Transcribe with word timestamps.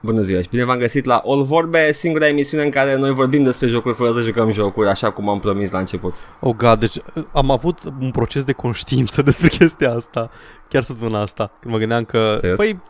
Bună 0.00 0.20
ziua 0.20 0.40
și 0.40 0.48
bine 0.48 0.64
v-am 0.64 0.78
găsit 0.78 1.04
la 1.04 1.22
All 1.26 1.42
Vorbe, 1.42 1.92
singura 1.92 2.28
emisiune 2.28 2.64
în 2.64 2.70
care 2.70 2.96
noi 2.96 3.10
vorbim 3.10 3.42
despre 3.42 3.68
jocuri 3.68 3.94
fără 3.94 4.12
să 4.12 4.22
jucăm 4.22 4.50
jocuri, 4.50 4.88
așa 4.88 5.10
cum 5.10 5.28
am 5.28 5.38
promis 5.38 5.70
la 5.70 5.78
început. 5.78 6.14
Oh 6.40 6.56
god, 6.56 6.78
deci 6.78 6.96
uh, 6.96 7.24
am 7.32 7.50
avut 7.50 7.78
un 8.00 8.10
proces 8.10 8.44
de 8.44 8.52
conștiință 8.52 9.22
despre 9.30 9.48
chestia 9.48 9.92
asta 9.94 10.30
chiar 10.70 10.82
săptămâna 10.82 11.20
asta, 11.20 11.50
când 11.60 11.72
mă 11.72 11.78
gândeam 11.78 12.04
că, 12.04 12.32
Serios? 12.34 12.58
păi, 12.58 12.80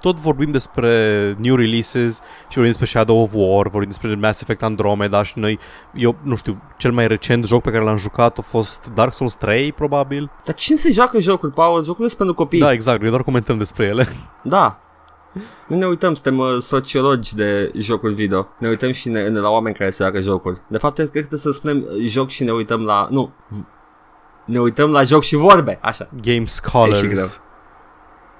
tot 0.00 0.20
vorbim 0.20 0.50
despre 0.50 0.90
new 1.38 1.56
releases 1.56 2.14
și 2.48 2.54
vorbim 2.54 2.66
despre 2.66 2.86
Shadow 2.86 3.22
of 3.22 3.30
War, 3.34 3.68
vorbim 3.68 3.88
despre 3.88 4.14
Mass 4.14 4.40
Effect 4.40 4.62
Andromeda 4.62 5.22
și 5.22 5.38
noi, 5.38 5.58
eu 5.94 6.16
nu 6.22 6.36
știu, 6.36 6.62
cel 6.76 6.92
mai 6.92 7.06
recent 7.06 7.46
joc 7.46 7.62
pe 7.62 7.70
care 7.70 7.84
l-am 7.84 7.96
jucat 7.96 8.38
a 8.38 8.42
fost 8.42 8.90
Dark 8.94 9.12
Souls 9.12 9.34
3, 9.34 9.72
probabil. 9.72 10.30
Dar 10.44 10.54
cine 10.54 10.76
se 10.76 10.90
joacă 10.90 11.20
jocuri, 11.20 11.52
Paul? 11.52 11.84
Jocurile 11.84 12.06
sunt 12.06 12.18
pentru 12.18 12.34
copii. 12.34 12.60
Da, 12.60 12.72
exact, 12.72 13.00
noi 13.00 13.10
doar 13.10 13.22
comentăm 13.22 13.58
despre 13.58 13.84
ele. 13.84 14.06
Da. 14.42 14.78
Nu 15.68 15.76
ne 15.76 15.86
uităm, 15.86 16.14
suntem 16.14 16.38
uh, 16.38 16.56
sociologi 16.60 17.34
de 17.34 17.72
jocuri 17.76 18.14
video. 18.14 18.48
Ne 18.58 18.68
uităm 18.68 18.92
și 18.92 19.08
ne, 19.08 19.28
ne 19.28 19.38
la 19.38 19.48
oameni 19.48 19.74
care 19.74 19.90
se 19.90 20.02
joacă 20.02 20.20
jocuri. 20.20 20.60
De 20.66 20.78
fapt, 20.78 20.94
cred 20.94 21.06
că 21.06 21.18
trebuie 21.18 21.40
să 21.40 21.50
spunem 21.52 21.84
uh, 21.88 22.06
joc 22.06 22.28
și 22.28 22.44
ne 22.44 22.52
uităm 22.52 22.84
la... 22.84 23.08
Nu. 23.10 23.32
Ne 24.44 24.60
uităm 24.60 24.90
la 24.90 25.02
joc 25.02 25.22
și 25.22 25.36
vorbe. 25.36 25.78
Așa. 25.82 26.08
Game 26.22 26.36
E 26.36 26.44
și 26.44 26.52
Scholars, 26.52 27.00
greu. 27.00 27.24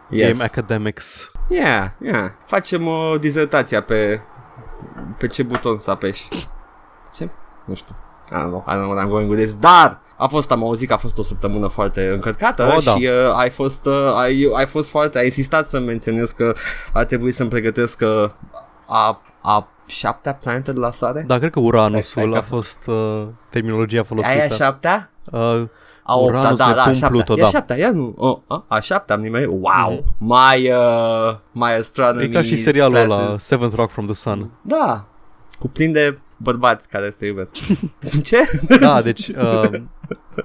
Yes. 0.09 0.33
Game 0.33 0.45
Academics. 0.45 1.31
Yeah, 1.49 1.91
yeah. 2.03 2.31
Facem 2.47 2.87
o 2.87 3.19
dizertația 3.19 3.83
pe 3.83 4.21
pe 5.19 5.27
ce 5.27 5.43
buton 5.43 5.77
să 5.77 5.91
apeși. 5.91 6.29
Ce? 7.15 7.31
Nu 7.65 7.75
știu. 7.75 7.95
I 8.31 8.35
don't 8.35 8.49
know, 8.49 8.65
I 8.67 8.71
don't 8.71 8.83
know 8.83 8.91
what 8.91 9.05
I'm 9.05 9.09
going 9.09 9.31
with 9.31 9.43
this. 9.43 9.57
Dar 9.57 10.01
a 10.17 10.27
fost, 10.27 10.51
am 10.51 10.63
auzit 10.63 10.89
că 10.89 10.95
a 10.95 10.97
fost 10.97 11.19
o 11.19 11.23
săptămână 11.23 11.67
foarte 11.67 12.09
încărcată 12.13 12.63
Oh, 12.77 12.85
da. 12.85 12.91
și 12.95 13.07
uh, 13.27 13.33
ai, 13.35 13.51
fost, 13.51 13.87
uh, 13.87 14.13
ai, 14.17 14.51
ai 14.57 14.67
fost 14.67 14.89
foarte, 14.89 15.19
ai 15.19 15.25
insistat 15.25 15.67
să 15.67 15.79
menționez 15.79 16.31
că 16.31 16.55
ar 16.93 17.05
trebui 17.05 17.31
să-mi 17.33 17.49
pregătesc 17.51 18.01
uh, 18.03 18.31
a, 18.87 19.21
a 19.43 19.69
șaptea 19.87 20.35
planetă 20.35 20.73
de 20.73 20.79
la 20.81 20.91
soare? 20.91 21.25
Da, 21.27 21.39
cred 21.39 21.51
că 21.51 21.61
Uranusul 21.61 22.23
Hai, 22.23 22.31
hai, 22.31 22.39
a 22.39 22.41
că- 22.41 22.47
fost 22.55 22.79
uh, 22.87 23.27
terminologia 23.51 24.03
folosită. 24.03 24.35
Aia 24.37 24.45
a 24.45 24.49
șaptea? 24.49 25.11
Uh, 25.33 25.63
A 26.07 26.19
opta, 26.19 26.39
Uranus, 26.39 26.59
da, 26.59 26.65
da, 26.65 26.71
a 26.71 26.75
Neptun, 26.75 26.93
șaptea. 26.95 27.09
Pluto, 27.09 27.33
e 27.33 27.41
da. 27.41 27.47
a 27.47 27.51
șaptea, 27.51 27.77
ia 27.77 27.91
nu. 27.91 28.15
Oh, 28.17 28.39
a, 28.47 28.65
a 28.69 28.81
șaptea 28.81 29.15
am 29.15 29.21
nimerit. 29.21 29.47
Wow. 29.49 29.61
Mhm. 29.91 30.15
My, 30.19 30.71
uh, 30.71 31.37
my 31.53 31.73
astronomy 31.79 32.25
e 32.25 32.29
ca 32.29 32.43
și 32.43 32.57
serialul 32.57 32.97
ăla, 32.97 33.17
classes. 33.17 33.45
Seventh 33.45 33.75
Rock 33.77 33.91
from 33.91 34.05
the 34.05 34.15
Sun. 34.15 34.51
Da. 34.63 35.05
Cuprinde 35.59 36.19
bărbați 36.37 36.89
care 36.89 37.11
se 37.11 37.27
iubesc. 37.27 37.57
Ce? 38.25 38.39
Da, 38.81 39.03
deci 39.03 39.29
uh, 39.29 39.71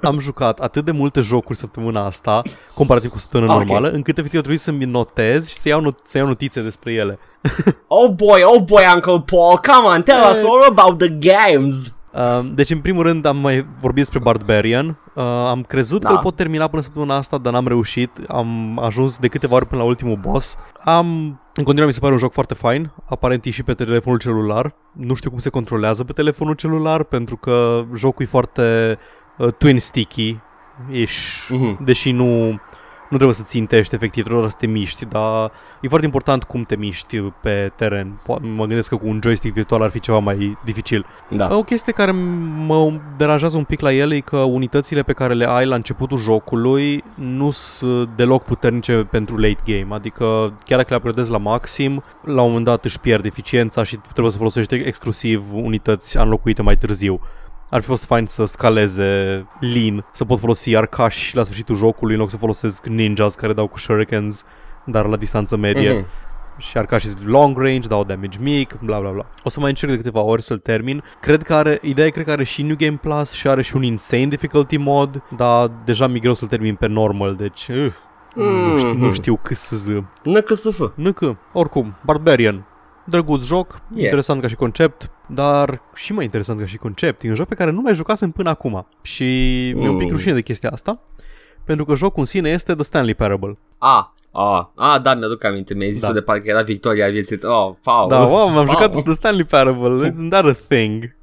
am 0.01 0.19
jucat 0.19 0.59
atât 0.59 0.85
de 0.85 0.91
multe 0.91 1.21
jocuri 1.21 1.57
săptămâna 1.57 2.05
asta, 2.05 2.41
comparativ 2.73 3.09
cu 3.09 3.15
o 3.15 3.19
săptămână 3.19 3.51
Ok. 3.53 3.57
normală, 3.59 3.89
încât 3.89 4.17
efectiv 4.17 4.39
trebuie 4.39 4.59
să-mi 4.59 4.85
notez 4.85 5.47
și 5.49 5.55
să 5.55 5.67
iau, 5.67 5.81
not- 5.91 6.03
să 6.03 6.17
iau 6.17 6.27
notițe 6.27 6.61
despre 6.61 6.93
ele. 6.93 7.19
Oh 7.87 8.09
boy, 8.11 8.41
oh 8.43 8.61
boy, 8.63 8.83
Uncle 8.93 9.23
Paul, 9.25 9.57
come 9.57 9.87
on, 9.95 10.01
tell 10.01 10.29
us 10.31 10.43
all 10.43 10.63
about 10.77 10.97
the 10.97 11.09
games. 11.09 11.93
Uh, 12.13 12.49
deci, 12.53 12.69
în 12.69 12.79
primul 12.79 13.03
rând, 13.03 13.25
am 13.25 13.37
mai 13.37 13.67
vorbit 13.79 14.01
despre 14.03 14.19
Barbarian. 14.19 14.87
Uh, 15.15 15.23
am 15.23 15.63
crezut 15.63 16.01
Da. 16.01 16.07
că 16.07 16.13
îl 16.13 16.19
pot 16.21 16.35
termina 16.35 16.67
până 16.67 16.81
săptămâna 16.81 17.15
asta, 17.15 17.37
dar 17.37 17.53
n-am 17.53 17.67
reușit. 17.67 18.11
Am 18.27 18.79
ajuns 18.83 19.17
de 19.17 19.27
câteva 19.27 19.55
ori 19.55 19.65
până 19.65 19.81
la 19.81 19.87
ultimul 19.87 20.15
boss. 20.21 20.55
Am, 20.83 21.07
în 21.53 21.63
continuare, 21.63 21.85
mi 21.85 21.93
se 21.93 21.99
pare 21.99 22.13
un 22.13 22.19
joc 22.19 22.31
foarte 22.33 22.53
fain. 22.53 22.91
Aparent 23.09 23.45
e 23.45 23.49
și 23.49 23.63
pe 23.63 23.73
telefonul 23.73 24.19
celular. 24.19 24.75
Nu 24.93 25.13
știu 25.13 25.29
cum 25.29 25.39
se 25.39 25.49
controlează 25.49 26.03
pe 26.03 26.11
telefonul 26.13 26.53
celular, 26.53 27.03
pentru 27.03 27.35
că 27.37 27.83
jocul 27.95 28.25
e 28.25 28.27
foarte 28.29 28.97
uh, 29.37 29.53
twin 29.57 29.79
sticky. 29.79 30.39
Ești, 30.91 31.53
Mhm. 31.53 31.83
deși 31.83 32.11
nu, 32.11 32.59
nu 33.09 33.15
trebuie 33.15 33.35
să 33.35 33.43
țintești 33.43 33.95
efectiv, 33.95 34.23
trebuie 34.23 34.41
doar 34.41 34.51
să 34.51 34.57
te 34.59 34.67
miști, 34.71 35.05
dar 35.05 35.51
e 35.81 35.87
foarte 35.87 36.05
important 36.05 36.43
cum 36.43 36.63
te 36.63 36.75
miști 36.75 37.19
pe 37.19 37.71
teren. 37.75 38.19
Po- 38.23 38.41
Mă 38.55 38.65
gândesc 38.65 38.89
că 38.89 38.95
cu 38.95 39.07
un 39.07 39.19
joystick 39.23 39.53
virtual 39.53 39.81
ar 39.81 39.89
fi 39.89 39.99
ceva 39.99 40.17
mai 40.19 40.57
dificil. 40.65 41.05
Da. 41.29 41.55
O 41.57 41.63
chestie 41.63 41.93
care 41.93 42.11
mă 42.55 42.91
deranjează 43.17 43.57
un 43.57 43.63
pic 43.63 43.79
la 43.79 43.91
el 43.91 44.11
e 44.11 44.19
că 44.19 44.37
unitățile 44.37 45.01
pe 45.03 45.13
care 45.13 45.33
le 45.33 45.45
ai 45.49 45.65
la 45.65 45.75
începutul 45.75 46.17
jocului 46.17 47.03
nu 47.13 47.51
sunt 47.51 48.09
deloc 48.15 48.43
puternice 48.43 49.07
pentru 49.11 49.37
late 49.37 49.59
game, 49.65 49.95
adică 49.95 50.53
chiar 50.65 50.77
dacă 50.77 50.87
le 50.89 50.95
upgradezi 50.95 51.31
la 51.31 51.37
maxim, 51.37 52.03
la 52.23 52.41
un 52.41 52.47
moment 52.47 52.65
dat 52.65 52.85
își 52.85 52.99
pierd 52.99 53.25
eficiența 53.25 53.83
și 53.83 53.95
trebuie 54.11 54.31
să 54.31 54.37
folosești 54.37 54.75
exclusiv 54.75 55.43
unități 55.53 56.17
înlocuite 56.17 56.61
mai 56.61 56.77
târziu. 56.77 57.19
Ar 57.69 57.81
fi 57.81 57.87
fost 57.87 58.05
fain 58.05 58.25
să 58.25 58.45
scaleze 58.45 59.45
lean, 59.59 60.05
să 60.11 60.25
pot 60.25 60.39
folosi 60.39 60.75
arcași 60.75 61.35
la 61.35 61.43
sfârșitul 61.43 61.75
jocului 61.75 62.13
în 62.13 62.19
loc 62.19 62.29
să 62.29 62.37
folosesc 62.37 62.85
ninjas 62.85 63.35
care 63.35 63.53
dau 63.53 63.67
cu 63.67 63.77
shurikens, 63.77 64.43
dar 64.85 65.05
la 65.05 65.15
distanță 65.15 65.57
medie 65.57 65.91
Mhm. 65.93 66.05
și 66.57 66.77
arcașii 66.77 67.09
sunt 67.09 67.27
long 67.27 67.57
range, 67.57 67.87
dau 67.87 68.03
damage 68.03 68.37
mic, 68.41 68.77
bla 68.83 68.99
bla 68.99 69.09
bla. 69.09 69.25
O 69.43 69.49
să 69.49 69.59
mai 69.59 69.69
încerc 69.69 69.91
de 69.91 69.97
câteva 69.97 70.21
ori 70.21 70.41
să-l 70.43 70.57
termin. 70.57 71.03
Cred 71.21 71.43
că 71.43 71.53
are, 71.53 71.79
ideea 71.81 72.07
e 72.07 72.09
cred 72.09 72.25
că 72.25 72.31
are 72.31 72.43
și 72.43 72.61
New 72.61 72.75
Game 72.75 72.97
Plus 73.01 73.31
și 73.31 73.47
are 73.47 73.61
și 73.61 73.75
un 73.75 73.83
Insane 73.83 74.25
Difficulty 74.27 74.77
mod, 74.77 75.23
dar 75.35 75.71
deja 75.85 76.07
mi-e 76.07 76.19
greu 76.19 76.33
să-l 76.33 76.47
termin 76.47 76.75
pe 76.75 76.87
normal, 76.87 77.35
deci 77.35 77.67
uh, 77.67 77.91
nu, 78.35 78.77
știu, 78.77 78.93
nu 78.93 79.05
Mhm. 79.05 79.11
știu 79.13 79.39
cât 79.41 79.57
să 79.57 79.75
zic. 79.75 80.03
NCSF. 80.23 80.79
Nu 80.95 81.11
că, 81.13 81.35
oricum, 81.53 81.95
Barbarian. 82.05 82.65
Drăguț 83.09 83.43
joc, 83.45 83.67
Yeah. 83.71 83.81
yeah. 83.93 84.03
interesant 84.03 84.41
ca 84.41 84.47
și 84.47 84.55
concept, 84.55 85.11
dar 85.27 85.81
și 85.95 86.13
mai 86.13 86.23
interesant 86.23 86.59
ca 86.59 86.65
și 86.65 86.77
concept. 86.77 87.23
E 87.23 87.29
un 87.29 87.35
joc 87.35 87.47
pe 87.47 87.55
care 87.55 87.71
nu 87.71 87.81
mai 87.81 87.93
jucasem 87.93 88.31
până 88.31 88.49
acum 88.49 88.87
și 89.01 89.23
mi-e 89.75 89.89
un 89.89 89.97
pic 89.97 90.07
Mm. 90.07 90.11
rușine 90.13 90.33
de 90.33 90.41
chestia 90.41 90.69
asta, 90.69 90.91
pentru 91.65 91.85
că 91.85 91.95
jocul 91.95 92.19
în 92.19 92.25
sine 92.25 92.49
este 92.49 92.73
The 92.73 92.83
Stanley 92.83 93.13
Parable. 93.13 93.57
A, 93.77 94.13
a, 94.31 94.71
a, 94.75 94.99
da, 94.99 95.15
mi-aduc 95.15 95.43
aminte, 95.43 95.73
mi-ai 95.73 95.91
zis 95.91 96.01
Da. 96.01 96.11
de 96.13 96.21
parcă 96.21 96.49
era 96.49 96.61
victoria 96.61 97.09
vieții. 97.09 97.39
Oh, 97.43 97.75
Paul. 97.83 98.09
Da, 98.09 98.19
wow, 98.19 98.45
m-am 98.49 98.53
Paul. 98.53 98.67
jucat 98.67 99.03
The 99.03 99.13
Stanley 99.13 99.43
Parable, 99.45 100.05
isn't 100.11 100.29
that 100.29 100.45
a 100.45 100.51
thing? 100.67 101.15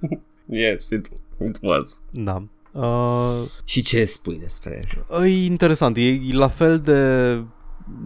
Yes, 0.44 0.88
it, 0.90 1.06
it 1.46 1.58
was. 1.62 2.00
Da. 2.10 2.42
Uh, 2.72 3.42
Și 3.64 3.82
ce 3.82 4.04
spui 4.04 4.38
despre 4.38 4.84
e 5.22 5.44
interesant, 5.44 5.96
e, 5.96 6.00
e 6.08 6.20
la 6.32 6.48
fel 6.48 6.78
de 6.80 6.92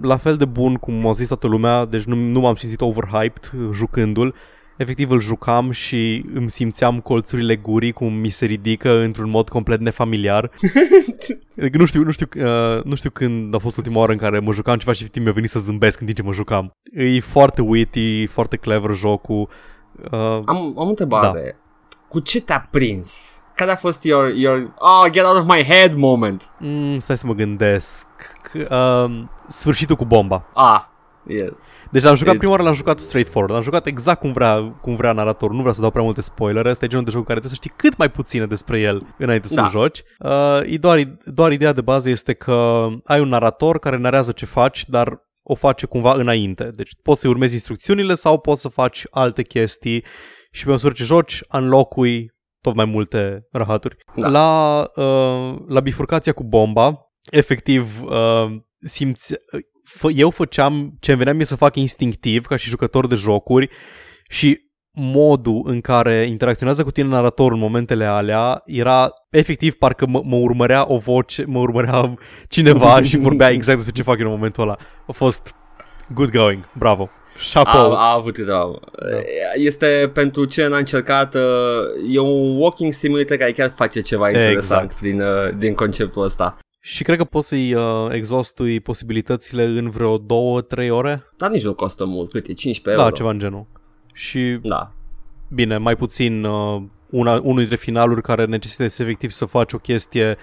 la 0.02 0.16
fel 0.16 0.36
de 0.36 0.44
bun 0.44 0.74
cum 0.74 1.06
a 1.06 1.12
zis 1.12 1.28
toată 1.28 1.46
lumea, 1.46 1.84
deci 1.84 2.04
nu, 2.04 2.14
nu 2.14 2.40
m-am 2.40 2.54
simțit 2.54 2.80
overhyped 2.80 3.50
uh, 3.54 3.68
jucându-l. 3.72 4.34
Efectiv 4.76 5.10
îl 5.10 5.20
jucam 5.20 5.70
și 5.70 6.24
îmi 6.34 6.50
simțeam 6.50 7.00
colțurile 7.00 7.56
gurii 7.56 7.92
cum 7.92 8.12
mi 8.12 8.28
se 8.28 8.44
ridică 8.44 8.98
într-un 8.98 9.30
mod 9.30 9.48
complet 9.48 9.80
nefamiliar. 9.80 10.50
Adică 11.60 11.78
nu 11.78 11.84
știu, 11.84 12.02
nu 12.02 12.10
știu, 12.10 12.26
uh, 12.36 12.84
nu 12.84 12.94
știu 12.94 13.10
când 13.10 13.54
a 13.54 13.58
fost 13.58 13.76
ultima 13.76 13.98
oară 13.98 14.12
în 14.12 14.18
care 14.18 14.38
mă 14.38 14.52
jucam 14.52 14.76
ceva 14.76 14.92
și 14.92 15.00
efectiv 15.00 15.22
mi-a 15.22 15.32
venit 15.32 15.50
să 15.50 15.58
zâmbesc 15.58 16.00
în 16.00 16.06
timp 16.06 16.18
ce 16.18 16.24
mă 16.24 16.32
jucam. 16.32 16.70
E 16.92 17.20
foarte 17.20 17.62
witty, 17.62 18.26
foarte 18.26 18.56
clever 18.56 18.94
jocul. 18.94 19.48
Uh, 20.10 20.40
Am, 20.44 20.56
am 20.56 20.72
o 20.74 20.82
întrebare. 20.82 21.40
Da. 21.44 21.56
Cu 22.08 22.20
ce 22.20 22.40
te-a 22.40 22.68
prins? 22.70 23.39
Care 23.60 23.72
a 23.72 23.76
fost 23.76 24.04
your, 24.04 24.32
your 24.34 24.74
oh, 24.78 25.10
get 25.10 25.24
out 25.24 25.36
of 25.36 25.44
my 25.46 25.64
head 25.64 25.94
moment? 25.94 26.50
mm, 26.58 26.98
stai 26.98 27.18
să 27.18 27.26
mă 27.26 27.34
gândesc. 27.34 28.06
Uh, 28.54 29.22
sfârșitul 29.48 29.96
cu 29.96 30.04
bomba. 30.04 30.46
Ah, 30.54 30.80
yes. 31.26 31.52
Deci 31.90 32.02
l-am 32.02 32.14
jucat 32.14 32.34
It's- 32.34 32.38
prima 32.38 32.52
oară, 32.52 32.62
l-am 32.64 32.74
jucat 32.74 32.98
straightforward, 32.98 33.52
l-am 33.54 33.62
jucat 33.62 33.86
exact 33.86 34.20
cum 34.20 34.32
vrea, 34.32 34.78
cum 34.80 34.96
vrea 34.96 35.12
naratorul, 35.12 35.54
nu 35.54 35.60
vreau 35.60 35.74
să 35.74 35.80
dau 35.80 35.90
prea 35.90 36.02
multe 36.02 36.20
spoilere, 36.20 36.70
ăsta 36.70 36.84
e 36.84 36.88
genul 36.88 37.04
de 37.04 37.10
joc 37.10 37.26
care 37.26 37.38
trebuie 37.40 37.58
să 37.58 37.66
știi 37.66 37.76
cât 37.76 37.96
mai 37.96 38.10
puține 38.10 38.46
despre 38.46 38.80
el 38.80 39.14
înainte 39.18 39.48
Da. 39.50 39.54
să-l 39.54 39.70
joci. 39.70 40.02
Uh, 40.18 40.60
e 40.72 40.76
doar, 40.76 41.16
doar 41.24 41.52
ideea 41.52 41.72
de 41.72 41.80
bază 41.80 42.08
este 42.08 42.32
că 42.32 42.86
ai 43.04 43.20
un 43.20 43.28
narator 43.28 43.78
care 43.78 43.96
narează 43.96 44.32
ce 44.32 44.46
faci, 44.46 44.84
dar 44.88 45.28
o 45.42 45.54
face 45.54 45.86
cumva 45.86 46.12
înainte. 46.12 46.70
Deci 46.72 46.90
poți 47.02 47.20
să-i 47.20 47.30
urmezi 47.30 47.52
instrucțiunile 47.54 48.14
sau 48.14 48.38
poți 48.38 48.60
să 48.60 48.68
faci 48.68 49.04
alte 49.10 49.42
chestii 49.42 50.04
și 50.50 50.64
pe 50.64 50.70
măsură 50.70 50.92
ce 50.92 51.04
joci, 51.04 51.40
înlocui 51.48 52.38
tot 52.60 52.74
mai 52.74 52.84
multe 52.84 53.46
rahaturi. 53.50 53.96
Da. 54.16 54.28
La, 54.28 54.80
uh, 54.96 55.58
la 55.68 55.80
bifurcația 55.80 56.32
cu 56.32 56.44
bomba, 56.44 56.98
efectiv, 57.30 58.02
uh, 58.02 58.56
simți, 58.78 59.34
fă, 59.84 60.10
eu 60.10 60.30
făceam 60.30 60.96
ce 61.00 61.10
îmi 61.10 61.18
venea 61.18 61.34
mie 61.34 61.44
să 61.44 61.56
fac 61.56 61.76
instinctiv 61.76 62.46
ca 62.46 62.56
și 62.56 62.68
jucător 62.68 63.06
de 63.06 63.14
jocuri 63.14 63.68
și 64.28 64.68
modul 64.92 65.62
în 65.64 65.80
care 65.80 66.26
interacționează 66.28 66.82
cu 66.82 66.90
tine 66.90 67.08
naratorul 67.08 67.52
în 67.54 67.60
momentele 67.60 68.04
alea 68.04 68.62
era 68.64 69.08
efectiv 69.30 69.74
parcă 69.74 70.06
mă, 70.06 70.22
mă 70.24 70.36
urmărea 70.36 70.92
o 70.92 70.98
voce, 70.98 71.44
mă 71.46 71.58
urmărea 71.58 72.14
cineva 72.48 73.02
și 73.08 73.16
vorbea 73.16 73.50
exact 73.50 73.76
despre 73.76 73.94
ce 73.94 74.02
fac 74.02 74.18
eu 74.18 74.26
în 74.26 74.32
momentul 74.32 74.62
ăla. 74.62 74.76
A 75.06 75.12
fost 75.12 75.54
good 76.14 76.30
going, 76.30 76.68
bravo. 76.78 77.10
Chapeau. 77.52 77.92
A, 77.92 78.10
a 78.10 78.14
avut 78.14 78.34
câteva. 78.34 78.70
Este 79.54 80.10
pentru 80.14 80.44
ce 80.44 80.66
n-a 80.66 80.76
încercat, 80.76 81.34
uh, 81.34 81.40
e 82.10 82.18
un 82.18 82.56
walking 82.56 82.92
simulator 82.92 83.36
care 83.36 83.52
chiar 83.52 83.72
face 83.76 84.00
ceva 84.00 84.30
interesant 84.30 84.82
Exact. 84.90 85.00
din, 85.00 85.20
uh, 85.20 85.56
din 85.56 85.74
conceptul 85.74 86.22
ăsta. 86.22 86.58
Și 86.80 87.02
cred 87.02 87.16
că 87.16 87.24
poți 87.24 87.48
să-i 87.48 87.74
uh, 87.74 87.82
exhaustui 88.10 88.80
posibilitățile 88.80 89.62
în 89.64 89.90
vreo 89.90 90.18
2-3 90.18 90.90
ore. 90.90 91.22
Dar 91.36 91.50
nici 91.50 91.64
nu 91.64 91.74
costă 91.74 92.04
mult, 92.04 92.30
cât 92.30 92.46
e? 92.46 92.52
15 92.52 93.02
Da, 93.02 93.02
euro? 93.02 93.16
ceva 93.16 93.30
în 93.30 93.38
genul. 93.38 93.66
Și 94.12 94.58
Da. 94.62 94.92
bine, 95.48 95.76
mai 95.76 95.96
puțin 95.96 96.44
uh, 96.44 96.82
una, 97.10 97.32
unul 97.42 97.56
dintre 97.56 97.76
finaluri 97.76 98.22
care 98.22 98.44
necesită 98.44 98.82
efectiv 98.82 99.30
să 99.30 99.44
faci 99.44 99.72
o 99.72 99.78
chestie 99.78 100.36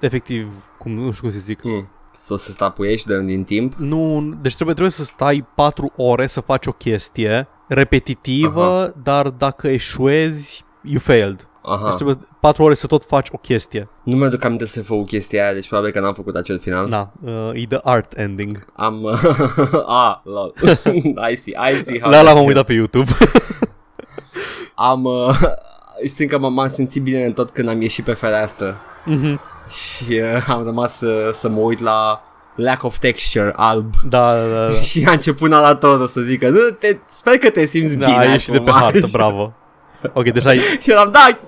efectiv, 0.00 0.46
cum, 0.78 0.92
nu 0.92 1.10
știu 1.10 1.22
cum 1.22 1.30
să 1.30 1.38
zic, 1.44 1.60
Hmm. 1.60 1.88
Să 2.16 2.32
o 2.32 2.36
să 2.36 2.50
stapuiești 2.50 3.06
de, 3.06 3.20
din 3.22 3.44
timp. 3.44 3.74
Nu, 3.74 4.20
deci 4.40 4.54
trebuie, 4.54 4.74
trebuie 4.74 4.90
să 4.96 5.04
stai 5.04 5.46
4 5.54 5.92
ore 5.96 6.26
să 6.26 6.40
faci 6.40 6.66
o 6.66 6.72
chestie 6.72 7.48
repetitivă, 7.68 8.94
dar 9.02 9.28
dacă 9.28 9.68
eșuezi, 9.68 10.64
you 10.82 10.98
failed. 10.98 11.48
Aha. 11.62 11.84
Deci 11.84 11.94
trebuie 11.94 12.16
4 12.40 12.62
ore 12.62 12.74
să 12.74 12.86
tot 12.86 13.04
faci 13.04 13.28
o 13.32 13.36
chestie. 13.36 13.88
Nu 14.02 14.16
mi-aduc 14.16 14.44
aminte 14.44 14.66
să 14.66 14.82
făcut 14.82 15.06
chestia 15.06 15.44
aia, 15.44 15.52
deci 15.52 15.68
probabil 15.68 15.92
că 15.92 16.00
n-am 16.00 16.14
făcut 16.14 16.34
acel 16.36 16.58
final. 16.58 16.88
Na, 16.88 17.12
uh, 17.24 17.50
e 17.62 17.66
the 17.66 17.78
art 17.82 18.18
ending. 18.18 18.64
Am... 18.76 19.06
ah, 19.86 20.14
lol. 20.24 20.54
I 21.30 21.36
see, 21.36 21.54
I 21.72 21.82
see 21.82 22.00
how 22.00 22.10
La 22.10 22.16
la 22.16 22.22
that 22.22 22.34
m-am 22.34 22.34
feels. 22.34 22.46
uitat 22.46 22.66
pe 22.66 22.72
YouTube. 22.72 23.10
Am... 24.74 25.04
Uh, 25.04 25.40
simt 26.14 26.30
că 26.30 26.36
m- 26.36 26.40
m-am 26.52 26.68
simțit 26.68 27.02
bine 27.02 27.24
în 27.24 27.32
tot 27.32 27.50
când 27.50 27.68
am 27.68 27.80
ieșit 27.80 28.04
pe 28.04 28.12
fereastră 28.12 28.76
Mhm. 29.04 29.40
Și 29.68 30.20
uh, 30.36 30.44
am 30.48 30.64
rămas 30.64 30.96
să, 30.96 31.30
să 31.32 31.48
mă 31.48 31.60
uit 31.60 31.80
la 31.80 32.22
lack 32.54 32.82
of 32.82 32.98
texture 32.98 33.52
alb. 33.56 33.94
da, 34.08 34.34
da, 34.36 34.46
da. 34.54 34.66
da. 34.66 34.72
Și 34.88 35.04
a 35.08 35.12
început 35.12 35.48
naratorul 35.50 36.06
să 36.06 36.20
zică 36.20 36.48
"Nu, 36.48 36.58
te, 36.78 36.96
Sper 37.04 37.38
că 37.38 37.50
te 37.50 37.64
simți 37.64 37.96
Da, 37.96 38.06
bine 38.06 38.18
ai 38.18 38.30
ieșit 38.30 38.52
de 38.52 38.58
pe 38.58 38.70
acum." 38.70 38.82
hartă, 38.82 39.06
bravo. 39.18 39.54
Ok, 40.12 40.24
deja, 40.30 40.48
ai, 40.50 40.58
Și 40.82 40.90
eu 40.90 40.98
am, 40.98 41.10
da, 41.12 41.38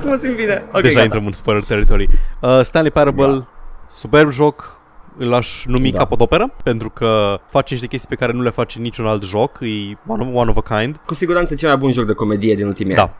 să 0.00 0.06
mă 0.06 0.16
simt 0.16 0.36
bine. 0.36 0.64
Ok, 0.72 0.80
deja 0.82 0.92
gata. 0.92 1.04
intrăm 1.04 1.26
în 1.26 1.32
spoiler 1.32 1.62
territory. 1.64 2.08
Uh, 2.40 2.60
Stanley 2.62 2.90
Parable, 2.90 3.26
Da. 3.26 3.46
superb 3.86 4.30
joc, 4.30 4.80
îl 5.18 5.34
aș 5.34 5.64
numi 5.64 5.90
Da. 5.90 5.98
capodoperă, 5.98 6.50
pentru 6.62 6.90
că 6.90 7.38
face 7.46 7.72
niște 7.72 7.86
chestii 7.88 8.08
pe 8.08 8.14
care 8.14 8.32
nu 8.32 8.42
le 8.42 8.50
face 8.50 8.78
niciun 8.78 9.06
alt 9.06 9.22
joc, 9.24 9.58
e 9.60 9.96
one, 10.06 10.30
one 10.34 10.50
of 10.50 10.56
a 10.66 10.78
kind. 10.78 10.96
Cu 11.06 11.14
siguranță 11.14 11.54
cel 11.54 11.68
mai 11.68 11.78
bun 11.78 11.92
joc 11.92 12.06
de 12.06 12.12
comedie 12.12 12.54
din 12.54 12.66
ultimii 12.66 12.94
Da. 12.94 13.02
ani. 13.02 13.10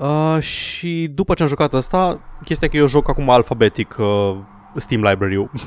Uh, 0.00 0.42
și 0.42 1.10
după 1.14 1.34
ce 1.34 1.42
am 1.42 1.48
jucat 1.48 1.74
asta, 1.74 2.20
chestia 2.44 2.68
că 2.68 2.76
eu 2.76 2.86
joc 2.86 3.08
acum 3.08 3.30
alfabetic 3.30 3.96
uh, 3.98 4.36
Steam 4.76 5.02
Library-ul. 5.02 5.50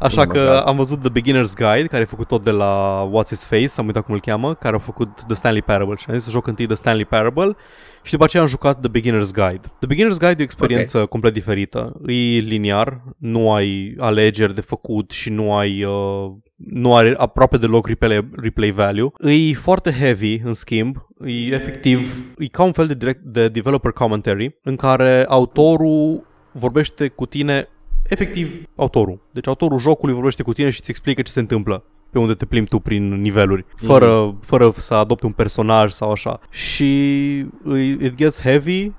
Așa 0.00 0.20
Oh 0.20 0.26
my 0.26 0.32
că 0.32 0.44
God. 0.54 0.68
am 0.68 0.76
văzut 0.76 1.00
The 1.00 1.10
Beginner's 1.10 1.54
Guide, 1.56 1.86
care 1.86 2.02
e 2.02 2.04
făcut 2.04 2.26
tot 2.26 2.44
de 2.44 2.50
la 2.50 3.04
What's 3.08 3.28
His 3.28 3.46
Face, 3.46 3.72
am 3.76 3.86
uitat 3.86 4.04
cum 4.04 4.14
îl 4.14 4.20
cheamă, 4.20 4.54
care 4.54 4.74
au 4.74 4.80
făcut 4.80 5.22
The 5.26 5.34
Stanley 5.34 5.62
Parable. 5.62 5.96
Și 5.96 6.04
am 6.08 6.14
zis 6.14 6.24
să 6.24 6.30
joc 6.30 6.46
întâi 6.46 6.66
The 6.66 6.74
Stanley 6.74 7.04
Parable 7.04 7.56
și 8.02 8.12
după 8.12 8.24
aceea 8.24 8.42
am 8.42 8.48
jucat 8.48 8.80
The 8.80 9.00
Beginner's 9.00 9.32
Guide. 9.32 9.60
The 9.78 9.88
Beginner's 9.94 10.18
Guide 10.18 10.34
e 10.36 10.36
o 10.38 10.42
experiență 10.42 10.96
okay. 10.96 11.08
complet 11.08 11.32
diferită. 11.32 12.00
E 12.06 12.38
liniar, 12.38 13.02
nu 13.18 13.52
ai 13.52 13.94
alegeri 13.98 14.54
de 14.54 14.60
făcut 14.60 15.10
și 15.10 15.30
nu 15.30 15.54
ai... 15.54 15.84
Uh, 15.84 16.32
nu 16.68 16.96
are 16.96 17.14
aproape 17.16 17.56
deloc 17.56 17.86
replay, 17.86 18.28
replay 18.36 18.70
value. 18.70 19.10
E 19.18 19.52
foarte 19.54 19.90
heavy, 19.90 20.40
în 20.44 20.54
schimb. 20.54 20.96
E 21.24 21.54
efectiv, 21.54 22.26
e 22.38 22.46
ca 22.46 22.62
un 22.62 22.72
fel 22.72 22.86
de, 22.86 22.94
direct, 22.94 23.20
de 23.20 23.48
developer 23.48 23.90
commentary 23.90 24.58
în 24.62 24.76
care 24.76 25.24
autorul 25.28 26.26
vorbește 26.52 27.08
cu 27.08 27.26
tine 27.26 27.68
efectiv 28.08 28.62
autorul. 28.76 29.20
Deci 29.32 29.46
autorul 29.46 29.78
jocului 29.78 30.14
vorbește 30.14 30.42
cu 30.42 30.52
tine 30.52 30.70
și 30.70 30.80
îți 30.80 30.90
explică 30.90 31.22
ce 31.22 31.32
se 31.32 31.40
întâmplă 31.40 31.84
pe 32.10 32.18
unde 32.18 32.34
te 32.34 32.44
plimbi 32.44 32.68
tu 32.68 32.78
prin 32.78 33.20
niveluri, 33.20 33.64
fără, 33.74 34.30
mm-hmm. 34.30 34.40
fără 34.40 34.72
să 34.76 34.94
adopte 34.94 35.26
un 35.26 35.32
personaj 35.32 35.90
sau 35.90 36.10
așa. 36.10 36.40
Și 36.50 36.84
îi- 37.62 37.98
it 38.00 38.14
gets 38.14 38.40
heavy, 38.40 38.92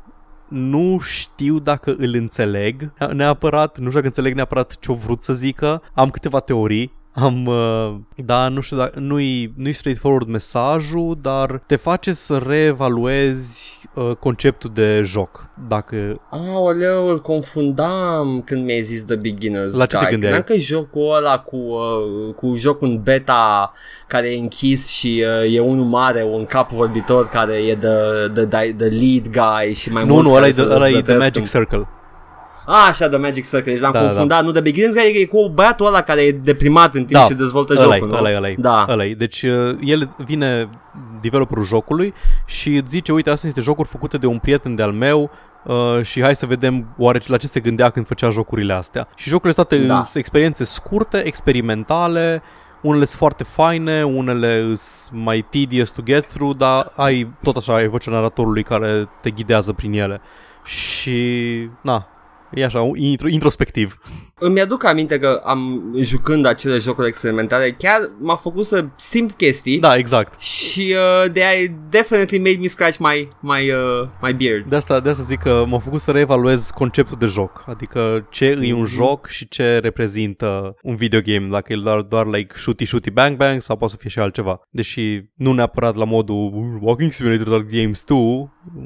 nu 0.50 1.00
știu 1.00 1.60
dacă 1.60 1.96
îl 1.98 2.14
înțeleg 2.14 2.94
neapărat, 3.14 3.78
nu 3.78 3.84
știu 3.84 3.94
dacă 3.94 4.06
înțeleg 4.06 4.36
neapărat 4.36 4.78
ce-o 4.80 4.94
vrut 4.94 5.22
să 5.22 5.34
zică. 5.34 5.82
Am 5.94 6.10
câteva 6.10 6.40
teorii, 6.40 6.94
am, 7.20 7.46
uh, 7.46 7.96
da, 8.26 8.48
nu 8.48 8.62
știu, 8.62 8.78
dacă, 8.78 9.00
nu-i, 9.00 9.54
nu-i 9.56 9.74
straightforward 9.74 10.28
mesajul, 10.28 11.18
dar 11.22 11.62
te 11.66 11.76
face 11.76 12.14
să 12.14 12.42
reevaluezi 12.48 13.82
uh, 13.94 14.12
conceptul 14.20 14.72
de 14.74 15.02
joc. 15.06 15.46
Dacă 15.68 16.22
Aoleu, 16.30 17.08
îl 17.10 17.22
confundam 17.22 18.42
când 18.46 18.66
mi-ai 18.66 18.82
zis 18.84 19.06
The 19.06 19.16
Beginner's 19.16 19.72
La 19.78 19.86
ce 19.86 19.98
te 19.98 19.98
Guide. 19.98 20.10
gândeai? 20.12 20.32
Credeam 20.32 20.42
că 20.42 20.54
e 20.54 20.60
jocul 20.60 21.16
ăla 21.16 21.40
cu, 21.40 21.56
uh, 21.56 22.34
cu 22.36 22.56
jocul 22.56 22.88
în 22.88 23.02
beta 23.04 23.74
care 24.08 24.32
e 24.34 24.38
închis 24.40 24.88
și 24.90 25.24
uh, 25.46 25.54
e 25.54 25.60
unul 25.60 25.86
mare, 25.86 26.24
un 26.24 26.46
cap 26.46 26.72
vorbitor 26.72 27.28
care 27.28 27.54
e 27.54 27.76
the, 27.76 27.90
the, 28.34 28.46
the, 28.46 28.74
the 28.74 28.88
lead 28.88 29.28
guy 29.32 29.74
și 29.74 29.92
mai 29.92 30.06
nu, 30.06 30.14
mulți 30.14 30.30
nu, 30.30 30.36
ăla 30.36 30.40
care 30.40 30.50
e, 30.50 30.54
se 30.54 30.62
the, 30.64 30.74
ăla 30.74 30.88
e 30.88 30.92
The 30.92 30.98
răzvrătesc 31.14 31.20
Magic 31.20 31.38
în- 31.38 31.44
Circle. 31.62 31.88
Ah, 32.70 32.86
așa, 32.88 33.08
The 33.08 33.18
Magic 33.18 33.50
Circle, 33.50 33.72
deci 33.72 33.82
l-am 33.82 33.92
Da, 33.92 34.00
da, 34.00 34.06
confundat. 34.06 34.44
Nu, 34.44 34.52
The 34.52 34.62
Beginner's 34.62 34.94
Guide 34.94 35.20
e 35.20 35.26
cu 35.26 35.50
băiatul 35.50 35.86
ăla 35.86 36.02
care 36.02 36.22
e 36.22 36.32
deprimat 36.32 36.96
în 36.96 37.06
timp 37.06 37.20
Da, 37.20 37.26
ce 37.26 37.34
dezvoltă 37.34 37.74
ăla 37.78 37.94
jocul, 37.96 38.08
nu? 38.10 38.16
ăla 38.16 38.36
ăla 38.36 38.48
Da. 38.58 38.86
ăla 38.90 39.04
Deci 39.18 39.42
uh, 39.42 39.78
el 39.82 40.10
vine 40.18 40.70
developerul 41.22 41.64
jocului 41.64 42.14
și 42.46 42.76
îți 42.76 42.90
zice, 42.90 43.12
uite, 43.12 43.30
astea 43.30 43.36
sunt 43.42 43.56
niște 43.56 43.70
jocuri 43.72 43.88
făcute 43.88 44.18
de 44.18 44.26
un 44.26 44.38
prieten 44.38 44.76
de-al 44.76 44.92
meu 44.92 45.32
uh, 45.64 46.02
și 46.04 46.22
hai 46.22 46.36
să 46.36 46.46
vedem 46.46 46.88
oare 46.98 47.22
la 47.28 47.38
ce 47.38 47.48
se 47.48 47.60
gândea 47.60 47.90
când 47.90 48.08
făcea 48.08 48.30
jocurile 48.30 48.74
astea. 48.74 49.08
Și 49.16 49.30
jocurile 49.30 49.54
toate 49.54 49.78
Da. 49.78 50.02
sunt 50.02 50.16
experiențe 50.16 50.64
scurte, 50.64 51.26
experimentale, 51.26 52.42
unele 52.82 53.06
sunt 53.06 53.20
foarte 53.20 53.44
faine, 53.44 54.04
unele 54.04 54.74
sunt 54.76 55.24
mai 55.24 55.46
tedious 55.50 55.90
to 55.90 56.02
get 56.06 56.28
through, 56.28 56.58
dar 56.58 56.92
ai 56.96 57.34
tot 57.44 57.56
așa, 57.56 57.74
ai 57.74 57.88
vocea 57.88 58.12
naratorului 58.12 58.64
care 58.64 59.10
te 59.22 59.30
ghidează 59.30 59.74
prin 59.74 59.94
ele. 59.94 60.22
Și, 60.66 61.70
na, 61.82 62.08
e 62.54 62.66
așa, 62.66 62.82
un 62.82 62.98
intro, 62.98 63.28
introspectiv. 63.28 63.98
Îmi 64.40 64.62
aduc 64.62 64.84
aminte 64.86 65.20
că 65.20 65.42
am 65.46 65.94
jucând 66.02 66.46
acele 66.46 66.78
jocuri 66.78 67.08
experimentale 67.08 67.72
chiar 67.72 68.12
m-a 68.20 68.36
făcut 68.36 68.66
să 68.66 68.86
simt 68.96 69.34
chestii 69.34 69.80
Da, 69.80 69.96
exact. 69.96 70.40
și 70.42 70.96
uh, 71.24 71.32
they 71.32 71.76
definitely 71.90 72.38
made 72.38 72.58
me 72.60 72.68
scratch 72.68 72.98
my, 72.98 73.30
my, 73.42 73.70
uh, 73.72 74.08
my 74.22 74.34
beard. 74.34 74.70
De 74.70 74.76
asta, 74.76 75.00
de 75.00 75.10
asta 75.10 75.24
zic 75.24 75.40
că 75.40 75.64
m-a 75.68 75.80
făcut 75.80 76.00
să 76.02 76.12
reevaluez 76.12 76.70
conceptul 76.70 77.18
de 77.20 77.26
joc, 77.26 77.64
adică 77.68 78.28
ce 78.30 78.46
e 78.62 78.74
un 78.74 78.86
joc 78.86 79.28
și 79.28 79.48
ce 79.48 79.78
reprezintă 79.78 80.76
un 80.82 80.96
videogame, 80.96 81.48
dacă 81.52 81.74
e 81.74 81.80
doar, 81.84 82.02
doar 82.02 82.28
like 82.28 82.54
shooty 82.58 82.86
shooty 82.86 83.12
bang 83.12 83.38
bang 83.38 83.62
sau 83.62 83.76
poate 83.78 83.94
să 83.94 84.00
fie 84.00 84.10
și 84.10 84.20
altceva. 84.20 84.60
Deși 84.70 85.22
nu 85.36 85.54
neapărat 85.54 85.96
la 85.96 86.04
modul 86.06 86.52
"Uh, 86.54 86.78
Walking 86.82 87.12
Simulator 87.12 87.48
Dark 87.50 87.66
Games 87.72 88.04
2, 88.04 88.18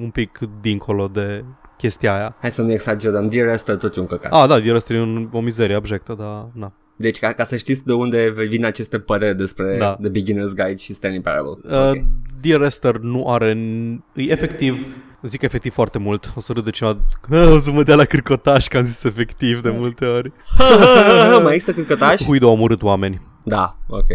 un 0.02 0.10
pic 0.13 0.40
dincolo 0.62 1.08
de 1.08 1.44
chestia 1.81 2.16
aia. 2.16 2.36
Hai 2.42 2.51
să 2.51 2.62
nu 2.62 2.72
exagerăm, 2.72 3.28
Dear 3.28 3.48
Esther 3.48 3.75
tot 3.75 3.95
e 3.95 4.00
un 4.00 4.07
căcat. 4.07 4.31
Ah, 4.31 4.48
da, 4.48 4.60
Dear 4.60 4.75
Esther 4.75 4.98
e 4.98 5.01
un, 5.01 5.30
o 5.31 5.39
mizerie 5.39 5.75
abjectă, 5.75 6.13
dar 6.19 6.48
na. 6.54 6.74
Deci 6.98 7.19
ca, 7.19 7.33
ca 7.33 7.44
să 7.44 7.57
știți 7.57 7.86
de 7.86 7.94
unde 7.94 8.33
vin 8.48 8.66
aceste 8.66 9.00
păreri 9.00 9.38
despre 9.38 9.75
Da. 9.78 9.98
The 10.01 10.10
Beginner's 10.12 10.56
Guide 10.56 10.75
și 10.75 10.94
Stanley 10.94 11.22
Parable. 11.22 11.57
Uh, 11.63 11.89
Ok. 11.89 11.98
Dear 12.42 12.62
Esther 12.62 12.98
nu 12.98 13.30
are... 13.30 13.54
n- 13.54 14.13
E 14.16 14.31
efectiv... 14.31 14.86
Zic 15.24 15.42
efectiv 15.42 15.74
foarte 15.74 15.98
mult. 16.00 16.33
O 16.36 16.39
să 16.39 16.54
râde 16.54 16.69
cineva 16.69 16.98
că 17.22 17.38
o 17.56 17.60
să 17.60 17.72
mă 17.72 17.84
dea 17.84 17.95
la 17.95 18.06
cârcotaș 18.06 18.68
că 18.68 18.77
am 18.77 18.84
zis 18.84 19.04
efectiv 19.04 19.62
de 19.62 19.69
multe 19.69 20.06
ori. 20.06 20.31
Mai 21.44 21.54
există 21.54 21.74
cârcătaș? 21.74 22.22
Huido 22.24 22.48
a 22.48 22.51
omorât 22.51 22.81
oameni. 22.84 23.22
Da, 23.44 23.77
ok. 23.88 24.06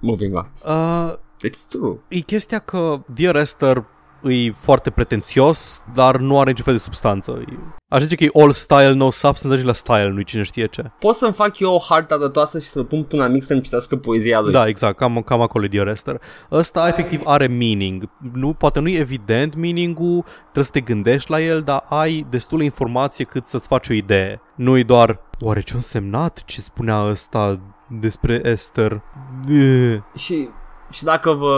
Moving 0.00 0.34
on. 0.36 0.48
Uh, 0.66 1.12
It's 1.48 1.68
true. 1.68 1.96
e 2.08 2.18
chestia 2.18 2.58
că 2.58 3.00
Dear 3.14 3.36
Esther 3.36 3.84
e 4.30 4.52
foarte 4.56 4.90
pretențios, 4.90 5.84
dar 5.94 6.16
nu 6.16 6.40
are 6.40 6.48
niciun 6.48 6.64
fel 6.64 6.74
de 6.74 6.80
substanță. 6.80 7.38
E- 7.50 7.56
Aș 7.88 8.02
zice 8.02 8.14
că 8.14 8.24
e 8.24 8.42
all 8.42 8.52
style, 8.52 8.92
no 8.92 9.10
substance, 9.10 9.48
dar 9.48 9.58
și 9.58 9.64
la 9.64 9.72
style 9.72 10.10
nu 10.10 10.20
cine 10.20 10.42
știe 10.42 10.66
ce. 10.66 10.90
Pot 10.98 11.14
să-mi 11.14 11.32
fac 11.32 11.58
eu 11.58 11.72
o 11.74 11.78
hartă 11.88 12.14
arătoasă 12.14 12.58
și 12.58 12.66
să-l 12.66 12.84
pun 12.84 13.02
pe 13.02 13.16
un 13.16 13.22
amic 13.22 13.42
să-mi 13.42 13.60
citească 13.60 13.96
poezia 13.96 14.40
lui. 14.40 14.52
Da, 14.52 14.66
exact, 14.66 14.96
cam, 14.96 15.22
cam 15.22 15.40
acolo 15.40 15.64
e 15.64 15.68
Dear 15.68 15.86
Esther. 15.86 16.20
Ăsta 16.52 16.88
efectiv 16.88 17.20
are 17.24 17.46
meaning. 17.46 18.08
Nu, 18.32 18.52
poate 18.52 18.80
nu 18.80 18.88
e 18.88 18.98
evident 18.98 19.54
meaning-ul, 19.54 20.24
trebuie 20.42 20.64
să 20.64 20.70
te 20.70 20.80
gândești 20.80 21.30
la 21.30 21.40
el, 21.40 21.62
dar 21.62 21.84
ai 21.88 22.26
destulă 22.30 22.62
informație 22.62 23.24
cât 23.24 23.46
să-ți 23.46 23.68
faci 23.68 23.88
o 23.88 23.92
idee. 23.92 24.40
Nu 24.56 24.78
e 24.78 24.82
doar, 24.82 25.20
oare 25.40 25.60
ce-a 25.60 25.76
însemnat 25.76 26.42
ce 26.44 26.60
spunea 26.60 27.08
ăsta 27.08 27.60
despre 28.00 28.40
Esther? 28.44 29.02
Ugh. 29.48 30.02
Și, 30.16 30.48
și 30.90 31.04
dacă 31.04 31.32
vă 31.32 31.56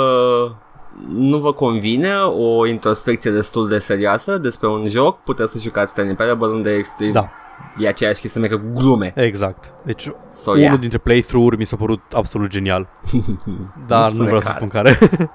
nu 1.09 1.39
vă 1.39 1.53
convine 1.53 2.15
o 2.21 2.67
introspecție 2.67 3.31
destul 3.31 3.69
de 3.69 3.79
serioasă 3.79 4.39
despre 4.39 4.69
un 4.69 4.89
joc, 4.89 5.19
puteți 5.23 5.53
să 5.53 5.59
jucați 5.59 5.93
Stanley 5.93 6.15
Parable 6.15 6.47
unde 6.47 6.71
este, 6.71 7.11
Da, 7.11 7.31
e 7.79 7.89
aceeași 7.89 8.21
chestie 8.21 8.49
cu 8.49 8.61
glume. 8.75 9.13
exact. 9.17 9.75
Deci 9.85 10.11
So, 10.29 10.51
unul 10.51 10.63
yeah. 10.63 10.79
dintre 10.79 10.99
playthrough-uri 10.99 11.57
mi 11.57 11.65
s-a 11.65 11.77
părut 11.77 12.03
absolut 12.13 12.51
genial. 12.51 12.89
Dar 13.87 14.03
nu, 14.03 14.09
spune 14.09 14.25
vreau 14.25 14.41
să 14.41 14.47
care. 14.49 14.57
spun 14.57 14.69
care. 14.69 14.99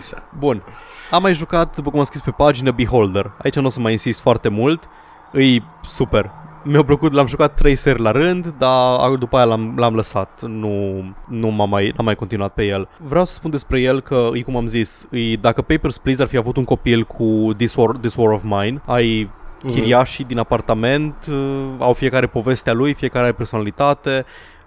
Așa. 0.00 0.22
Bun. 0.38 0.62
Am 1.10 1.22
mai 1.22 1.34
jucat, 1.34 1.76
după 1.76 1.90
cum 1.90 1.98
am 1.98 2.04
scris 2.04 2.20
pe 2.20 2.30
pagină, 2.30 2.70
Beholder. 2.70 3.32
Aici 3.42 3.54
nu 3.56 3.66
o 3.66 3.68
să 3.68 3.80
mai 3.80 3.92
insist 3.92 4.20
foarte 4.20 4.48
mult. 4.48 4.88
E 5.32 5.58
super. 5.82 6.30
Mi-a 6.66 6.84
plăcut, 6.84 7.12
l-am 7.12 7.26
jucat 7.26 7.54
3 7.54 7.74
seri 7.74 8.00
la 8.00 8.10
rând, 8.10 8.54
dar 8.58 9.10
după 9.18 9.36
aia 9.36 9.44
l-am, 9.44 9.74
l-am 9.76 9.94
lăsat. 9.94 10.42
Nu, 10.46 11.04
nu 11.28 11.48
m-am 11.48 11.68
mai, 11.68 11.92
n-am 11.96 12.04
mai 12.04 12.14
continuat 12.14 12.54
pe 12.54 12.64
el. 12.64 12.88
Vreau 12.98 13.24
să 13.24 13.34
spun 13.34 13.50
despre 13.50 13.80
el 13.80 14.00
că, 14.00 14.28
e 14.32 14.42
cum 14.42 14.56
am 14.56 14.66
zis, 14.66 15.08
e, 15.10 15.36
dacă 15.36 15.62
Papers, 15.62 15.98
Please 15.98 16.22
ar 16.22 16.28
fi 16.28 16.36
avut 16.36 16.56
un 16.56 16.64
copil 16.64 17.04
cu 17.04 17.50
This 17.56 17.74
War, 17.74 17.96
This 17.96 18.16
War 18.16 18.32
of 18.32 18.42
Mine, 18.42 18.82
ai 18.86 19.30
chiriașii 19.66 20.24
din 20.24 20.38
apartament, 20.38 21.14
uh, 21.30 21.66
au 21.78 21.92
fiecare 21.92 22.26
povestea 22.26 22.72
lui, 22.72 22.94
fiecare 22.94 23.24
are 23.24 23.34
personalitate, 23.34 24.24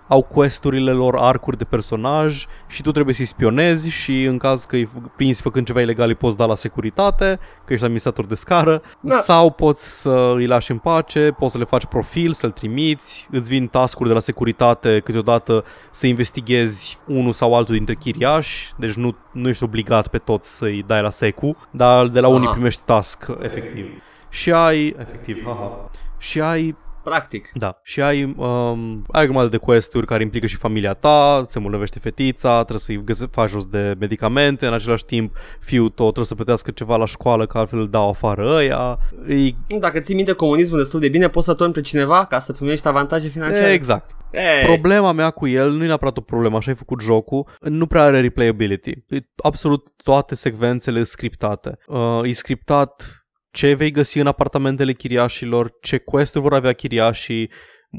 au 0.07 0.21
questurile 0.21 0.91
lor 0.91 1.15
arcuri 1.17 1.57
de 1.57 1.63
personaj 1.63 2.45
și 2.67 2.81
tu 2.81 2.91
trebuie 2.91 3.15
să-i 3.15 3.25
spionezi 3.25 3.89
și 3.89 4.23
în 4.23 4.37
caz 4.37 4.65
că 4.65 4.75
îi 4.75 4.89
prinzi 5.15 5.41
făcând 5.41 5.65
ceva 5.65 5.81
ilegal 5.81 6.07
îi 6.07 6.15
poți 6.15 6.37
da 6.37 6.45
la 6.45 6.55
securitate, 6.55 7.39
că 7.65 7.73
ești 7.73 7.83
administrator 7.83 8.25
de 8.25 8.35
scară, 8.35 8.81
da. 8.99 9.15
sau 9.15 9.51
poți 9.51 10.01
să 10.01 10.33
îi 10.35 10.45
lași 10.45 10.71
în 10.71 10.77
pace, 10.77 11.31
poți 11.37 11.51
să 11.51 11.57
le 11.57 11.63
faci 11.63 11.85
profil, 11.85 12.31
să-l 12.31 12.51
trimiți, 12.51 13.27
îți 13.31 13.49
vin 13.49 13.67
task-uri 13.67 14.07
de 14.07 14.13
la 14.13 14.21
securitate 14.21 14.99
câteodată 14.99 15.63
să 15.91 16.07
investighezi 16.07 16.97
unul 17.05 17.31
sau 17.31 17.55
altul 17.55 17.75
dintre 17.75 17.95
chiriași, 17.95 18.73
deci 18.77 18.93
nu, 18.93 19.15
nu 19.31 19.49
ești 19.49 19.63
obligat 19.63 20.07
pe 20.07 20.17
toți 20.17 20.55
să-i 20.57 20.83
dai 20.87 21.01
la 21.01 21.09
secu, 21.09 21.55
dar 21.71 22.07
de 22.07 22.19
la 22.19 22.27
Aha. 22.27 22.35
unii 22.35 22.49
primești 22.49 22.81
task 22.85 23.27
efectiv. 23.41 23.85
Și 24.29 24.51
ai, 24.51 24.95
efectiv, 24.99 25.43
haha, 25.45 25.89
și 26.17 26.41
ai 26.41 26.75
Practic. 27.07 27.49
Da. 27.53 27.79
Și 27.83 28.01
ai, 28.01 28.23
um, 28.23 29.05
ai 29.11 29.23
o 29.23 29.25
grămadă 29.25 29.47
de 29.47 29.57
quest-uri 29.57 30.05
care 30.05 30.23
implică 30.23 30.47
și 30.47 30.55
familia 30.55 30.93
ta, 30.93 31.41
se 31.45 31.59
mulăvește 31.59 31.99
fetița, 31.99 32.55
trebuie 32.55 32.79
să-i 32.79 33.03
găse- 33.03 33.27
faci 33.31 33.49
jos 33.49 33.65
de 33.65 33.95
medicamente, 33.99 34.65
în 34.65 34.73
același 34.73 35.05
timp 35.05 35.37
fiul 35.59 35.89
tău 35.89 36.05
trebuie 36.05 36.25
să 36.25 36.35
plătească 36.35 36.71
ceva 36.71 36.97
la 36.97 37.05
școală, 37.05 37.45
că 37.45 37.57
altfel 37.57 37.79
îl 37.79 37.89
dau 37.89 38.09
afară 38.09 38.55
ăia. 38.55 38.97
E... 39.27 39.77
Dacă 39.79 39.99
ții 39.99 40.15
minte 40.15 40.31
comunismul 40.31 40.77
destul 40.77 40.99
de 40.99 41.09
bine, 41.09 41.27
poți 41.27 41.45
să 41.45 41.53
torni 41.53 41.73
pe 41.73 41.81
cineva 41.81 42.25
ca 42.25 42.39
să 42.39 42.53
primești 42.53 42.87
avantaje 42.87 43.27
financiare. 43.27 43.71
Exact. 43.71 44.15
Hey. 44.33 44.63
Problema 44.63 45.11
mea 45.11 45.29
cu 45.29 45.47
el 45.47 45.71
nu 45.71 45.83
e 45.83 45.87
neapărat 45.87 46.17
o 46.17 46.21
problemă, 46.21 46.57
așa 46.57 46.69
ai 46.71 46.77
făcut 46.77 47.01
jocul, 47.01 47.47
nu 47.59 47.87
prea 47.87 48.01
are 48.01 48.19
replayability. 48.19 48.89
E 48.89 49.19
absolut 49.43 49.89
toate 50.03 50.35
secvențele 50.35 51.03
scriptate. 51.03 51.77
Uh, 51.87 52.19
e 52.23 52.33
scriptat 52.33 53.26
ce 53.57 53.73
vei 53.73 53.91
găsi 53.91 54.19
în 54.19 54.27
apartamentele 54.27 54.93
chiriașilor, 54.93 55.77
ce 55.81 55.97
quest 55.97 56.33
vor 56.33 56.53
avea 56.53 56.73
chiriașii, 56.73 57.51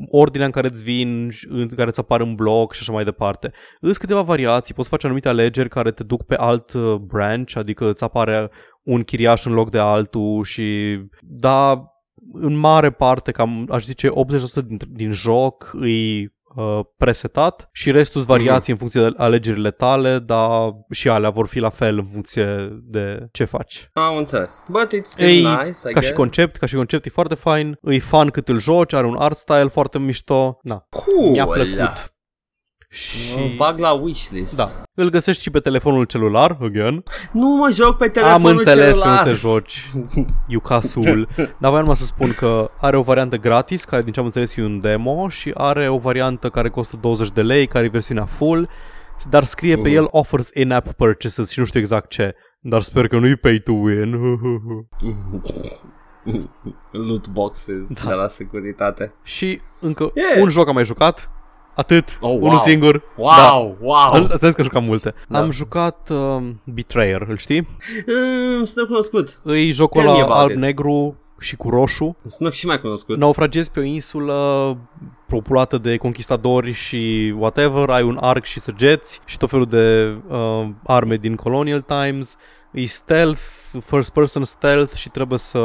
ordinea 0.08 0.46
în 0.46 0.52
care 0.52 0.68
îți 0.68 0.82
vin, 0.82 1.30
în 1.48 1.68
care 1.68 1.88
îți 1.88 2.00
apar 2.00 2.20
în 2.20 2.34
blog 2.34 2.72
și 2.72 2.78
așa 2.80 2.92
mai 2.92 3.04
departe. 3.04 3.52
Îs 3.80 3.96
câteva 3.96 4.22
variații, 4.22 4.74
poți 4.74 4.88
face 4.88 5.06
anumite 5.06 5.28
alegeri 5.28 5.68
care 5.68 5.90
te 5.90 6.02
duc 6.02 6.24
pe 6.24 6.36
alt 6.36 6.72
uh, 6.72 6.94
branch, 6.94 7.52
adică 7.56 7.88
îți 7.88 8.04
apare 8.04 8.50
un 8.82 9.02
chiriaș 9.02 9.44
în 9.44 9.52
loc 9.52 9.70
de 9.70 9.78
altul 9.78 10.44
și 10.44 10.98
da, 11.20 11.84
în 12.32 12.54
mare 12.54 12.90
parte, 12.90 13.30
cam 13.30 13.66
aș 13.70 13.82
zice 13.82 14.08
80% 14.08 14.12
din, 14.66 14.78
din 14.88 15.10
joc 15.10 15.70
îi 15.72 16.36
uh, 16.58 16.80
presetat 16.96 17.68
și 17.72 17.90
restul 17.90 18.20
variații 18.20 18.74
mm-hmm. 18.74 18.80
în 18.82 18.88
funcție 18.88 19.00
de 19.00 19.12
alegerile 19.16 19.70
tale, 19.70 20.18
dar 20.18 20.72
și 20.90 21.08
alea 21.08 21.30
vor 21.30 21.46
fi 21.46 21.58
la 21.58 21.70
fel 21.70 21.98
în 21.98 22.06
funcție 22.12 22.68
de 22.82 23.28
ce 23.32 23.44
faci. 23.44 23.88
Am 23.92 24.16
înțeles. 24.16 24.64
But 24.68 24.86
it's 24.86 25.04
still 25.04 25.28
Ei, 25.28 25.40
nice, 25.42 25.78
I 25.78 25.82
ca 25.82 25.90
guess. 25.92 26.06
și 26.06 26.12
concept, 26.12 26.56
ca 26.56 26.66
și 26.66 26.74
concept 26.74 27.06
e 27.06 27.10
foarte 27.10 27.34
fain, 27.34 27.78
e 27.82 27.98
fan 27.98 28.28
cât 28.28 28.48
îl 28.48 28.60
joci, 28.60 28.92
are 28.92 29.06
un 29.06 29.16
art 29.16 29.36
style 29.36 29.68
foarte 29.68 29.98
mișto. 29.98 30.58
Na, 30.62 30.86
Cool. 30.90 31.30
mi-a 31.30 31.46
plăcut. 31.46 32.16
Și 32.90 33.34
Mă 33.36 33.50
bag 33.56 33.78
la 33.78 33.90
wishlist. 33.92 34.56
da, 34.56 34.68
îl 34.94 35.10
găsești 35.10 35.42
și 35.42 35.50
pe 35.50 35.58
telefonul 35.58 36.04
celular, 36.04 36.56
again. 36.60 37.02
Nu 37.32 37.46
mă 37.56 37.70
joc 37.72 37.96
pe 37.96 38.08
telefonul 38.08 38.48
Am 38.50 38.56
înțeles 38.56 38.96
celular. 38.98 39.18
că 39.22 39.24
nu 39.28 39.30
te 39.30 39.36
joci, 39.38 39.90
Yucasul, 40.46 41.28
dar 41.36 41.46
voiam 41.70 41.80
numai 41.80 41.96
să 41.96 42.04
spun 42.04 42.32
că 42.32 42.70
are 42.80 42.96
o 42.96 43.02
variantă 43.02 43.36
gratis, 43.36 43.84
care 43.84 44.02
din 44.02 44.12
ce 44.12 44.20
am 44.20 44.26
înțeles 44.26 44.56
e 44.56 44.62
un 44.62 44.80
demo, 44.80 45.28
și 45.28 45.50
are 45.54 45.88
o 45.88 45.98
variantă 45.98 46.48
care 46.48 46.68
costă 46.68 46.96
20 47.00 47.30
de 47.30 47.42
lei, 47.42 47.66
care 47.66 47.84
e 47.84 47.88
versiunea 47.88 48.24
full, 48.24 48.68
dar 49.30 49.44
scrie 49.44 49.74
pe 49.74 49.88
Mhm. 49.88 49.96
el 49.96 50.06
offers 50.10 50.48
in-app 50.54 50.92
purchases 50.92 51.50
și 51.50 51.58
nu 51.58 51.64
știu 51.64 51.80
exact 51.80 52.08
ce. 52.10 52.34
Dar 52.60 52.80
sper 52.82 53.08
că 53.08 53.18
nu-i 53.18 53.36
pay 53.36 53.58
to 53.64 53.72
win. 53.72 54.16
Loot 56.90 57.28
boxes 57.28 57.92
Da. 57.92 58.08
de 58.08 58.14
la 58.14 58.28
securitate. 58.28 59.14
și 59.22 59.60
încă 59.80 60.10
Yeah. 60.14 60.42
un 60.42 60.48
joc 60.48 60.68
am 60.68 60.74
mai 60.74 60.84
jucat. 60.84 61.30
Atât, 61.78 62.18
Oh, 62.20 62.30
unul 62.30 62.48
wow. 62.48 62.58
singur. 62.58 63.02
Wow, 63.16 63.28
Da. 63.36 63.52
wow. 63.80 64.12
Îl- 64.12 64.36
Îți 64.38 64.56
că 64.56 64.62
jucam 64.62 64.84
multe. 64.84 65.14
Da. 65.28 65.38
Am 65.40 65.50
jucat 65.50 66.08
um, 66.10 66.60
Betrayer, 66.64 67.26
îl 67.28 67.36
știi? 67.36 67.68
Mm, 68.06 68.64
Sunt 68.64 68.86
cunoscut. 68.86 69.38
Îi 69.42 69.70
jocul 69.72 70.00
Tell 70.00 70.12
me 70.14 70.20
ăla 70.22 70.32
about 70.34 70.44
it. 70.50 70.56
alb-negru 70.56 71.16
și 71.40 71.56
cu 71.56 71.68
roșu. 71.70 72.16
Sunt 72.26 72.52
și 72.52 72.66
mai 72.66 72.80
cunoscut. 72.80 73.16
Naufragezi 73.18 73.70
pe 73.70 73.80
o 73.80 73.82
insulă 73.82 74.76
populată 75.26 75.78
de 75.78 75.96
conquistadori 75.96 76.72
și 76.72 77.34
whatever, 77.38 77.88
ai 77.88 78.02
un 78.02 78.18
arc 78.20 78.44
și 78.44 78.60
săgeți 78.60 79.20
și 79.24 79.36
tot 79.36 79.50
felul 79.50 79.66
de 79.66 80.16
uh, 80.28 80.66
arme 80.86 81.16
din 81.16 81.34
Colonial 81.34 81.80
Times. 81.86 82.36
E 82.72 82.86
stealth, 82.86 83.40
first 83.84 84.12
person 84.12 84.44
stealth 84.44 84.94
și 84.94 85.08
trebuie 85.08 85.38
să... 85.38 85.58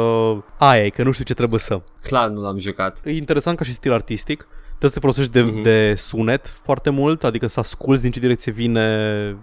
Aia 0.58 0.84
e, 0.84 0.88
că 0.88 1.02
nu 1.02 1.12
știu 1.12 1.24
ce 1.24 1.34
trebuie 1.34 1.60
să. 1.60 1.80
Clar 2.02 2.28
nu 2.28 2.40
l-am 2.40 2.58
jucat. 2.58 3.00
E 3.04 3.10
interesant 3.16 3.56
ca 3.56 3.64
și 3.64 3.72
stil 3.72 3.92
artistic. 3.92 4.46
Trebuie 4.78 4.90
să 4.90 4.94
te 4.94 5.00
folosești 5.00 5.32
de, 5.32 5.40
Mhm. 5.42 5.62
de 5.62 5.94
sunet 5.96 6.46
foarte 6.46 6.90
mult, 6.90 7.24
adică 7.24 7.46
să 7.46 7.60
asculti 7.60 8.02
din 8.02 8.10
ce 8.10 8.20
direcție 8.20 8.52
vine 8.52 9.36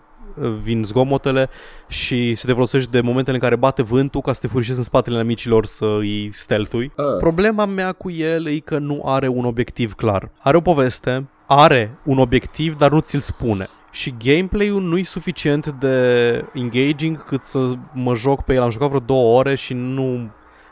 vin 0.63 0.83
zgomotele 0.83 1.49
și 1.87 2.35
să 2.35 2.45
te 2.45 2.53
folosești 2.53 2.91
de 2.91 3.01
momentele 3.01 3.35
în 3.35 3.41
care 3.41 3.55
bate 3.55 3.81
vântul 3.83 4.21
ca 4.21 4.33
să 4.33 4.39
te 4.41 4.47
furișezi 4.47 4.77
în 4.77 4.83
spatele 4.83 5.19
amicilor 5.19 5.65
să 5.65 5.85
îi 5.85 6.29
stealth-ui. 6.33 6.91
Uh. 6.97 7.17
Problema 7.19 7.65
mea 7.65 7.91
cu 7.91 8.11
el 8.11 8.47
e 8.47 8.59
că 8.59 8.77
nu 8.77 9.01
are 9.05 9.27
un 9.27 9.45
obiectiv 9.45 9.93
clar. 9.93 10.31
Are 10.39 10.57
o 10.57 10.61
poveste, 10.61 11.27
are 11.47 11.97
un 12.05 12.17
obiectiv, 12.17 12.75
dar 12.75 12.91
nu 12.91 12.99
ți-l 12.99 13.19
spune. 13.19 13.67
Și 13.91 14.13
gameplay-ul 14.23 14.81
nu 14.81 14.97
e 14.97 15.03
suficient 15.03 15.67
de 15.67 16.45
engaging 16.53 17.23
cât 17.23 17.43
să 17.43 17.71
mă 17.93 18.15
joc 18.15 18.41
pe 18.43 18.53
el. 18.53 18.61
Am 18.61 18.69
jucat 18.69 18.87
vreo 18.87 18.99
două 18.99 19.37
ore 19.37 19.55
și 19.55 19.73
nu 19.73 20.29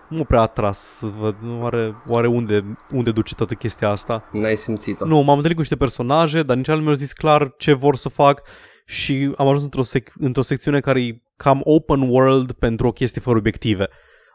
nu 0.10 0.24
prea 0.24 0.42
atras 0.42 0.80
să 0.80 1.06
văd, 1.20 1.36
nu 1.42 1.66
are, 1.66 1.96
oare 2.08 2.28
unde, 2.28 2.76
unde 2.92 3.12
duce 3.12 3.36
toată 3.36 3.54
chestia 3.54 3.90
asta. 3.90 4.24
N-ai 4.32 4.56
simțit-o. 4.56 5.06
Nu, 5.06 5.16
m-am 5.16 5.28
întâlnit 5.36 5.54
cu 5.54 5.60
niște 5.60 5.76
personaje, 5.76 6.44
dar 6.44 6.56
nici 6.56 6.68
al 6.70 6.80
mi-au 6.80 6.94
zis 6.94 7.14
clar 7.14 7.54
ce 7.58 7.74
vor 7.74 7.96
să 7.96 8.10
fac 8.10 8.42
și 8.86 9.34
am 9.38 9.48
ajuns 9.48 9.64
într-o, 9.64 9.82
sec- 9.84 10.14
într-o 10.20 10.42
secțiune 10.42 10.80
care 10.80 11.04
e 11.04 11.22
cam 11.38 11.62
open 11.64 12.02
world 12.02 12.52
pentru 12.52 12.88
o 12.88 12.92
chestie 12.92 13.22
fără 13.22 13.38
obiective. 13.38 13.88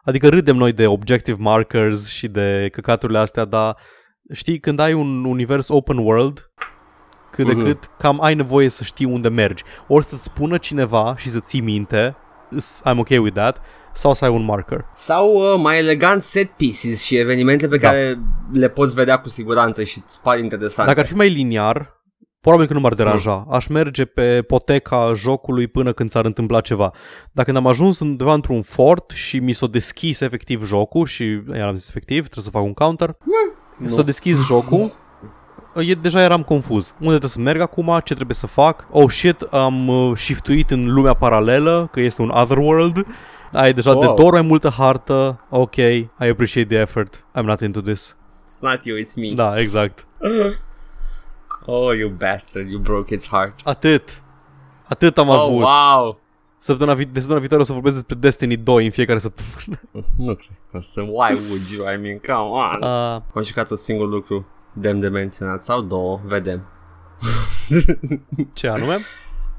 Adică 0.05 0.29
râdem 0.29 0.57
noi 0.57 0.73
de 0.73 0.87
objective 0.87 1.37
markers 1.41 2.09
și 2.09 2.29
de 2.29 2.69
căcaturile 2.73 3.19
astea, 3.19 3.45
dar 3.45 3.77
știi, 4.33 4.59
când 4.61 4.79
ai 4.79 4.93
un 4.93 5.25
univers 5.25 5.69
open 5.69 5.97
world, 5.99 6.51
cât 7.31 7.47
de 7.47 7.53
Mhm. 7.53 7.65
cât, 7.65 7.91
cam 7.99 8.23
ai 8.23 8.35
nevoie 8.35 8.69
să 8.69 8.83
știi 8.85 9.07
unde 9.07 9.29
mergi. 9.29 9.63
Ori 9.89 10.05
să-ți 10.05 10.23
spună 10.23 10.59
cineva 10.59 11.15
și 11.17 11.29
să 11.31 11.41
ții 11.41 11.61
minte, 11.61 12.17
s- 12.59 12.81
I'm 12.81 12.97
okay 12.99 13.19
with 13.19 13.35
that, 13.37 13.61
sau 13.95 14.15
să 14.15 14.25
ai 14.25 14.31
un 14.31 14.45
marker. 14.45 14.85
Sau 14.95 15.35
uh, 15.35 15.61
mai 15.63 15.79
elegant 15.79 16.23
set 16.23 16.51
pieces 16.51 17.03
și 17.03 17.17
evenimente 17.17 17.69
pe 17.69 17.77
Da. 17.77 17.89
care 17.89 18.19
le 18.53 18.69
poți 18.69 18.95
vedea 18.95 19.19
cu 19.19 19.29
siguranță 19.29 19.83
și 19.85 20.03
îți 20.07 20.21
par 20.21 20.39
interesante. 20.39 20.91
Dacă 20.91 21.01
ar 21.01 21.07
fi 21.07 21.15
mai 21.15 21.29
liniar, 21.29 22.03
probabil 22.41 22.67
că 22.67 22.73
nu 22.73 22.81
m-ar 22.81 22.95
deranja. 22.95 23.47
Aș 23.51 23.67
merge 23.67 24.05
pe 24.05 24.43
poteca 24.43 25.13
jocului 25.17 25.67
până 25.67 25.93
când 25.93 26.11
s-ar 26.11 26.25
întâmpla 26.25 26.61
ceva. 26.61 26.91
Dacă 27.33 27.53
când 27.53 27.65
am 27.65 27.71
ajuns 27.71 28.01
undeva 28.01 28.33
într-un 28.33 28.63
fort 28.63 29.11
și 29.11 29.39
mi 29.39 29.53
s-a 29.53 29.67
deschis 29.67 30.21
efectiv 30.21 30.67
jocul 30.67 31.07
și, 31.07 31.43
iar 31.55 31.69
am 31.69 31.75
zis 31.75 31.89
efectiv, 31.89 32.21
trebuie 32.23 32.45
să 32.45 32.51
fac 32.51 32.63
un 32.63 32.73
counter, 32.73 33.17
Nu. 33.77 33.89
s-a 33.89 34.03
deschis 34.03 34.47
jocul, 34.47 34.93
e, 35.77 35.95
deja 35.95 36.23
eram 36.23 36.43
confuz. 36.43 36.91
Unde 36.99 37.09
trebuie 37.09 37.31
să 37.31 37.41
merg 37.41 37.61
acum? 37.61 38.01
Ce 38.05 38.15
trebuie 38.15 38.35
să 38.37 38.47
fac? 38.47 38.87
Oh 38.91 39.11
shit, 39.11 39.41
am 39.41 39.89
uh, 39.89 40.17
shiftuit 40.17 40.71
în 40.71 40.93
lumea 40.93 41.15
paralelă, 41.15 41.89
că 41.93 42.01
este 42.01 42.23
un 42.23 42.29
otherworld. 42.35 43.07
Ai 43.55 43.73
deja 43.73 43.91
de 43.93 44.07
Wow. 44.07 44.15
două 44.17 44.29
ori 44.29 44.37
mai 44.39 44.47
multă 44.47 44.69
hartă. 44.69 45.41
Ok, 45.51 45.77
I 45.77 46.09
appreciate 46.19 46.69
the 46.75 46.79
effort. 46.79 47.25
I'm 47.39 47.43
not 47.45 47.61
into 47.61 47.81
this. 47.81 48.17
It's 48.43 48.59
not 48.61 48.85
you, 48.85 48.99
it's 48.99 49.15
me. 49.17 49.33
Da, 49.35 49.61
exact. 49.61 50.07
Oh, 51.67 51.97
you 51.97 52.09
bastard, 52.11 52.69
you 52.71 52.79
broke 52.81 53.15
its 53.15 53.29
heart. 53.29 53.61
Atât. 53.65 54.23
Atât 54.89 55.19
am 55.19 55.29
Oh, 55.29 55.39
avut. 55.39 55.61
wow. 55.63 56.21
Săptămâna, 56.57 56.97
vi- 56.97 57.05
de 57.05 57.11
săptămâna 57.13 57.39
viitoare 57.39 57.63
o 57.63 57.67
să 57.67 57.73
vorbesc 57.73 57.95
despre 57.95 58.17
Destiny 58.17 58.57
2 58.57 58.85
în 58.85 58.91
fiecare 58.91 59.19
săptămână. 59.19 59.81
Nu 60.27 60.35
cred 60.35 60.57
că 60.71 60.77
o 60.77 60.81
să... 60.81 61.01
Why 61.01 61.33
would 61.49 61.63
you? 61.77 61.93
I 61.95 61.97
mean, 61.97 62.19
come 62.27 62.51
on. 62.51 62.83
Uh, 62.83 63.23
Am 63.35 63.43
jucat 63.43 63.71
un 63.71 63.77
singur 63.77 64.09
lucru 64.09 64.47
demn 64.73 65.01
de 65.01 65.09
menționat 65.09 65.63
sau 65.63 65.81
două, 65.81 66.21
vedem. 66.25 66.67
ce 68.53 68.69
anume? 68.69 68.99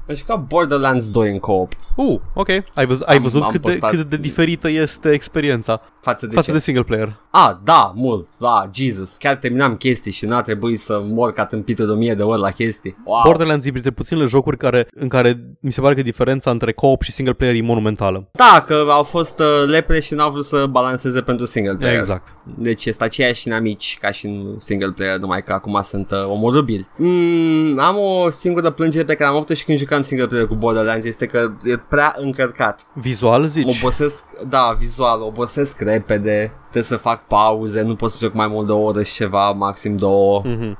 Am 0.08 0.14
jucat 0.14 0.46
Borderlands 0.46 1.10
2 1.10 1.30
în 1.30 1.38
co-op 1.38 1.72
Uh, 1.96 2.20
ok. 2.34 2.48
Ai, 2.48 2.86
văz- 2.86 3.04
ai 3.04 3.16
Am- 3.16 3.22
văzut 3.22 3.42
am 3.42 3.50
cât, 3.50 3.60
de, 3.62 3.70
postat- 3.70 3.90
cât 3.90 4.08
de 4.08 4.16
diferită 4.16 4.68
este 4.70 5.10
experiența 5.10 5.80
față 6.00 6.26
de 6.26 6.34
față 6.34 6.46
ce? 6.46 6.52
de 6.52 6.58
single 6.58 6.82
player. 6.82 7.16
Ah, 7.30 7.50
da, 7.64 7.92
mult, 7.94 8.28
da, 8.38 8.70
Jesus, 8.74 9.16
chiar 9.16 9.34
terminam 9.36 9.76
chestii 9.76 10.12
și 10.12 10.24
n-a 10.24 10.40
trebuit 10.40 10.78
să 10.80 11.00
mor 11.04 11.32
ca 11.32 11.44
tâmpitul 11.44 11.86
de 11.86 11.92
1000 11.92 12.14
de 12.14 12.22
ori 12.22 12.40
la 12.40 12.50
chestii. 12.50 12.96
Wow. 13.04 13.20
Borderlands 13.24 13.66
e 13.66 13.70
printre 13.70 13.90
puținele 13.90 14.26
jocuri 14.26 14.56
care, 14.56 14.86
în 14.90 15.08
care 15.08 15.44
mi 15.60 15.72
se 15.72 15.80
pare 15.80 15.94
că 15.94 16.02
diferența 16.02 16.50
între 16.50 16.72
co-op 16.72 17.02
și 17.02 17.12
single 17.12 17.34
player 17.34 17.54
e 17.54 17.60
monumentală. 17.62 18.28
Da, 18.32 18.64
că 18.66 18.84
au 18.90 19.02
fost 19.02 19.38
uh, 19.38 19.46
lepre 19.66 20.00
și 20.00 20.14
n-au 20.14 20.30
vrut 20.30 20.44
să 20.44 20.66
balanceze 20.70 21.20
pentru 21.20 21.44
single 21.44 21.74
player. 21.76 21.96
Exact. 21.96 22.26
Deci 22.58 22.84
este 22.84 23.04
aceeași 23.04 23.46
inamici 23.48 23.98
ca 24.00 24.10
și 24.10 24.26
în 24.26 24.54
single 24.58 24.90
player, 24.92 25.16
numai 25.18 25.42
că 25.42 25.52
acum 25.52 25.78
sunt 25.82 26.10
uh, 26.10 26.24
omorâbili. 26.28 26.88
Mm, 26.96 27.78
am 27.78 27.96
o 27.98 28.30
singură 28.30 28.70
plângere 28.70 29.04
pe 29.04 29.14
care 29.14 29.28
am 29.30 29.34
avut-o 29.36 29.54
și 29.54 29.64
când 29.64 29.78
jucam 29.78 29.95
single 30.02 30.26
player 30.26 30.46
cu 30.46 30.54
Borderlands, 30.54 31.06
este 31.06 31.26
că 31.26 31.52
e 31.64 31.76
prea 31.76 32.14
încărcat. 32.18 32.80
Vizual 32.92 33.46
zici? 33.46 33.80
Obosesc, 33.82 34.24
da, 34.48 34.76
vizual, 34.78 35.20
obosesc 35.22 35.80
repede, 35.80 36.52
trebuie 36.62 36.82
să 36.82 36.96
fac 36.96 37.26
pauze, 37.26 37.80
nu 37.80 37.94
pot 37.94 38.10
să 38.10 38.18
joc 38.24 38.34
mai 38.34 38.46
mult 38.46 38.66
de 38.66 38.72
o 38.72 38.82
oră 38.82 39.02
și 39.02 39.14
ceva, 39.14 39.50
maxim 39.50 39.96
două. 39.96 40.42
Mhm. 40.44 40.78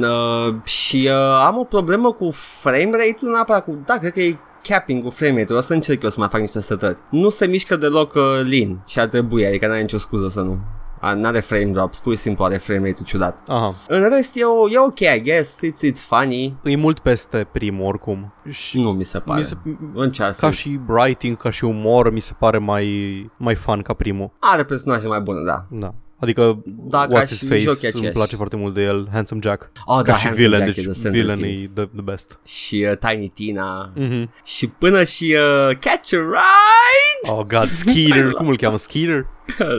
Uh, 0.00 0.54
și 0.64 1.08
uh, 1.10 1.44
am 1.46 1.58
o 1.58 1.64
problemă 1.64 2.12
cu 2.12 2.30
frame 2.30 2.90
rate-ul 2.90 3.32
neapărat 3.32 3.64
cu... 3.64 3.78
Da, 3.84 3.98
cred 3.98 4.12
că 4.12 4.20
e 4.20 4.38
capping 4.62 5.02
cu 5.04 5.10
frame 5.10 5.38
rate-ul. 5.38 5.58
O 5.58 5.62
să 5.62 5.72
încerc 5.72 6.02
eu 6.02 6.10
să 6.10 6.20
mai 6.20 6.28
fac 6.28 6.40
niște 6.40 6.60
setări. 6.60 6.96
Nu 7.10 7.28
se 7.28 7.46
mișcă 7.46 7.76
deloc 7.76 8.14
uh, 8.14 8.22
lean 8.44 8.82
și 8.86 9.00
ar 9.00 9.06
trebui, 9.06 9.46
adică 9.46 9.66
n-are 9.66 9.80
nicio 9.80 9.98
scuză 9.98 10.28
să 10.28 10.40
nu. 10.40 10.58
A, 11.06 11.14
N-are 11.14 11.40
frame 11.40 11.64
drops, 11.64 11.98
pur 11.98 12.12
și 12.12 12.18
simplu 12.18 12.44
are 12.44 12.56
frame 12.56 12.78
rate-ul 12.88 13.06
ciudat. 13.06 13.42
Aha. 13.46 13.74
În 13.88 14.08
rest 14.08 14.36
e, 14.36 14.44
o, 14.44 14.70
e 14.70 14.78
ok, 14.78 14.98
I 15.00 15.22
guess, 15.22 15.56
it's, 15.56 15.90
it's 15.90 16.00
funny. 16.08 16.56
E 16.64 16.76
mult 16.76 16.98
peste 16.98 17.46
primul 17.52 17.86
oricum. 17.86 18.32
Și 18.50 18.80
Nu 18.80 18.92
mi 18.92 19.04
se 19.04 19.18
pare. 19.18 19.40
mi 19.40 19.46
se, 19.46 19.54
Încearcă. 19.94 20.36
ca 20.40 20.50
și 20.50 20.80
writing, 20.88 21.36
ca 21.36 21.50
și 21.50 21.64
umor, 21.64 22.12
mi 22.12 22.20
se 22.20 22.32
pare 22.38 22.58
mai, 22.58 23.30
mai 23.36 23.54
fun 23.54 23.82
ca 23.82 23.92
primul. 23.92 24.30
Are 24.38 24.64
personaje 24.64 25.06
mai 25.06 25.20
bune, 25.20 25.38
da. 25.46 25.66
Da. 25.70 25.94
Adică 26.20 26.62
Da, 26.64 27.06
ca 27.06 27.20
What's 27.20 27.26
și 27.26 27.36
His 27.36 27.48
Face 27.48 27.58
joc 27.60 27.72
e 27.74 27.78
îmi 27.86 27.92
aceeași. 27.94 28.16
place 28.16 28.36
foarte 28.36 28.56
mult 28.56 28.74
de 28.74 28.82
el, 28.82 29.08
Handsome 29.12 29.40
Jack. 29.44 29.70
Oh, 29.84 29.96
Ca 29.96 30.02
da, 30.02 30.12
și 30.14 30.24
Handsome 30.24 30.46
villain, 30.48 30.64
Jack 30.64 30.76
deci 30.76 30.84
e 30.84 30.90
the 31.00 31.10
villain 31.10 31.38
e 31.38 31.42
centerpiece. 31.42 31.72
the, 31.74 31.84
the 31.84 32.02
best. 32.02 32.38
Și 32.44 32.86
uh, 32.90 32.96
Tiny 32.98 33.28
Tina. 33.28 33.92
Mm-hmm. 33.98 34.42
Și 34.44 34.66
până 34.68 35.04
și 35.04 35.36
uh, 35.68 35.76
Catch 35.80 36.12
a 36.12 36.16
Ride! 36.16 37.38
Oh 37.38 37.46
god, 37.46 37.68
Skeeter, 37.70 38.30
cum 38.38 38.48
îl 38.48 38.56
cheamă? 38.56 38.76
Skeeter? 38.76 39.26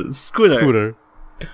Scooter. 0.09 0.57
Scooter. 0.59 0.95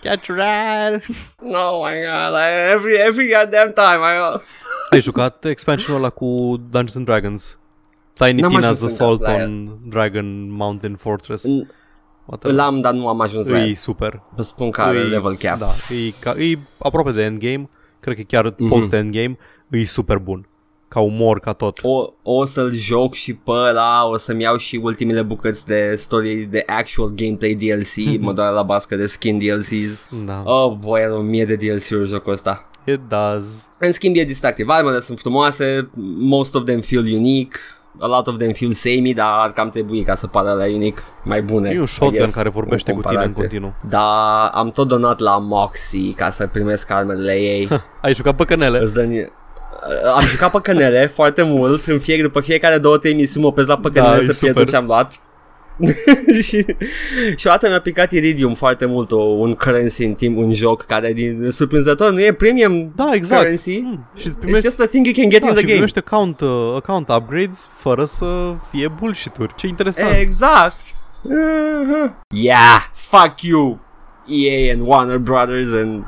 Catch 0.01 0.29
a 0.29 0.33
ride. 0.33 1.03
Oh 1.41 1.83
my 1.85 1.93
god, 2.05 2.33
I, 2.35 2.71
every, 2.71 2.97
every 2.97 3.27
goddamn 3.33 3.71
time 3.73 3.99
I... 4.01 4.41
Ai 4.89 5.01
jucat 5.01 5.45
expansionul 5.45 5.99
ăla 5.99 6.09
cu 6.09 6.25
Dungeons 6.57 6.95
and 6.95 7.05
Dragons? 7.05 7.59
Tiny 8.13 8.41
N-am 8.41 8.51
Tina's 8.51 8.55
ajuns 8.63 8.79
încă 8.81 8.93
Assault 8.93 9.21
la 9.21 9.35
el. 9.35 9.47
on 9.47 9.77
Dragon 9.89 10.49
Mountain 10.51 10.95
Fortress. 10.95 11.45
N- 11.47 11.67
Whatever. 12.25 12.55
L-am, 12.57 12.81
dar 12.81 12.93
nu 12.93 13.07
am 13.07 13.21
ajuns 13.21 13.47
la 13.47 13.57
E 13.59 13.67
el. 13.67 13.75
super. 13.75 14.21
Vă 14.35 14.41
spun 14.41 14.71
că 14.71 14.81
are 14.81 14.97
E- 14.97 15.01
level 15.03 15.35
cap. 15.35 15.57
Da, 15.57 15.69
e, 15.89 16.11
ca, 16.19 16.31
e 16.41 16.57
aproape 16.79 17.11
de 17.11 17.23
endgame. 17.23 17.69
Cred 17.99 18.15
că 18.15 18.21
chiar 18.21 18.53
Mhm. 18.57 18.67
post-endgame. 18.69 19.37
E 19.69 19.85
super 19.85 20.17
bun. 20.17 20.47
Ca 20.93 20.99
umor, 20.99 21.39
ca 21.39 21.53
tot. 21.53 21.79
O, 21.81 22.13
o 22.23 22.45
să-l 22.45 22.71
joc 22.73 23.13
și 23.13 23.33
pe 23.33 23.51
ăla, 23.51 24.07
o 24.07 24.17
să-mi 24.17 24.41
iau 24.41 24.57
și 24.57 24.79
ultimele 24.83 25.21
bucăți 25.21 25.65
de 25.65 25.93
story 25.97 26.47
de 26.51 26.63
actual 26.67 27.11
gameplay 27.15 27.53
DLC, 27.53 28.19
mă 28.19 28.33
doare 28.33 28.51
la 28.53 28.61
bască 28.63 28.95
de 28.95 29.05
skin 29.05 29.37
DLCs. 29.39 30.07
Da. 30.25 30.43
Oh 30.45 30.71
boy, 30.79 31.01
are 31.03 31.11
o 31.13 31.21
mie 31.21 31.45
de 31.45 31.55
DLC-uri 31.55 32.07
jocul 32.07 32.31
ăsta. 32.31 32.67
It 32.85 32.99
does. 33.07 33.67
În 33.79 33.91
schimb 33.91 34.15
e 34.15 34.23
distractiv, 34.23 34.69
armele 34.69 34.99
sunt 34.99 35.19
frumoase, 35.19 35.89
most 36.19 36.55
of 36.55 36.63
them 36.63 36.79
feel 36.81 37.03
unique, 37.03 37.59
a 37.99 38.07
lot 38.07 38.27
of 38.27 38.37
them 38.37 38.51
feel 38.51 38.71
samey, 38.71 39.13
dar 39.13 39.27
ar 39.31 39.51
cam 39.53 39.69
trebui 39.69 40.01
ca 40.03 40.15
să 40.15 40.27
pară 40.27 40.51
la 40.51 40.65
unique 40.65 41.01
mai 41.23 41.41
bune. 41.41 41.69
E 41.69 41.77
un 41.77 41.83
I 41.83 41.87
shotgun 41.87 42.17
guess, 42.17 42.33
care 42.35 42.49
vorbește 42.49 42.91
în 42.91 42.97
cu 42.97 43.01
tine 43.07 43.13
în 43.23 43.31
comparație. 43.31 43.59
continuu. 43.59 43.73
Da, 43.89 44.47
am 44.53 44.71
tot 44.71 44.87
donat 44.87 45.19
la 45.19 45.37
Moxie 45.37 46.13
ca 46.13 46.29
să 46.29 46.47
primesc 46.47 46.89
armele 46.91 47.33
ei. 47.33 47.67
Ai 48.01 48.13
jucat 48.13 48.35
păcănele? 48.35 48.79
Îți 48.81 48.93
dă 48.93 49.03
ni- 49.03 49.31
am 50.15 50.21
jucat 50.25 50.51
păcănele 50.51 51.07
foarte 51.07 51.41
mult 51.43 51.85
În 51.85 51.99
fie, 51.99 52.21
După 52.21 52.41
fiecare 52.41 52.77
două, 52.77 52.97
trei 52.97 53.13
misiuni 53.13 53.43
mă 53.43 53.49
opesc 53.51 53.67
la 53.67 53.77
păcănele 53.77 54.11
Da, 54.11 54.17
e 54.17 54.19
să 54.19 54.25
fie 54.25 54.33
super. 54.47 54.53
tot 54.53 54.69
ce 54.69 54.75
am 54.75 54.85
luat 54.85 55.19
și, 56.41 56.65
și 57.35 57.47
o 57.47 57.49
dată 57.49 57.67
mi-a 57.69 57.81
picat 57.81 58.11
Iridium 58.11 58.53
foarte 58.53 58.85
mult 58.85 59.11
o, 59.11 59.17
Un 59.17 59.53
currency 59.55 60.03
în 60.03 60.13
timp, 60.13 60.37
un 60.37 60.53
joc 60.53 60.85
Care 60.85 61.13
din 61.13 61.51
surprinzător 61.51 62.11
nu 62.11 62.21
e 62.21 62.33
premium 62.33 62.91
Da, 62.95 63.09
exact. 63.13 63.41
currency 63.41 63.79
Mm, 63.79 64.05
și 64.15 64.27
îți 64.27 64.35
It's 64.37 64.39
primești, 64.39 64.65
just 64.65 64.81
a 64.81 64.85
thing 64.85 65.05
you 65.05 65.15
can 65.15 65.29
get 65.29 65.41
da, 65.41 65.47
in 65.47 65.53
the 65.53 65.59
și 65.61 65.65
game 65.67 65.73
primești 65.73 65.97
account, 65.97 66.41
uh, 66.41 66.73
account 66.75 67.09
upgrades 67.09 67.69
fără 67.73 68.05
să 68.05 68.53
fie 68.71 68.87
bullshit-uri. 68.99 69.53
Ce 69.55 69.67
interesant. 69.67 70.15
Exact 70.19 70.75
Mhm. 71.25 72.15
Yeah, 72.29 72.81
fuck 72.93 73.41
you 73.41 73.79
EA 74.27 74.73
and 74.73 74.81
Warner 74.87 75.17
Brothers 75.17 75.73
and 75.73 76.03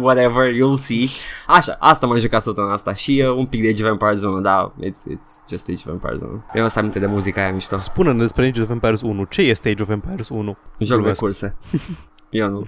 whatever 0.00 0.52
you'll 0.54 0.78
see 0.78 1.08
Așa, 1.46 1.76
asta 1.80 2.06
m-am 2.06 2.18
jucat 2.18 2.42
săptămâna 2.42 2.72
asta 2.72 2.94
Și 2.94 3.24
uh, 3.26 3.34
un 3.36 3.46
pic 3.46 3.62
de 3.62 3.68
Age 3.68 3.84
of 3.84 3.90
Empires 3.90 4.22
1 4.22 4.40
Da, 4.40 4.74
it's, 4.80 5.12
it's 5.12 5.48
just 5.50 5.68
Age 5.68 5.82
of 5.86 5.88
Empires 5.92 6.20
1 6.20 6.44
Eu 6.54 6.68
să 6.68 6.78
aminte 6.78 6.98
de 6.98 7.06
muzica 7.06 7.40
aia 7.42 7.52
mișto 7.52 7.78
Spune-ne 7.78 8.18
despre 8.18 8.46
Age 8.46 8.62
of 8.62 8.70
Empires 8.70 9.00
1. 9.00 9.24
Ce 9.24 9.42
este 9.42 9.68
Age 9.68 9.82
of 9.82 9.88
Empires 9.88 10.28
1? 10.28 10.56
Joc 10.78 10.88
de 10.88 10.94
Glumesc. 10.94 11.20
curse 11.20 11.56
Eu 12.30 12.48
nu 12.50 12.66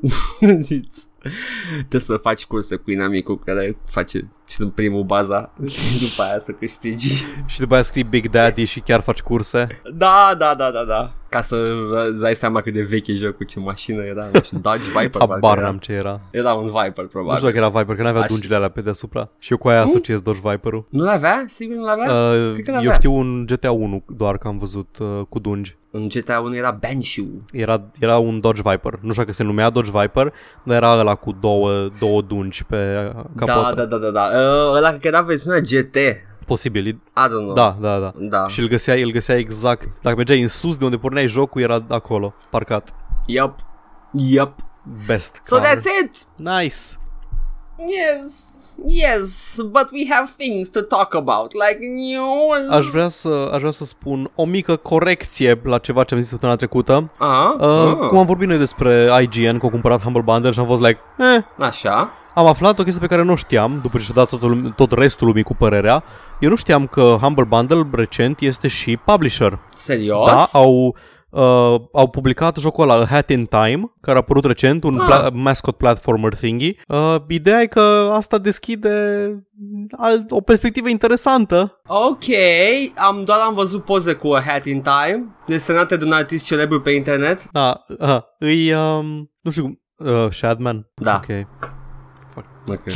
Trebuie 1.76 2.00
să 2.00 2.16
faci 2.16 2.44
curse 2.44 2.76
cu 2.76 2.90
inamicul 2.90 3.38
care 3.38 3.76
face 3.90 4.30
și 4.46 4.60
în 4.60 4.68
primul 4.70 5.02
baza 5.02 5.50
și 5.68 5.98
după 6.08 6.22
aia 6.22 6.38
să 6.38 6.52
câștigi. 6.52 7.24
Și 7.46 7.58
după 7.60 7.74
aia 7.74 7.82
scrii 7.82 8.02
Big 8.04 8.30
Daddy 8.30 8.64
și 8.64 8.80
chiar 8.80 9.00
faci 9.00 9.20
curse. 9.22 9.66
Da, 9.94 10.34
da, 10.38 10.54
da, 10.58 10.70
da, 10.70 10.84
da. 10.84 11.12
Ca 11.28 11.40
să 11.42 11.56
îți 12.12 12.20
dai 12.20 12.34
seama 12.34 12.60
cât 12.60 12.72
de 12.72 12.82
vechi 12.82 13.06
e 13.06 13.12
jocul, 13.14 13.46
ce 13.46 13.60
mașină 13.60 14.02
era, 14.02 14.28
nu 14.32 14.40
știu, 14.42 14.58
Dodge 14.58 14.84
Viper. 14.84 15.08
parcă 15.10 15.28
Habar 15.32 15.56
era. 15.58 15.66
n-am 15.66 15.78
ce 15.78 15.92
era. 15.92 16.20
Era 16.30 16.52
un 16.54 16.64
Viper, 16.66 17.02
Nu 17.02 17.08
probabil. 17.10 17.34
știu 17.36 17.46
dacă 17.46 17.58
era 17.58 17.68
Viper, 17.68 17.96
că 17.96 18.02
n-avea 18.02 18.20
Aș- 18.22 18.28
dungile 18.28 18.54
alea 18.54 18.68
pe 18.68 18.80
deasupra. 18.80 19.28
Și 19.38 19.52
eu 19.52 19.58
cu 19.58 19.68
aia 19.68 19.82
asociez 19.82 20.20
Dodge 20.20 20.40
Viper-ul. 20.50 20.86
Nu 20.88 21.04
l-avea? 21.04 21.44
Sigur 21.46 21.76
nu 21.76 21.84
l-avea? 21.84 22.12
Uh, 22.12 22.52
Cred 22.52 22.64
că 22.64 22.70
eu 22.70 22.74
l-avea. 22.76 22.92
știu 22.92 23.12
un 23.12 23.46
GTA 23.46 23.72
1 23.72 24.04
doar 24.16 24.38
că 24.38 24.48
am 24.48 24.58
văzut 24.58 24.98
uh, 25.00 25.20
cu 25.28 25.38
dungi. 25.38 25.76
În 25.90 26.08
GTA 26.08 26.40
1 26.40 26.56
era 26.56 26.70
Banshee. 26.80 27.26
Era, 27.52 27.84
era 28.00 28.18
un 28.18 28.40
Dodge 28.40 28.62
Viper. 28.64 28.92
Nu 29.00 29.10
știu 29.10 29.22
dacă 29.22 29.32
se 29.32 29.42
numea 29.42 29.70
Dodge 29.70 29.90
Viper, 30.00 30.32
dar 30.64 30.76
era 30.76 30.98
ăla 30.98 31.14
cu 31.14 31.36
două, 31.40 31.88
două 31.98 32.22
dungi 32.22 32.64
pe 32.64 33.12
uh, 33.16 33.22
capotă. 33.36 33.72
Da, 33.76 33.84
da, 33.84 33.84
da, 33.84 33.96
da, 33.98 34.10
da. 34.10 34.33
Uh, 34.34 34.74
ăla 34.76 34.88
cred 34.88 35.00
că 35.00 35.06
era 35.06 35.20
versiunea 35.20 35.58
GT. 35.58 35.96
Posibil. 36.46 36.86
I 36.86 36.92
don't 37.26 37.28
know. 37.28 37.52
Da, 37.52 37.76
da, 37.80 37.98
da. 37.98 38.12
Da. 38.16 38.48
Și 38.48 38.60
îl 38.60 38.68
găseai, 38.68 39.02
îl 39.02 39.10
găseai 39.10 39.38
exact. 39.38 39.88
Dacă 40.02 40.16
mergeai 40.16 40.40
în 40.42 40.48
sus 40.48 40.76
de 40.76 40.84
unde 40.84 40.96
porneai 40.96 41.26
jocul, 41.26 41.62
era 41.62 41.84
acolo, 41.88 42.34
parcat. 42.50 42.94
Yep. 43.26 43.54
Yep. 44.12 44.52
Best 45.06 45.38
So 45.42 45.56
car. 45.56 45.66
that's 45.66 45.82
it. 46.04 46.16
Nice. 46.36 46.76
Yes. 47.78 48.58
Yes, 48.86 49.56
but 49.62 49.88
we 49.92 50.06
have 50.10 50.30
things 50.36 50.68
to 50.70 50.80
talk 50.80 51.14
about. 51.14 51.52
Like, 51.52 51.78
you 52.12 52.22
know... 52.22 52.76
Aș 52.78 52.86
vrea 52.86 53.08
să, 53.08 53.50
aș 53.52 53.58
vrea 53.58 53.70
să 53.70 53.84
spun 53.84 54.30
o 54.34 54.44
mică 54.44 54.76
corecție 54.76 55.60
la 55.64 55.78
ceva 55.78 56.04
ce 56.04 56.14
am 56.14 56.20
zis 56.20 56.28
săptămâna 56.28 56.56
trecută. 56.58 57.10
Ah, 57.18 57.54
Uh, 57.58 57.96
ah. 58.00 58.08
Cum 58.08 58.18
am 58.18 58.26
vorbit 58.26 58.48
noi 58.48 58.58
despre 58.58 59.10
IGN, 59.20 59.58
că 59.58 59.64
au 59.64 59.70
cumpărat 59.70 60.02
Humble 60.02 60.22
Bundle 60.22 60.50
și 60.50 60.58
am 60.58 60.66
fost 60.66 60.82
like, 60.82 61.00
eh, 61.18 61.42
Așa. 61.66 62.10
Am 62.34 62.46
aflat 62.46 62.78
o 62.78 62.82
chestie 62.82 63.00
pe 63.00 63.06
care 63.14 63.22
nu 63.22 63.34
știam, 63.34 63.78
după 63.82 63.98
ce 63.98 64.04
și-a 64.04 64.14
dat 64.14 64.28
tot, 64.28 64.40
lum- 64.42 64.74
tot 64.76 64.92
restul 64.92 65.26
lumii 65.26 65.42
cu 65.42 65.54
părerea. 65.54 66.04
Eu 66.40 66.48
nu 66.48 66.56
știam 66.56 66.86
că 66.86 67.16
Humble 67.20 67.44
Bundle 67.44 67.86
recent 67.92 68.40
este 68.40 68.68
și 68.68 68.96
publisher. 68.96 69.58
Serios? 69.74 70.26
Da, 70.26 70.58
au, 70.60 70.96
uh, 71.30 71.80
au 71.92 72.08
publicat 72.10 72.56
jocul 72.56 72.82
ăla 72.90 73.00
A 73.00 73.06
Hat 73.06 73.28
in 73.28 73.44
Time, 73.46 73.92
care 74.00 74.16
a 74.16 74.20
apărut 74.20 74.44
recent, 74.44 74.84
un 74.84 74.98
Ah. 75.00 75.06
pla- 75.08 75.30
mascot 75.32 75.76
platformer 75.76 76.34
thingy. 76.34 76.76
Uh, 76.88 77.16
ideea 77.28 77.60
e 77.60 77.66
că 77.66 78.10
asta 78.12 78.38
deschide 78.38 78.88
alt, 79.90 80.30
o 80.30 80.40
perspectivă 80.40 80.88
interesantă. 80.88 81.80
Ok, 81.86 82.24
am, 82.96 83.24
doar 83.24 83.38
am 83.46 83.54
văzut 83.54 83.84
poze 83.84 84.12
cu 84.12 84.28
A 84.28 84.40
Hat 84.40 84.64
in 84.64 84.82
Time, 84.82 85.36
desenate 85.46 85.96
de 85.96 86.04
un 86.04 86.12
artist 86.12 86.46
celebru 86.46 86.80
pe 86.80 86.90
internet. 86.90 87.48
Da, 87.52 87.80
uh, 87.98 88.20
îi, 88.38 88.72
um, 88.72 89.30
nu 89.40 89.50
știu 89.50 89.62
cum, 89.62 89.80
uh, 89.96 90.26
Shadman. 90.30 90.90
Da. 90.94 91.22
Ok. 91.22 91.46
Ok. 92.68 92.80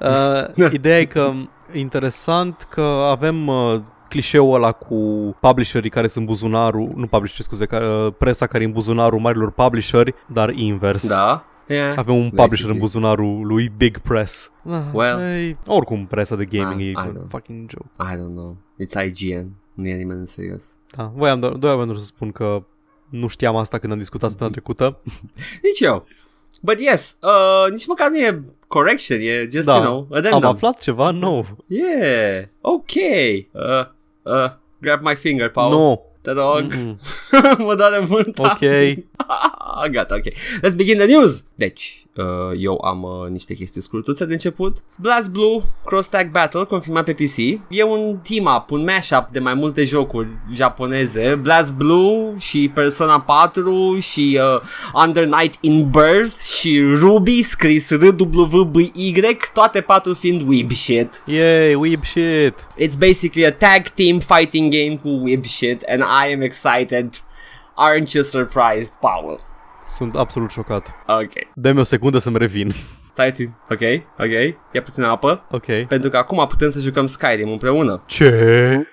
Uh, 0.00 0.72
ideea 0.72 0.98
e 1.00 1.04
că 1.04 1.30
e 1.72 1.78
interesant 1.78 2.66
că 2.70 2.80
avem 3.10 3.46
uh, 3.46 3.80
clișeul 4.08 4.54
ăla 4.54 4.72
cu 4.72 4.94
publisherii 5.40 5.90
care 5.90 6.06
sunt 6.06 6.26
buzunarul, 6.26 6.92
nu 6.94 7.06
publisher, 7.06 7.40
scuze, 7.44 7.66
ca, 7.66 7.78
uh, 8.06 8.12
presa 8.18 8.46
care 8.46 8.62
e 8.62 8.66
în 8.66 8.72
buzunarul 8.72 9.18
marilor 9.18 9.50
publisheri, 9.50 10.14
dar 10.26 10.50
invers. 10.50 11.08
da. 11.08 11.44
Yeah. 11.68 11.98
Avem 11.98 12.14
un 12.14 12.20
publisher 12.22 12.36
Basically. 12.48 12.72
în 12.72 12.78
buzunarul 12.78 13.46
lui 13.46 13.72
Big 13.76 13.98
Press. 13.98 14.50
Ah, 14.70 14.80
Well. 14.92 15.20
ei, 15.20 15.56
oricum, 15.66 16.06
presa 16.06 16.36
de 16.36 16.44
gaming 16.44 16.80
Ah, 16.80 16.86
e 16.86 16.90
I 16.90 16.94
a 16.96 17.02
know. 17.12 17.26
fucking 17.28 17.70
joke. 17.70 18.12
I 18.12 18.16
don't 18.16 18.34
know. 18.34 18.56
It's 18.84 19.04
IGN. 19.06 19.48
Nu 19.74 19.86
e 19.88 19.94
nimeni 19.94 20.18
în 20.18 20.26
serios. 20.26 20.76
Da, 20.96 21.12
voiam 21.14 21.40
doar, 21.40 21.52
doar 21.52 21.84
doar 21.84 21.96
să 21.96 22.04
spun 22.04 22.32
că 22.32 22.64
nu 23.08 23.26
știam 23.26 23.56
asta 23.56 23.78
când 23.78 23.92
am 23.92 23.98
discutat 23.98 24.28
săptămâna 24.30 24.56
trecută. 24.56 24.98
Nici 25.68 25.80
eu. 25.80 26.06
But 26.64 26.80
yes, 26.80 27.18
uh, 27.22 27.70
nici 27.70 27.86
măcar 27.86 28.08
nu 28.10 28.16
e 28.18 28.42
correction, 28.68 29.20
e 29.20 29.48
just, 29.50 29.64
Da, 29.66 29.74
you 29.74 29.82
know, 29.82 30.06
Am 30.10 30.16
addendum. 30.16 30.44
aflat 30.44 30.78
ceva 30.78 31.10
nou. 31.10 31.46
Yeah, 31.66 32.44
ok. 32.60 32.90
Uh, 33.52 33.86
uh, 34.22 34.50
grab 34.80 35.00
my 35.02 35.14
finger, 35.14 35.48
Paul. 35.50 35.70
Nu. 35.70 36.02
Te 36.22 36.30
rog. 36.30 36.62
Mm-mm. 36.72 36.98
mă 37.66 37.74
doare 37.74 38.06
mult. 38.08 38.38
Ok. 38.38 38.58
Ah, 39.16 39.88
Gata, 39.92 40.14
ok. 40.14 40.24
Let's 40.62 40.74
begin 40.76 40.96
the 40.96 41.06
news. 41.06 41.44
Deci, 41.54 42.03
uh, 42.03 42.03
eu 42.56 42.84
am 42.84 43.02
uh, 43.02 43.30
niște 43.30 43.54
chestii 43.54 43.80
scurtuțe 43.80 44.24
de 44.24 44.32
început. 44.32 44.76
Blast 44.96 45.30
Blue 45.30 45.62
Cross 45.84 46.08
Tag 46.08 46.30
Battle, 46.30 46.64
confirmat 46.64 47.04
pe 47.04 47.12
PC. 47.12 47.36
E 47.68 47.82
un 47.82 48.18
team-up, 48.28 48.70
un 48.70 48.84
mashup 48.84 49.28
de 49.30 49.38
mai 49.38 49.54
multe 49.54 49.84
jocuri 49.84 50.28
japoneze. 50.52 51.34
Blast 51.34 51.74
Blue 51.74 52.38
și 52.38 52.70
Persona 52.74 53.20
4 53.20 53.98
și 53.98 54.40
uh, 54.40 54.60
Under 55.06 55.24
Night 55.26 55.54
in 55.60 55.90
Birth 55.90 56.38
și 56.38 56.80
Ruby, 56.98 57.42
scris 57.42 57.90
R-W-B-Y, 57.90 59.36
toate 59.52 59.80
patru 59.80 60.14
fiind 60.14 60.48
weeb 60.48 60.70
shit. 60.70 61.22
Yay, 61.26 61.74
weeb 61.74 62.02
shit. 62.02 62.54
It's 62.78 62.98
basically 62.98 63.46
a 63.46 63.52
tag 63.52 63.88
team 63.88 64.18
fighting 64.18 64.72
game 64.72 64.96
cu 65.02 65.08
weeb 65.08 65.44
shit 65.44 65.82
and 65.82 66.02
I 66.02 66.32
am 66.32 66.42
excited. 66.42 67.08
Aren't 67.76 68.12
you 68.14 68.22
surprised, 68.22 68.92
Paul? 69.00 69.40
Sunt 69.86 70.14
absolut 70.14 70.50
șocat. 70.50 70.94
Ok. 71.06 71.32
Dă-mi 71.54 71.78
o 71.78 71.82
secundă 71.82 72.18
să-mi 72.18 72.38
revin. 72.38 72.72
stai 73.12 73.32
țin. 73.32 73.54
Ok, 73.70 73.80
ok, 74.18 74.56
ia 74.72 74.82
puțină 74.84 75.06
apă. 75.06 75.44
Ok. 75.50 75.86
Pentru 75.88 76.10
că 76.10 76.16
acum 76.16 76.46
putem 76.48 76.70
să 76.70 76.80
jucăm 76.80 77.06
Skyrim 77.06 77.50
împreună. 77.50 78.02
Ce? 78.06 78.86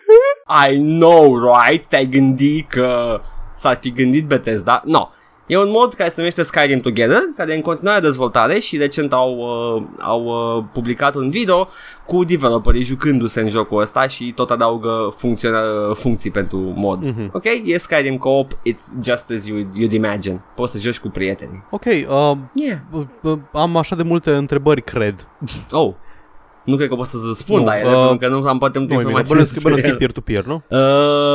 I 0.69 0.77
know, 0.77 1.37
right? 1.37 1.87
Te-ai 1.87 2.05
gândit 2.05 2.69
că 2.69 3.21
s-ar 3.53 3.77
fi 3.81 3.91
gândit 3.91 4.25
Bethesda? 4.25 4.81
No. 4.85 5.09
E 5.51 5.57
un 5.57 5.69
mod 5.69 5.93
care 5.93 6.09
se 6.09 6.15
numește 6.17 6.41
Skyrim 6.41 6.79
Together, 6.79 7.21
care 7.35 7.51
e 7.51 7.55
în 7.55 7.61
continuare 7.61 7.99
de 7.99 8.05
dezvoltare 8.05 8.59
și 8.59 8.77
recent 8.77 9.13
au, 9.13 9.35
uh, 9.37 9.83
au 9.99 10.23
uh, 10.25 10.63
publicat 10.73 11.15
un 11.15 11.29
video 11.29 11.67
cu 12.05 12.23
developerii 12.23 12.83
jucându-se 12.83 13.41
în 13.41 13.49
jocul 13.49 13.81
ăsta 13.81 14.07
și 14.07 14.31
tot 14.35 14.49
adaugă 14.51 15.13
funcționa- 15.17 15.93
funcții 15.93 16.31
pentru 16.31 16.57
mod. 16.57 17.05
Mhm. 17.05 17.29
Ok? 17.33 17.43
E 17.65 17.77
Skyrim 17.77 18.17
Co-op, 18.17 18.51
it's 18.53 19.03
just 19.03 19.31
as 19.31 19.45
you, 19.47 19.59
you'd 19.59 19.91
imagine. 19.91 20.41
Poți 20.55 20.71
să 20.71 20.77
joci 20.79 20.99
cu 20.99 21.09
prietenii. 21.09 21.63
Ok, 21.69 21.85
uh, 21.85 22.37
Yeah. 22.53 22.77
uh, 22.91 23.01
uh, 23.21 23.37
am 23.53 23.77
așa 23.77 23.95
de 23.95 24.03
multe 24.03 24.31
întrebări, 24.31 24.81
cred. 24.81 25.27
Oh. 25.71 25.93
Nu 26.65 26.75
cred 26.75 26.89
că 26.89 26.95
pot 26.95 27.05
să-ți 27.05 27.23
răspund 27.27 27.59
Nu, 27.59 27.65
la 27.65 27.79
ele, 27.79 27.89
uh, 27.89 28.07
pentru 28.07 28.17
că 28.17 28.27
nu 28.27 28.47
am 28.47 28.57
poate 28.57 28.79
multe 28.79 28.93
Nu, 28.93 28.99
e 28.99 29.03
bine. 29.03 29.19
informații 29.19 29.27
Bănuiesc 29.29 29.53
despre 29.53 29.69
bănuiesc 29.69 29.83
că 29.83 29.87
e 29.87 29.89
ele. 29.89 29.97
peer-to-peer, 29.97 30.43
nu? 30.45 30.63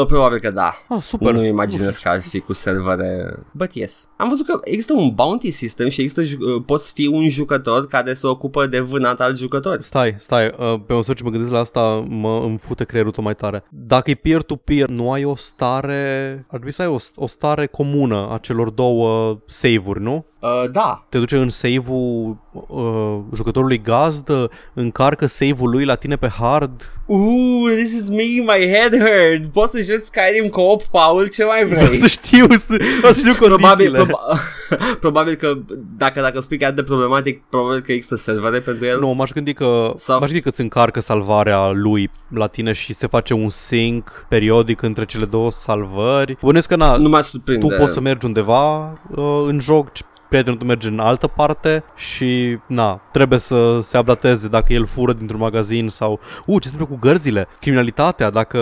Uh, 0.00 0.06
probabil 0.06 0.38
că 0.38 0.50
da. 0.50 0.74
Ah, 0.88 1.02
super. 1.02 1.32
Nu-mi 1.32 1.48
imaginez 1.48 1.96
că 1.98 2.08
ar 2.08 2.20
fi 2.22 2.40
cu 2.40 2.52
servere 2.52 3.38
But 3.52 3.72
yes 3.72 4.08
Am 4.16 4.28
văzut 4.28 4.46
că 4.46 4.58
există 4.64 4.92
un 4.92 5.10
bounty 5.14 5.50
system 5.50 5.88
Și 5.88 6.00
există 6.00 6.22
ju- 6.22 6.36
uh, 6.56 6.62
poți 6.66 6.92
fi 6.92 7.06
un 7.06 7.28
jucător 7.28 7.86
Care 7.86 8.14
se 8.14 8.26
ocupă 8.26 8.66
de 8.66 8.80
vânat 8.80 9.20
al 9.20 9.36
jucători 9.36 9.82
Stai, 9.82 10.14
stai, 10.18 10.46
uh, 10.46 10.74
pe 10.86 10.92
măsură 10.92 11.16
ce 11.16 11.22
mă 11.22 11.30
gândesc 11.30 11.52
la 11.52 11.58
asta, 11.58 12.04
mă 12.08 12.40
îmi 12.44 12.58
fute 12.58 12.84
creierul 12.84 13.12
tot 13.12 13.24
mai 13.24 13.34
tare. 13.34 13.64
Dacă 13.70 14.10
e 14.10 14.14
peer-to-peer, 14.14 14.88
nu 14.88 15.12
ai 15.12 15.24
o 15.24 15.34
stare... 15.36 16.32
Ar 16.38 16.44
trebui 16.48 16.72
să 16.72 16.82
ai 16.82 16.88
o, 16.88 16.96
o 17.14 17.26
stare 17.26 17.66
comună 17.66 18.28
a 18.32 18.38
celor 18.38 18.70
două 18.70 19.38
save-uri, 19.46 20.00
nu? 20.02 20.24
Uh, 20.38 20.70
Da 20.70 21.04
Te 21.08 21.18
duce 21.18 21.36
în 21.36 21.48
save-ul 21.48 22.36
uh, 22.52 23.18
jucătorului 23.34 23.80
gazdă, 23.82 24.50
încarcă 24.74 25.26
save-ul 25.26 25.70
lui 25.70 25.84
la 25.84 25.94
tine 25.94 26.16
pe 26.16 26.28
hard. 26.28 26.90
Ooh, 27.06 27.70
this 27.70 27.92
is 27.92 28.08
me, 28.08 28.22
my 28.22 28.68
head 28.72 28.92
hurt 28.92 29.46
Poți 29.52 29.70
să 29.70 29.82
joci 29.92 30.02
Skyrim 30.02 30.48
co-op, 30.50 30.82
Paul, 30.82 31.26
ce 31.28 31.44
mai 31.44 31.64
Vreau 31.64 31.84
vrei? 31.86 31.96
să 31.98 32.06
știu, 32.06 32.46
să, 32.50 32.76
vreau 32.98 33.12
să 33.12 33.18
știu 33.18 33.46
Probabil, 33.46 33.66
condițiile. 33.66 33.98
proba- 34.04 34.38
probabil 35.04 35.34
că 35.34 35.54
dacă, 35.96 36.20
dacă 36.20 36.40
spui 36.40 36.56
că 36.58 36.64
e 36.64 36.66
atât 36.66 36.78
de 36.78 36.82
problematic 36.82 37.42
Probabil 37.50 37.80
că 37.80 37.92
există 37.92 38.16
servere 38.16 38.60
pentru 38.60 38.84
el 38.86 38.98
Nu, 39.00 39.08
m-aș 39.12 39.30
gândi 39.32 39.52
că, 39.52 39.92
Sau- 39.96 40.18
m-aș 40.18 40.28
gândi 40.28 40.42
că 40.42 40.48
îți 40.48 40.60
încarcă 40.60 41.00
salvarea 41.00 41.68
lui 41.68 42.10
la 42.28 42.46
tine 42.46 42.72
și 42.72 42.92
se 42.94 43.06
face 43.06 43.34
un 43.34 43.48
sync 43.48 44.26
periodic 44.28 44.82
între 44.82 45.04
cele 45.04 45.24
două 45.24 45.50
salvări. 45.50 46.38
Bănesc 46.42 46.68
că 46.68 46.76
na, 46.76 46.96
Nu 46.96 47.08
m-aș 47.08 47.24
surprinde 47.24 47.66
tu 47.66 47.74
poți 47.78 47.92
să 47.92 48.00
mergi 48.00 48.26
undeva 48.26 48.82
uh, 49.14 49.44
în 49.46 49.60
joc, 49.60 49.92
ci 49.92 50.02
prietenul 50.28 50.58
tău 50.58 50.66
merge 50.66 50.88
în 50.88 50.98
altă 50.98 51.26
parte 51.26 51.84
și, 51.96 52.58
na, 52.66 53.00
trebuie 53.12 53.38
să 53.38 53.78
se 53.80 53.98
updateze 53.98 54.48
dacă 54.48 54.72
el 54.72 54.86
fură 54.86 55.12
dintr-un 55.12 55.40
magazin 55.40 55.88
sau, 55.88 56.20
uh, 56.46 56.56
ce 56.62 56.68
se 56.68 56.72
întâmplă 56.72 56.96
cu 56.96 57.06
gărzile? 57.06 57.48
Criminalitatea, 57.60 58.30
dacă, 58.30 58.60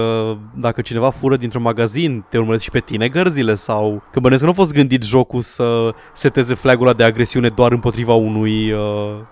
dacă 0.55 0.81
cineva 0.81 1.11
fură 1.11 1.37
dintr-un 1.37 1.63
magazin, 1.63 2.25
te 2.29 2.39
urmăresc 2.39 2.63
și 2.63 2.71
pe 2.71 2.79
tine 2.79 3.09
gărzile 3.09 3.55
sau... 3.55 4.03
Că 4.13 4.21
bănesc 4.21 4.41
că 4.41 4.47
nu 4.47 4.53
a 4.53 4.55
fost 4.55 4.73
gândit 4.73 5.03
jocul 5.03 5.41
să 5.41 5.95
seteze 6.13 6.55
flagul 6.55 6.87
ăla 6.87 6.97
de 6.97 7.05
agresiune 7.05 7.49
doar 7.49 7.73
împotriva 7.73 8.15
unui... 8.15 8.73
Uh... 8.73 8.81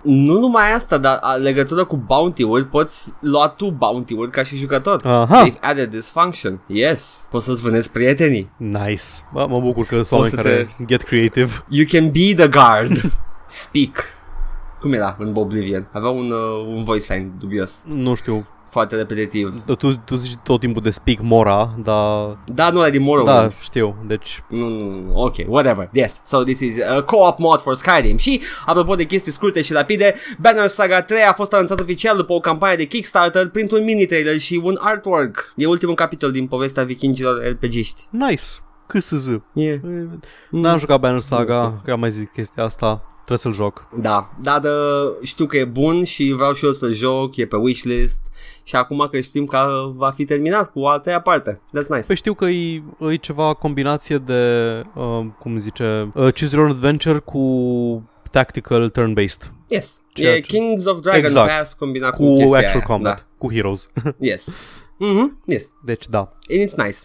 Nu 0.03 0.39
numai 0.39 0.73
asta, 0.75 0.99
dar 0.99 1.19
a, 1.21 1.35
legătură 1.35 1.85
cu 1.85 1.97
bounty-uri 1.97 2.67
Poți 2.67 3.13
lua 3.21 3.49
tu 3.49 3.71
bounty-uri 3.71 4.31
ca 4.31 4.43
și 4.43 4.57
jucător 4.57 5.01
Aha, 5.05 5.45
They've 5.45 5.61
added 5.61 5.91
this 5.91 6.11
function. 6.11 6.61
Yes. 6.67 7.29
Poți 7.31 7.45
să-ți 7.45 7.63
vânezi 7.63 7.91
prietenii. 7.91 8.51
nice. 8.57 9.03
Bă, 9.33 9.47
mă 9.49 9.61
bucur 9.61 9.85
că 9.85 10.03
sunt 10.03 10.21
oameni 10.21 10.29
să 10.29 10.37
care 10.37 10.77
get 10.87 11.03
creative. 11.03 11.51
You 11.69 11.87
can 11.91 12.11
be 12.11 12.22
the 12.37 12.49
guard. 12.49 13.01
Speak. 13.47 14.05
Cum 14.81 14.93
era 14.93 15.17
în 15.19 15.33
Oblivion? 15.35 15.89
Avea 15.93 16.09
un, 16.11 16.31
uh, 16.31 16.67
un 16.75 16.83
voice 16.85 17.15
line 17.15 17.31
dubios, 17.39 17.85
Nu 17.89 18.15
știu, 18.15 18.47
foarte 18.69 18.97
repetitiv. 18.97 19.63
tu, 19.79 19.97
tu 19.97 20.15
zici 20.17 20.37
tot 20.43 20.61
timpul 20.61 20.83
de 20.83 20.91
speak 20.91 21.19
Mora, 21.21 21.75
dar... 21.83 22.39
Da, 22.45 22.71
nu 22.71 22.81
era 22.81 22.91
din 22.91 23.03
Morrowind. 23.03 23.37
Da, 23.37 23.49
știu, 23.63 23.97
deci 24.07 24.43
Nu, 24.49 24.69
nu, 24.69 24.91
nu, 24.91 25.13
ok, 25.15 25.35
whatever. 25.47 25.89
Yes, 25.93 26.21
so 26.25 26.43
this 26.43 26.61
is 26.61 26.77
a 26.97 27.03
co-op 27.03 27.39
mod 27.39 27.61
for 27.61 27.75
Skyrim. 27.75 28.17
Și, 28.17 28.41
apropo 28.67 28.95
de 28.95 29.05
chestii 29.05 29.33
scurte 29.33 29.63
și 29.63 29.73
rapide, 29.73 30.15
Banner 30.39 30.67
Saga 30.67 31.03
3 31.03 31.23
a 31.23 31.33
fost 31.33 31.53
anunțat 31.53 31.81
oficial 31.81 32.17
după 32.17 32.33
o 32.33 32.41
campanie 32.41 32.77
de 32.77 32.85
Kickstarter 32.85 33.49
printr-un 33.49 33.85
mini-trailer 33.85 34.39
și 34.39 34.61
un 34.63 34.79
artwork. 34.81 35.53
E 35.57 35.67
ultimul 35.67 35.95
capitol 35.95 36.31
din 36.31 36.47
povestea 36.47 36.85
vikingilor 36.85 37.43
RPG-ști. 37.47 38.07
nice. 38.11 38.43
KSZ. 38.87 39.29
Yeah. 39.53 39.81
N-am 40.51 40.79
jucat 40.79 41.01
Banner 41.01 41.21
Saga, 41.21 41.63
Nu, 41.63 41.81
că 41.85 41.93
am 41.93 42.01
mai 42.01 42.11
zis 42.11 42.31
chestia 42.31 42.65
asta. 42.65 43.03
Trebuie 43.15 43.39
să-l 43.39 43.65
joc. 43.65 43.87
Da, 43.97 44.31
dar 44.41 44.61
de, 44.61 44.69
știu 45.23 45.47
că 45.47 45.57
e 45.57 45.65
bun 45.65 46.05
și 46.05 46.33
vreau 46.37 46.53
și 46.53 46.65
eu 46.65 46.73
să 46.73 46.89
joc, 46.89 47.37
e 47.37 47.47
pe 47.47 47.57
wishlist 47.57 48.27
și 48.63 48.77
acum 48.77 49.09
că 49.11 49.21
știm 49.21 49.45
că 49.47 49.91
va 49.95 50.11
fi 50.11 50.25
terminat 50.25 50.71
cu 50.73 50.85
a 50.85 50.99
treia 50.99 51.21
parte. 51.21 51.55
That's 51.69 51.87
nice. 51.89 52.07
Păi 52.07 52.17
știu 52.17 52.35
că 52.35 52.45
e, 52.45 52.83
e 53.11 53.17
ceva 53.17 53.55
combinație 53.55 54.19
de, 54.19 54.83
uh, 54.95 55.27
cum 55.39 55.57
zice, 55.57 56.11
uh, 56.15 56.33
Choose 56.33 56.49
Your 56.57 56.67
Own 56.67 56.71
Adventure 56.71 57.19
cu 57.19 58.11
tactical 58.31 58.91
turn-based. 58.91 59.53
Yes, 59.67 60.03
Ceea 60.09 60.35
e 60.37 60.41
ce- 60.41 60.57
Kings 60.57 60.85
of 60.85 61.01
Dragon 61.01 61.21
Exact. 61.21 61.49
Pass 61.59 61.73
combinat 61.75 62.17
cu, 62.17 62.23
Cu 62.25 62.37
chestia 62.37 62.59
actual 62.59 62.77
aia. 62.77 62.87
combat, 62.87 63.27
cu 63.39 63.53
heroes. 63.53 63.89
Da. 64.05 64.11
Yes. 64.31 64.57
Mhm, 64.99 65.41
yes. 65.47 65.65
deci 65.85 66.09
da. 66.09 66.19
And 66.51 66.69
it's 66.71 66.75
nice. 66.85 66.99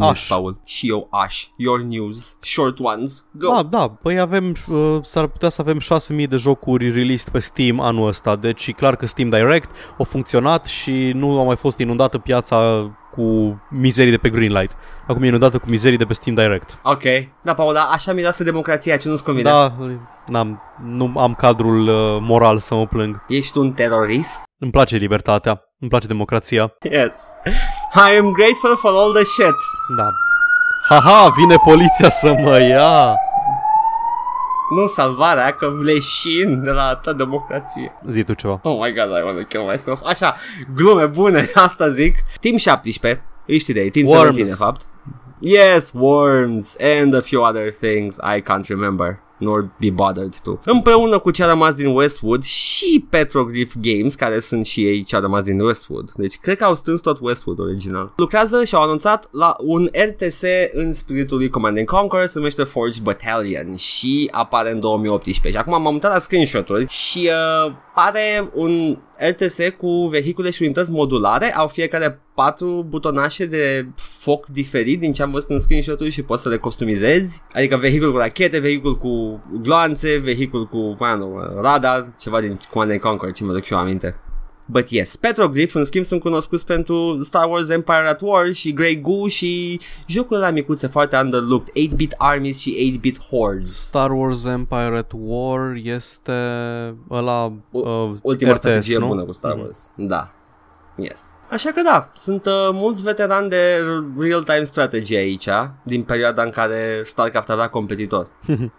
Aș. 0.00 0.28
Paul. 0.28 0.60
Și 0.64 0.88
eu 0.88 1.08
aș. 1.10 1.46
Your 1.56 1.80
news. 1.80 2.38
Short 2.40 2.78
ones. 2.80 3.26
Go. 3.32 3.48
Da, 3.48 3.62
da, 3.62 3.88
păi 3.88 4.18
avem, 4.18 4.54
uh, 4.68 4.98
s-ar 5.02 5.26
putea 5.26 5.48
să 5.48 5.60
avem 5.60 5.78
6000 5.78 6.26
de 6.26 6.36
jocuri 6.36 6.92
released 6.92 7.28
pe 7.28 7.38
Steam 7.38 7.80
anul 7.80 8.08
ăsta, 8.08 8.36
deci 8.36 8.66
e 8.66 8.72
clar 8.72 8.96
că 8.96 9.06
Steam 9.06 9.28
Direct 9.28 9.70
a 9.98 10.02
funcționat 10.02 10.64
și 10.64 11.10
nu 11.14 11.40
a 11.40 11.42
mai 11.44 11.56
fost 11.56 11.78
inundată 11.78 12.18
piața 12.18 12.90
cu 13.10 13.60
mizerii 13.70 14.10
de 14.10 14.16
pe 14.16 14.28
Greenlight. 14.30 14.76
Acum 15.06 15.22
e 15.22 15.26
inundată 15.26 15.58
cu 15.58 15.66
mizerii 15.68 15.98
de 15.98 16.04
pe 16.04 16.12
Steam 16.12 16.34
Direct. 16.36 16.80
Ok. 16.82 17.02
Da, 17.42 17.54
Paul, 17.54 17.72
dar 17.74 17.88
așa 17.90 18.12
miroase 18.12 18.44
democrația, 18.44 18.96
ce 18.96 19.08
nu-ți 19.08 19.24
convine? 19.24 19.50
Da, 19.50 19.76
n-am, 20.26 20.62
nu 20.84 21.12
am 21.16 21.34
cadrul 21.34 21.88
uh, 21.88 22.18
moral 22.20 22.58
să 22.58 22.74
mă 22.74 22.86
plâng. 22.86 23.24
Ești 23.28 23.58
un 23.58 23.72
terorist? 23.72 24.42
Îmi 24.58 24.70
place 24.70 24.96
libertatea, 24.96 25.60
îmi 25.78 25.90
place 25.90 26.06
democrația. 26.06 26.72
Yes. 26.82 27.32
I 27.94 28.16
am 28.16 28.32
grateful 28.32 28.76
for 28.76 28.90
all 28.90 29.12
the 29.12 29.24
shit. 29.24 29.54
Da. 29.96 30.10
Haha, 30.88 31.28
vine 31.28 31.56
poliția 31.56 32.08
să 32.08 32.32
mă 32.42 32.62
ia! 32.62 33.16
Nu 34.70 34.86
salvarea, 34.86 35.52
că 35.54 35.72
leșin 35.82 36.62
de 36.62 36.70
la 36.70 36.82
atâta 36.86 37.12
democrație. 37.12 37.92
Zi 38.08 38.22
tu 38.22 38.34
ceva. 38.34 38.60
Oh 38.62 38.78
my 38.80 38.92
god, 38.92 39.18
I 39.18 39.22
wanna 39.24 39.42
kill 39.42 39.62
myself. 39.62 40.00
Așa, 40.04 40.36
glume 40.74 41.06
bune, 41.06 41.50
asta 41.66 41.88
zic. 41.88 42.14
Team 42.40 42.56
17, 42.56 43.24
îi 43.46 43.58
știi 43.58 43.74
de 43.74 43.80
ei, 43.80 43.90
Team 43.90 44.06
Worms. 44.06 44.24
17, 44.24 44.56
de 44.56 44.64
fapt. 44.64 44.86
Yes, 45.38 45.90
Worms 45.94 46.76
and 47.00 47.14
a 47.14 47.20
few 47.20 47.42
other 47.42 47.72
things 47.80 48.16
I 48.36 48.40
can't 48.40 48.68
remember 48.68 49.18
nor 49.38 49.70
be 49.80 49.90
bothered 49.90 50.36
to. 50.42 50.58
Împreună 50.64 51.18
cu 51.18 51.30
ce 51.30 51.42
a 51.42 51.48
rămas 51.48 51.74
din 51.74 51.86
Westwood 51.86 52.42
și 52.42 53.06
Petroglyph 53.10 53.72
Games, 53.80 54.14
care 54.14 54.40
sunt 54.40 54.66
și 54.66 54.84
ei 54.84 55.02
ce 55.02 55.16
a 55.16 55.18
rămas 55.18 55.42
din 55.42 55.60
Westwood. 55.60 56.10
Deci 56.14 56.38
cred 56.38 56.56
că 56.56 56.64
au 56.64 56.74
strâns 56.74 57.00
tot 57.00 57.18
Westwood 57.20 57.58
original. 57.58 58.12
Lucrează 58.16 58.64
și 58.64 58.74
au 58.74 58.82
anunțat 58.82 59.28
la 59.30 59.56
un 59.58 59.90
RTS 60.08 60.42
în 60.72 60.92
spiritul 60.92 61.36
lui 61.38 61.48
Command 61.48 61.78
and 61.78 61.86
Conquer, 61.86 62.26
se 62.26 62.32
numește 62.38 62.64
Forge 62.64 63.00
Battalion 63.02 63.76
și 63.76 64.28
apare 64.32 64.70
în 64.70 64.80
2018. 64.80 65.50
Și 65.50 65.66
acum 65.66 65.82
m-am 65.82 65.92
uitat 65.92 66.12
la 66.12 66.18
screenshot-uri 66.18 66.86
și 66.88 67.30
uh, 67.66 67.72
pare 67.98 68.50
un 68.54 68.98
RTS 69.28 69.58
cu 69.76 70.06
vehicule 70.06 70.50
și 70.50 70.62
unități 70.62 70.92
modulare, 70.92 71.54
au 71.54 71.68
fiecare 71.68 72.20
patru 72.34 72.86
butonașe 72.88 73.46
de 73.46 73.86
foc 73.96 74.46
diferit 74.46 75.00
din 75.00 75.12
ce 75.12 75.22
am 75.22 75.30
văzut 75.30 75.50
în 75.50 75.58
screenshot-uri 75.58 76.10
și 76.10 76.22
poți 76.22 76.42
să 76.42 76.48
le 76.48 76.56
customizezi. 76.56 77.42
Adică 77.52 77.76
vehicul 77.76 78.12
cu 78.12 78.18
rachete, 78.18 78.58
vehicul 78.58 78.98
cu 78.98 79.42
gloanțe, 79.62 80.16
vehicul 80.16 80.66
cu, 80.66 80.96
mai 80.98 81.16
nu, 81.16 81.60
radar, 81.60 82.12
ceva 82.18 82.40
din 82.40 82.60
Command 82.70 82.90
and 82.90 83.00
Conquer, 83.00 83.32
ce 83.32 83.44
mă 83.44 83.52
duc 83.52 83.64
și 83.64 83.72
eu 83.72 83.78
aminte. 83.78 84.16
But 84.70 84.88
yes, 84.90 85.16
Petroglyph 85.16 85.74
în 85.74 85.84
schimb 85.84 86.04
sunt 86.04 86.20
cunoscuți 86.20 86.66
pentru 86.66 87.22
Star 87.22 87.48
Wars 87.50 87.68
Empire 87.68 88.08
at 88.08 88.20
War 88.20 88.52
și 88.52 88.72
Grey 88.72 89.00
Goo 89.00 89.28
și 89.28 89.80
jocurile 90.06 90.46
la 90.46 90.52
micuțe 90.52 90.86
foarte 90.86 91.16
underlooked, 91.16 91.68
8-bit 91.74 92.14
armies 92.16 92.58
și 92.58 92.98
8-bit 93.00 93.18
hordes. 93.30 93.72
Star 93.86 94.10
Wars 94.10 94.44
Empire 94.44 94.96
at 94.96 95.12
War 95.16 95.72
este 95.82 96.32
ăla 97.10 97.52
uh, 97.70 98.10
Ultima 98.22 98.50
RTS, 98.50 98.58
strategie 98.60 98.98
nu? 98.98 99.06
bună 99.06 99.22
cu 99.24 99.32
Star 99.32 99.52
Mhm. 99.52 99.60
Wars. 99.60 99.90
Da. 99.94 100.30
Yes. 100.96 101.36
Așa 101.50 101.70
că 101.70 101.80
da, 101.82 102.10
sunt 102.14 102.46
uh, 102.46 102.68
mulți 102.72 103.02
veterani 103.02 103.48
de 103.48 103.82
real-time 104.18 104.64
strategy 104.64 105.14
aici, 105.16 105.48
din 105.82 106.02
perioada 106.02 106.42
în 106.42 106.50
care 106.50 107.00
StarCraft 107.02 107.50
avea 107.50 107.68
competitor. 107.68 108.28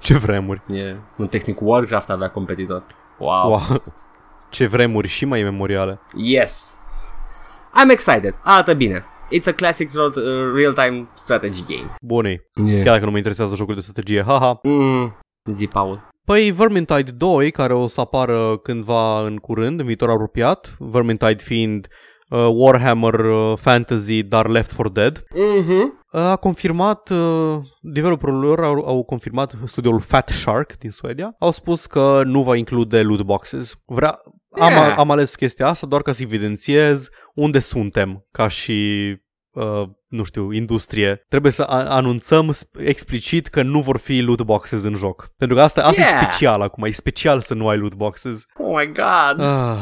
Ce 0.00 0.14
vremuri. 0.18 0.62
E, 0.68 0.96
un 1.16 1.26
tehnic 1.26 1.58
Warcraft 1.60 2.10
avea 2.10 2.30
competitor. 2.30 2.84
Wow. 3.18 3.48
wow. 3.50 3.82
Wow. 4.52 4.68
Ce 4.68 4.76
vremuri 4.76 5.08
și 5.08 5.24
mai 5.24 5.42
memoriale. 5.42 6.00
Yes. 6.16 6.76
I'm 7.84 7.90
excited. 7.90 8.34
Arată 8.44 8.74
bine. 8.74 9.04
It's 9.38 9.46
a 9.46 9.52
classic 9.52 9.90
ro- 9.90 10.16
uh, 10.16 10.52
real-time 10.54 11.08
strategy 11.14 11.62
game. 11.68 11.94
Bunei. 12.02 12.40
Yeah. 12.66 12.82
Chiar 12.84 12.92
dacă 12.92 13.04
nu 13.04 13.10
mă 13.10 13.16
interesează 13.16 13.56
jocul 13.56 13.74
de 13.74 13.80
strategie. 13.80 14.22
Haha. 14.22 14.58
Mm, 14.62 15.16
zi, 15.52 15.66
Paul. 15.66 16.08
Păi 16.24 16.50
Vermintide 16.50 17.10
2, 17.10 17.50
care 17.50 17.72
o 17.74 17.86
să 17.86 18.00
apară 18.00 18.58
cândva 18.58 19.20
în 19.26 19.36
curând, 19.36 19.80
în 19.80 19.86
viitor 19.86 20.10
apropiat, 20.10 20.74
Vermintide 20.78 21.42
fiind 21.42 21.88
uh, 22.28 22.46
Warhammer 22.52 23.14
uh, 23.14 23.52
Fantasy, 23.56 24.22
dar 24.22 24.46
Left 24.48 24.74
4 24.76 24.88
Dead, 24.92 25.24
Mhm. 25.60 26.00
a 26.10 26.36
confirmat, 26.36 27.10
uh, 27.10 27.58
developerul 27.80 28.38
lor 28.40 28.64
au, 28.64 28.84
au 28.86 29.02
confirmat, 29.04 29.54
studioul 29.64 30.00
Fat 30.00 30.28
Shark 30.28 30.78
din 30.78 30.90
Suedia, 30.90 31.34
au 31.38 31.50
spus 31.50 31.86
că 31.86 32.22
nu 32.24 32.42
va 32.42 32.56
include 32.56 33.02
loot 33.02 33.22
boxes. 33.22 33.74
Vrea, 33.86 34.18
am, 34.60 34.70
Yeah. 34.72 34.98
am 34.98 35.10
ales 35.10 35.34
chestia 35.34 35.66
asta 35.66 35.86
doar 35.86 36.02
ca 36.02 36.12
să 36.12 36.22
evidențiez 36.22 37.08
unde 37.34 37.58
suntem 37.58 38.26
ca 38.30 38.48
și 38.48 39.10
uh, 39.50 39.82
nu 40.08 40.22
știu, 40.22 40.52
industrie. 40.52 41.24
Trebuie 41.28 41.52
să 41.52 41.62
a- 41.62 41.94
anunțăm 41.94 42.52
sp- 42.54 42.84
explicit 42.86 43.46
că 43.48 43.62
nu 43.62 43.80
vor 43.80 43.96
fi 43.98 44.20
loot 44.20 44.42
boxes 44.42 44.82
în 44.82 44.94
joc. 44.94 45.28
Pentru 45.36 45.56
că 45.56 45.62
asta, 45.62 45.82
asta 45.82 46.00
e 46.00 46.04
Yeah. 46.04 46.22
special 46.22 46.62
acum, 46.62 46.84
e 46.84 46.90
special 46.90 47.40
să 47.40 47.54
nu 47.54 47.68
ai 47.68 47.76
loot 47.78 47.94
boxes. 47.94 48.44
Oh 48.58 48.76
my 48.78 48.86
god. 48.86 49.46
Ah, 49.46 49.76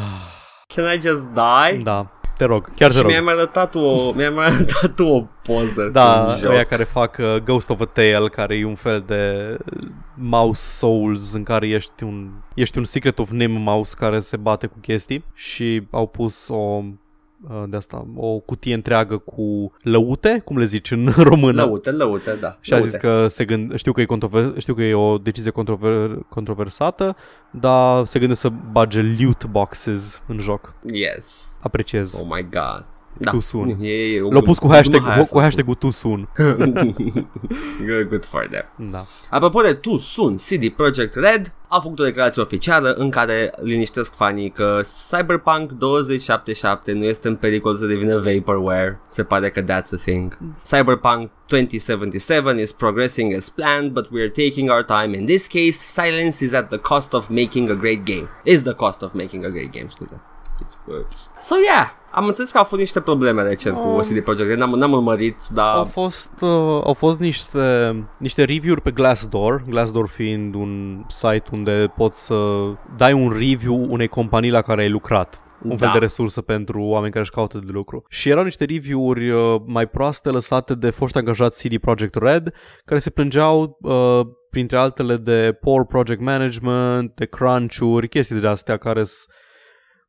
Can 0.74 0.84
I 0.98 1.00
just 1.02 1.28
die? 1.32 1.82
da, 1.82 2.19
te 2.40 2.46
rog, 2.46 2.70
chiar 2.76 2.88
te 2.90 2.94
și 2.96 3.00
rog. 3.02 3.10
mi-ai 3.10 3.22
mai 3.22 3.34
arătat 3.34 3.74
o, 3.74 4.12
mi-ai 4.12 4.30
mai 4.30 4.46
arătat 4.46 4.94
tu 4.94 5.04
o 5.06 5.26
poză 5.42 5.88
Da, 5.92 6.22
cu 6.24 6.30
un 6.30 6.36
joc. 6.38 6.52
ăia 6.52 6.64
care 6.64 6.84
fac 6.84 7.16
uh, 7.18 7.36
Ghost 7.36 7.70
of 7.70 7.80
a 7.80 7.84
Tale, 7.84 8.28
care 8.32 8.56
e 8.56 8.64
un 8.64 8.74
fel 8.74 9.04
de 9.06 9.56
mouse 10.14 10.62
souls 10.78 11.32
în 11.34 11.42
care 11.42 11.68
ești 11.68 12.02
un, 12.04 12.30
ești 12.54 12.78
un 12.78 12.84
Secret 12.84 13.18
of 13.18 13.30
Nim 13.30 13.50
mouse 13.50 13.94
care 13.98 14.18
se 14.18 14.36
bate 14.36 14.66
cu 14.66 14.78
chestii 14.80 15.24
și 15.34 15.82
au 15.90 16.06
pus 16.06 16.48
o 16.48 16.54
uh, 16.54 16.84
de 17.68 17.76
asta, 17.76 18.06
o 18.14 18.38
cutie 18.38 18.74
întreagă 18.74 19.16
cu 19.18 19.72
lăute, 19.82 20.42
cum 20.44 20.58
le 20.58 20.64
zici 20.64 20.90
în 20.90 21.12
română. 21.30 21.62
Lăute, 21.62 21.90
lăute, 21.90 22.36
da. 22.40 22.56
Și 22.60 22.72
a 22.72 22.76
lăute. 22.76 22.90
zis 22.90 23.00
că 23.00 23.26
se 23.28 23.44
gând... 23.44 23.76
știu, 23.76 23.92
că 23.92 24.00
e 24.00 24.04
controver... 24.04 24.52
știu 24.58 24.74
că 24.74 24.82
e 24.82 24.94
o 24.94 25.18
decizie 25.18 25.50
controver... 25.50 26.18
controversată, 26.28 27.16
dar 27.50 28.04
se 28.04 28.18
gândește 28.18 28.48
să 28.48 28.54
bage 28.70 29.00
loot 29.18 29.44
boxes 29.44 30.22
în 30.26 30.38
joc. 30.38 30.74
Yes. 30.92 31.58
Apreciez. 31.62 32.18
Oh 32.20 32.26
my 32.30 32.48
god. 32.50 32.84
Da. 33.22 33.30
Too 33.30 33.40
soon. 33.40 33.68
E, 33.80 33.88
e, 33.88 34.14
e, 34.14 34.22
o 34.22 34.30
L-au 34.30 34.42
pus 34.42 34.58
cu 34.58 34.66
glumă 34.66 34.74
hashtag, 34.74 35.02
hai 35.02 35.26
cu 35.30 35.38
hashtag 35.38 35.74
too 35.74 35.90
soon. 35.90 36.28
good, 37.86 38.08
good 38.08 38.24
for 38.24 38.48
them. 38.50 38.90
Da. 38.90 39.06
Apropo 39.30 39.60
de 39.60 39.72
tu 39.72 39.98
sun, 39.98 40.36
CD 40.36 40.68
Projekt 40.68 41.14
Red 41.14 41.54
a 41.68 41.80
făcut 41.80 41.98
o 41.98 42.04
declarație 42.04 42.42
oficială 42.42 42.92
în 42.92 43.10
care 43.10 43.52
liniștesc 43.62 44.14
fanii 44.14 44.50
că 44.50 44.80
Cyberpunk 45.10 45.72
2077 45.72 46.92
nu 46.92 47.04
este 47.04 47.28
în 47.28 47.36
pericol 47.36 47.74
să 47.74 47.86
devină 47.86 48.18
vaporware. 48.18 49.00
Se 49.06 49.24
pare 49.24 49.50
că 49.50 49.62
that's 49.62 49.92
a 49.92 49.96
thing. 50.04 50.38
Cyberpunk 50.62 51.30
2077 51.46 52.60
is 52.60 52.72
progressing 52.72 53.34
as 53.34 53.48
planned, 53.48 53.92
but 53.92 54.08
we 54.10 54.20
are 54.20 54.28
taking 54.28 54.70
our 54.70 54.82
time. 54.82 55.16
In 55.16 55.26
this 55.26 55.46
case, 55.46 55.78
silence 55.78 56.44
is 56.44 56.52
at 56.52 56.68
the 56.68 56.78
cost 56.78 57.12
of 57.12 57.28
making 57.28 57.70
a 57.70 57.74
great 57.74 58.04
game. 58.04 58.28
Is 58.44 58.62
the 58.62 58.74
cost 58.74 59.02
of 59.02 59.12
making 59.12 59.44
a 59.44 59.48
great 59.48 59.72
game, 59.72 59.88
scuze. 59.88 60.14
It's 60.60 60.76
words. 60.86 61.30
So 61.38 61.56
yeah, 61.56 61.88
am 62.12 62.26
înțeles 62.26 62.50
că 62.50 62.58
au 62.58 62.64
fost 62.64 62.80
niște 62.80 63.00
probleme 63.00 63.42
recent 63.42 63.76
cu 63.76 63.88
Oh. 63.88 64.00
CD 64.00 64.20
Projekt 64.20 64.48
Red, 64.48 64.58
n-am, 64.58 64.70
n-am 64.70 64.92
urmărit, 64.92 65.36
dar... 65.52 65.74
Au 65.76 65.84
fost, 65.84 66.32
uh, 66.40 66.48
au 66.84 66.92
fost 66.94 67.18
niște, 67.18 67.94
niște 68.18 68.44
review-uri 68.44 68.80
pe 68.82 68.90
Glassdoor, 68.90 69.62
Glassdoor 69.68 70.08
fiind 70.08 70.54
un 70.54 71.04
site 71.08 71.44
unde 71.52 71.92
poți 71.96 72.24
să 72.26 72.34
dai 72.96 73.12
un 73.12 73.28
review 73.28 73.86
unei 73.88 74.08
companii 74.08 74.50
la 74.50 74.62
care 74.62 74.82
ai 74.82 74.90
lucrat. 74.90 75.40
Un 75.62 75.76
fel 75.76 75.86
Da. 75.86 75.92
de 75.92 75.98
resursă 75.98 76.40
pentru 76.40 76.82
oameni 76.82 77.10
care 77.12 77.22
își 77.24 77.32
caută 77.32 77.58
de 77.58 77.70
lucru. 77.72 78.04
Și 78.08 78.28
erau 78.28 78.44
niște 78.44 78.64
review-uri 78.64 79.30
uh, 79.30 79.60
mai 79.66 79.86
proaste 79.86 80.28
lăsate 80.30 80.74
de 80.74 80.90
foști 80.90 81.18
angajați 81.18 81.68
CD 81.68 81.78
Projekt 81.78 82.14
Red, 82.14 82.54
care 82.84 83.00
se 83.00 83.10
plângeau 83.10 83.78
uh, 83.80 84.20
printre 84.50 84.76
altele 84.76 85.16
de 85.16 85.58
poor 85.60 85.84
project 85.84 86.20
management, 86.20 87.12
de 87.14 87.24
crunch-uri, 87.26 88.08
chestii 88.08 88.40
de 88.40 88.46
astea 88.46 88.76
care 88.76 89.04
sunt 89.04 89.34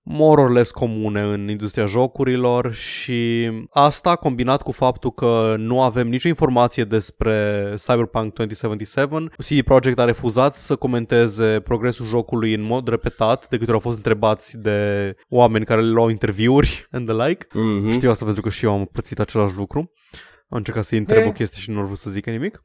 more 0.04 0.42
or 0.42 0.52
less 0.52 0.72
comune 0.72 1.22
în 1.22 1.50
industria 1.50 1.86
jocurilor 1.86 2.74
și 2.74 3.52
asta 3.70 4.16
combinat 4.16 4.62
cu 4.62 4.72
faptul 4.72 5.12
că 5.12 5.56
nu 5.58 5.82
avem 5.82 6.08
nicio 6.08 6.28
informație 6.28 6.84
despre 6.84 7.64
Cyberpunk 7.86 8.34
2077, 8.34 9.30
CD 9.38 9.62
Projekt 9.66 10.00
a 10.00 10.06
refuzat 10.06 10.58
să 10.58 10.76
comenteze 10.76 11.60
progresul 11.60 12.06
jocului 12.06 12.54
în 12.54 12.62
mod 12.62 12.88
repetat 12.88 13.48
de 13.50 13.58
câte 13.58 13.64
ori 13.72 13.74
au 13.74 13.80
fost 13.80 13.98
întrebați 13.98 14.58
de 14.58 15.14
oameni 15.30 15.66
care 15.66 15.82
le 15.82 15.90
luau 15.90 16.10
interviuri 16.10 16.88
and 16.92 17.08
the 17.10 17.28
like. 17.28 17.48
Mhm. 17.54 17.90
Știu 17.92 18.10
asta 18.10 18.26
pentru 18.26 18.42
că 18.44 18.50
și 18.50 18.66
eu 18.66 18.72
am 18.74 18.86
pățit 18.86 19.20
același 19.20 19.56
lucru. 19.56 19.92
Am 20.50 20.58
încercat 20.58 20.84
să-i 20.84 20.98
întreb 20.98 21.22
Eh. 21.22 21.28
o 21.28 21.32
chestie 21.32 21.62
și 21.62 21.70
nu 21.70 21.80
au 21.80 21.86
vrut 21.86 21.98
să 21.98 22.10
zică 22.10 22.30
nimic. 22.30 22.62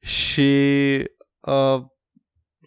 Și 0.00 0.50
uh, 1.40 1.80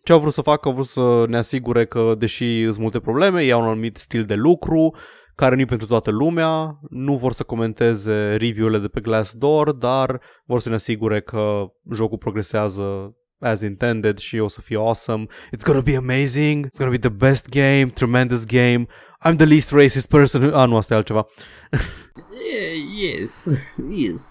ce 0.05 0.11
au 0.11 0.19
vrut 0.19 0.33
să 0.33 0.41
facă? 0.41 0.67
Au 0.67 0.73
vrut 0.73 0.85
să 0.85 1.25
ne 1.27 1.37
asigure 1.37 1.85
că, 1.85 2.13
deși 2.17 2.63
sunt 2.63 2.77
multe 2.77 2.99
probleme, 2.99 3.43
ei 3.43 3.51
au 3.51 3.61
un 3.61 3.67
anumit 3.67 3.97
stil 3.97 4.23
de 4.25 4.33
lucru, 4.35 4.95
care 5.35 5.55
nu 5.55 5.61
e 5.61 5.65
pentru 5.65 5.87
toată 5.87 6.11
lumea, 6.11 6.79
nu 6.89 7.17
vor 7.17 7.31
să 7.33 7.43
comenteze 7.43 8.35
review-urile 8.35 8.79
de 8.79 8.87
pe 8.87 8.99
Glassdoor, 8.99 9.71
dar 9.71 10.21
vor 10.45 10.59
să 10.59 10.69
ne 10.69 10.75
asigure 10.75 11.21
că 11.21 11.63
jocul 11.93 12.17
progresează 12.17 13.15
as 13.39 13.61
intended 13.61 14.17
și 14.17 14.37
o 14.39 14.47
să 14.47 14.61
fie 14.61 14.77
awesome. 14.77 15.25
It's 15.55 15.65
gonna 15.65 15.81
be 15.81 15.95
amazing, 15.95 16.65
it's 16.65 16.77
gonna 16.77 16.91
be 16.91 16.97
the 16.97 17.09
best 17.09 17.49
game, 17.49 17.85
tremendous 17.93 18.45
game. 18.45 18.85
I'm 19.27 19.35
the 19.35 19.45
least 19.45 19.71
racist 19.71 20.07
person. 20.07 20.41
who- 20.49 20.53
Ah, 20.53 20.67
nu, 20.67 20.77
asta 20.77 20.93
e 20.93 20.97
altceva. 20.97 21.25
Yeah, 22.51 22.75
yes, 23.19 23.43
yes. 24.07 24.27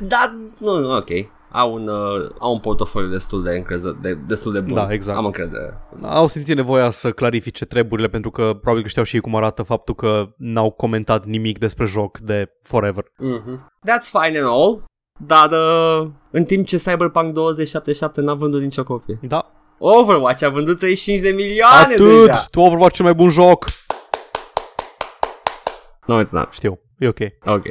Dar, 0.00 0.34
nu, 0.58 0.96
ok. 0.96 1.08
Au 1.50 1.72
un, 1.72 1.88
uh, 1.88 2.30
au 2.38 2.52
un 2.52 2.58
portofoliu 2.58 3.08
destul 3.08 3.42
de, 3.42 3.50
încreză, 3.50 3.98
de, 4.00 4.14
destul 4.14 4.52
de 4.52 4.60
bun. 4.60 4.74
Da, 4.74 4.92
exact. 4.92 5.18
Am 5.18 5.24
încredere. 5.24 5.78
Au 6.08 6.26
simțit 6.26 6.56
nevoia 6.56 6.90
să 6.90 7.10
clarifice 7.10 7.64
treburile 7.64 8.08
pentru 8.08 8.30
că 8.30 8.42
probabil 8.42 8.82
că 8.82 8.88
știau 8.88 9.04
și 9.04 9.14
ei 9.14 9.20
cum 9.20 9.36
arată 9.36 9.62
faptul 9.62 9.94
că 9.94 10.28
n-au 10.36 10.70
comentat 10.70 11.24
nimic 11.24 11.58
despre 11.58 11.84
joc 11.84 12.18
de 12.18 12.50
forever. 12.62 13.04
Mm-hmm. 13.04 13.58
That's 13.90 14.10
fine 14.10 14.38
and 14.38 14.46
all. 14.46 14.84
Dar 15.26 15.50
uh, 15.50 16.08
în 16.30 16.44
timp 16.44 16.66
ce 16.66 16.76
Cyberpunk 16.76 17.32
2077 17.32 18.20
n-a 18.20 18.34
vândut 18.34 18.60
nicio 18.60 18.84
copie. 18.84 19.18
Da. 19.22 19.52
Overwatch 19.78 20.42
a 20.42 20.48
vândut 20.48 20.78
35 20.78 21.20
de 21.20 21.30
milioane 21.30 21.94
Atât! 21.94 22.26
deja. 22.26 22.44
Tu 22.50 22.60
Overwatch 22.60 22.94
cel 22.94 23.04
mai 23.04 23.14
bun 23.14 23.28
joc! 23.28 23.64
No, 26.06 26.22
it's 26.22 26.30
not. 26.30 26.52
Știu, 26.52 26.80
e 26.98 27.08
ok. 27.08 27.18
Ok. 27.44 27.64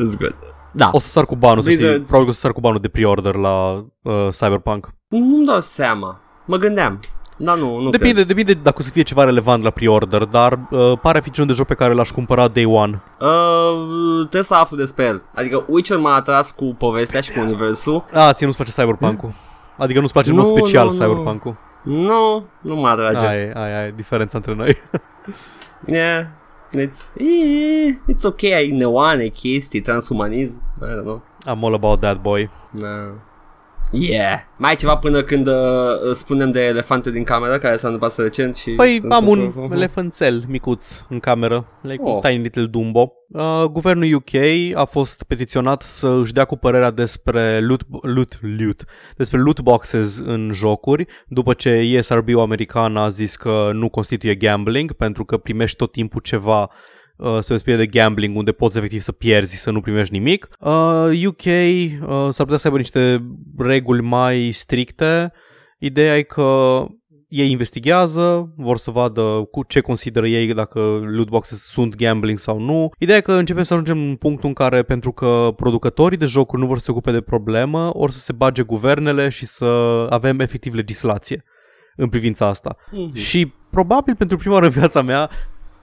It's 0.00 0.18
good. 0.18 0.55
Da. 0.76 0.88
O 0.92 0.98
să 0.98 1.08
sar 1.08 1.26
cu 1.26 1.36
banul, 1.36 1.62
să 1.62 1.70
știi. 1.70 1.80
Blizzard. 1.82 2.02
Probabil 2.06 2.24
că 2.26 2.30
o 2.30 2.34
să 2.34 2.40
sar 2.40 2.52
cu 2.52 2.60
banul 2.60 2.78
de 2.80 2.88
pre-order 2.88 3.34
la 3.34 3.84
uh, 4.02 4.28
Cyberpunk. 4.30 4.88
Nu-mi 5.08 5.46
dau 5.46 5.60
seama. 5.60 6.20
Mă 6.44 6.56
gândeam. 6.56 7.00
Dar 7.38 7.56
nu, 7.56 7.80
nu 7.80 7.90
Depinde, 7.90 8.14
cred. 8.14 8.26
depinde 8.26 8.52
dacă 8.52 8.76
o 8.78 8.82
să 8.82 8.90
fie 8.90 9.02
ceva 9.02 9.24
relevant 9.24 9.62
la 9.62 9.70
pre-order, 9.70 10.24
dar 10.24 10.58
uh, 10.70 10.98
pare 11.02 11.18
a 11.18 11.20
fi 11.20 11.30
genul 11.30 11.48
de 11.50 11.54
joc 11.56 11.66
pe 11.66 11.74
care 11.74 11.92
l-aș 11.94 12.10
cumpăra 12.10 12.48
day 12.48 12.64
one. 12.64 13.02
Uh, 13.20 14.18
trebuie 14.18 14.42
să 14.42 14.54
aflu 14.54 14.76
despre 14.76 15.04
el. 15.04 15.22
Adică 15.34 15.64
Witcher 15.68 15.98
m-a 15.98 16.14
atras 16.14 16.50
cu 16.50 16.64
povestea 16.78 17.20
și 17.20 17.32
cu 17.32 17.40
universul. 17.40 18.04
A, 18.12 18.32
ție 18.32 18.46
nu-ți 18.46 18.58
place 18.58 18.80
Cyberpunk-ul. 18.80 19.32
Adică 19.76 20.00
nu-ți 20.00 20.12
place 20.12 20.30
în 20.30 20.36
mod 20.36 20.44
Nu, 20.44 20.56
special 20.56 20.86
nu, 20.86 20.92
nu. 20.92 20.98
Cyberpunk-ul. 20.98 21.56
Nu, 21.82 22.44
nu 22.60 22.74
mă 22.76 22.88
atrage. 22.88 23.26
Aia 23.26 23.40
e, 23.40 23.52
aia 23.54 23.86
e 23.86 23.92
diferența 23.96 24.36
între 24.38 24.54
noi. 24.54 24.76
Yeah. 25.86 26.24
It's, 26.78 27.12
eh, 27.20 27.94
it's 28.08 28.24
ok, 28.24 28.54
ai 28.54 28.70
neoane, 28.72 29.30
chestii, 29.30 29.80
transhumanism, 29.82 30.60
I 30.82 30.86
don't 30.86 31.04
know. 31.04 31.22
I'm 31.46 31.64
all 31.64 31.74
about 31.74 32.00
that, 32.00 32.22
boy. 32.22 32.48
No. 32.72 33.20
Yeah. 33.92 34.38
Mai 34.58 34.70
ai 34.70 34.76
ceva 34.76 34.96
până 34.96 35.22
când 35.22 35.46
uh, 35.46 35.54
spunem 36.12 36.50
de 36.50 36.64
elefante 36.66 37.10
din 37.10 37.24
cameră 37.24 37.58
care 37.58 37.76
s-a 37.76 37.88
întâmplat 37.88 38.16
recent 38.18 38.56
și... 38.56 38.70
Păi 38.70 38.96
sunt 38.98 39.12
am 39.12 39.28
un 39.28 39.38
într-o- 39.40 39.68
elefanțel 39.72 40.44
micuț 40.48 41.00
în 41.08 41.20
cameră, 41.20 41.66
like 41.82 42.02
Oh. 42.02 42.14
un 42.14 42.20
tiny 42.20 42.42
little 42.42 42.64
Dumbo. 42.66 43.12
Uh, 43.28 43.64
guvernul 43.70 44.14
UK 44.14 44.34
a 44.74 44.84
fost 44.84 45.22
petiționat 45.22 45.82
să 45.82 46.08
își 46.08 46.32
dea 46.32 46.44
cu 46.44 46.56
părerea 46.56 46.90
despre 46.90 47.60
loot, 47.60 47.80
loot, 48.02 48.38
loot, 48.58 48.84
despre 49.16 49.38
loot 49.38 49.60
boxes 49.60 50.18
în 50.18 50.50
jocuri, 50.52 51.06
după 51.28 51.52
ce 51.52 51.68
ESRB-ul 51.70 52.40
american 52.40 52.96
a 52.96 53.08
zis 53.08 53.36
că 53.36 53.70
nu 53.72 53.88
constituie 53.88 54.34
gambling, 54.34 54.92
pentru 54.92 55.24
că 55.24 55.36
primești 55.36 55.76
tot 55.76 55.92
timpul 55.92 56.20
ceva 56.20 56.70
uh, 57.16 57.38
să 57.40 57.56
spune 57.56 57.76
de 57.76 57.86
gambling 57.86 58.36
unde 58.36 58.52
poți 58.52 58.78
efectiv 58.78 59.00
să 59.00 59.12
pierzi, 59.12 59.56
să 59.56 59.70
nu 59.70 59.80
primești 59.80 60.12
nimic. 60.12 60.48
Uh, 60.60 61.26
UK 61.26 61.44
uh, 61.44 62.28
s-ar 62.30 62.44
putea 62.44 62.56
să 62.56 62.66
aibă 62.66 62.78
niște 62.78 63.26
reguli 63.58 64.02
mai 64.02 64.50
stricte. 64.52 65.32
Ideea 65.78 66.16
e 66.16 66.22
că 66.22 66.82
ei 67.28 67.50
investigează, 67.50 68.52
vor 68.56 68.76
să 68.76 68.90
vadă 68.90 69.48
cu 69.50 69.62
ce 69.62 69.80
consideră 69.80 70.26
ei 70.26 70.54
dacă 70.54 70.78
loot 71.04 71.28
boxes 71.28 71.62
sunt 71.62 71.94
gambling 71.94 72.38
sau 72.38 72.60
nu. 72.60 72.90
Ideea 72.98 73.18
e 73.18 73.20
că 73.20 73.32
începem 73.32 73.62
să 73.62 73.72
ajungem 73.72 73.98
în 73.98 74.14
punctul 74.14 74.48
în 74.48 74.54
care 74.54 74.82
pentru 74.82 75.12
că 75.12 75.52
producătorii 75.56 76.18
de 76.18 76.24
jocuri 76.24 76.60
nu 76.60 76.66
vor 76.66 76.78
să 76.78 76.84
se 76.84 76.90
ocupe 76.90 77.12
de 77.12 77.20
problemă, 77.20 77.90
or 77.92 78.10
să 78.10 78.18
se 78.18 78.32
bage 78.32 78.62
guvernele 78.62 79.28
și 79.28 79.46
să 79.46 79.64
avem 80.10 80.40
efectiv 80.40 80.74
legislație 80.74 81.44
în 81.96 82.08
privința 82.08 82.46
asta. 82.46 82.76
Mhm. 82.90 83.14
Și 83.14 83.52
probabil 83.70 84.14
pentru 84.14 84.36
prima 84.36 84.54
oară 84.54 84.66
în 84.66 84.72
viața 84.72 85.02
mea 85.02 85.30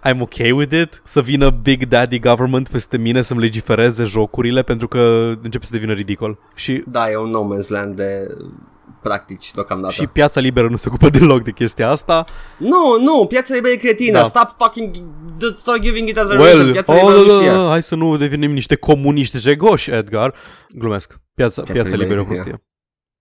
I'm 0.10 0.20
okay 0.20 0.52
with 0.52 0.74
it 0.82 1.02
să 1.04 1.22
vină 1.22 1.50
Big 1.50 1.86
Daddy 1.86 2.20
Government 2.20 2.70
peste 2.70 2.98
mine 2.98 3.22
să-mi 3.22 3.40
legifereze 3.40 4.04
jocurile 4.04 4.64
pentru 4.64 4.88
că 4.88 5.34
începe 5.42 5.66
să 5.66 5.72
devină 5.74 5.94
ridicol. 5.94 6.40
Și 6.56 6.84
Da, 6.88 7.10
e 7.12 7.16
un 7.16 7.30
no 7.30 7.44
man's 7.44 7.68
land 7.68 7.96
de 7.96 8.28
practici 9.02 9.52
deocamdată. 9.54 9.94
Și 9.94 10.08
piața 10.08 10.40
liberă 10.40 10.68
nu 10.70 10.76
se 10.76 10.86
ocupă 10.90 11.10
deloc 11.10 11.44
de 11.44 11.52
chestia 11.52 11.90
asta. 11.90 12.24
Nu, 12.58 13.00
nu, 13.02 13.26
piața 13.26 13.54
liberă 13.54 13.74
e 13.74 13.78
cretină. 13.78 14.18
Da. 14.18 14.24
Stop 14.24 14.56
fucking, 14.58 14.96
stop 15.56 15.78
giving 15.80 16.10
it 16.10 16.18
as 16.18 16.30
a 16.30 16.34
reason. 16.36 16.60
Well, 16.60 16.72
Piața 16.72 16.94
oh, 16.94 17.00
liberă 17.00 17.18
da, 17.18 17.22
nu 17.22 17.28
da, 17.28 17.34
știe. 17.34 17.50
da, 17.50 17.68
hai 17.70 17.84
să 17.84 17.96
nu 17.96 18.18
devenim 18.18 18.52
niște 18.52 18.76
comuniști 18.76 19.38
jegoși, 19.38 19.92
Edgar. 19.92 20.34
Glumesc. 20.70 21.20
Piața, 21.36 21.62
Piața 21.62 21.74
piața 21.74 21.96
liberă 21.96 22.04
liberă 22.04 22.20
e 22.20 22.22
o 22.22 22.24
e 22.24 22.26
cretină. 22.26 22.46
prostie. 22.46 22.68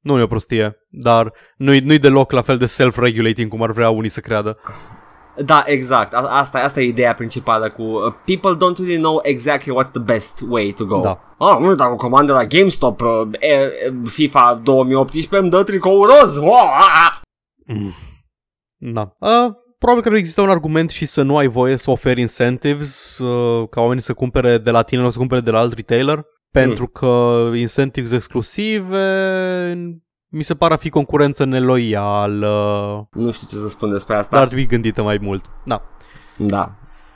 Nu 0.00 0.18
e 0.18 0.22
o 0.22 0.26
prostie, 0.26 0.76
dar 0.90 1.32
nu-i, 1.56 1.78
nu-i 1.80 1.98
deloc 1.98 2.30
la 2.32 2.42
fel 2.42 2.56
de 2.56 2.66
self-regulating 2.66 3.50
cum 3.50 3.62
ar 3.62 3.70
vrea 3.72 3.90
unii 3.90 4.08
să 4.10 4.20
creadă. 4.20 4.58
Da, 5.36 5.62
exact. 5.66 6.14
A- 6.14 6.28
Asta, 6.30 6.58
asta 6.58 6.80
e 6.80 6.84
ideea 6.86 7.14
principală 7.14 7.70
cu 7.70 7.82
uh, 7.82 8.12
people 8.24 8.54
don't 8.56 8.76
really 8.78 8.96
know 9.02 9.20
exactly 9.22 9.72
what's 9.74 9.90
the 9.92 10.00
best 10.02 10.42
way 10.48 10.72
to 10.72 10.84
go. 10.84 11.00
Da. 11.00 11.20
Ah, 11.38 11.58
nu, 11.60 11.74
dacă 11.74 11.94
comandă 11.94 12.32
la 12.32 12.44
GameStop 12.44 13.00
uh, 13.00 13.22
e, 13.40 13.46
e, 13.46 13.70
FIFA 14.04 14.60
2018 14.64 15.36
îmi 15.36 15.50
dă 15.50 15.62
tricou 15.62 16.04
roz. 16.04 16.36
Wow, 16.36 16.52
ah, 16.54 17.08
ah. 17.08 17.20
Da. 18.76 19.16
Uh, 19.18 19.52
probabil 19.78 20.02
că 20.02 20.08
nu 20.08 20.16
există 20.16 20.40
un 20.40 20.50
argument 20.50 20.90
și 20.90 21.06
să 21.06 21.22
nu 21.22 21.36
ai 21.36 21.46
voie 21.46 21.76
să 21.76 21.90
oferi 21.90 22.20
incentives 22.20 23.18
uh, 23.18 23.68
ca 23.68 23.80
oamenii 23.80 24.02
să 24.02 24.14
cumpere 24.14 24.58
de 24.58 24.70
la 24.70 24.82
tine, 24.82 25.00
nu 25.00 25.10
să 25.10 25.18
cumpere 25.18 25.40
de 25.40 25.50
la 25.50 25.58
alt 25.58 25.74
retailer, 25.74 26.24
pentru 26.50 26.86
că 26.86 27.42
incentives 27.54 28.10
exclusive 28.12 28.98
mi 30.34 30.42
se 30.42 30.54
pare 30.54 30.74
a 30.74 30.76
fi 30.76 30.88
concurență 30.90 31.44
neloială, 31.44 33.06
Nu 33.12 33.30
știu 33.32 33.46
ce 33.50 33.56
să 33.56 33.68
spun 33.68 33.90
despre 33.90 34.12
dar 34.14 34.22
asta. 34.22 34.38
ar 34.38 34.46
trebui 34.46 34.66
gândită 34.66 35.02
mai 35.02 35.18
mult. 35.22 35.44
Da. 35.64 35.82
Da. 36.36 36.72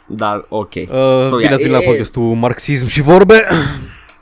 Dar 0.06 0.46
ok. 0.48 0.74
Uh, 0.74 0.86
So, 1.22 1.36
bine 1.36 1.40
yeah, 1.40 1.52
ați 1.52 1.62
venit 1.62 1.70
la 1.70 1.78
e- 1.78 1.84
podcastul 1.86 2.22
Marxism 2.22 2.86
și 2.86 3.00
vorbe. 3.02 3.42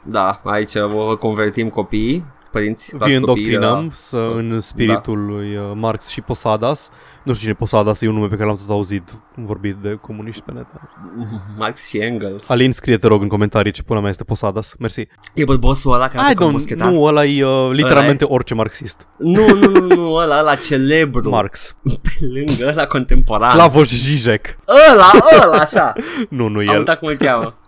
Da, 0.02 0.40
aici 0.44 0.72
vă 0.78 1.16
convertim 1.20 1.68
copiii, 1.68 2.24
părinți, 2.58 2.90
Vi 2.90 2.96
luați 2.98 3.20
copiii 3.20 3.46
de 3.48 3.56
la- 3.56 3.66
îndoctrinăm 3.66 3.90
să, 3.94 4.16
în 4.16 4.60
spiritul 4.60 5.24
lui 5.26 5.56
uh, 5.56 5.62
Marx 5.74 6.08
și 6.08 6.20
Posadas. 6.20 6.90
Nu 7.24 7.32
știu 7.32 7.34
cine 7.42 7.50
e 7.50 7.54
Posadas, 7.54 8.00
e 8.00 8.08
un 8.08 8.14
nume 8.14 8.26
pe 8.28 8.34
care 8.36 8.46
l-am 8.48 8.56
tot 8.56 8.70
auzit 8.70 9.02
vorbit 9.34 9.76
de 9.76 9.98
comuniști 10.00 10.42
pe 10.42 10.52
net. 10.52 10.66
Marx 11.58 11.88
și 11.88 11.96
Engels. 11.98 12.48
Alin, 12.50 12.72
scrie 12.72 12.96
te 12.96 13.06
rog 13.06 13.22
în 13.22 13.28
comentarii 13.28 13.72
ce 13.72 13.82
pula 13.82 14.00
mea 14.00 14.08
este 14.08 14.24
Posadas. 14.24 14.74
Mersi. 14.78 15.06
E 15.34 15.44
bă, 15.44 15.56
bossul 15.56 15.92
ăla 15.92 16.06
care 16.08 16.16
I 16.18 16.20
arată 16.20 16.34
ca 16.38 16.44
un 16.44 16.50
don't, 16.50 16.52
boschetar? 16.52 16.88
nu, 16.90 17.02
ăla 17.02 17.24
e 17.24 17.44
uh, 17.44 17.70
literalmente 17.72 18.24
orice 18.24 18.54
marxist. 18.54 19.06
Nu, 19.18 19.46
nu, 19.54 19.70
nu, 19.70 19.94
nu, 19.94 20.12
ăla, 20.14 20.38
ăla 20.38 20.54
celebru. 20.54 21.28
Marx. 21.30 21.76
Pe 22.02 22.10
lângă 22.20 22.66
ăla 22.68 22.86
contemporan. 22.86 23.50
Slavoj 23.50 23.88
Žižek. 23.88 24.58
Ăla, 24.92 25.10
ăla, 25.42 25.56
așa. 25.62 25.92
Nu, 26.30 26.48
nu 26.48 26.58
Am 26.58 26.66
el. 26.68 26.78
uitat 26.78 26.98
cum 26.98 27.08
îl 27.08 27.14
cheamă. 27.16 27.58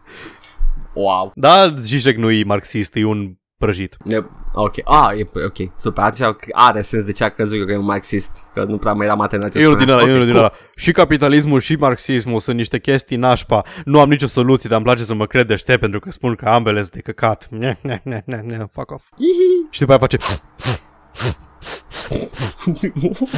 Wow. 0.95 1.31
Da, 1.35 1.75
Žižek 1.87 2.17
nu 2.17 2.31
e 2.31 2.45
marxist, 2.45 2.97
e 2.97 3.05
un 3.05 3.35
prăjit. 3.59 3.97
E, 4.05 4.17
ok. 4.55 4.75
Ah, 4.85 5.19
e, 5.19 5.29
ok. 5.45 5.57
Super. 5.79 6.05
Atunci 6.05 6.29
are 6.53 6.83
sens 6.83 7.05
de 7.05 7.13
ce 7.13 7.25
a 7.25 7.29
crezut 7.29 7.59
eu 7.59 7.65
că 7.65 7.73
e 7.73 7.77
un 7.77 7.85
marxist. 7.85 8.37
Că 8.55 8.65
nu 8.65 8.79
prea 8.79 8.93
mai 8.93 9.07
era 9.07 9.15
matematică. 9.15 9.59
E 9.59 9.67
unul 9.67 9.79
din 9.79 9.89
ăla, 9.89 10.01
Ok, 10.03 10.09
e 10.09 10.13
unul 10.13 10.25
din 10.25 10.35
cool. 10.35 10.45
ăla. 10.45 10.53
Și 10.77 10.93
capitalismul 10.93 11.61
și 11.61 11.75
marxismul 11.75 12.39
sunt 12.41 12.57
niște 12.57 12.79
chestii 12.79 13.17
nașpa. 13.17 13.63
Nu 13.85 14.01
am 14.01 14.09
nicio 14.09 14.27
soluție, 14.27 14.69
dar 14.69 14.79
îmi 14.79 14.87
place 14.87 15.05
să 15.05 15.15
mă 15.15 15.27
cred 15.27 15.47
deștept 15.47 15.81
pentru 15.81 15.99
că 16.01 16.11
spun 16.11 16.35
că 16.35 16.49
ambele 16.49 16.81
sunt 16.81 16.93
de 16.93 17.01
căcat. 17.01 17.47
Ne, 17.51 17.77
ne, 17.81 18.01
ne, 18.05 18.23
ne, 18.25 18.37
ne, 18.37 18.65
fuck 18.73 18.91
off. 18.91 19.05
Ihi. 19.17 19.71
Și 19.71 19.81
după 19.81 19.91
aia 19.93 20.01
face... 20.01 20.17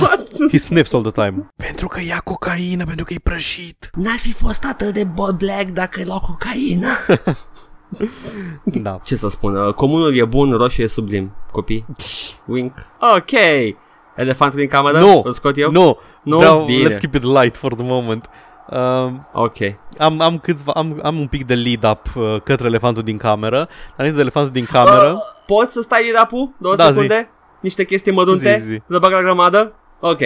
What? 0.01 0.29
He 0.51 0.57
sniffs 0.59 0.93
all 0.93 1.03
the 1.03 1.25
time. 1.25 1.49
Pentru 1.57 1.89
că 1.89 2.01
ia 2.01 2.21
cocaină, 2.25 2.85
pentru 2.85 3.05
că 3.05 3.13
e 3.13 3.19
prăjit. 3.23 3.91
N-ar 3.95 4.19
fi 4.19 4.33
fost 4.33 4.65
atât 4.65 4.93
de 4.93 5.05
bo- 5.05 5.37
black 5.39 5.69
dacă 5.73 6.01
e 6.01 6.05
luat 6.05 6.21
cocaină. 6.21 6.89
Da. 8.65 9.01
Ce 9.05 9.17
să 9.17 9.29
spun? 9.29 9.57
uh, 9.57 9.75
Comunul 9.75 10.15
e 10.17 10.25
bun, 10.25 10.53
roșu 10.53 10.83
e 10.83 10.87
sublim. 10.87 11.33
Copii. 11.53 11.85
Wink. 12.47 12.73
Ok. 13.17 13.31
Elefantul 14.17 14.59
din 14.59 14.69
cameră? 14.69 14.99
Nu. 14.99 15.23
Îl 15.25 15.31
scot 15.33 15.59
eu? 15.59 15.71
Nu, 15.71 15.99
Nu? 16.23 16.37
vreau, 16.37 16.65
Bine. 16.65 16.89
let's 16.91 16.99
keep 16.99 17.15
it 17.15 17.23
light 17.23 17.57
for 17.57 17.75
the 17.75 17.85
moment. 17.85 18.31
Um, 18.71 19.27
Ok. 19.33 19.57
am, 19.99 20.21
am, 20.21 20.39
câțiva, 20.39 20.73
am, 20.75 21.01
am 21.03 21.19
un 21.19 21.27
pic 21.27 21.47
de 21.47 21.55
lead-up 21.55 22.07
uh, 22.17 22.37
către 22.45 22.67
elefantul 22.67 23.03
din 23.03 23.17
cameră. 23.17 23.57
Dar 23.57 23.69
înainte 23.97 24.17
de 24.17 24.23
elefantul 24.23 24.53
din 24.53 24.65
cameră, 24.65 25.13
Uh, 25.13 25.19
poți 25.47 25.73
să 25.73 25.81
stai 25.81 26.13
rapul? 26.17 26.55
Două 26.59 26.75
Da, 26.75 26.85
secunde? 26.85 27.31
Niște 27.61 27.85
chestii 27.85 28.13
mărunte? 28.13 28.59
Zi, 28.59 28.67
zi. 28.67 28.83
Le 28.87 28.99
bag 28.99 29.13
la 29.13 29.21
grămadă? 29.21 29.73
Ok. 30.01 30.19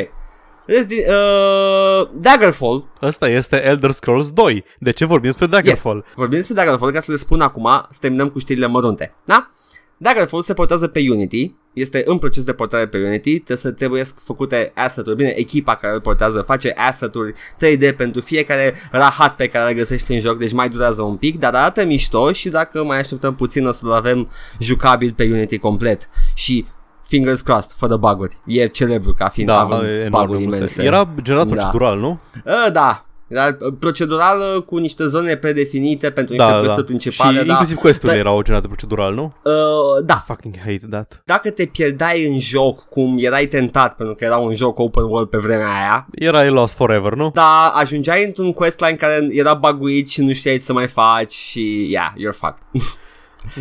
Vedeți 0.72 0.88
din, 0.88 1.04
uh, 1.08 2.08
Daggerfall. 2.20 2.88
ăsta 3.02 3.28
este 3.28 3.64
Elder 3.64 3.90
Scrolls 3.90 4.30
2. 4.30 4.64
De 4.76 4.90
ce 4.90 5.04
vorbim 5.04 5.30
despre 5.30 5.46
Daggerfall? 5.46 5.96
Yes. 5.96 6.14
Vorbim 6.14 6.36
despre 6.36 6.54
Daggerfall 6.54 6.92
ca 6.92 7.00
să 7.00 7.10
le 7.10 7.16
spun 7.16 7.40
acum, 7.40 7.68
să 7.90 7.98
terminăm 8.00 8.28
cu 8.28 8.38
știrile 8.38 8.66
mărunte. 8.66 9.14
Da? 9.24 9.50
Daggerfall 9.96 10.42
se 10.42 10.54
portează 10.54 10.86
pe 10.86 11.00
Unity, 11.10 11.54
este 11.72 12.02
în 12.06 12.18
proces 12.18 12.44
de 12.44 12.52
portare 12.52 12.86
pe 12.86 12.98
Unity, 12.98 13.34
trebuie 13.34 13.56
să 13.56 13.70
trebuie 13.70 14.02
făcute 14.24 14.72
asset-uri. 14.74 15.16
Bine, 15.16 15.32
echipa 15.36 15.76
care 15.76 15.94
îl 15.94 16.00
portează 16.00 16.40
face 16.40 16.72
asset-uri 16.76 17.32
3D 17.32 17.96
pentru 17.96 18.20
fiecare 18.20 18.74
rahat 18.90 19.36
pe 19.36 19.48
care 19.48 19.70
îl 19.70 19.76
găsești 19.76 20.12
în 20.12 20.20
joc, 20.20 20.38
deci 20.38 20.52
mai 20.52 20.68
durează 20.68 21.02
un 21.02 21.16
pic, 21.16 21.38
dar 21.38 21.54
arată 21.54 21.84
mișto 21.84 22.32
și 22.32 22.48
dacă 22.48 22.82
mai 22.82 22.98
așteptăm 22.98 23.34
puțin 23.34 23.66
o 23.66 23.70
să-l 23.70 23.92
avem 23.92 24.30
jucabil 24.58 25.12
pe 25.12 25.24
Unity 25.32 25.58
complet. 25.58 26.08
Și 26.34 26.66
fingers 27.02 27.40
crossed, 27.40 27.72
fără 27.76 27.96
bug-uri. 27.96 28.36
E 28.46 28.66
celebru 28.66 29.12
ca 29.14 29.28
fiind 29.28 29.48
Da, 29.48 29.60
având 29.60 29.82
enorm 29.82 30.02
de 30.02 30.08
bug-uri 30.08 30.38
multe. 30.42 30.56
imense. 30.56 30.82
Era 30.82 31.08
generat 31.22 31.46
Da. 31.46 31.54
procedural, 31.54 31.98
nu? 31.98 32.20
Uh, 32.44 32.72
da, 32.72 33.06
dar 33.26 33.56
uh, 33.60 33.72
procedural 33.78 34.40
uh, 34.56 34.62
cu 34.62 34.76
niște 34.76 35.06
zone 35.06 35.36
predefinite 35.36 36.10
pentru 36.10 36.34
niște 36.34 36.50
Da, 36.50 36.58
quest 36.58 36.74
da. 36.74 36.82
principale. 36.82 37.38
Și 37.38 37.44
da. 37.44 37.50
inclusiv 37.52 37.76
quest-urile 37.76 38.22
Da. 38.22 38.28
erau 38.28 38.42
generate 38.42 38.66
procedural, 38.66 39.14
nu? 39.14 39.28
Uh, 39.44 40.04
da, 40.04 40.22
Fucking 40.26 40.54
hate 40.58 40.86
that. 40.90 41.22
dacă 41.24 41.50
te 41.50 41.64
pierdeai 41.64 42.26
în 42.26 42.38
joc 42.38 42.88
cum 42.88 43.16
erai 43.20 43.46
tentat 43.46 43.94
pentru 43.96 44.14
că 44.14 44.24
era 44.24 44.36
un 44.36 44.54
joc 44.54 44.78
open 44.78 45.02
world 45.04 45.28
pe 45.28 45.38
vremea 45.38 45.66
aia, 45.68 46.06
Era 46.12 46.48
Lost 46.48 46.74
Forever, 46.74 47.12
nu? 47.14 47.30
dar 47.34 47.70
ajungeai 47.74 48.24
într-un 48.24 48.52
questline 48.52 48.92
care 48.96 49.28
era 49.30 49.54
baguit 49.54 50.08
și 50.08 50.20
nu 50.22 50.32
știai 50.32 50.56
ce 50.56 50.62
să 50.62 50.72
mai 50.72 50.86
faci 50.88 51.32
și 51.32 51.86
yeah, 51.90 52.12
you're 52.12 52.36
fucked. 52.38 52.62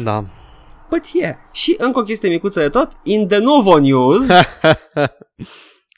Da. 0.03 0.23
But 0.91 1.05
yeah, 1.13 1.35
și 1.51 1.75
încă 1.77 1.99
o 1.99 2.03
chestie 2.03 2.29
micuță 2.29 2.59
de 2.59 2.69
tot, 2.69 2.91
in 3.03 3.27
the 3.27 3.39
nouveau 3.39 3.77
news, 3.77 4.27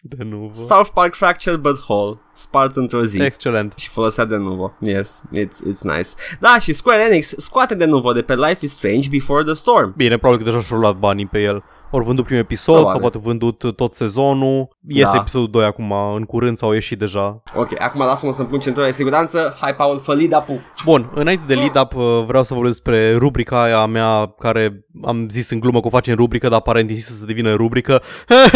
De 0.06 0.23
nu. 0.23 0.49
South 0.53 0.89
Park 0.93 1.15
Fractured 1.15 1.60
But 1.60 1.77
Whole, 1.88 2.19
spart 2.34 2.75
într-o 2.75 3.03
zi. 3.03 3.21
Excelent. 3.21 3.73
și 3.77 3.89
folosea 3.89 4.25
de 4.25 4.36
nuvo. 4.36 4.73
Yes, 4.79 5.21
it's, 5.36 5.73
it's 5.73 5.82
nice. 5.82 6.10
Da, 6.39 6.60
și 6.60 6.73
Square 6.73 7.06
Enix 7.10 7.34
scoate 7.38 7.75
de 7.75 7.86
nuvo 7.86 8.12
de 8.13 8.21
pe 8.21 8.36
Life 8.36 8.65
is 8.65 8.71
Strange 8.73 9.10
Before 9.10 9.43
the 9.43 9.53
Storm. 9.53 9.93
Bine, 9.97 10.17
probabil 10.17 10.45
că 10.45 10.51
deja 10.51 10.63
și-au 10.63 10.79
luat 10.79 10.95
banii 10.97 11.25
pe 11.25 11.39
el. 11.41 11.63
Ori 11.95 12.06
vândut 12.06 12.25
primul 12.25 12.43
episod 12.43 12.75
Probabil. 12.75 13.01
sau 13.01 13.10
poate 13.10 13.27
vândut 13.27 13.75
tot 13.75 13.93
sezonul. 13.93 14.67
Iese 14.88 15.12
Da. 15.12 15.17
episodul 15.19 15.49
2 15.49 15.65
acum 15.65 15.91
în 16.15 16.23
curând 16.23 16.58
sau 16.58 16.69
a 16.69 16.73
ieșit 16.73 16.99
deja. 16.99 17.41
Ok, 17.56 17.82
acum 17.82 18.01
lasă-mă 18.01 18.32
să-mi 18.32 18.47
pun 18.47 18.60
centura 18.60 18.86
de 18.86 18.91
siguranță. 18.91 19.56
Hai, 19.60 19.75
Paul, 19.75 19.99
fă 19.99 20.13
lead 20.13 20.36
up 20.36 20.60
Bun, 20.86 21.10
înainte 21.13 21.43
de 21.47 21.53
lead 21.53 21.77
up 21.79 21.95
uh, 21.95 22.23
vreau 22.27 22.43
să 22.43 22.53
vorbesc 22.53 22.82
despre 22.84 23.15
rubrica 23.17 23.63
aia 23.63 23.77
a 23.79 23.86
mea 23.86 24.34
care 24.39 24.86
am 25.03 25.29
zis 25.29 25.49
în 25.49 25.60
glumă 25.60 25.79
că 25.79 25.88
o 25.88 25.89
facem 25.89 26.15
rubrică, 26.15 26.47
dar 26.47 26.58
aparent 26.58 26.89
insistă 26.89 27.13
să 27.13 27.25
devină 27.25 27.53
rubrică. 27.53 28.01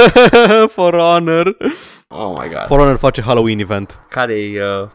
For 0.75 0.93
Honor. 0.97 1.57
Oh 2.07 2.29
my 2.41 2.49
god. 2.49 2.65
For 2.67 2.79
Honor 2.79 2.95
face 2.97 3.21
Halloween 3.21 3.59
event. 3.59 3.99
Care-i 4.09 4.57
uh, 4.57 4.89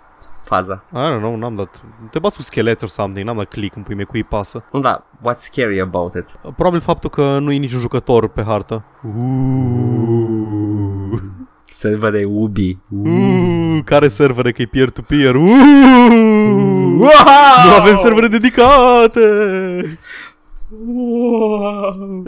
faza? 0.44 0.84
I 0.92 0.96
don't 0.96 1.18
know, 1.18 1.36
n-am 1.36 1.54
dat. 1.54 1.82
Te 2.10 2.18
bați 2.18 2.36
cu 2.36 2.42
scheleți 2.42 2.84
or 2.84 2.90
something, 2.90 3.26
n-am 3.26 3.36
dat 3.36 3.48
click 3.48 3.76
în 3.76 3.82
pui 3.82 3.94
mei, 3.94 4.04
cui 4.04 4.18
îi 4.18 4.24
pasă. 4.24 4.64
Nu, 4.72 4.80
da, 4.80 5.04
what's 5.20 5.36
scary 5.38 5.80
about 5.80 6.14
it? 6.14 6.26
Probabil 6.56 6.80
faptul 6.80 7.10
că 7.10 7.38
nu 7.38 7.52
e 7.52 7.56
niciun 7.56 7.80
jucător 7.80 8.28
pe 8.28 8.42
hartă. 8.42 8.84
Servere 11.68 12.24
Ubi. 12.24 12.78
Uh, 12.88 13.78
care 13.84 14.08
servere 14.08 14.52
că 14.52 14.62
e 14.62 14.66
peer-to-peer? 14.66 15.34
Uh, 15.34 15.46
Wow! 16.98 17.08
nu 17.66 17.72
avem 17.80 17.96
servere 17.96 18.28
dedicate! 18.28 19.20
Wow! 20.86 22.22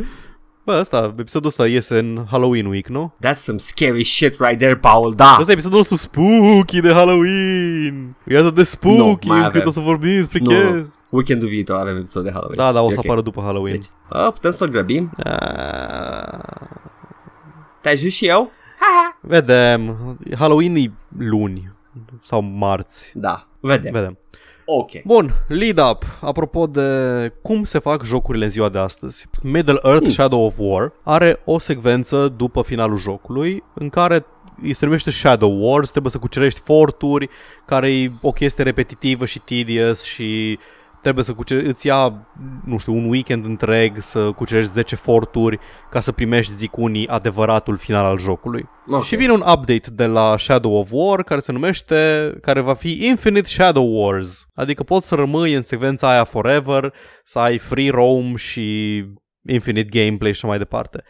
Bă, 0.65 0.73
asta, 0.73 1.15
episodul 1.19 1.49
ăsta 1.49 1.67
iese 1.67 1.99
în 1.99 2.25
Halloween 2.31 2.67
week, 2.67 2.87
nu? 2.89 3.15
That's 3.27 3.35
some 3.35 3.59
scary 3.59 4.05
shit 4.05 4.37
right 4.39 4.59
there, 4.59 4.77
Paul, 4.77 5.13
da! 5.15 5.25
Asta 5.35 5.51
e 5.51 5.53
episodul 5.53 5.77
nostru 5.77 5.97
spooky 5.97 6.81
de 6.81 6.93
Halloween. 6.93 8.17
E 8.27 8.37
atât 8.39 8.55
de 8.55 8.63
spooky 8.63 9.27
Nu, 9.27 9.33
mai 9.35 9.39
încât 9.39 9.55
avem. 9.55 9.69
o 9.69 9.71
să 9.71 9.81
vorbim 9.81 10.15
despre 10.15 10.39
Nu, 10.43 10.51
chestii. 10.51 10.95
Weekendul 11.09 11.49
viitor 11.49 11.77
avem 11.77 11.97
episod 11.97 12.25
de 12.25 12.31
Halloween. 12.31 12.57
Da, 12.57 12.73
da, 12.73 12.83
o 12.83 12.87
E 12.89 12.91
să 12.91 12.99
ok. 12.99 13.05
apară 13.05 13.21
după 13.21 13.41
Halloween. 13.41 13.75
Deci, 13.75 13.87
uh, 14.11 14.33
putem 14.33 14.51
să-l 14.51 14.69
grăbim. 14.69 15.11
Ah, 15.25 16.39
Te-ai 17.81 17.95
ajuns 17.95 18.13
și 18.13 18.27
eu? 18.27 18.51
vedem. 19.21 19.97
Halloween 20.39 20.75
e 20.77 20.91
luni 21.19 21.73
sau 22.21 22.41
marți. 22.43 23.13
Da, 23.15 23.47
vedem. 23.61 23.93
Vedem. 23.93 24.19
Ok. 24.67 24.91
Bun, 25.05 25.35
lead 25.49 25.79
up. 25.91 26.05
Apropo 26.21 26.67
de 26.67 26.89
cum 27.43 27.65
se 27.65 27.79
fac 27.79 28.05
jocurile 28.05 28.45
în 28.45 28.51
ziua 28.51 28.69
de 28.69 28.79
astăzi. 28.79 29.27
Middle 29.43 29.79
Earth 29.83 30.01
Hmm. 30.01 30.11
Shadow 30.11 30.45
of 30.45 30.55
War 30.59 30.93
are 31.03 31.41
o 31.45 31.59
secvență 31.59 32.29
după 32.37 32.63
finalul 32.63 32.99
jocului 32.99 33.63
în 33.75 33.89
care 33.89 34.27
îi 34.63 34.75
se 34.75 34.85
numește 34.85 35.11
Shadow 35.11 35.71
Wars, 35.71 35.91
trebuie 35.91 36.13
să 36.13 36.19
cucerești 36.19 36.61
forturi, 36.61 37.29
care 37.65 37.93
e 37.93 38.11
o 38.21 38.31
chestie 38.31 38.65
repetitivă 38.65 39.27
și 39.27 39.39
tedious 39.39 40.03
și 40.03 40.59
trebuie 41.05 41.25
să 41.25 41.33
cuceri, 41.33 41.67
îți 41.67 41.87
ia, 41.87 42.29
nu 42.65 42.79
știu, 42.79 42.95
un 42.95 43.09
weekend 43.09 43.45
întreg 43.45 43.97
să 43.99 44.33
cucerești 44.33 44.71
10 44.71 44.97
forturi 44.97 45.59
ca 45.91 46.01
să 46.01 46.13
primești, 46.13 46.53
zic 46.53 46.77
unii, 46.77 47.09
adevăratul 47.09 47.77
final 47.77 48.05
al 48.05 48.19
jocului. 48.19 48.69
Ok. 48.87 49.05
Și 49.05 49.17
vine 49.17 49.33
un 49.33 49.41
update 49.41 49.91
de 49.93 50.07
la 50.07 50.37
Shadow 50.39 50.75
of 50.75 50.89
War 50.93 51.23
care 51.23 51.41
se 51.41 51.53
numește, 51.53 52.33
care 52.41 52.61
va 52.61 52.75
fi 52.75 53.07
Infinite 53.07 53.49
Shadow 53.49 54.03
Wars. 54.03 54.47
Adică 54.55 54.83
poți 54.83 55.07
să 55.07 55.15
rămâi 55.15 55.55
în 55.55 55.63
secvența 55.63 56.11
aia 56.11 56.25
forever, 56.25 56.93
să 57.23 57.39
ai 57.39 57.59
free 57.59 57.91
roam 57.91 58.37
și 58.37 58.97
infinite 59.49 60.01
gameplay 60.01 60.33
și 60.33 60.39
așa 60.39 60.47
mai 60.47 60.59
departe. 60.59 61.03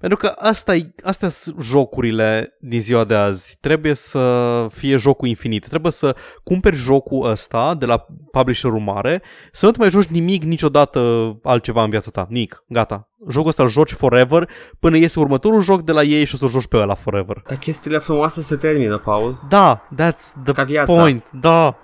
Pentru 0.00 0.18
că 0.18 0.32
asta 0.36 0.72
astea 1.02 1.28
sunt 1.28 1.56
jocurile 1.62 2.56
din 2.60 2.80
ziua 2.80 3.04
de 3.04 3.14
azi. 3.14 3.56
Trebuie 3.60 3.94
să 3.94 4.66
fie 4.70 4.96
jocul 4.96 5.28
infinit. 5.28 5.68
Trebuie 5.68 5.92
să 5.92 6.16
cumperi 6.44 6.76
jocul 6.76 7.30
ăsta 7.30 7.74
de 7.74 7.86
la 7.86 8.06
publisherul 8.30 8.78
mare, 8.78 9.22
să 9.52 9.64
nu 9.66 9.70
te 9.72 9.78
mai 9.78 9.90
joci 9.90 10.04
nimic 10.06 10.42
niciodată 10.42 11.00
altceva 11.42 11.82
în 11.82 11.90
viața 11.90 12.10
ta. 12.10 12.26
Nic, 12.28 12.64
gata. 12.68 13.08
Jocul 13.30 13.48
ăsta 13.48 13.62
îl 13.62 13.68
joci 13.68 13.92
forever 13.92 14.48
până 14.78 14.96
iese 14.96 15.20
următorul 15.20 15.62
joc 15.62 15.82
de 15.82 15.92
la 15.92 16.02
ei 16.02 16.24
și 16.24 16.34
o 16.34 16.38
să 16.38 16.46
joci 16.46 16.66
pe 16.68 16.76
ăla 16.76 16.94
forever. 16.94 17.42
Dar 17.46 17.58
chestiile 17.58 17.98
frumoase 17.98 18.42
se 18.42 18.56
termină, 18.56 18.98
Paul. 18.98 19.46
Da, 19.48 19.88
that's 19.94 20.42
the 20.44 20.52
Ca 20.52 20.62
viața. 20.62 20.92
point. 20.92 21.24
Da. 21.40 21.76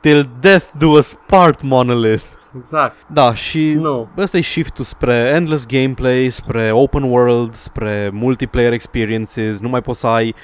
Till 0.00 0.30
death 0.40 0.66
do 0.78 0.86
us 0.88 1.14
part, 1.26 1.62
Monolith. 1.62 2.24
Exact. 2.58 2.96
Da, 3.12 3.34
și 3.34 3.72
Nu. 3.72 4.08
ăsta 4.16 4.36
e 4.36 4.40
shift-ul 4.40 4.84
spre 4.84 5.14
endless 5.34 5.66
gameplay, 5.66 6.30
spre 6.30 6.70
open 6.72 7.02
world, 7.02 7.54
spre 7.54 8.10
multiplayer 8.12 8.72
experiences, 8.72 9.58
nu 9.60 9.68
mai 9.68 9.80
poți 9.80 10.00
să 10.00 10.06
ai 10.06 10.34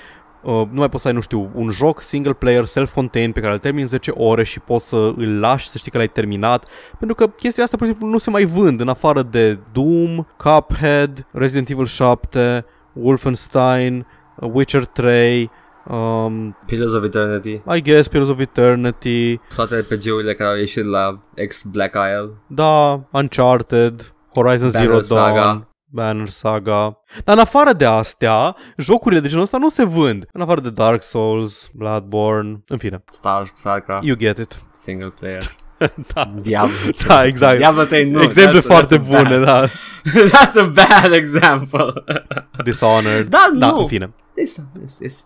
Uh, 0.43 0.53
nu 0.53 0.79
mai 0.79 0.89
poți 0.89 1.03
să 1.03 1.09
ai, 1.09 1.15
nu 1.15 1.21
știu, 1.21 1.51
un 1.55 1.71
joc 1.71 2.01
single 2.03 2.33
player 2.33 2.65
self-contained 2.65 3.33
pe 3.33 3.41
care 3.41 3.53
îl 3.53 3.59
termini 3.59 3.83
în 3.83 3.89
10 3.89 4.11
ore 4.11 4.45
și 4.45 4.61
poți 4.61 4.89
să 4.89 4.97
îl 4.97 5.39
lași 5.41 5.69
să 5.69 5.79
știi 5.79 5.91
că 5.91 5.97
l-ai 5.97 6.09
terminat 6.09 6.65
pentru 6.99 7.17
că 7.17 7.27
chestia 7.27 7.65
asta, 7.65 7.77
pur 7.77 7.87
și 7.87 7.93
simplu, 7.93 8.11
nu 8.11 8.19
se 8.19 8.31
mai 8.31 8.45
vând 8.45 8.81
în 8.81 8.89
afară 8.89 9.23
de 9.23 9.59
Doom, 9.73 10.25
Cuphead, 10.37 11.27
Resident 11.33 11.69
Evil 11.69 11.87
7, 11.87 12.65
Wolfenstein, 12.93 14.07
uh, 14.37 14.51
Witcher 14.53 14.85
3, 14.85 15.51
um, 15.89 16.57
Pillars 16.67 16.93
of 16.93 17.05
Eternity. 17.05 17.61
I 17.77 17.81
guess 17.83 18.09
Pillars 18.09 18.29
of 18.29 18.39
Eternity, 18.39 19.37
Toate 19.55 19.79
RPG-urile 19.79 20.35
care 20.35 20.51
au 20.51 20.57
ieșit 20.57 20.85
la 20.85 21.21
ex-Black 21.35 21.95
Isle. 21.95 22.31
Da, 22.47 23.01
Uncharted, 23.13 24.15
Horizon 24.35 24.71
Banner 24.73 24.87
Zero 24.89 25.01
Saga. 25.01 25.41
Dawn, 25.41 25.69
Banner 25.93 26.29
Saga. 26.29 26.99
Dar 27.25 27.35
în 27.35 27.41
afară 27.41 27.73
de 27.73 27.85
astea, 27.85 28.57
jocurile 28.77 29.21
de 29.21 29.29
genul 29.29 29.43
ăsta 29.43 29.59
nu 29.59 29.69
se 29.69 29.85
vând. 29.85 30.27
În 30.33 30.41
afară 30.41 30.61
de 30.61 30.71
Dark 30.71 31.03
Souls, 31.03 31.71
Bloodborne, 31.75 32.63
în 32.69 32.79
fine. 32.79 33.05
Star, 33.11 33.53
Starcraft, 33.55 34.05
You 34.07 34.17
get 34.17 34.39
it. 34.39 34.61
single 34.73 35.13
player. 35.21 35.43
da. 36.15 36.33
Diablo. 36.37 36.75
Da, 37.07 37.25
exact. 37.25 37.57
Diablo 37.59 37.83
3 37.85 38.11
nu. 38.11 38.23
Exemple 38.23 38.59
that's- 38.61 38.65
foarte 38.67 38.97
that's 38.99 39.01
a 39.01 39.23
bune, 39.23 39.39
bad- 39.39 39.45
da. 39.45 39.67
That's 40.33 40.57
a 40.57 40.63
bad 40.75 41.13
example. 41.13 41.93
Dishonored. 42.65 43.29
Da, 43.29 43.51
da, 43.55 43.71
nu. 43.71 43.79
în 43.79 43.87
fine. 43.87 44.13
This, 44.35 44.57
this, 44.79 44.97
this. 44.97 45.25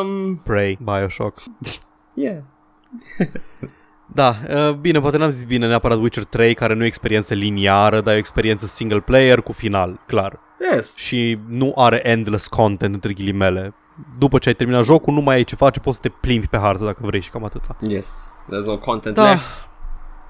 Um, 0.00 0.40
Prey, 0.44 0.78
Bioshock. 0.80 1.42
yeah. 2.14 2.36
Da, 4.14 4.36
uh, 4.50 4.72
bine, 4.72 5.00
poate 5.00 5.16
n-am 5.16 5.28
zis 5.28 5.44
bine 5.44 5.66
neapărat 5.66 5.98
Witcher 5.98 6.24
3, 6.24 6.54
care 6.54 6.74
nu 6.74 6.82
e 6.82 6.86
experiență 6.86 7.34
liniară, 7.34 8.00
dar 8.00 8.12
e 8.12 8.16
o 8.16 8.18
experiență 8.18 8.66
single 8.66 9.00
player 9.00 9.40
cu 9.40 9.52
final, 9.52 10.00
clar. 10.06 10.38
Yes. 10.72 10.96
și 10.96 11.38
nu 11.48 11.72
are 11.76 12.08
endless 12.08 12.46
content 12.48 12.94
între 12.94 13.12
ghilimele. 13.12 13.74
După 14.18 14.38
ce 14.38 14.48
ai 14.48 14.54
terminat 14.54 14.84
jocul, 14.84 15.14
nu 15.14 15.20
mai 15.20 15.34
ai 15.36 15.44
ce 15.44 15.54
face, 15.56 15.80
poți 15.80 15.96
să 15.96 16.02
te 16.08 16.14
plimbi 16.20 16.46
pe 16.46 16.58
hartă 16.58 16.84
dacă 16.84 16.98
vrei 17.04 17.20
și 17.20 17.30
cam 17.30 17.44
atâta. 17.44 17.76
Yes. 17.80 18.32
There's 18.44 18.64
no 18.66 18.78
content 18.78 19.14
Da, 19.14 19.30
left. 19.30 19.44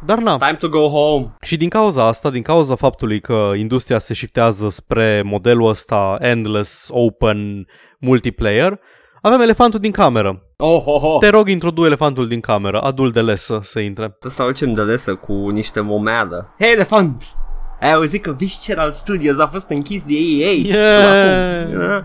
Dar 0.05 0.19
na. 0.19 0.39
Time 0.39 0.57
to 0.59 0.69
go 0.69 0.89
home. 0.89 1.35
Și 1.41 1.57
din 1.57 1.69
cauza 1.69 2.07
asta, 2.07 2.31
din 2.31 2.43
cauza 2.43 2.75
faptului 2.75 3.21
că 3.21 3.53
industria 3.57 3.99
se 3.99 4.15
shiftează 4.15 4.69
spre 4.71 5.23
modelul 5.25 5.69
ăsta 5.69 6.17
endless, 6.21 6.89
open, 6.93 7.67
multiplayer, 7.99 8.81
avem 9.23 9.41
elefantul 9.41 9.81
din 9.81 9.91
cameră. 9.91 10.43
Oh, 10.57 10.83
ho, 10.83 10.99
ho. 10.99 11.19
Te 11.19 11.29
rog, 11.29 11.49
introdu 11.49 11.85
elefantul 11.85 12.29
din 12.29 12.41
cameră, 12.41 12.81
adul 12.81 13.11
de 13.11 13.21
lesă 13.21 13.59
să 13.63 13.79
intre. 13.79 14.17
Să 14.29 14.43
aducem 14.43 14.73
de 14.73 14.83
lesă 14.83 15.15
cu 15.15 15.33
niște 15.33 15.81
momeadă. 15.81 16.55
Hei, 16.59 16.73
elefant! 16.73 17.36
Ai 17.81 17.93
auzit 17.93 18.23
că 18.23 18.33
Visceral 18.39 18.93
Studios 18.93 19.39
a 19.39 19.47
fost 19.47 19.71
închis 19.71 20.03
de 20.05 20.15
EA? 20.15 20.51
Yeah! 20.53 21.79
Da. 21.79 22.05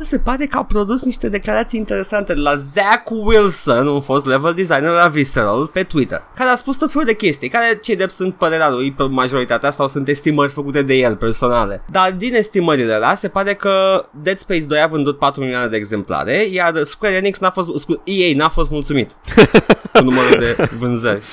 Se 0.00 0.18
pare 0.18 0.46
că 0.46 0.56
au 0.56 0.64
produs 0.64 1.04
niște 1.04 1.28
declarații 1.28 1.78
interesante 1.78 2.34
de 2.34 2.40
la 2.40 2.54
Zach 2.56 3.10
Wilson, 3.10 3.86
un 3.86 4.00
fost 4.00 4.26
level 4.26 4.52
designer 4.52 4.90
la 4.90 5.06
Visceral, 5.08 5.66
pe 5.66 5.82
Twitter, 5.82 6.22
care 6.36 6.50
a 6.50 6.54
spus 6.54 6.76
tot 6.76 6.90
felul 6.90 7.06
de 7.06 7.14
chestii, 7.14 7.48
care 7.48 7.78
cei 7.82 7.96
drept 7.96 8.10
sunt 8.12 8.34
părerea 8.34 8.70
lui 8.70 8.92
pe 8.92 9.02
majoritatea 9.02 9.70
sau 9.70 9.88
sunt 9.88 10.08
estimări 10.08 10.52
făcute 10.52 10.82
de 10.82 10.94
el 10.94 11.16
personale. 11.16 11.82
Dar 11.90 12.12
din 12.12 12.34
estimările 12.34 12.92
alea 12.92 13.14
se 13.14 13.28
pare 13.28 13.54
că 13.54 14.04
Dead 14.22 14.38
Space 14.38 14.64
2 14.66 14.80
a 14.80 14.86
vândut 14.86 15.18
4 15.18 15.40
milioane 15.40 15.66
de 15.66 15.76
exemplare, 15.76 16.46
iar 16.50 16.72
Square 16.82 17.14
Enix 17.14 17.38
n-a 17.38 17.50
fost, 17.50 17.68
scu- 17.78 18.02
EA 18.04 18.36
n-a 18.36 18.48
fost 18.48 18.70
mulțumit 18.70 19.10
cu 19.92 20.02
numărul 20.04 20.36
de 20.38 20.68
vânzări. 20.78 21.24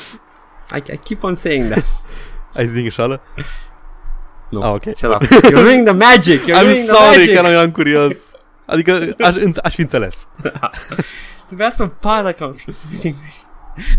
I, 0.76 0.92
I 0.92 0.98
keep 0.98 1.24
on 1.24 1.36
saying 1.36 1.70
that. 1.72 1.86
Ai 2.54 2.64
zis 2.66 2.72
din 2.74 2.82
greșeală? 2.82 3.22
Nu, 4.50 4.62
Ah, 4.62 4.72
ok. 4.72 4.84
shut 4.96 5.14
up. 5.14 5.24
You're 5.50 5.62
ruining 5.62 5.88
the 5.88 5.96
magic. 5.96 6.42
You're 6.42 6.56
I'm 6.56 6.62
ruining 6.62 6.74
the 6.74 6.96
sorry 6.96 7.18
magic. 7.18 7.36
că 7.36 7.42
nu 7.42 7.48
eram 7.48 7.72
curios. 7.72 8.32
Adică 8.66 9.08
aș, 9.20 9.36
aș 9.64 9.74
fi 9.76 9.82
înțeles. 9.82 10.28
Trebuia 11.46 11.70
să 11.70 11.86
pară 11.88 12.32
că 12.32 12.44
am 12.44 12.52
spus 12.52 12.76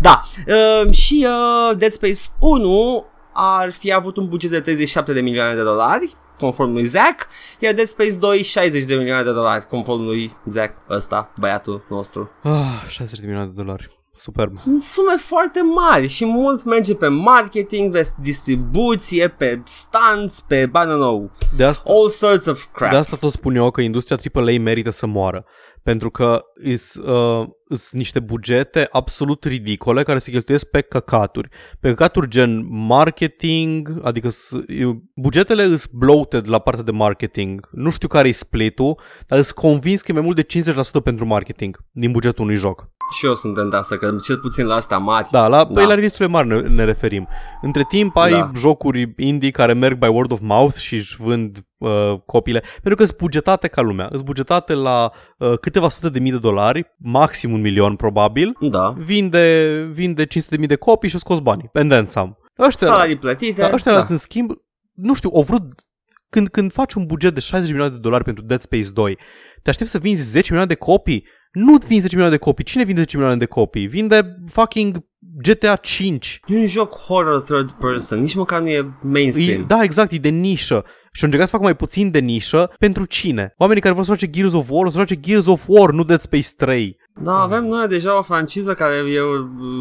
Da, 0.01 0.21
uh, 0.47 0.91
și 0.93 1.27
uh, 1.27 1.77
Dead 1.77 1.91
Space 1.91 2.19
1 2.39 3.05
ar 3.33 3.71
fi 3.71 3.93
avut 3.93 4.17
un 4.17 4.27
buget 4.27 4.49
de 4.49 4.59
37 4.59 5.13
de 5.13 5.21
milioane 5.21 5.53
de 5.55 5.61
dolari, 5.63 6.15
conform 6.39 6.71
lui 6.71 6.83
Zack, 6.85 7.27
iar 7.59 7.73
Dead 7.73 7.87
Space 7.87 8.15
2 8.17 8.43
60 8.43 8.83
de 8.83 8.95
milioane 8.95 9.23
de 9.23 9.31
dolari, 9.31 9.67
conform 9.67 10.01
lui 10.03 10.37
Zack, 10.49 10.75
ăsta, 10.89 11.31
băiatul 11.39 11.85
nostru. 11.89 12.31
Ah, 12.43 12.83
60 12.87 13.19
de 13.19 13.25
milioane 13.25 13.51
de 13.55 13.61
dolari. 13.63 13.89
Superb. 14.15 14.57
Sunt 14.57 14.81
sume 14.81 15.15
foarte 15.17 15.61
mari 15.61 16.07
și 16.07 16.25
mult 16.25 16.63
merge 16.63 16.95
pe 16.95 17.07
marketing, 17.07 17.93
pe 17.93 18.09
distribuție, 18.21 19.27
pe 19.27 19.61
stunts, 19.65 20.41
pe, 20.41 20.55
I 20.55 20.67
don't 20.67 20.85
know, 20.85 21.31
De 21.55 21.63
asta, 21.63 21.89
all 21.91 22.07
sorts 22.09 22.45
of 22.45 22.65
crap. 22.73 22.89
de 22.91 22.95
asta 22.97 23.15
tot 23.15 23.31
spun 23.31 23.55
eu 23.55 23.71
că 23.71 23.81
industria 23.81 24.17
AAA 24.33 24.59
merită 24.59 24.89
să 24.89 25.05
moară. 25.05 25.45
Pentru 25.83 26.09
că 26.09 26.41
is, 26.63 26.95
uh, 26.95 27.47
sunt 27.67 27.91
niște 27.91 28.19
bugete 28.19 28.87
absolut 28.91 29.43
ridicole 29.43 30.03
care 30.03 30.19
se 30.19 30.31
cheltuiesc 30.31 30.69
pe 30.69 30.81
căcaturi. 30.81 31.49
Pe 31.79 31.89
căcaturi 31.89 32.29
gen 32.29 32.65
marketing, 32.69 33.99
adică 34.03 34.29
s- 34.29 34.57
eu- 34.67 35.03
bugetele 35.15 35.63
sunt 35.63 35.91
bloated 35.91 36.49
la 36.49 36.59
partea 36.59 36.83
de 36.83 36.91
marketing. 36.91 37.69
Nu 37.71 37.89
știu 37.89 38.07
care 38.07 38.27
e 38.27 38.31
split-ul, 38.31 38.99
dar 39.27 39.41
sunt 39.41 39.55
convins 39.57 40.01
că 40.01 40.11
e 40.11 40.13
mai 40.13 40.23
mult 40.23 40.35
de 40.35 40.43
50% 40.43 41.01
pentru 41.03 41.25
marketing 41.25 41.77
din 41.91 42.11
bugetul 42.11 42.43
unui 42.43 42.55
joc. 42.55 42.91
Și 43.17 43.25
eu 43.25 43.33
sunt 43.35 43.55
tentat 43.55 43.85
să 43.85 43.97
cred, 43.97 44.19
cel 44.19 44.37
puțin 44.37 44.65
la 44.65 44.75
astea 44.75 44.97
mari. 44.97 45.27
Da, 45.31 45.47
la, 45.47 45.57
Da. 45.57 45.65
Păi 45.65 45.85
la 45.85 45.93
registrurile 45.93 46.33
mari 46.35 46.47
ne, 46.47 46.59
ne 46.75 46.83
referim. 46.83 47.27
Între 47.61 47.85
timp 47.89 48.15
ai 48.17 48.31
Da. 48.31 48.51
jocuri 48.55 49.13
indie 49.17 49.51
care 49.51 49.73
merg 49.73 49.97
by 49.97 50.07
word 50.07 50.31
of 50.31 50.39
mouth 50.41 50.75
și 50.75 50.95
își 50.95 51.15
vând 51.21 51.57
uh, 51.77 52.13
copiile, 52.25 52.59
pentru 52.73 52.95
că 52.95 53.05
sunt 53.05 53.17
bugetate 53.17 53.67
ca 53.67 53.81
lumea. 53.81 54.07
Sunt 54.11 54.23
bugetate 54.23 54.73
la 54.73 55.11
uh, 55.37 55.57
câteva 55.61 55.89
sute 55.89 56.09
de 56.09 56.19
mii 56.19 56.31
de 56.31 56.37
dolari, 56.37 56.93
maxim 56.97 57.52
un 57.53 57.61
milion 57.61 57.95
probabil, 57.95 58.55
Da. 58.59 58.93
vinde, 58.97 59.67
vinde 59.91 60.25
500 60.25 60.55
de 60.55 60.59
mii 60.59 60.67
de 60.69 60.75
copii 60.75 61.09
și 61.09 61.17
scoți 61.19 61.41
banii. 61.41 61.69
And 61.73 61.89
then 61.91 62.05
some. 62.05 62.37
Ăștia, 62.59 62.87
Salarii 62.87 63.15
plătite. 63.17 63.61
da, 63.61 63.69
ăștia 63.73 63.93
da. 63.93 64.05
în 64.09 64.17
schimb, 64.17 64.51
nu 64.93 65.13
știu, 65.13 65.29
au 65.33 65.41
vrut 65.43 65.61
când, 66.29 66.47
când 66.47 66.71
faci 66.73 66.93
un 66.93 67.05
buget 67.05 67.33
de 67.33 67.39
60 67.39 67.65
de 67.67 67.71
milioane 67.73 67.95
de 67.95 68.01
dolari 68.01 68.23
pentru 68.23 68.43
Dead 68.43 68.61
Space 68.61 68.89
2, 68.93 69.17
te 69.61 69.69
aștepți 69.69 69.91
să 69.91 69.97
vinzi 69.99 70.21
10 70.21 70.45
milioane 70.51 70.73
de 70.73 70.79
copii? 70.79 71.27
Nu 71.51 71.71
vinzi 71.71 72.01
10 72.01 72.15
milioane 72.15 72.35
de 72.37 72.43
copii. 72.43 72.63
Cine 72.63 72.83
vinde 72.83 72.99
10 72.99 73.15
milioane 73.15 73.39
de 73.39 73.45
copii? 73.45 73.87
Vinde 73.87 74.35
fucking 74.51 75.05
GTA 75.41 75.75
5. 75.75 76.39
E 76.47 76.55
un 76.57 76.67
joc 76.67 76.93
horror 76.95 77.41
third 77.41 77.71
person, 77.71 78.19
nici 78.19 78.33
măcar 78.35 78.61
nu 78.61 78.69
e 78.69 78.97
mainstream. 79.01 79.61
E, 79.61 79.65
da, 79.67 79.83
exact, 79.83 80.11
e 80.11 80.17
de 80.17 80.29
nișă. 80.29 80.83
Și 81.11 81.23
au 81.23 81.29
încercat 81.29 81.45
să 81.45 81.51
facă 81.51 81.63
mai 81.63 81.75
puțin 81.75 82.11
de 82.11 82.19
nișă 82.19 82.73
pentru 82.79 83.05
cine? 83.05 83.53
Oamenii 83.57 83.81
care 83.81 83.93
vor 83.93 84.03
să 84.03 84.09
joace 84.09 84.29
Gears 84.29 84.53
of 84.53 84.69
War, 84.69 84.85
o 84.85 84.89
să 84.89 84.95
joace 84.95 85.19
Gears 85.19 85.45
of 85.45 85.63
War, 85.67 85.91
nu 85.91 86.03
Dead 86.03 86.21
Space 86.21 86.47
3. 86.57 86.97
Da, 87.21 87.41
avem 87.41 87.65
noi 87.65 87.87
deja 87.87 88.17
o 88.17 88.21
franciză 88.21 88.73
care 88.73 88.95
e, 88.95 89.19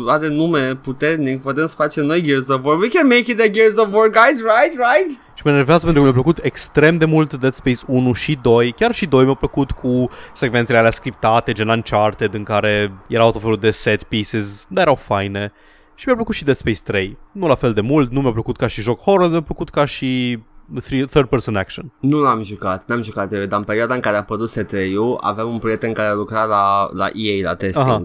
are 0.07 0.29
nume 0.29 0.75
puternic, 0.75 1.43
putem 1.43 1.67
să 1.67 1.75
facem 1.75 2.05
noi 2.05 2.23
Gears 2.23 2.49
of 2.49 2.65
War. 2.65 2.79
We 2.79 2.89
can 2.89 3.07
make 3.07 3.31
it 3.31 3.41
a 3.41 3.47
Gears 3.47 3.77
of 3.77 3.93
War, 3.93 4.09
guys, 4.09 4.39
right, 4.41 4.73
right? 4.73 5.21
Și 5.35 5.43
mă 5.45 5.51
enervează 5.51 5.85
pentru 5.85 6.03
că 6.03 6.09
mi-a 6.09 6.23
plăcut 6.23 6.45
extrem 6.45 6.97
de 6.97 7.05
mult 7.05 7.35
Dead 7.35 7.55
Space 7.55 7.81
1 7.87 8.13
și 8.13 8.39
2. 8.43 8.73
Chiar 8.73 8.95
și 8.95 9.07
2 9.07 9.25
mi-a 9.25 9.35
plăcut 9.35 9.71
cu 9.71 10.09
secvențele 10.33 10.79
alea 10.79 10.91
scriptate, 10.91 11.53
gen 11.53 11.69
Uncharted, 11.69 12.35
în 12.35 12.43
care 12.43 12.93
erau 13.07 13.31
tot 13.31 13.41
felul 13.41 13.57
de 13.57 13.71
set 13.71 14.03
pieces, 14.03 14.67
dar 14.69 14.83
erau 14.83 14.95
faine. 14.95 15.53
Și 15.95 16.05
mi-a 16.07 16.15
plăcut 16.17 16.35
și 16.35 16.45
Dead 16.45 16.57
Space 16.57 16.81
3. 16.85 17.19
Nu 17.33 17.47
la 17.47 17.55
fel 17.55 17.73
de 17.73 17.81
mult, 17.81 18.11
nu 18.13 18.21
mi-a 18.21 18.33
plăcut 18.33 18.57
ca 18.57 18.67
și 18.67 18.81
joc 18.81 19.01
horror, 19.01 19.31
mi-a 19.31 19.43
plăcut 19.43 19.69
ca 19.71 19.85
și 19.85 20.39
three- 20.39 20.52
third 20.81 21.29
person 21.29 21.57
action. 21.57 21.93
Nu 22.01 22.19
l-am 22.19 22.43
jucat, 22.43 22.89
n-am 22.89 23.03
jucat 23.03 23.33
eu, 23.33 23.45
dar 23.45 23.59
în 23.59 23.65
perioada 23.65 23.95
în 23.95 24.01
care 24.01 24.17
a 24.17 24.19
apărut 24.19 24.51
S3-ul, 24.51 25.17
aveam 25.21 25.49
un 25.49 25.59
prieten 25.59 25.93
care 25.93 26.15
lucra 26.15 26.45
la, 26.45 26.89
la 26.93 27.09
EA, 27.15 27.49
la 27.49 27.55
testing. 27.55 27.87
Aha. 27.89 28.05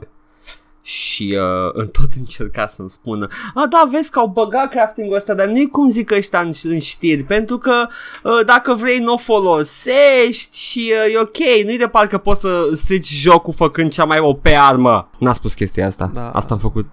și 0.84 1.38
uh, 1.38 1.70
în 1.74 1.88
tot 1.88 2.12
încerca 2.18 2.68
să-mi 2.68 2.90
spună 2.90 3.28
A, 3.54 3.66
da, 3.70 3.88
vezi 3.92 4.12
că 4.12 4.20
au 4.20 4.28
băgat 4.28 4.70
crafting-ul 4.70 5.16
ăsta, 5.16 5.34
dar 5.34 5.48
nu-i 5.48 5.70
cum 5.70 5.90
zic 5.90 6.12
ăștia 6.12 6.40
în, 6.40 6.52
în 6.64 6.80
știri, 6.80 7.24
pentru 7.24 7.58
că 7.58 7.88
uh, 8.24 8.40
dacă 8.46 8.74
vrei 8.74 9.00
nu 9.00 9.14
o 9.14 9.18
folosești 9.18 10.58
și 10.58 10.94
uh, 11.06 11.14
e 11.14 11.20
ok, 11.20 11.64
nu-i 11.66 11.78
de 11.78 11.88
parcă 11.88 12.18
poți 12.18 12.42
să 12.42 12.70
strici 12.74 13.12
jocul 13.12 13.54
făcând 13.54 13.92
cea 13.92 14.06
mai 14.06 14.20
OP 14.20 14.46
armă. 14.58 15.10
N-a 15.20 15.34
spus 15.34 15.54
chestia 15.54 15.86
asta, 15.86 16.10
Da. 16.14 16.30
asta 16.30 16.54
am 16.54 16.60
făcut, 16.60 16.86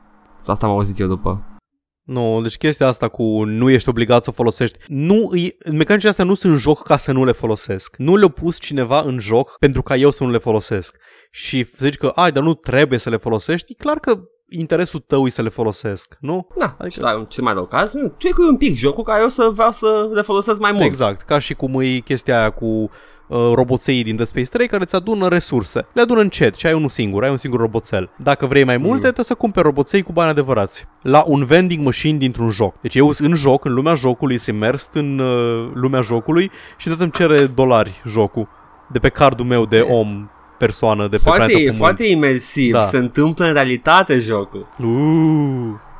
asta 0.47 0.66
am 0.66 0.72
auzit 0.72 0.99
eu 0.99 1.07
după. 1.07 1.43
Nu, 2.05 2.41
deci 2.43 2.57
chestia 2.57 2.87
asta 2.87 3.09
cu 3.09 3.45
nu 3.45 3.71
ești 3.71 3.89
obligat 3.89 4.25
să 4.25 4.31
o 4.31 4.33
folosești. 4.33 4.79
Nu, 4.89 5.29
îi- 5.33 5.57
mecanicile 5.73 6.11
astea 6.11 6.25
nu 6.25 6.35
sunt 6.35 6.53
în 6.53 6.59
joc 6.59 6.83
ca 6.83 6.97
să 6.97 7.13
nu 7.13 7.25
le 7.25 7.33
folosesc. 7.33 7.95
Nu 7.97 8.17
le-a 8.17 8.29
pus 8.29 8.59
cineva 8.61 9.01
în 9.01 9.19
joc 9.19 9.57
pentru 9.59 9.83
ca 9.83 9.97
eu 9.97 10.11
să 10.11 10.25
nu 10.25 10.31
le 10.31 10.39
folosesc. 10.39 10.97
Și 11.31 11.65
să 11.65 11.77
zici 11.79 11.97
că, 11.97 12.13
ai, 12.15 12.33
dar 12.33 12.43
nu 12.43 12.55
trebuie 12.55 12.99
să 12.99 13.11
le 13.11 13.17
folosești, 13.17 13.73
e 13.73 13.75
clar 13.83 13.99
că 13.99 14.19
interesul 14.49 15.01
tău 15.07 15.27
e 15.27 15.31
să 15.31 15.43
le 15.43 15.49
folosesc, 15.49 16.17
nu? 16.21 16.47
Da, 16.59 16.65
Adică- 16.65 16.77
adică... 16.79 16.95
și 16.95 17.01
la 17.01 17.25
cel 17.29 17.45
mai 17.45 17.53
rău 17.55 17.67
caz, 17.67 17.93
nu, 17.93 18.09
tu 18.09 18.27
e 18.27 18.31
cu 18.31 18.43
un 18.43 18.57
pic 18.57 18.77
jocul 18.77 19.03
care 19.05 19.21
eu 19.23 19.29
să 19.29 19.49
vreau 19.53 19.73
să 19.73 20.11
le 20.13 20.23
folosesc 20.23 20.61
mai 20.61 20.73
mult. 20.73 20.85
Exact, 20.85 21.21
ca 21.21 21.39
și 21.39 21.55
cum 21.55 21.81
e 21.81 21.99
chestia 21.99 22.39
aia 22.41 22.51
cu 22.51 22.91
uh, 23.27 23.39
roboței 23.55 24.03
din 24.03 24.16
Dead 24.16 24.29
Space 24.29 24.47
3 24.47 24.66
care 24.68 24.83
îți 24.83 24.95
adună 24.95 25.29
resurse. 25.29 25.87
Le 25.93 26.01
adună 26.01 26.20
încet 26.20 26.55
și 26.55 26.66
ai 26.66 26.72
unul 26.72 26.89
singur, 26.89 27.22
ai 27.25 27.31
un 27.31 27.37
singur 27.37 27.61
roboțel. 27.61 28.11
Dacă 28.16 28.47
vrei 28.47 28.64
mai 28.64 28.77
multe, 28.77 29.01
trebuie 29.03 29.25
să 29.25 29.35
cumperi 29.35 29.64
roboței 29.66 30.03
cu 30.03 30.12
bani 30.12 30.31
adevărați. 30.31 30.87
La 31.03 31.25
un 31.27 31.45
vending 31.45 31.85
machine 31.85 32.18
dintr-un 32.18 32.51
joc. 32.51 32.75
Deci 32.81 32.95
eu 32.95 33.12
sunt 33.12 33.29
în 33.31 33.37
joc, 33.37 33.64
în 33.64 33.72
lumea 33.75 33.95
jocului, 33.95 34.39
sunt 34.39 34.57
imers 34.57 34.91
în 34.93 35.18
uh, 35.18 35.70
lumea 35.75 36.01
jocului 36.01 36.51
și 36.77 36.89
tot 36.89 37.01
îmi 37.01 37.11
cere 37.11 37.47
dolari 37.47 38.03
jocul 38.07 38.49
de 38.93 38.99
pe 38.99 39.09
cardul 39.09 39.47
meu 39.47 39.66
de 39.66 39.81
om, 39.81 40.29
persoană, 40.59 41.03
de 41.09 41.16
pe 41.16 41.22
planeta 41.22 41.45
Foarte, 41.45 41.59
Pământ. 41.62 41.77
foarte 41.77 42.07
imersiv, 42.07 42.72
Da. 42.72 42.79
da. 42.79 42.85
se 42.85 42.97
întâmplă 42.97 43.47
în 43.47 43.53
realitate 43.53 44.18
jocul. 44.18 44.66
Uh. 44.79 44.87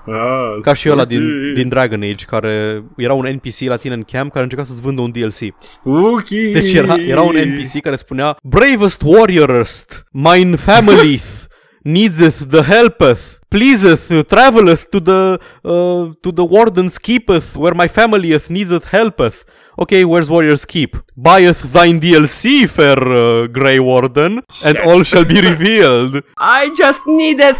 Ah, 0.07 0.59
Ca 0.63 0.73
și 0.73 0.89
ăla 0.91 1.05
din, 1.05 1.53
din 1.55 1.69
Dragon 1.69 2.03
Age, 2.03 2.25
care 2.25 2.85
era 2.97 3.13
un 3.13 3.27
NPC 3.33 3.59
la 3.69 3.77
tine 3.77 3.95
în 3.95 4.03
camp 4.03 4.31
care 4.31 4.43
încerca 4.45 4.65
să-ți 4.65 4.81
vândă 4.83 5.01
un 5.01 5.11
DLC. 5.11 5.55
Spooky! 5.59 6.51
Deci 6.53 6.73
era, 6.73 6.95
era 6.95 7.21
un 7.21 7.37
NPC 7.37 7.81
care 7.83 7.97
spunea 7.97 8.37
Bravest 8.43 9.03
warriorest, 9.05 10.07
mine 10.11 10.57
family 10.57 11.21
needeth 11.83 12.37
the 12.49 12.63
helpeth, 12.63 13.21
pleaseth, 13.49 14.27
traveleth 14.27 14.83
to 14.91 15.01
the, 15.01 15.39
uh, 15.63 16.09
to 16.21 16.31
the 16.33 16.45
warden's 16.49 16.99
keepeth, 16.99 17.55
where 17.55 17.75
my 17.77 17.89
family 17.89 18.39
needeth 18.49 18.87
helpeth. 18.91 19.43
Okay, 19.77 20.05
where's 20.05 20.29
Warrior's 20.29 20.65
Keep? 20.65 20.97
Buyeth 21.17 21.73
thine 21.73 21.99
DLC, 21.99 22.69
fair 22.69 22.97
uh, 23.13 23.49
Grey 23.49 23.81
Warden, 23.81 24.41
and 24.65 24.77
all 24.87 25.03
shall 25.03 25.25
be 25.25 25.41
revealed. 25.41 26.23
I 26.39 26.71
just 26.79 27.03
needed 27.07 27.57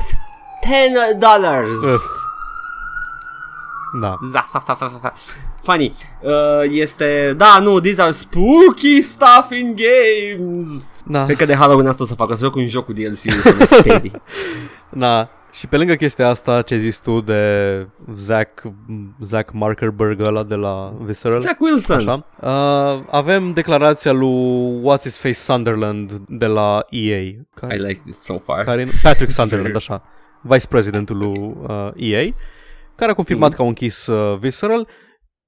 10 0.63 1.19
dollars. 1.19 1.69
Uh. 3.95 4.01
Da. 4.01 4.19
Funny. 5.63 5.95
Uh, 6.21 6.31
este... 6.71 7.35
Da, 7.37 7.59
nu, 7.63 7.81
these 7.81 8.03
are 8.03 8.11
spooky 8.11 9.03
stuff 9.03 9.51
in 9.51 9.77
games. 9.77 10.89
Da. 11.07 11.25
Cred 11.25 11.37
că 11.37 11.45
de 11.45 11.55
Halloween 11.55 11.87
asta 11.87 12.03
o 12.03 12.07
să 12.07 12.15
facă, 12.15 12.35
să 12.35 12.45
joc 12.45 12.55
un 12.55 12.67
joc 12.67 12.85
cu 12.85 12.93
DLC-ul 12.93 13.41
să 13.41 13.55
mă 13.59 13.65
sperii. 13.65 14.13
Da. 14.91 15.29
Și 15.53 15.67
pe 15.67 15.77
lângă 15.77 15.95
chestia 15.95 16.29
asta, 16.29 16.63
ce 16.63 16.75
ai 16.75 16.81
zis 16.81 17.01
tu 17.01 17.21
de 17.21 17.87
Zach, 18.15 18.63
Zach 19.21 19.51
Markerberg 19.53 20.27
ăla 20.27 20.43
de 20.43 20.55
la 20.55 20.95
Visceral? 21.01 21.39
Zach 21.39 21.61
Wilson. 21.61 21.97
Așa. 21.97 22.27
Uh, 22.41 23.03
avem 23.11 23.53
declarația 23.53 24.13
lui 24.13 24.81
What's 24.81 25.03
His 25.03 25.17
Face 25.17 25.33
Sunderland 25.33 26.13
de 26.29 26.47
la 26.47 26.79
EA. 26.89 27.19
I 27.21 27.39
Care, 27.55 27.77
like 27.77 28.01
this 28.05 28.23
so 28.23 28.39
far. 28.39 28.65
care, 28.65 28.89
Patrick 29.03 29.31
Sunderland, 29.31 29.77
așa. 29.77 30.03
Vice 30.41 30.67
Presidentul 30.67 31.17
lui 31.17 31.55
uh, 31.67 31.91
EA. 31.95 32.23
Care 32.97 33.11
a 33.11 33.15
confirmat 33.15 33.49
Mhm. 33.49 33.57
că 33.57 33.63
au 33.63 33.69
închis 33.69 34.07
uh, 34.07 34.39
Visceral. 34.39 34.89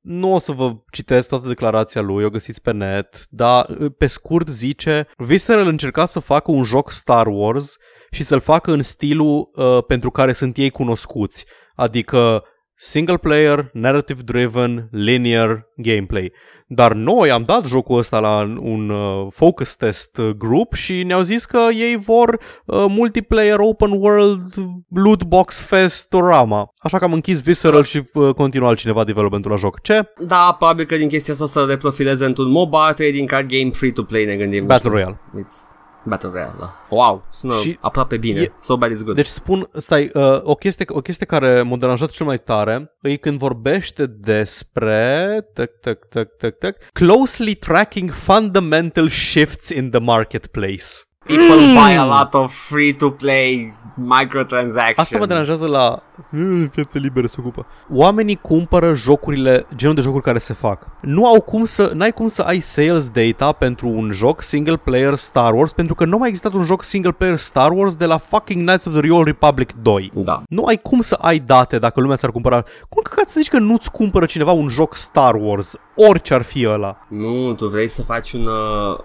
Nu 0.01 0.35
o 0.35 0.39
să 0.39 0.53
vă 0.53 0.73
citesc 0.91 1.29
toată 1.29 1.49
declarația 1.49 2.01
lui, 2.01 2.25
o 2.25 2.31
găsiți 2.31 2.61
pe 2.61 2.73
net, 2.73 3.25
dar 3.29 3.67
uh, 3.69 3.93
pe 3.99 4.07
scurt 4.07 4.49
zice 4.49 5.09
Visceral 5.17 5.67
încerca 5.67 6.07
să 6.07 6.19
facă 6.21 6.51
un 6.51 6.65
joc 6.65 6.91
Star 6.91 7.27
Wars 7.27 7.77
și 8.11 8.23
să-l 8.25 8.41
facă 8.41 8.73
în 8.73 8.83
stilul 8.83 9.51
uh, 9.53 9.79
pentru 9.87 10.11
care 10.11 10.33
sunt 10.33 10.57
ei 10.57 10.71
cunoscuți, 10.71 11.45
adică 11.75 12.45
single 12.77 13.17
player, 13.17 13.71
narrative 13.73 14.23
driven, 14.23 14.89
linear 14.91 15.67
gameplay. 15.77 16.33
Dar 16.69 16.93
noi 16.93 17.31
am 17.31 17.43
dat 17.43 17.67
jocul 17.67 17.99
ăsta 17.99 18.19
la 18.19 18.57
un 18.61 18.89
uh, 18.91 19.27
focus 19.31 19.75
test 19.75 20.17
uh, 20.17 20.29
group 20.29 20.75
și 20.75 21.03
ne-au 21.03 21.21
zis 21.21 21.45
că 21.45 21.59
ei 21.75 21.97
vor 21.97 22.41
uh, 22.65 22.85
multiplayer 22.89 23.59
open 23.59 23.91
world 23.91 24.55
loot 24.89 25.25
box 25.25 25.61
festorama. 25.61 26.73
Așa 26.79 26.99
că 26.99 27.05
am 27.05 27.13
închis 27.13 27.43
Visceral 27.43 27.83
și 27.83 28.03
uh, 28.13 28.35
continuă 28.35 28.69
altcineva 28.69 29.05
developmentul 29.05 29.51
la 29.51 29.57
joc. 29.57 29.81
Ce? 29.81 30.09
Da, 30.19 30.55
probabil 30.59 30.85
că 30.85 30.97
din 30.97 31.09
chestia 31.09 31.33
asta 31.33 31.45
o 31.45 31.49
să 31.49 31.67
reprofileze 31.69 32.25
într-un 32.25 32.51
MOBA, 32.51 32.93
trading 32.93 33.29
card 33.29 33.49
game, 33.49 33.71
free-to-play, 33.71 34.25
ne 34.25 34.37
gândim. 34.37 34.61
nu 34.61 34.67
Battle 34.67 34.91
știu. 34.91 34.91
Royale. 34.91 35.21
It's 35.39 35.76
Battle 36.09 36.31
Royale, 36.33 36.55
da. 36.59 36.75
Wow, 36.91 37.27
sună 37.31 37.55
Și 37.55 37.61
și 37.61 37.79
aproape 37.81 38.17
bine. 38.17 38.41
e- 38.41 38.53
So 38.61 38.77
bad 38.77 38.91
is 38.91 39.03
good. 39.03 39.15
Deci 39.17 39.27
spun, 39.27 39.69
stai, 39.73 40.11
uh, 40.15 40.39
o, 40.43 40.55
chestie, 40.55 40.85
o 40.89 41.01
chestie 41.01 41.27
care 41.27 41.63
m-a 41.63 41.77
deranjat 41.77 42.11
cel 42.11 42.27
mai 42.27 42.39
tare 42.39 42.97
e 43.03 43.17
când 43.17 43.39
vorbește 43.39 44.07
despre 44.07 45.41
tac, 45.55 45.71
tac, 45.81 45.99
tac, 46.09 46.29
tac, 46.37 46.59
tac, 46.59 46.77
closely 46.93 47.55
tracking 47.55 48.11
fundamental 48.11 49.09
shifts 49.09 49.69
in 49.69 49.91
the 49.91 50.01
marketplace. 50.01 50.85
People 51.27 51.57
buy 51.73 51.97
a 51.97 52.05
lot 52.21 52.35
of 52.35 52.55
free-to-play 52.69 53.75
microtransactions. 54.21 54.99
Asta 54.99 55.19
mă 55.19 55.27
deranjează 55.27 55.67
la 55.67 56.03
"Mm, 56.31 56.69
piață 56.69 56.99
liberă 56.99 57.27
se 57.27 57.37
ocupă. 57.39 57.67
Oamenii 57.93 58.37
cumpără 58.37 58.95
jocurile, 58.95 59.67
genul 59.75 59.95
de 59.95 60.01
jocuri 60.01 60.23
care 60.23 60.39
se 60.39 60.53
fac. 60.53 60.87
Nu 61.01 61.27
au 61.27 61.41
cum 61.41 61.65
să, 61.65 61.91
n-ai 61.95 62.13
cum 62.13 62.27
să 62.29 62.43
ai 62.43 62.61
sales 62.61 63.11
data 63.11 63.53
pentru 63.53 63.89
un 63.89 64.11
joc 64.13 64.43
single 64.43 64.77
player 64.77 65.15
Star 65.15 65.53
Wars 65.55 65.73
pentru 65.73 65.95
că 65.95 66.05
nu 66.05 66.15
a 66.15 66.19
mai 66.19 66.29
existat 66.29 66.53
un 66.53 66.65
joc 66.65 66.83
single 66.83 67.13
player 67.13 67.37
Star 67.37 67.71
Wars 67.71 67.95
de 67.95 68.07
la 68.07 68.19
fucking 68.19 68.67
Knights 68.67 68.85
of 68.85 69.01
the 69.01 69.11
Old 69.11 69.27
Republic 69.27 69.73
2. 69.73 70.13
Da. 70.15 70.43
Nu 70.49 70.65
ai 70.65 70.77
cum 70.83 71.01
să 71.01 71.19
ai 71.21 71.39
date 71.39 71.79
dacă 71.79 72.01
lumea 72.01 72.17
ți-ar 72.17 72.31
cumpăra. 72.33 72.63
Cum 72.89 73.03
că 73.03 73.23
să 73.27 73.35
zici 73.41 73.49
că 73.49 73.59
nu-ți 73.59 73.91
cumpără 73.91 74.25
cineva 74.27 74.53
un 74.53 74.69
joc 74.69 74.95
Star 74.95 75.35
Wars, 75.35 75.77
orice 75.95 76.35
ar 76.35 76.43
fi 76.43 76.67
ăla? 76.67 76.97
Nu, 77.09 77.53
tu 77.55 77.67
vrei 77.69 77.89
să 77.89 78.03
faci 78.03 78.33
un 78.33 78.47
uh, 78.47 78.99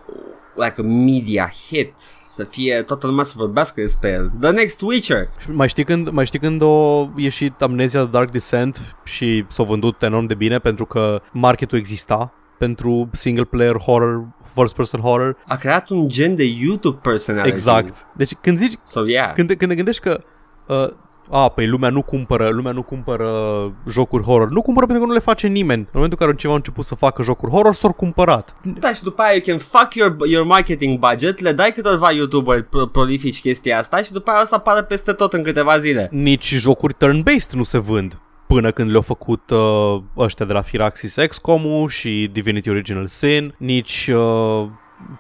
like 0.56 0.76
a 0.78 0.84
media 0.84 1.50
hit, 1.68 1.94
să 2.26 2.44
fie 2.44 2.82
toată 2.82 3.08
lumea 3.08 3.24
să 3.24 3.34
vorbească 3.38 3.82
despre 3.82 4.10
el. 4.10 4.32
The 4.40 4.52
next 4.52 4.82
Witcher. 4.82 5.30
Și 5.40 5.52
mai 5.52 5.70
știi 5.70 5.84
când, 5.84 6.10
mai 6.10 6.26
știi 6.26 6.40
când 6.40 6.62
a 6.62 7.12
ieșit 7.16 7.62
Amnesia 7.62 8.02
The 8.02 8.10
Dark 8.12 8.32
Descent 8.32 8.96
și 9.04 9.46
s-a 9.48 9.64
vândut 9.64 10.02
enorm 10.02 10.26
de 10.26 10.34
bine 10.34 10.60
pentru 10.60 10.86
că 10.86 11.22
marketul 11.32 11.78
exista 11.78 12.34
pentru 12.58 13.10
single 13.12 13.44
player 13.44 13.76
horror, 13.78 14.28
first 14.54 14.76
person 14.76 15.00
horror. 15.00 15.38
A 15.48 15.56
creat 15.56 15.90
un 15.90 16.08
gen 16.08 16.36
de 16.36 16.44
YouTube 16.62 17.00
personality. 17.02 17.50
Exact. 17.50 18.06
Deci 18.16 18.34
când 18.42 18.58
zici, 18.58 18.80
So 18.84 19.08
yeah. 19.08 19.34
când, 19.34 19.48
te- 19.48 19.56
când 19.56 19.70
te 19.70 19.76
gândești 19.76 20.02
că 20.02 20.24
uh, 20.68 20.88
a, 21.32 21.50
păi 21.50 21.68
lumea 21.68 21.90
nu 21.90 22.02
cumpără, 22.02 22.50
lumea 22.50 22.72
nu 22.72 22.82
cumpără 22.82 23.28
jocuri 23.88 24.24
horror. 24.24 24.50
Nu 24.50 24.62
cumpără 24.62 24.86
pentru 24.86 25.04
că 25.04 25.10
nu 25.10 25.18
le 25.18 25.24
face 25.24 25.48
nimeni. 25.48 25.80
În 25.80 25.88
momentul 25.94 26.18
în 26.20 26.26
care 26.26 26.38
cineva 26.38 26.56
a 26.56 26.62
început 26.64 26.86
să 26.86 26.96
facă 26.96 27.24
jocuri 27.24 27.52
horror, 27.52 27.74
s-au 27.74 27.94
cumpărat. 27.94 28.56
Da, 28.80 28.94
și 28.94 29.04
după 29.04 29.22
aia 29.22 29.32
you 29.32 29.42
can 29.46 29.58
fuck 29.58 29.94
your, 29.94 30.16
your 30.28 30.46
marketing 30.46 31.00
budget, 31.00 31.40
le 31.40 31.52
dai 31.52 31.72
câteva 31.72 32.12
YouTuber 32.12 32.64
pro- 32.64 32.86
prolifici 32.86 33.42
chestia 33.42 33.78
asta 33.78 34.02
și 34.02 34.12
după 34.12 34.32
aia 34.32 34.42
o 34.42 34.46
să 34.46 34.56
apară 34.56 34.82
peste 34.82 35.12
tot 35.12 35.34
în 35.34 35.44
câteva 35.44 35.80
zile. 35.80 36.10
Nici 36.12 36.54
jocuri 36.54 36.94
turn-based 36.94 37.52
nu 37.52 37.64
se 37.64 37.78
vând 37.78 38.20
până 38.48 38.72
când 38.72 38.90
le-au 38.90 39.02
făcut 39.02 39.50
uh, 39.50 40.02
ăștia 40.18 40.46
de 40.46 40.54
la 40.54 40.62
Firaxis 40.62 41.16
XCOM 41.28 41.88
și 41.88 42.30
Divinity 42.32 42.70
Original 42.70 43.08
Sin, 43.08 43.56
nici 43.58 44.10
uh, 44.14 44.68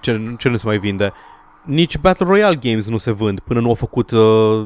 ce, 0.01 0.36
ce 0.38 0.49
nu 0.49 0.57
se 0.57 0.66
mai 0.66 0.78
vinde, 0.78 1.14
nici 1.66 1.97
Battle 1.97 2.26
Royale 2.26 2.55
games 2.55 2.89
nu 2.89 2.97
se 2.97 3.12
vând 3.12 3.39
până 3.39 3.59
nu 3.59 3.68
au 3.68 3.74
făcut 3.74 4.12
uh, 4.12 4.66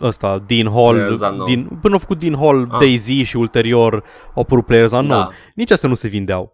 ăsta, 0.00 0.42
Dean 0.46 0.66
Hall, 0.72 0.94
Players 0.94 1.20
Unknown. 1.20 1.44
din, 1.44 1.78
până 1.80 1.94
au 1.94 2.00
făcut 2.00 2.18
Dean 2.18 2.36
Hall 2.36 2.68
Ah. 2.70 2.78
DayZ 2.78 3.06
și 3.06 3.36
ulterior 3.36 3.92
au 4.34 4.42
apărut 4.42 4.66
Players 4.66 4.92
Unknown. 4.92 5.20
Da. 5.20 5.28
Nici 5.54 5.70
astea 5.70 5.88
nu 5.88 5.94
se 5.94 6.08
vindeau. 6.08 6.50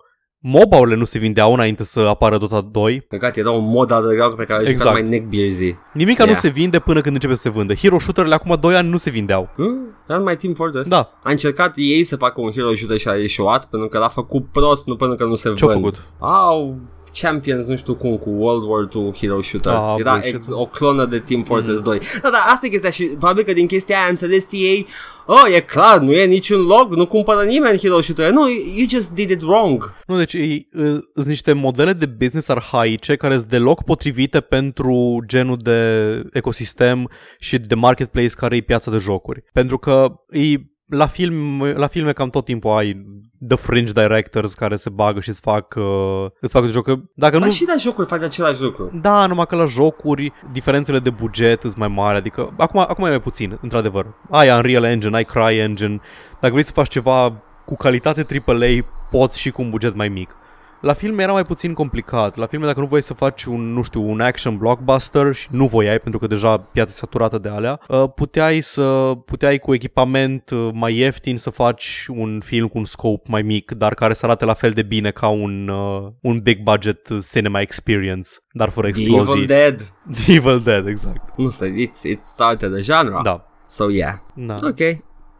MOBA-urile 0.46 0.96
nu 0.96 1.04
se 1.04 1.18
vindeau 1.18 1.52
înainte 1.52 1.84
să 1.84 2.00
apară 2.00 2.38
Dota 2.38 2.60
2. 2.70 3.04
Căcat, 3.08 3.36
era 3.36 3.50
un 3.50 3.70
mod 3.70 3.90
underground 3.90 4.34
pe 4.34 4.44
care 4.44 4.60
îl 4.62 4.66
Exact. 4.68 4.96
exact. 4.98 5.08
mai 5.10 5.18
neckbeardy. 5.18 5.76
Nimica 5.92 6.22
nu 6.24 6.28
Yeah. 6.30 6.40
se 6.42 6.48
vinde 6.48 6.78
până 6.78 7.00
când 7.00 7.14
începe 7.14 7.34
să 7.34 7.40
se 7.42 7.48
vândă. 7.50 7.74
Hero 7.74 7.98
shooter-urile 7.98 8.34
acum 8.34 8.56
2 8.60 8.74
ani 8.76 8.88
nu 8.88 8.96
se 8.96 9.10
vindeau. 9.10 9.48
Hmm? 9.56 9.78
Era 10.08 10.18
mai 10.18 10.36
Team 10.36 10.54
Fortress. 10.54 10.88
Da. 10.88 11.10
A 11.22 11.30
încercat 11.30 11.72
ei 11.76 12.04
să 12.04 12.16
facă 12.16 12.40
un 12.40 12.50
hero 12.52 12.74
shooter 12.74 12.98
și 12.98 13.08
a 13.08 13.14
ieșuat 13.14 13.64
pentru 13.64 13.88
că 13.88 13.98
l-a 13.98 14.08
făcut 14.08 14.46
prost, 14.52 14.86
nu 14.86 14.96
pentru 14.96 15.16
că 15.16 15.24
nu 15.24 15.34
se 15.34 15.52
Ce-au 15.54 15.70
vând. 15.70 15.82
făcut? 15.84 16.02
Au 16.18 16.76
Champions, 17.14 17.66
nu 17.66 17.76
știu 17.76 17.94
cum, 17.94 18.16
cu 18.16 18.30
World 18.30 18.62
War 18.68 18.84
2 18.84 19.12
Hero 19.20 19.42
Shooter. 19.42 19.72
Ah, 19.72 19.94
Era 19.98 20.12
bullshit. 20.12 20.34
ex- 20.34 20.46
o 20.50 20.66
clonă 20.66 21.04
de 21.06 21.18
Team 21.18 21.42
Fortress 21.42 21.80
2. 21.82 21.98
Da, 22.22 22.30
da, 22.30 22.38
asta 22.52 22.66
e 22.66 22.68
chestia 22.68 22.90
și 22.90 23.04
probabil 23.04 23.44
că 23.44 23.52
din 23.52 23.66
chestia 23.66 23.96
aia 23.96 24.06
a 24.06 24.10
înțeles 24.10 24.46
EA 24.50 24.82
Oh, 25.26 25.54
e 25.54 25.60
clar, 25.60 25.98
nu 26.00 26.12
e 26.12 26.24
niciun 26.24 26.60
log, 26.66 26.94
nu 26.94 27.06
cumpără 27.06 27.42
nimeni 27.42 27.78
Hero 27.78 28.00
Shooter. 28.00 28.30
Nu, 28.30 28.48
you 28.48 28.88
just 28.88 29.10
did 29.10 29.30
it 29.30 29.40
wrong. 29.40 29.92
Nu, 30.06 30.16
deci 30.16 30.32
e- 30.32 30.38
e- 30.38 30.66
sunt 31.14 31.26
niște 31.26 31.52
modele 31.52 31.92
de 31.92 32.06
business 32.06 32.48
arhaice 32.48 33.16
care 33.16 33.36
sunt 33.38 33.50
deloc 33.50 33.82
potrivite 33.84 34.40
pentru 34.40 35.22
genul 35.26 35.56
de 35.62 36.22
ecosistem 36.32 37.10
și 37.38 37.58
de 37.58 37.74
marketplace 37.74 38.28
care 38.36 38.56
e 38.56 38.60
piața 38.60 38.90
de 38.90 38.98
jocuri. 38.98 39.42
Pentru 39.52 39.78
că 39.78 40.12
e 40.30 40.54
la, 40.86 41.06
film, 41.06 41.62
la 41.62 41.86
filme 41.86 42.12
cam 42.12 42.28
tot 42.28 42.44
timpul 42.44 42.70
ai 42.70 43.06
the 43.48 43.56
fringe 43.56 43.92
directors 43.92 44.54
care 44.54 44.76
se 44.76 44.90
bagă 44.90 45.20
și 45.20 45.28
îți 45.28 45.40
fac, 45.40 45.74
uh, 45.76 46.26
îți 46.40 46.52
fac 46.52 46.70
joc. 46.70 46.84
Că 46.84 46.94
Dacă 47.14 47.38
Nu... 47.38 47.44
nu, 47.44 47.50
și 47.50 47.64
la 47.66 47.74
jocuri 47.78 48.08
faci 48.08 48.22
același 48.22 48.60
lucru. 48.60 48.90
da, 49.00 49.26
numai 49.26 49.46
că 49.46 49.56
la 49.56 49.66
jocuri 49.66 50.32
diferențele 50.52 50.98
de 50.98 51.10
buget 51.10 51.60
sunt 51.60 51.76
mai 51.76 51.88
mari, 51.88 52.16
adică 52.16 52.54
acum, 52.58 52.80
acum 52.80 53.04
e 53.04 53.08
mai 53.08 53.20
puțin, 53.20 53.58
într-adevăr. 53.62 54.06
Ai 54.30 54.50
Unreal 54.50 54.84
Engine, 54.84 55.16
ai 55.16 55.24
CryEngine, 55.24 56.00
dacă 56.40 56.52
vrei 56.52 56.64
să 56.64 56.72
faci 56.72 56.88
ceva 56.88 57.42
cu 57.64 57.76
calitate 57.76 58.26
AAA, 58.46 58.84
poți 59.10 59.38
și 59.38 59.50
cu 59.50 59.62
un 59.62 59.70
buget 59.70 59.94
mai 59.94 60.08
mic. 60.08 60.36
La 60.84 60.92
filme 60.92 61.22
era 61.22 61.32
mai 61.32 61.42
puțin 61.42 61.72
complicat. 61.72 62.36
La 62.36 62.46
filme, 62.46 62.66
dacă 62.66 62.80
nu 62.80 62.86
voiai 62.86 63.02
să 63.02 63.14
faci 63.14 63.44
un, 63.44 63.72
nu 63.72 63.82
știu, 63.82 64.10
un 64.10 64.20
action 64.20 64.56
blockbuster 64.56 65.34
și 65.34 65.48
nu 65.50 65.66
voiai, 65.66 65.98
pentru 65.98 66.20
că 66.20 66.26
deja 66.26 66.56
piața 66.56 66.90
e 66.90 66.94
saturată 66.94 67.38
de 67.38 67.48
alea, 67.48 67.80
uh, 67.88 68.04
puteai 68.14 68.60
să 68.60 69.12
puteai 69.26 69.58
cu 69.58 69.74
echipament 69.74 70.50
uh, 70.50 70.70
mai 70.72 70.96
ieftin 70.96 71.36
să 71.36 71.50
faci 71.50 72.06
un 72.08 72.40
film 72.44 72.68
cu 72.68 72.78
un 72.78 72.84
scope 72.84 73.30
mai 73.30 73.42
mic, 73.42 73.70
dar 73.70 73.94
care 73.94 74.12
să 74.12 74.26
arate 74.26 74.44
la 74.44 74.54
fel 74.54 74.70
de 74.70 74.82
bine 74.82 75.10
ca 75.10 75.28
un, 75.28 75.68
uh, 75.68 76.08
un 76.20 76.40
big 76.40 76.62
budget 76.62 77.08
uh, 77.08 77.18
cinema 77.30 77.60
experience, 77.60 78.30
dar 78.52 78.68
fără 78.68 78.90
The 78.90 79.00
explozii. 79.02 79.32
Evil 79.32 79.46
Dead. 79.46 79.92
Evil 80.36 80.60
Dead, 80.60 80.86
exact. 80.86 81.36
Nu 81.36 81.48
stai, 81.48 81.88
it's, 81.88 82.02
it 82.02 82.20
started 82.20 82.72
the 82.72 82.82
genre. 82.82 83.20
Da. 83.22 83.46
So 83.66 83.90
yeah. 83.90 84.14
Da. 84.34 84.54
Ok, 84.62 84.80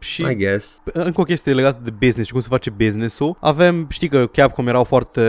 Și 0.05 0.21
I 0.29 0.35
guess. 0.35 0.79
încă 0.93 1.21
o 1.21 1.23
chestie 1.23 1.53
legată 1.53 1.79
de 1.83 1.89
business 1.91 2.25
și 2.25 2.31
cum 2.31 2.39
se 2.41 2.47
face 2.49 2.69
business-ul. 2.69 3.37
Avem, 3.39 3.87
știi 3.89 4.07
că 4.07 4.25
Capcom 4.27 4.67
erau 4.67 4.83
foarte 4.83 5.21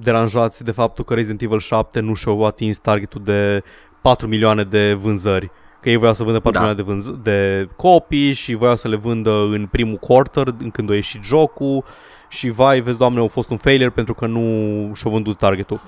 deranjați 0.00 0.64
de 0.64 0.70
faptul 0.70 1.04
că 1.04 1.14
Resident 1.14 1.42
Evil 1.42 1.58
7 1.58 2.00
nu 2.00 2.14
și-au 2.14 2.44
atins 2.46 2.78
targetul 2.78 3.20
de 3.24 3.62
4 4.02 4.28
milioane 4.28 4.62
de 4.64 4.92
vânzări. 4.92 5.50
Că 5.80 5.90
ei 5.90 5.96
voiau 5.96 6.14
să 6.14 6.22
vândă 6.22 6.40
4 6.40 6.60
Da. 6.60 6.66
milioane 6.66 6.82
de, 6.82 6.94
vânz- 7.12 7.22
de 7.22 7.68
copii 7.76 8.32
și 8.32 8.54
voiau 8.54 8.76
să 8.76 8.88
le 8.88 8.96
vândă 8.96 9.30
în 9.30 9.66
primul 9.70 9.96
quarter, 9.96 10.46
în 10.58 10.70
când 10.70 10.90
a 10.90 10.94
ieșit 10.94 11.22
jocul 11.24 11.84
și 12.28 12.48
vai, 12.48 12.80
vezi 12.80 12.98
doamne, 12.98 13.18
au 13.18 13.28
fost 13.28 13.50
un 13.50 13.56
failure 13.56 13.90
pentru 13.90 14.14
că 14.14 14.26
nu 14.26 14.90
și-au 14.94 15.12
vândut 15.12 15.38
targetul. 15.38 15.80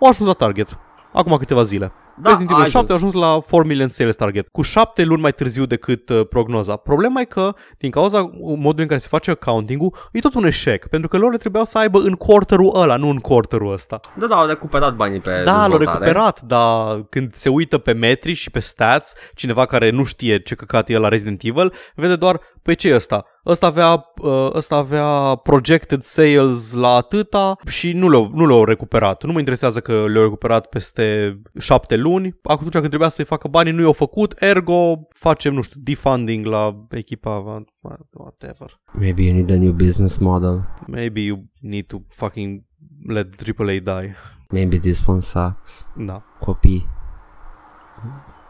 Au 0.00 0.08
ajuns 0.08 0.28
la 0.28 0.34
target. 0.34 0.78
Acum 1.12 1.36
câteva 1.36 1.62
zile. 1.62 1.92
Da, 2.16 2.28
Resident 2.28 2.50
Evil 2.50 2.64
a 2.64 2.68
7 2.68 2.92
a 2.92 2.94
ajuns 2.94 3.12
la 3.12 3.26
4 3.26 3.66
million 3.66 3.88
sales 3.88 4.16
target, 4.16 4.48
cu 4.48 4.62
7 4.62 5.04
luni 5.04 5.20
mai 5.20 5.32
târziu 5.32 5.66
decât 5.66 6.08
uh, 6.08 6.26
prognoza. 6.28 6.76
Problema 6.76 7.20
e 7.20 7.24
că, 7.24 7.54
din 7.78 7.90
cauza 7.90 8.30
modului 8.40 8.82
în 8.82 8.86
care 8.86 9.00
se 9.00 9.06
face 9.10 9.30
accounting-ul, 9.30 9.94
e 10.12 10.18
tot 10.20 10.34
un 10.34 10.44
eșec, 10.44 10.86
pentru 10.86 11.08
că 11.08 11.18
lor 11.18 11.30
le 11.30 11.36
trebuiau 11.36 11.64
să 11.64 11.78
aibă 11.78 11.98
în 11.98 12.12
quarterul 12.14 12.72
ăla, 12.74 12.96
nu 12.96 13.08
în 13.08 13.18
quarterul 13.18 13.72
ăsta. 13.72 14.00
Da, 14.18 14.26
da, 14.26 14.36
au 14.36 14.46
recuperat 14.46 14.94
banii 14.94 15.20
pe 15.20 15.42
Da, 15.44 15.52
l-au 15.52 15.78
dezvoltare. 15.78 15.98
recuperat, 15.98 16.40
dar 16.40 17.02
când 17.10 17.34
se 17.34 17.48
uită 17.48 17.78
pe 17.78 17.92
metri 17.92 18.32
și 18.32 18.50
pe 18.50 18.60
stats, 18.60 19.14
cineva 19.34 19.66
care 19.66 19.90
nu 19.90 20.04
știe 20.04 20.38
ce 20.38 20.54
căcat 20.54 20.88
e 20.88 20.98
la 20.98 21.08
Resident 21.08 21.42
Evil, 21.42 21.72
vede 21.94 22.16
doar, 22.16 22.40
păi 22.62 22.74
ce 22.74 22.88
e 22.88 22.94
ăsta? 22.94 23.24
Ăsta 23.46 23.66
avea, 23.66 24.04
uh, 24.22 24.50
ăsta 24.54 24.76
avea 24.76 25.34
projected 25.34 26.02
sales 26.02 26.72
la 26.74 26.88
atâta 26.88 27.56
și 27.66 27.92
nu 27.92 28.08
le-au, 28.08 28.30
nu 28.34 28.46
le-au 28.46 28.64
recuperat. 28.64 29.24
Nu 29.24 29.32
mă 29.32 29.38
interesează 29.38 29.80
că 29.80 29.92
le-au 29.92 30.22
recuperat 30.24 30.66
peste 30.66 31.38
șapte 31.58 31.96
luni. 31.96 32.38
Atunci 32.42 32.72
când 32.72 32.88
trebuia 32.88 33.08
să-i 33.08 33.24
facă 33.24 33.48
banii, 33.48 33.72
nu 33.72 33.80
i-au 33.82 33.92
făcut, 33.92 34.34
ergo 34.38 34.98
facem, 35.08 35.54
nu 35.54 35.60
știu, 35.62 35.80
defunding 35.84 36.46
la 36.46 36.86
echipa, 36.90 37.62
whatever. 38.10 38.80
Maybe 38.92 39.22
you 39.22 39.34
need 39.34 39.50
a 39.50 39.56
new 39.56 39.72
business 39.72 40.16
model. 40.16 40.68
Maybe 40.86 41.20
you 41.20 41.44
need 41.60 41.86
to 41.86 41.96
fucking 42.08 42.62
let 43.08 43.34
AAA 43.58 43.66
die. 44.00 44.14
Maybe 44.50 44.78
this 44.78 45.06
one 45.06 45.20
sucks. 45.20 45.88
Da. 45.96 46.22
Copii. 46.40 46.86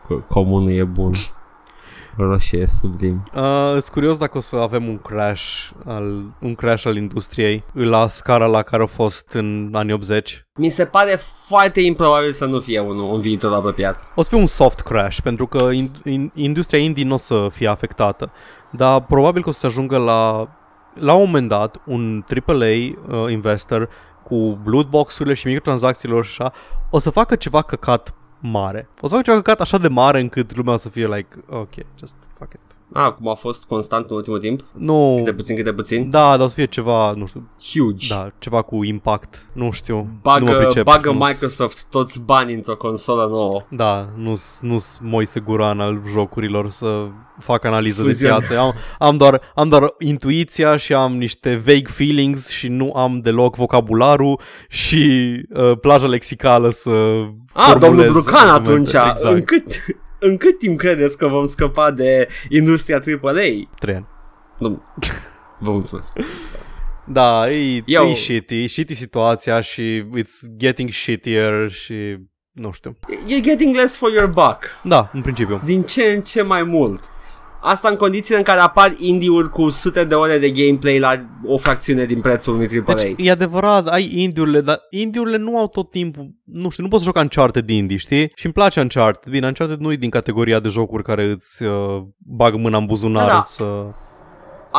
Co- 0.09 0.27
Comunul 0.29 0.71
e 0.73 0.85
bun. 0.85 1.13
Roșie 2.17 2.61
e 2.61 2.67
sublim. 2.67 3.25
Uh, 3.35 3.71
sunt 3.71 3.89
curios 3.89 4.19
dacă 4.19 4.37
o 4.39 4.41
să 4.41 4.57
avem 4.57 4.89
un 4.89 4.99
crash 4.99 5.71
al, 5.85 6.35
un 6.41 6.55
crash 6.55 6.87
al 6.87 6.97
industriei 6.97 7.65
la 7.73 8.09
scara 8.09 8.47
la 8.47 8.63
care 8.63 8.83
a 8.83 8.87
fost 8.87 9.33
în 9.33 9.71
anii 9.73 9.93
80. 9.93 10.47
Mi 10.55 10.69
se 10.69 10.85
pare 10.85 11.19
foarte 11.47 11.81
improbabil 11.81 12.33
să 12.33 12.45
nu 12.45 12.61
fie 12.61 12.81
un, 12.81 12.99
un 12.99 13.21
viitor 13.21 13.53
apropiat. 13.53 14.07
O 14.15 14.23
să 14.23 14.29
fie 14.29 14.39
un 14.39 14.47
soft 14.47 14.81
crash, 14.81 15.21
pentru 15.21 15.47
că 15.47 15.71
in, 15.73 15.91
in, 16.05 16.31
industria 16.35 16.79
indie 16.79 17.05
nu 17.05 17.13
o 17.13 17.17
să 17.17 17.47
fie 17.51 17.69
afectată. 17.69 18.33
Dar 18.71 19.01
probabil 19.01 19.43
că 19.43 19.49
o 19.49 19.53
să 19.53 19.59
se 19.59 19.67
ajungă 19.67 19.97
la, 19.97 20.49
la 20.95 21.15
un 21.15 21.25
moment 21.25 21.49
dat, 21.49 21.83
un 21.87 22.25
AAA 22.47 22.57
uh, 22.57 23.31
investor 23.31 23.89
cu 24.25 24.61
loot 24.65 24.89
box-urile 24.89 25.35
și 25.35 25.47
microtransacțiilor 25.47 26.25
și 26.25 26.43
așa, 26.43 26.53
o 26.91 26.99
să 26.99 27.11
facă 27.11 27.35
ceva 27.35 27.63
căcat 27.63 28.15
mare. 28.43 28.89
O 29.01 29.09
să 29.09 29.15
facă 29.15 29.23
ceva 29.23 29.37
căcat 29.37 29.61
așa 29.61 29.79
de 29.79 29.89
mare 29.89 30.21
încât 30.21 30.57
lumea 30.57 30.75
o 30.75 30.77
să 30.77 30.89
fie 30.89 31.07
like, 31.07 31.29
ok, 31.49 31.73
just 31.99 32.17
fuck 32.35 32.53
it. 32.53 32.72
Ah, 32.93 33.13
cum 33.13 33.29
a 33.29 33.35
fost 33.35 33.65
constant 33.65 34.11
în 34.11 34.17
ultimul 34.17 34.39
timp? 34.39 34.65
Nu, 34.73 35.15
Câte 35.17 35.33
puțin, 35.33 35.57
câte 35.57 35.73
puțin? 35.73 36.11
da, 36.11 36.31
dar 36.37 36.41
o 36.41 36.49
să 36.49 36.55
fie 36.55 36.67
ceva, 36.67 37.13
nu 37.13 37.27
știu, 37.27 37.49
Huge. 37.73 38.07
Da, 38.15 38.29
ceva 38.39 38.63
cu 38.63 38.85
impact. 38.85 39.47
Nu 39.53 39.71
știu. 39.71 39.97
nu 39.97 40.03
mă 40.03 40.19
Bagă, 40.23 40.57
pricep. 40.57 40.85
bagă 40.85 41.11
Nu-s- 41.13 41.29
Microsoft 41.29 41.87
toți 41.91 42.21
banii 42.25 42.55
într-o 42.55 42.77
consolă 42.77 43.27
nouă. 43.31 43.63
Da, 43.71 44.09
nu-s, 44.17 44.61
nu-s 44.63 44.99
Moise 45.03 45.41
Guran 45.41 45.81
al 45.81 46.03
jocurilor 46.11 46.71
să 46.71 47.07
fac 47.39 47.65
analiză 47.65 48.03
de 48.03 48.09
Fuzion. 48.09 48.31
piață. 48.31 48.59
Am, 48.59 48.75
am, 48.99 49.17
doar, 49.17 49.41
am 49.55 49.69
doar 49.69 49.95
intuiția 49.99 50.77
și 50.77 50.93
am 50.95 51.17
niște 51.17 51.57
vague 51.57 51.83
feelings 51.87 52.49
și 52.49 52.69
nu 52.69 52.93
am 52.97 53.19
deloc 53.21 53.57
vocabularul 53.57 54.41
și 54.69 55.33
uh, 55.55 55.79
plaja 55.81 56.07
lexicală 56.07 56.71
să 56.71 56.91
Ah, 57.55 57.71
domnul 57.71 57.81
formulez 57.81 58.11
Brucan 58.13 58.49
argumente. 58.49 58.97
atunci, 58.97 59.11
Exact, 59.11 59.35
în, 59.35 59.43
cât, 59.45 59.65
în 60.25 60.37
cât 60.37 60.59
timp 60.59 60.79
credeți 60.79 61.19
că 61.19 61.27
vom 61.27 61.47
scăpa 61.47 61.91
de 61.91 62.29
industria 62.49 63.01
AAA? 63.23 63.33
trei 63.79 63.95
ani. 63.95 64.07
Nu. 64.59 64.83
Vă 65.59 65.71
mulțumesc. 65.71 66.19
Da, 67.07 67.51
e, 67.51 67.83
Eu- 67.87 68.05
e 68.05 68.15
shitty, 68.15 68.67
shitty 68.69 68.95
situația 68.95 69.61
și 69.61 70.05
it's 70.19 70.57
getting 70.57 70.91
shittier 70.91 71.71
și 71.71 72.17
nu 72.53 72.71
știu. 72.73 72.99
You're 73.09 73.43
getting 73.43 73.75
less 73.77 73.97
for 73.97 74.11
your 74.11 74.27
buck. 74.29 74.59
Da, 74.83 75.11
în 75.13 75.21
principiu. 75.21 75.61
Din 75.65 75.83
ce 75.83 76.03
în 76.03 76.21
ce 76.21 76.43
mai 76.43 76.63
mult. 76.63 77.01
Asta 77.65 77.89
în 77.89 77.97
condițiile 77.97 78.39
în 78.39 78.43
care 78.45 78.61
apar 78.61 78.95
indie-uri 78.99 79.51
cu 79.51 79.71
sute 79.71 80.05
de 80.05 80.15
ore 80.15 80.39
de 80.39 80.51
gameplay 80.51 80.99
la 80.99 81.25
o 81.47 81.57
fracțiune 81.59 82.05
din 82.05 82.21
prețul 82.21 82.55
unui 82.55 82.69
AAA. 82.87 82.95
Deci 82.95 83.15
e 83.17 83.31
adevărat, 83.31 83.87
ai 83.89 84.11
indiurile, 84.15 84.61
dar 84.61 84.81
indiurile 84.91 85.37
nu 85.37 85.59
au 85.59 85.69
tot 85.69 85.91
timpul, 85.91 86.35
nu 86.45 86.69
știu, 86.69 86.83
nu 86.83 86.89
poți 86.89 87.05
să 87.05 87.11
joci 87.15 87.23
Uncharted 87.23 87.65
de 87.67 87.73
indie, 87.73 87.97
știi? 87.97 88.31
Și 88.35 88.45
îmi 88.45 88.55
place 88.55 88.81
Uncharted. 88.81 89.33
Bine, 89.33 89.47
Uncharted 89.47 89.79
nu 89.79 89.93
e 89.93 89.97
din 89.97 90.11
categoria 90.11 90.61
de 90.61 90.69
jocuri 90.69 91.03
care 91.03 91.25
îți 91.25 91.63
uh, 91.63 92.03
bagă 92.19 92.57
mâna 92.57 92.79
în 92.79 92.85
buzunar 92.85 93.27
Da, 93.27 93.33
da. 93.33 93.41
să... 93.41 93.65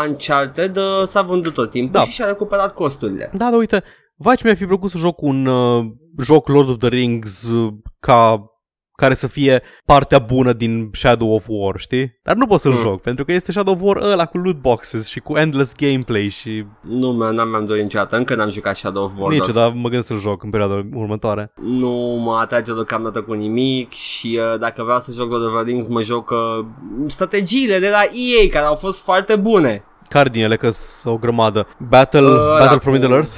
Uncharted 0.07 0.77
uh, 0.77 1.03
s-a 1.05 1.21
vândut 1.21 1.53
tot 1.53 1.69
timpul 1.69 1.91
Da. 1.91 2.01
și 2.01 2.11
și-a 2.11 2.25
recuperat 2.25 2.73
costurile. 2.73 3.29
Da, 3.33 3.49
dar 3.49 3.59
uite, 3.59 3.83
vai 4.15 4.35
ce 4.35 4.41
mi-ar 4.43 4.57
fi 4.57 4.65
plăcut 4.65 4.89
să 4.89 4.97
joc 4.97 5.21
un 5.21 5.45
uh, 5.45 5.85
joc 6.21 6.47
Lord 6.47 6.69
of 6.69 6.77
the 6.77 6.87
Rings 6.87 7.47
uh, 7.49 7.73
ca 7.99 8.47
care 8.95 9.13
să 9.13 9.27
fie 9.27 9.61
partea 9.85 10.19
bună 10.19 10.53
din 10.53 10.89
Shadow 10.91 11.33
of 11.33 11.45
War, 11.47 11.77
știi? 11.77 12.19
Dar 12.23 12.35
nu 12.35 12.45
pot 12.47 12.59
să-l 12.59 12.71
Mm. 12.71 12.77
joc, 12.77 13.01
pentru 13.01 13.25
că 13.25 13.31
este 13.31 13.51
Shadow 13.51 13.73
of 13.73 13.79
War 13.81 13.95
ăla 14.11 14.25
cu 14.25 14.37
loot 14.37 14.55
boxes 14.61 15.07
și 15.07 15.19
cu 15.19 15.35
endless 15.37 15.75
gameplay 15.75 16.27
și 16.27 16.65
Nu 16.81 17.07
mi-am 17.11 17.49
mi-am 17.49 17.65
dorit 17.65 17.83
niciodată, 17.83 18.15
încă 18.15 18.35
n-am 18.35 18.49
jucat 18.49 18.75
Shadow 18.75 19.03
of 19.03 19.11
Mordor. 19.15 19.31
nici, 19.45 19.53
dar 19.53 19.67
mă 19.75 19.81
gândesc 19.89 20.07
să-l 20.07 20.19
joc 20.19 20.43
în 20.43 20.49
perioada 20.49 20.85
următoare. 20.93 21.51
Nu 21.61 21.89
mă 22.23 22.37
atrage 22.41 22.73
deocamdată 22.73 23.21
cu 23.21 23.33
nimic 23.33 23.91
și 23.91 24.39
uh, 24.53 24.59
dacă 24.59 24.83
vreau 24.83 24.99
să 24.99 25.11
joc 25.11 25.29
Lord 25.29 25.43
of 25.45 25.53
the 25.53 25.63
Rings 25.63 25.87
mă 25.87 26.01
joc 26.01 26.29
uh, 26.29 26.65
strategiile 27.07 27.79
de 27.79 27.89
la 27.89 28.01
EA 28.01 28.49
care 28.51 28.65
au 28.65 28.75
fost 28.75 29.03
foarte 29.03 29.35
bune. 29.35 29.83
Care 30.09 30.29
din 30.29 30.43
ele 30.43 30.55
că 30.57 30.69
sunt 30.69 31.13
o 31.13 31.17
grămadă? 31.17 31.67
Battle, 31.89 32.19
Ăla 32.19 32.57
Battle 32.57 32.77
for 32.77 32.81
cu- 32.83 32.89
Middle-earth? 32.89 33.31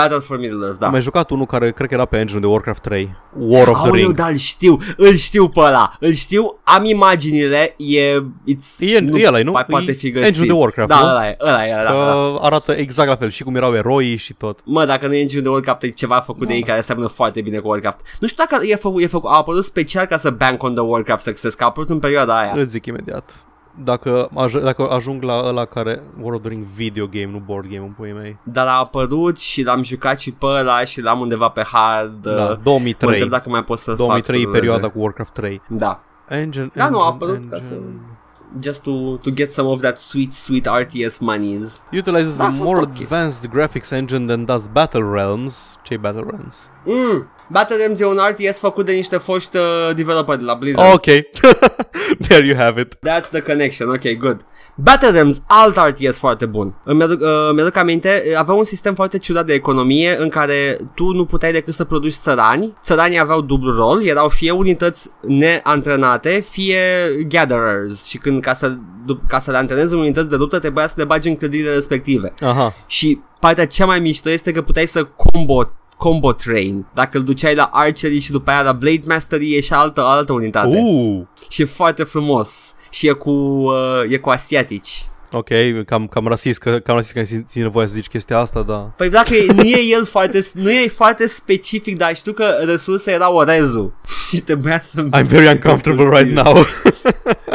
Battle 0.00 0.18
for 0.18 0.38
Middle-earth, 0.38 0.78
da. 0.78 0.86
Am 0.86 0.92
mai 0.92 1.00
jucat 1.00 1.30
unul 1.30 1.46
care 1.46 1.72
cred 1.72 1.88
că 1.88 1.94
era 1.94 2.04
pe 2.04 2.18
engine 2.18 2.40
de 2.40 2.46
Warcraft 2.46 2.82
3. 2.82 3.16
War 3.38 3.68
of 3.68 3.74
the 3.74 3.82
Aoleu, 3.86 4.02
Ring. 4.04 4.14
da, 4.14 4.26
îl 4.26 4.36
știu, 4.36 4.78
îl 4.96 5.14
știu 5.14 5.48
pe 5.48 5.60
ăla, 5.60 5.96
îl 6.00 6.12
știu, 6.12 6.60
am 6.64 6.84
imaginile, 6.84 7.74
e... 7.78 8.20
It's, 8.20 8.78
E- 8.78 9.08
e 9.12 9.26
ăla-i, 9.26 9.42
nu? 9.42 9.50
Mai 9.52 9.64
poate 9.68 9.90
E 9.90 9.92
fi 9.92 10.10
găsit. 10.10 10.26
engine 10.28 10.46
de 10.46 10.52
Warcraft, 10.52 10.88
da, 10.88 11.00
nu? 11.00 11.06
ăla 11.06 11.28
e, 11.28 11.36
ăla 11.40 11.66
e, 11.66 11.72
ăla, 11.78 11.90
Că 11.90 11.94
ăla. 11.94 12.38
arată 12.40 12.72
exact 12.72 13.08
la 13.08 13.16
fel 13.16 13.30
și 13.30 13.42
cum 13.42 13.56
erau 13.56 13.74
eroii 13.74 14.16
și 14.16 14.32
tot. 14.34 14.58
Mă, 14.64 14.84
dacă 14.84 15.06
nu 15.06 15.14
e 15.14 15.20
engine 15.20 15.40
de 15.40 15.48
Warcraft, 15.48 15.82
e 15.82 15.88
ceva 15.88 16.20
făcut 16.20 16.42
Da. 16.42 16.48
de 16.48 16.54
ei 16.54 16.62
care 16.62 16.80
seamănă 16.80 17.06
foarte 17.06 17.40
bine 17.40 17.58
cu 17.58 17.68
Warcraft. 17.68 18.00
Nu 18.20 18.26
știu 18.26 18.44
dacă 18.50 18.66
e 18.66 18.74
făcut, 18.76 19.02
e 19.02 19.06
făcut, 19.06 19.30
a 19.30 19.36
apărut 19.36 19.64
special 19.64 20.04
ca 20.04 20.16
să 20.16 20.30
bank 20.30 20.62
on 20.62 20.74
the 20.74 20.82
Warcraft 20.82 21.22
success, 21.22 21.54
că 21.54 21.62
a 21.64 21.66
apărut 21.66 21.90
în 21.90 21.98
perioada 21.98 22.38
aia. 22.38 22.52
Îți 22.56 22.70
zic 22.70 22.86
imediat. 22.86 23.36
Dacă, 23.84 24.28
aj- 24.46 24.62
dacă 24.62 24.90
ajung 24.90 25.22
la 25.22 25.42
ăla 25.44 25.64
care 25.64 26.02
World 26.20 26.34
of 26.36 26.40
the 26.40 26.50
Ring 26.50 26.64
video 26.74 27.06
game, 27.06 27.28
nu 27.32 27.42
board 27.46 27.66
game 27.68 27.84
în 27.84 27.92
puii 27.96 28.12
mei. 28.12 28.38
Dar 28.42 28.66
a 28.66 28.78
apărut 28.78 29.38
și 29.38 29.62
l-am 29.62 29.82
jucat 29.82 30.18
și 30.18 30.32
pe 30.32 30.46
ăla 30.46 30.84
și 30.84 31.00
l-am 31.00 31.20
undeva 31.20 31.48
pe 31.48 31.62
hard. 31.72 32.22
Da, 32.26 32.30
Mă 32.44 32.58
2003. 32.62 33.12
întreb 33.12 33.30
dacă 33.30 33.48
mai 33.48 33.64
pot 33.64 33.78
să 33.78 33.94
2003 33.94 34.38
fac 34.42 34.46
să 34.46 34.52
perioada 34.58 34.78
dureze. 34.80 34.96
cu 34.98 35.02
Warcraft 35.04 35.32
3. 35.32 35.62
Da. 35.68 36.00
Engine, 36.28 36.70
Da, 36.74 36.88
nu, 36.88 37.00
a 37.00 37.06
engine, 37.08 37.24
apărut 37.32 37.50
ca 37.50 37.60
să- 37.60 37.72
engine. 37.72 38.00
Just 38.62 38.82
to, 38.82 39.16
to 39.16 39.30
get 39.30 39.52
some 39.52 39.68
of 39.68 39.80
that 39.80 39.98
sweet, 39.98 40.32
sweet 40.32 40.66
RTS 40.66 41.18
monies. 41.18 41.82
Utilizes 41.92 42.36
Da, 42.36 42.44
a 42.44 42.46
a 42.46 42.50
fost 42.50 42.70
more 42.70 42.80
ok. 42.80 42.88
advanced 43.00 43.50
graphics 43.50 43.90
engine 43.90 44.26
than 44.26 44.44
does 44.44 44.68
Battle 44.68 45.10
Realms. 45.12 45.70
ce 45.82 45.96
Battle 45.96 46.24
Realms? 46.30 46.70
Mm. 46.84 47.26
Battle 47.48 47.76
Realms 47.76 48.00
e 48.00 48.04
un 48.06 48.18
RTS 48.30 48.58
făcut 48.58 48.84
de 48.84 48.92
niște 48.92 49.16
foști 49.16 49.56
uh, 49.56 49.62
developeri 49.94 50.38
de 50.38 50.44
la 50.44 50.54
Blizzard. 50.54 50.92
Ok. 50.94 51.04
There 52.28 52.46
you 52.46 52.56
have 52.56 52.80
it. 52.80 52.94
That's 52.94 53.28
the 53.30 53.40
connection, 53.40 53.88
ok, 53.88 54.12
good. 54.18 54.44
Battle 54.74 55.10
Realms, 55.10 55.42
alt 55.46 55.76
RTS 55.76 56.18
foarte 56.18 56.46
bun. 56.46 56.74
Îmi 56.84 57.02
aduc, 57.02 57.20
uh, 57.20 57.28
mi-aduc 57.54 57.76
aminte, 57.76 58.22
avea 58.36 58.54
un 58.54 58.64
sistem 58.64 58.94
foarte 58.94 59.18
ciudat 59.18 59.46
de 59.46 59.52
economie 59.52 60.16
în 60.18 60.28
care 60.28 60.78
tu 60.94 61.04
nu 61.04 61.24
puteai 61.24 61.52
decât 61.52 61.74
să 61.74 61.84
produci 61.84 62.12
țărani. 62.14 62.74
Țăranii 62.82 63.20
aveau 63.20 63.40
dublu 63.40 63.72
rol, 63.74 64.02
erau 64.04 64.28
fie 64.28 64.50
unități 64.50 65.10
neantrenate, 65.20 66.44
fie 66.50 66.78
gatherers 67.28 68.04
și 68.04 68.18
când 68.18 68.40
ca 68.42 68.54
să, 68.54 68.72
du- 69.06 69.20
ca 69.28 69.38
să 69.38 69.50
le 69.50 69.56
antrenezi 69.56 69.92
în 69.92 69.98
unități 70.00 70.30
de 70.30 70.36
luptă 70.36 70.58
trebuia 70.58 70.86
să 70.86 70.94
le 70.96 71.04
bagi 71.04 71.28
în 71.28 71.36
clădirile 71.36 71.72
respective. 71.72 72.32
Aha. 72.40 72.74
Și 72.86 73.20
partea 73.40 73.66
cea 73.66 73.86
mai 73.86 73.98
mișto 74.00 74.30
este 74.30 74.52
că 74.52 74.62
puteai 74.62 74.86
să 74.86 75.04
combo 75.16 75.70
combo 75.96 76.32
train. 76.32 76.86
Dacă 76.94 77.18
îl 77.18 77.24
duceai 77.24 77.54
la 77.54 77.70
archery 77.72 78.18
și 78.18 78.30
după 78.30 78.50
aia 78.50 78.62
la 78.62 78.72
blade 78.72 79.02
mastery 79.06 79.54
e 79.54 79.60
și 79.60 79.72
altă, 79.72 80.00
altă 80.00 80.32
unitate. 80.32 80.80
Uh. 80.82 81.22
Și 81.48 81.62
e 81.62 81.64
foarte 81.64 82.04
frumos. 82.04 82.74
Și 82.90 83.06
e 83.08 83.12
cu, 83.12 83.30
uh, 83.30 84.10
e 84.10 84.18
cu 84.18 84.28
asiatici. 84.28 85.08
Ok, 85.36 85.48
cam, 85.86 86.06
cam 86.06 86.26
rasist 86.26 86.60
că, 86.60 86.78
cam 86.78 86.94
rasist 86.94 87.12
că 87.12 87.18
ai 87.18 87.26
simțit 87.26 87.62
nevoia 87.62 87.86
să 87.86 87.92
zici 87.92 88.08
chestia 88.08 88.38
asta, 88.38 88.62
da. 88.62 88.92
Păi 88.96 89.08
dacă 89.08 89.34
e- 89.34 89.52
nu 89.52 89.62
e 89.62 89.78
el 89.90 90.04
foarte, 90.04 90.40
nu 90.52 90.70
e 90.70 90.88
foarte 90.88 91.26
specific, 91.26 91.96
dar 91.96 92.16
știu 92.16 92.32
că 92.32 92.44
resursa 92.64 93.10
era 93.10 93.32
orezul. 93.32 93.92
și 94.34 94.40
trebuia 94.40 94.80
să... 94.80 95.02
I'm 95.02 95.26
very 95.26 95.46
uncomfortable 95.46 96.20
right 96.20 96.34
now. 96.44 96.66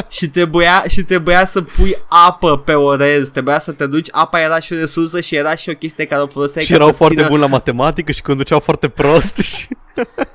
Și 0.09 0.29
trebuia, 0.29 0.84
și 0.88 1.03
trebuia 1.03 1.45
să 1.45 1.61
pui 1.61 1.95
apă 2.27 2.57
pe 2.57 2.73
orez, 2.73 3.29
trebuia 3.29 3.59
să 3.59 3.71
te 3.71 3.86
duci, 3.86 4.07
apa 4.11 4.39
era 4.39 4.59
și 4.59 4.73
o 4.73 4.75
resursă 4.75 5.19
și 5.21 5.36
era 5.36 5.55
și 5.55 5.69
o 5.69 5.73
chestie 5.73 6.05
care 6.05 6.21
o 6.21 6.27
foloseai 6.27 6.63
și 6.63 6.69
ca 6.69 6.75
erau 6.75 6.88
să 6.88 6.93
foarte 6.93 7.15
țină... 7.15 7.27
buni 7.27 7.41
la 7.41 7.47
matematică 7.47 8.11
și 8.11 8.21
conduceau 8.21 8.59
foarte 8.59 8.88
prost. 8.88 9.38
Și... 9.51 9.67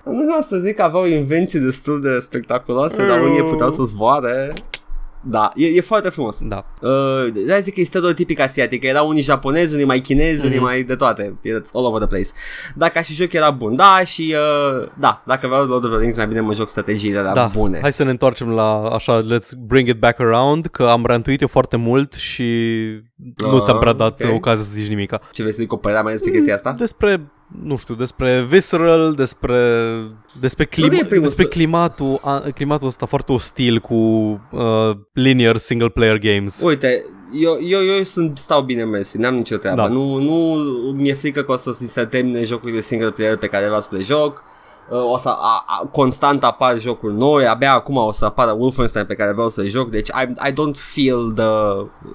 Nu 0.04 0.24
vreau 0.24 0.40
să 0.40 0.56
zic 0.56 0.76
că 0.76 0.82
aveau 0.82 1.06
invenții 1.06 1.58
destul 1.58 2.00
de 2.00 2.18
spectaculoase, 2.20 3.06
dar 3.06 3.20
unii 3.20 3.42
puteau 3.42 3.70
să 3.70 3.82
zboare. 3.82 4.52
Da, 5.28 5.52
e, 5.54 5.66
e 5.66 5.80
foarte 5.80 6.08
frumos. 6.08 6.42
da. 6.44 6.64
Uh, 6.80 7.26
de 7.32 7.58
zic 7.60 7.74
că 7.74 7.80
e 7.80 7.84
stereotipic 7.84 8.40
asiatic, 8.40 8.80
că 8.80 8.86
erau 8.86 9.08
unii 9.08 9.22
japonezi, 9.22 9.74
unii 9.74 9.84
mai 9.86 10.00
chinezi, 10.00 10.44
unii 10.44 10.56
Mhm. 10.56 10.64
mai 10.64 10.82
de 10.82 10.94
toate. 10.94 11.38
It's 11.44 11.70
all 11.72 11.84
over 11.84 11.98
the 12.00 12.08
place. 12.08 12.28
Dacă 12.74 13.00
și 13.00 13.14
joc 13.14 13.32
era 13.32 13.50
bun, 13.50 13.76
da, 13.76 14.00
și 14.04 14.34
uh, 14.80 14.86
da, 14.98 15.22
dacă 15.26 15.46
vreau 15.46 15.64
Lord 15.64 15.84
of 15.84 15.90
the 15.90 15.98
Rings, 16.00 16.16
mai 16.16 16.26
bine 16.26 16.40
mă 16.40 16.54
joc 16.54 16.68
strategiile 16.70 17.18
alea 17.18 17.32
Da, 17.32 17.50
bune. 17.52 17.78
hai 17.82 17.92
să 17.92 18.04
ne 18.04 18.10
întoarcem 18.10 18.48
la 18.50 18.82
așa, 18.88 19.22
let's 19.22 19.48
bring 19.66 19.88
it 19.88 19.98
back 19.98 20.20
around, 20.20 20.66
că 20.66 20.82
am 20.84 21.04
rantuit 21.06 21.40
eu 21.40 21.48
foarte 21.48 21.76
mult 21.76 22.12
și 22.12 22.44
nu 23.36 23.56
Ah, 23.56 23.62
ți-am 23.62 23.78
prea 23.78 23.92
dat 23.92 24.22
ok. 24.22 24.32
ocazia 24.34 24.64
să 24.64 24.70
zici 24.72 24.88
nimica. 24.88 25.20
Ce 25.32 25.42
vrei 25.42 25.54
să 25.54 25.60
zic 25.60 25.72
o 25.72 25.76
părere 25.76 26.00
mai 26.00 26.12
despre 26.12 26.30
chestia 26.30 26.54
asta? 26.54 26.72
Despre, 26.72 27.20
nu 27.62 27.76
știu, 27.76 27.94
despre 27.94 28.44
visceral, 28.48 29.14
despre 29.14 29.58
despre, 30.40 30.68
Nu 30.76 30.84
e 30.84 30.88
clima, 30.88 31.06
primul 31.06 31.24
despre 31.24 31.42
să- 31.44 31.48
climatul, 31.50 32.18
a, 32.22 32.38
climatul 32.54 32.86
ăsta 32.86 33.06
foarte 33.06 33.32
ostil 33.32 33.78
cu 33.80 33.94
uh, 34.50 34.96
linear 35.12 35.56
single 35.56 35.88
player 35.88 36.18
games. 36.18 36.60
Uite, 36.64 37.04
eu, 37.32 37.58
eu, 37.62 37.84
eu 37.84 38.02
sunt, 38.02 38.38
stau 38.38 38.62
bine 38.62 38.84
mersi, 38.84 39.18
n-am 39.18 39.34
nicio 39.34 39.56
treabă. 39.56 39.80
Da. 39.80 39.86
Nu, 39.88 40.18
nu 40.18 40.64
mi-e 40.96 41.14
frică 41.14 41.42
că 41.42 41.52
o 41.52 41.56
să 41.56 41.72
se 41.72 42.04
termine 42.04 42.44
jocurile 42.44 42.80
single 42.80 43.10
player 43.10 43.36
pe 43.36 43.46
care 43.46 43.64
vreau 43.66 43.80
să 43.80 43.88
le 43.96 44.02
joc. 44.02 44.32
Uh, 44.32 44.54
O 44.90 45.18
să 45.18 45.28
a, 45.28 45.64
a, 45.66 45.88
constant 45.92 46.44
apar 46.44 46.78
jocuri 46.78 47.14
noi, 47.14 47.46
abia 47.46 47.72
acum 47.72 47.96
o 47.96 48.12
să 48.12 48.24
apară 48.24 48.52
Wolfenstein 48.58 49.04
pe 49.04 49.14
care 49.14 49.32
vreau 49.32 49.48
să 49.48 49.60
le 49.60 49.66
joc, 49.66 49.90
deci 49.90 50.08
I, 50.08 50.48
I 50.48 50.52
don't 50.52 50.78
feel 50.78 51.32
the 51.34 51.44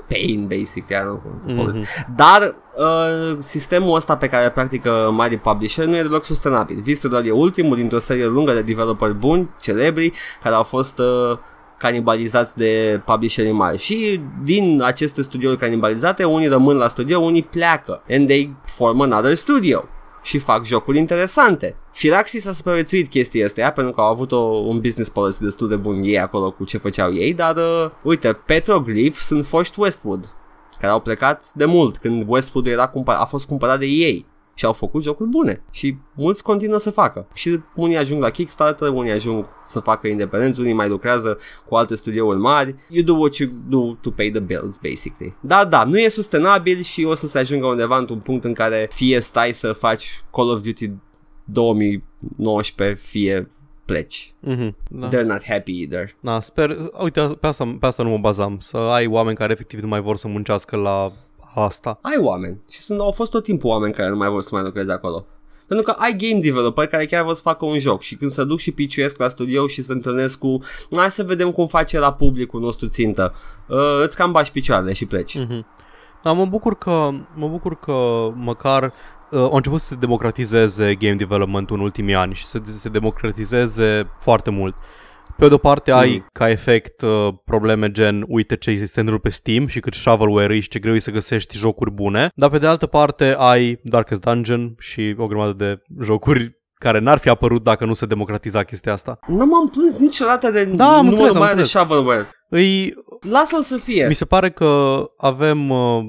pain, 0.07 0.47
basically, 0.47 0.95
I 0.95 0.99
don't 0.99 1.05
know 1.05 1.21
cum 1.23 1.39
să 1.41 1.47
call 1.55 1.67
it. 1.67 1.75
Mhm. 1.75 2.15
Dar 2.15 2.55
uh, 2.77 3.37
sistemul 3.39 3.95
ăsta 3.95 4.17
pe 4.17 4.27
care 4.27 4.49
practică 4.49 5.11
mari 5.13 5.37
publisher 5.37 5.85
nu 5.85 5.95
e 5.95 6.01
deloc 6.01 6.23
sustenabil. 6.23 6.81
Visceral 6.81 7.25
e 7.25 7.31
ultimul 7.31 7.75
dintr-o 7.75 7.99
serie 7.99 8.25
lungă 8.25 8.53
de 8.53 8.61
developeri 8.61 9.13
buni, 9.13 9.49
celebri, 9.61 10.11
care 10.43 10.55
au 10.55 10.63
fost 10.63 10.99
uh, 10.99 11.37
canibalizați 11.77 12.57
de 12.57 13.01
publisherii 13.05 13.51
mari. 13.51 13.77
Și 13.77 14.21
din 14.43 14.81
aceste 14.85 15.21
studiouri 15.21 15.57
canibalizate, 15.59 16.23
unii 16.23 16.47
rămân 16.47 16.77
la 16.77 16.87
studio, 16.87 17.19
unii 17.19 17.43
pleacă. 17.43 18.01
And 18.09 18.27
they 18.27 18.55
form 18.65 19.01
another 19.01 19.35
studio 19.35 19.83
și 20.21 20.37
fac 20.37 20.65
jocuri 20.65 20.97
interesante. 20.97 21.75
Firaxis 21.91 22.45
a 22.45 22.51
supraviețuit 22.51 23.09
chestia 23.09 23.45
asta 23.45 23.71
pentru 23.71 23.93
că 23.93 24.01
au 24.01 24.07
avut 24.07 24.31
o, 24.31 24.39
un 24.39 24.79
business 24.79 25.09
policy 25.09 25.41
destul 25.41 25.67
de 25.67 25.75
bun 25.75 26.01
ei 26.03 26.19
acolo 26.19 26.51
cu 26.51 26.63
ce 26.63 26.77
făceau 26.77 27.13
ei, 27.13 27.33
dar 27.33 27.55
uh, 27.55 27.91
uite, 28.03 28.33
Petroglyph 28.33 29.17
sunt 29.17 29.45
foști 29.45 29.79
Westwood 29.79 30.35
care 30.79 30.93
au 30.93 30.99
plecat 30.99 31.51
de 31.53 31.65
mult 31.65 31.97
când 31.97 32.23
Westwood 32.27 32.67
era 32.67 32.89
cumpăr- 32.89 33.19
a 33.19 33.25
fost 33.25 33.47
cumpărat 33.47 33.79
de 33.79 33.85
ei 33.85 34.25
și 34.53 34.65
au 34.65 34.73
făcut 34.73 35.03
jocuri 35.03 35.29
bune. 35.29 35.63
Și 35.71 35.97
mulți 36.15 36.43
continuă 36.43 36.77
să 36.77 36.91
facă. 36.91 37.27
Și 37.33 37.59
unii 37.75 37.97
ajung 37.97 38.21
la 38.21 38.29
Kickstarter, 38.29 38.87
unii 38.87 39.11
ajung 39.11 39.45
să 39.67 39.79
facă 39.79 40.07
independenți, 40.07 40.59
unii 40.59 40.73
mai 40.73 40.89
lucrează 40.89 41.37
cu 41.67 41.75
alte 41.75 41.95
studiouri 41.95 42.39
mari. 42.39 42.75
You 42.89 43.03
do 43.03 43.13
what 43.13 43.35
you 43.35 43.49
do 43.67 43.95
to 44.01 44.09
pay 44.09 44.29
the 44.29 44.39
bills 44.39 44.77
basically. 44.77 45.35
Da, 45.39 45.65
da, 45.65 45.83
nu 45.83 45.99
e 45.99 46.09
sustenabil 46.09 46.81
și 46.81 47.03
o 47.03 47.13
să 47.13 47.27
se 47.27 47.39
ajungă 47.39 47.65
undeva 47.65 47.97
într-un 47.97 48.19
punct 48.19 48.43
în 48.43 48.53
care 48.53 48.89
fie 48.93 49.19
stai 49.19 49.53
să 49.53 49.73
faci 49.73 50.23
Call 50.31 50.49
of 50.49 50.61
Duty 50.61 50.91
2019 51.43 52.99
fie 53.07 53.49
pleci. 53.85 54.33
Mhm, 54.39 54.75
da. 54.89 55.07
they're 55.07 55.25
not 55.25 55.43
happy 55.43 55.79
either. 55.79 56.15
Da, 56.19 56.41
sper, 56.41 56.77
uite, 57.03 57.21
pe 57.39 57.47
asta, 57.47 57.75
pe 57.79 57.85
asta 57.85 58.03
nu 58.03 58.09
mă 58.09 58.17
bazam, 58.17 58.59
să 58.59 58.77
ai 58.77 59.07
oameni 59.07 59.35
care 59.35 59.51
efectiv 59.51 59.79
nu 59.79 59.87
mai 59.87 60.01
vor 60.01 60.15
să 60.15 60.27
muncească 60.27 60.75
la 60.75 61.11
asta. 61.55 61.99
ai 62.01 62.17
oameni 62.19 62.61
și 62.69 62.81
sunt, 62.81 62.99
au 62.99 63.11
fost 63.11 63.31
tot 63.31 63.43
timpul 63.43 63.69
oameni 63.69 63.93
care 63.93 64.09
nu 64.09 64.15
mai 64.15 64.29
vor 64.29 64.41
să 64.41 64.49
mai 64.51 64.63
lucreze 64.63 64.91
acolo. 64.91 65.25
Pentru 65.67 65.91
că 65.91 65.95
ai 65.99 66.15
game 66.15 66.41
developer 66.41 66.87
care 66.87 67.05
chiar 67.05 67.23
vor 67.23 67.33
să 67.33 67.41
facă 67.41 67.65
un 67.65 67.79
joc 67.79 68.01
și 68.01 68.15
când 68.15 68.31
se 68.31 68.43
duc 68.43 68.59
și 68.59 68.71
piciuiesc 68.71 69.17
la 69.17 69.27
studio 69.27 69.67
și 69.67 69.81
se 69.81 69.91
întâlnesc 69.91 70.39
cu 70.39 70.59
hai 70.95 71.11
să 71.11 71.23
vedem 71.23 71.51
cum 71.51 71.67
face 71.67 71.99
la 71.99 72.13
publicul 72.13 72.61
nostru 72.61 72.87
țintă, 72.87 73.33
uh, 73.67 74.01
îți 74.03 74.15
cam 74.15 74.31
bași 74.31 74.51
picioarele 74.51 74.93
și 74.93 75.05
pleci. 75.05 75.37
Mhm. 75.37 75.65
Da, 76.23 76.31
mă 76.31 76.45
bucur 76.45 76.77
că, 76.77 77.09
mă 77.33 77.47
bucur 77.47 77.79
că 77.79 78.27
măcar 78.35 78.83
uh, 78.83 79.39
au 79.39 79.55
început 79.55 79.79
să 79.79 79.87
se 79.87 79.95
democratizeze 79.95 80.95
game 80.95 81.15
development 81.15 81.69
în 81.69 81.79
ultimii 81.79 82.15
ani 82.15 82.33
și 82.33 82.45
să 82.45 82.61
se 82.65 82.89
democratizeze 82.89 84.09
foarte 84.19 84.49
mult. 84.49 84.75
Pe 85.41 85.47
de 85.47 85.53
o 85.53 85.57
parte 85.57 85.91
ai 85.91 86.11
Mm. 86.17 86.27
ca 86.33 86.49
efect 86.49 87.01
uh, 87.01 87.33
probleme 87.45 87.91
gen 87.91 88.25
uite 88.27 88.55
ce 88.55 88.75
se 88.85 88.99
întâmplă 88.99 89.17
pe 89.17 89.29
Steam 89.29 89.67
și 89.67 89.79
cât 89.79 89.93
shovelware 89.93 90.59
și 90.59 90.67
ce 90.69 90.79
greu 90.79 90.93
e 90.95 90.99
să 90.99 91.11
găsești 91.11 91.57
jocuri 91.57 91.91
bune, 91.91 92.29
dar 92.35 92.49
pe 92.49 92.57
de 92.57 92.67
altă 92.67 92.85
parte 92.87 93.35
ai 93.37 93.79
Darkest 93.83 94.21
Dungeon 94.21 94.75
și 94.79 95.15
o 95.17 95.27
grămadă 95.27 95.51
de 95.53 95.81
jocuri 96.03 96.51
care 96.73 96.99
n-ar 96.99 97.17
fi 97.17 97.29
apărut 97.29 97.63
dacă 97.63 97.85
nu 97.85 97.93
se 97.93 98.05
democratiza 98.05 98.63
chestia 98.63 98.93
asta. 98.93 99.19
Nu 99.27 99.45
m-am 99.45 99.69
plâns 99.69 99.97
niciodată 99.97 100.51
de 100.51 100.63
Da, 100.63 100.85
am 100.97 101.05
numărul 101.05 101.09
înțeles, 101.09 101.33
am 101.35 101.39
mare 101.41 101.53
de 101.53 101.59
înțeles. 101.61 101.69
shovelware. 101.87 102.27
Îi, 102.49 102.93
Lasă-l 103.31 103.61
să 103.61 103.77
fie. 103.77 104.07
Mi 104.07 104.13
se 104.15 104.25
pare 104.25 104.51
că 104.51 105.03
avem 105.17 105.69
uh, 105.69 105.99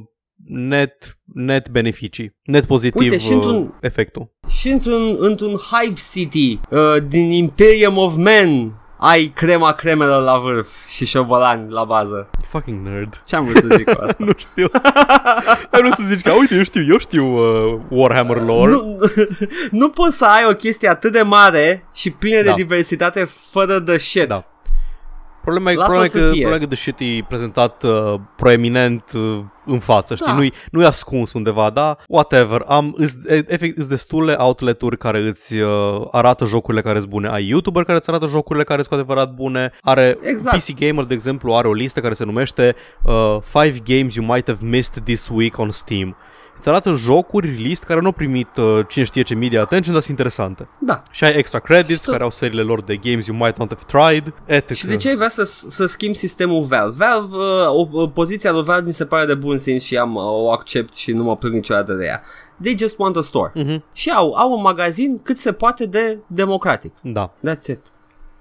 net, 0.47 1.19
net 1.35 1.69
beneficii, 1.71 2.37
net 2.43 2.65
pozitiv 2.67 3.01
Uite, 3.01 3.19
și 3.19 3.29
uh, 3.31 3.35
într-un- 3.35 3.75
efectul. 3.81 4.33
Și 4.49 4.69
într-un, 4.69 5.17
într-un 5.19 5.57
Hive 5.57 6.01
City 6.13 6.61
uh, 6.71 6.97
din 7.09 7.31
Imperium 7.31 7.97
of 7.97 8.15
Men 8.17 8.77
ai 9.05 9.33
crema 9.35 9.73
cremelor 9.73 10.23
la 10.23 10.39
vârf 10.39 10.69
și 10.89 11.05
șobolani 11.07 11.71
la 11.71 11.85
bază. 11.85 12.29
Fucking 12.49 12.87
nerd. 12.87 13.23
Ce 13.27 13.37
am 13.37 13.45
vrut 13.45 13.57
să 13.57 13.77
zic 13.77 13.91
cu 13.95 14.03
asta? 14.07 14.25
nu 14.25 14.33
știu. 14.37 14.69
Ai 15.71 15.81
vrut 15.81 15.93
să 15.93 16.03
zici 16.07 16.21
că, 16.21 16.33
uite, 16.33 16.55
eu 16.55 16.63
știu, 16.63 16.85
eu 16.89 16.99
știu 16.99 17.27
uh, 17.27 17.81
Warhammer 17.89 18.41
lore. 18.41 18.71
Nu, 18.71 18.99
nu 19.81 19.89
poți 19.89 20.17
să 20.17 20.25
ai 20.25 20.45
o 20.51 20.55
chestie 20.55 20.89
atât 20.89 21.13
de 21.13 21.23
mare 21.23 21.87
și 21.95 22.11
plină 22.11 22.43
Da. 22.43 22.43
de 22.43 22.53
diversitate 22.63 23.29
fără 23.51 23.79
de 23.79 23.97
shit. 23.99 24.29
Da. 24.29 24.45
Problema 25.43 25.71
e, 25.71 25.75
Lasă 25.75 25.85
problema 25.85 26.05
e 26.05 26.09
să 26.09 26.19
că, 26.19 26.25
fie. 26.25 26.41
problema 26.41 26.55
e 26.57 26.67
că 26.67 26.75
the 26.75 26.77
shit 26.77 26.99
e 27.01 27.25
prezentat 27.29 27.83
uh, 27.83 28.15
proeminent 28.37 29.11
uh, 29.15 29.39
în 29.67 29.79
față, 29.79 30.15
știi? 30.15 30.27
Da. 30.27 30.35
Nu-i, 30.35 30.53
nu-i 30.71 30.85
ascuns 30.85 31.33
undeva, 31.33 31.71
da? 31.71 31.97
Whatever. 32.09 32.63
Am, 32.67 32.95
îs, 32.97 33.15
e- 33.29 33.45
efect, 33.47 33.79
îs 33.79 33.87
destule 33.89 34.33
outlet-uri 34.39 34.99
care 34.99 35.19
îți 35.19 35.57
uh, 35.57 35.69
arată 36.11 36.45
jocurile 36.45 36.83
care 36.83 36.99
sunt 36.99 37.11
bune. 37.11 37.29
Ai 37.29 37.49
YouTuber 37.49 37.85
care 37.85 37.99
îți 37.99 38.09
arată 38.11 38.27
jocurile 38.27 38.65
care 38.65 38.83
sunt 38.83 38.89
cu 38.95 39.01
adevărat 39.01 39.35
bune. 39.35 39.73
Are 39.81 40.19
Exact. 40.21 40.57
PC 40.59 40.79
Gamer, 40.79 41.05
de 41.05 41.15
exemplu, 41.15 41.55
are 41.55 41.69
o 41.69 41.73
listă 41.73 42.01
care 42.01 42.15
se 42.15 42.25
numește 42.25 42.75
uh, 43.03 43.37
5 43.63 43.83
games 43.83 44.15
you 44.15 44.27
might 44.27 44.47
have 44.47 44.59
missed 44.67 45.03
this 45.05 45.29
week 45.29 45.59
on 45.59 45.71
Steam. 45.71 46.17
Îți 46.59 46.69
arată 46.69 46.95
jocuri, 46.95 47.49
list 47.49 47.85
care 47.85 48.01
nu 48.01 48.07
au 48.07 48.13
primit 48.13 48.49
uh, 48.57 48.81
cine 48.89 49.05
știe 49.05 49.23
ce 49.23 49.35
media 49.35 49.61
attention, 49.61 49.93
dar 49.93 50.03
sunt 50.03 50.19
interesante. 50.19 50.69
Da. 50.81 51.03
Și 51.11 51.25
ai 51.25 51.37
extra 51.37 51.59
credits 51.59 51.99
Și 51.99 52.05
tu- 52.05 52.11
care 52.11 52.23
au 52.23 52.31
seriile 52.31 52.63
lor 52.63 52.81
de 52.81 52.97
games 52.97 53.27
you 53.27 53.37
might 53.37 53.59
not 53.59 53.69
have 53.69 53.83
tried, 53.87 54.35
etc. 54.47 54.73
Și 54.75 54.87
de 54.87 54.97
ce 54.97 55.09
ai 55.09 55.17
vrea 55.17 55.29
să, 55.29 55.45
să 55.69 55.87
schimbi 55.87 56.17
sistemul 56.17 56.63
Valve? 56.63 56.97
Valve, 57.05 57.37
uh, 57.37 57.67
o, 57.69 58.01
o, 58.01 58.07
poziția 58.09 58.53
lui 58.53 58.63
Valve 58.63 58.87
mi 58.87 58.93
se 58.93 59.05
pare 59.07 59.27
de 59.27 59.35
bun 59.35 59.59
simț 59.59 59.83
și 59.83 59.97
am, 59.97 60.15
uh, 60.15 60.23
o 60.25 60.51
accept 60.53 60.95
și 60.95 61.13
nu 61.13 61.23
mă 61.23 61.37
plâng 61.37 61.55
niciodată 61.55 61.93
de 61.93 62.05
ea. 62.05 62.23
They 62.63 62.77
just 62.79 62.99
want 62.99 63.17
a 63.17 63.21
store. 63.21 63.53
Mhm. 63.55 63.85
Și 63.93 64.11
au, 64.11 64.33
au 64.33 64.53
un 64.53 64.63
magazin 64.63 65.21
cât 65.23 65.37
se 65.39 65.53
poate 65.53 65.87
de 65.87 66.19
democratic. 66.27 66.93
Da, 67.03 67.33
That's 67.49 67.67
it. 67.71 67.81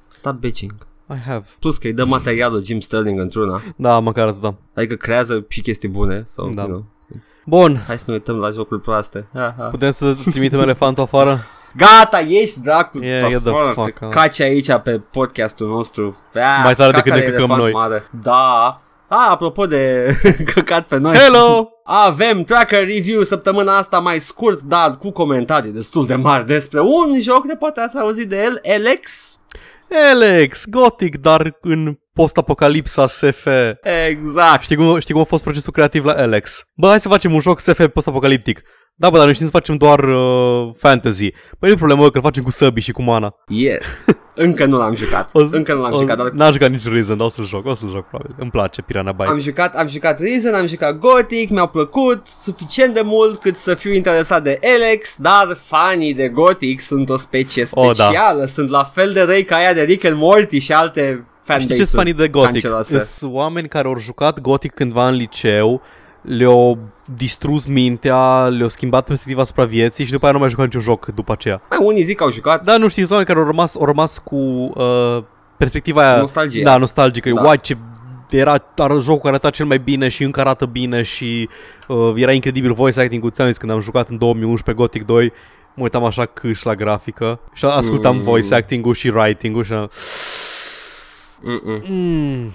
Stop 0.10 0.34
bitching. 0.34 0.72
I 1.14 1.18
have. 1.28 1.46
Plus 1.60 1.78
că 1.78 1.88
îi 1.88 1.94
dă 1.94 2.06
materialul 2.06 2.64
Jim 2.64 2.80
Sterling 2.80 3.20
într-una. 3.20 3.62
Da, 3.76 4.00
măcar 4.00 4.28
atât, 4.28 4.42
da. 4.42 4.56
Adică 4.76 4.96
creează 4.96 5.46
și 5.48 5.62
chestii 5.62 5.90
bune. 5.90 6.24
So, 6.28 6.50
Da. 6.54 6.62
you 6.62 6.70
know, 6.72 6.82
it's- 6.82 6.91
Bun, 7.46 7.84
Hai 7.88 7.98
să 7.98 8.04
ne 8.08 8.14
uităm 8.14 8.36
la 8.36 8.50
jocuri 8.52 8.82
proaste. 8.82 9.28
Ha, 9.34 9.56
ha. 9.58 9.64
putem 9.64 9.92
să 9.92 10.16
trimitem 10.30 10.60
elefantul 10.60 11.04
afară? 11.04 11.40
Gata, 11.78 12.20
ești 12.20 12.60
dracu 12.60 13.04
Yeah, 13.04 13.30
get 13.30 13.42
the 13.42 13.50
afară, 13.50 13.70
fuck 13.72 14.00
te 14.00 14.06
out. 14.06 14.14
caci 14.14 14.40
aici 14.40 14.68
pe 14.84 15.02
podcastul 15.12 15.68
nostru. 15.68 16.18
Ah, 16.34 16.62
Mai 16.64 16.76
tare 16.76 16.92
decât 16.92 17.12
caca 17.12 17.16
ne 17.16 17.22
de 17.26 17.32
căcăm 17.32 17.38
elefant 17.44 17.62
noi. 17.62 17.72
Mare. 17.72 18.04
Da. 18.22 18.82
Ah, 19.08 19.28
apropo 19.30 19.66
de 19.66 20.14
căcat 20.54 20.88
pe 20.88 20.98
noi. 20.98 21.18
Hello! 21.18 21.70
Avem 21.84 22.44
tracker 22.44 22.88
review 22.88 23.24
săptămâna 23.24 23.78
asta 23.78 24.00
mai 24.00 24.20
scurt, 24.20 24.62
dar 24.62 24.98
cu 24.98 25.12
comentarii 25.12 25.72
destul 25.72 26.06
de 26.06 26.16
mari 26.16 26.46
despre 26.46 26.80
un 26.80 27.20
joc 27.20 27.46
de 27.48 27.56
poate 27.56 27.80
ați 27.80 27.98
auzit 27.98 28.30
de 28.30 28.42
el, 28.44 28.62
Alex. 28.76 29.32
Alex, 30.12 30.66
Gothic, 30.70 31.18
dar 31.22 31.58
în 31.62 31.98
post-apocalipsa 32.14 33.08
SF. 33.08 33.48
Exact. 34.08 34.62
Știi 34.64 34.76
cum, 34.76 35.00
știi 35.00 35.14
cum 35.14 35.22
a 35.24 35.26
fost 35.26 35.44
procesul 35.44 35.74
creativ 35.74 36.06
la 36.06 36.14
Alex? 36.14 36.64
Bă, 36.76 36.88
hai 36.88 37.00
să 37.00 37.10
facem 37.10 37.34
un 37.34 37.40
joc 37.40 37.60
SF 37.60 37.86
post-apocaliptic. 37.88 38.62
Da, 38.96 39.10
bă, 39.10 39.16
dar 39.16 39.26
noi 39.26 39.34
știm 39.34 39.46
să 39.46 39.52
facem 39.52 39.76
doar 39.78 40.00
uh, 40.04 40.70
fantasy. 40.78 41.30
Păi 41.32 41.38
nu 41.60 41.70
e 41.70 41.76
problemă 41.76 42.10
că 42.10 42.18
îl 42.18 42.24
facem 42.24 42.44
cu 42.44 42.50
săbii 42.52 42.82
și 42.82 42.92
cu 42.92 43.02
mana. 43.02 43.34
Yes. 43.48 44.06
Încă 44.36 44.66
nu 44.66 44.78
l-am 44.78 44.96
jucat. 44.96 45.30
O 45.34 45.44
zi- 45.46 45.56
Încă 45.56 45.74
nu 45.74 45.82
l-am 45.82 45.94
o- 45.94 45.98
jucat, 46.00 46.18
dar 46.18 46.30
N-am 46.30 46.52
jucat 46.52 46.70
nici 46.70 46.84
Reason, 46.88 47.18
dar 47.18 47.26
o 47.26 47.30
să-l 47.30 47.46
joc, 47.46 47.66
o 47.66 47.74
să-l 47.74 47.90
joc 47.90 48.08
probabil. 48.08 48.36
Îmi 48.40 48.50
place 48.52 48.82
Piranha 48.82 49.12
Bytes. 49.12 49.32
Am 49.32 49.38
jucat, 49.40 49.76
am 49.76 49.88
jucat 49.88 50.20
Reason, 50.20 50.54
am 50.54 50.66
jucat 50.66 50.98
Gothic, 50.98 51.50
mi-au 51.50 51.68
plăcut 51.68 52.28
suficient 52.28 52.94
de 52.94 53.02
mult 53.04 53.40
cât 53.42 53.58
să 53.58 53.74
fiu 53.76 53.94
interesat 53.94 54.44
de 54.44 54.60
Alex, 54.76 55.16
dar 55.20 55.58
fanii 55.66 56.14
de 56.14 56.28
Gothic 56.30 56.80
sunt 56.82 57.10
o 57.10 57.16
specie 57.18 57.64
Oh, 57.72 57.96
da. 57.96 58.04
specială, 58.04 58.46
sunt 58.46 58.70
la 58.70 58.84
fel 58.84 59.14
de 59.14 59.22
răi 59.22 59.44
ca 59.44 59.56
aia 59.56 59.74
de 59.74 59.82
Rick 59.82 60.06
and 60.06 60.18
Morty 60.18 60.60
și 60.60 60.74
alte 60.74 61.26
Știi 61.44 61.58
ce 61.60 61.66
fanbase-uri 61.66 61.90
fanii 61.96 62.14
de 62.14 62.28
Gothic? 62.28 62.52
canceroase. 62.52 63.00
Sunt 63.00 63.34
oameni 63.34 63.68
care 63.68 63.88
au 63.88 63.98
jucat 63.98 64.40
Gothic 64.40 64.74
cândva 64.74 65.08
în 65.08 65.16
liceu, 65.16 65.82
le-au 66.22 66.78
distrus 67.16 67.66
mintea, 67.66 68.48
le-au 68.48 68.68
schimbat 68.70 69.06
perspectiva 69.06 69.42
asupra 69.42 69.66
vieții 69.66 70.06
și 70.06 70.12
după 70.12 70.24
aia 70.26 70.34
nu 70.34 70.40
mai 70.40 70.48
au 70.48 70.54
jucat 70.54 70.66
niciun 70.66 70.82
joc 70.82 71.06
după 71.06 71.32
aceea. 71.32 71.62
Mai 71.70 71.80
unii 71.82 72.04
zic 72.04 72.18
că 72.18 72.24
au 72.24 72.32
jucat, 72.32 72.64
Da, 72.64 72.78
nu 72.78 72.88
știi, 72.88 73.02
sunt 73.06 73.10
oameni 73.10 73.28
care 73.28 73.40
au 73.40 73.46
rămas, 73.46 73.76
au 73.78 73.86
rămas 73.86 74.18
cu 74.18 74.36
uh, 74.36 75.24
perspectiva 75.58 76.02
aia... 76.10 76.18
Nostalgie. 76.20 76.64
Da, 76.64 76.78
nostalgică. 76.78 77.30
Da. 77.30 77.42
Da. 77.42 77.48
Uai, 77.48 77.60
ce 77.62 77.78
era 78.30 78.52
ar, 78.78 78.92
jocul 78.92 79.16
care 79.22 79.28
arăta 79.28 79.50
cel 79.50 79.66
mai 79.66 79.78
bine 79.80 80.08
și 80.08 80.24
încă 80.24 80.40
arată 80.40 80.66
bine 80.66 81.02
și 81.02 81.50
uh, 81.88 82.12
era 82.16 82.32
incredibil 82.32 82.74
voice 82.74 83.00
acting-ul. 83.00 83.30
Ți-am 83.30 83.48
zis, 83.48 83.58
când 83.58 83.72
am 83.72 83.80
jucat 83.80 84.10
în 84.10 84.18
2011 84.18 84.84
Gothic 84.84 85.06
2, 85.06 85.32
mă 85.76 85.84
uitam 85.84 86.04
așa 86.04 86.26
câș 86.26 86.64
la 86.64 86.76
grafică 86.76 87.40
și 87.54 87.66
ascultam 87.66 88.16
Mm. 88.16 88.22
voice 88.22 88.54
acting-ul 88.56 88.94
și 88.94 89.08
writing-ul 89.08 89.64
și... 89.64 89.74
Mm-mm. 91.44 91.82
Mm, 91.88 92.52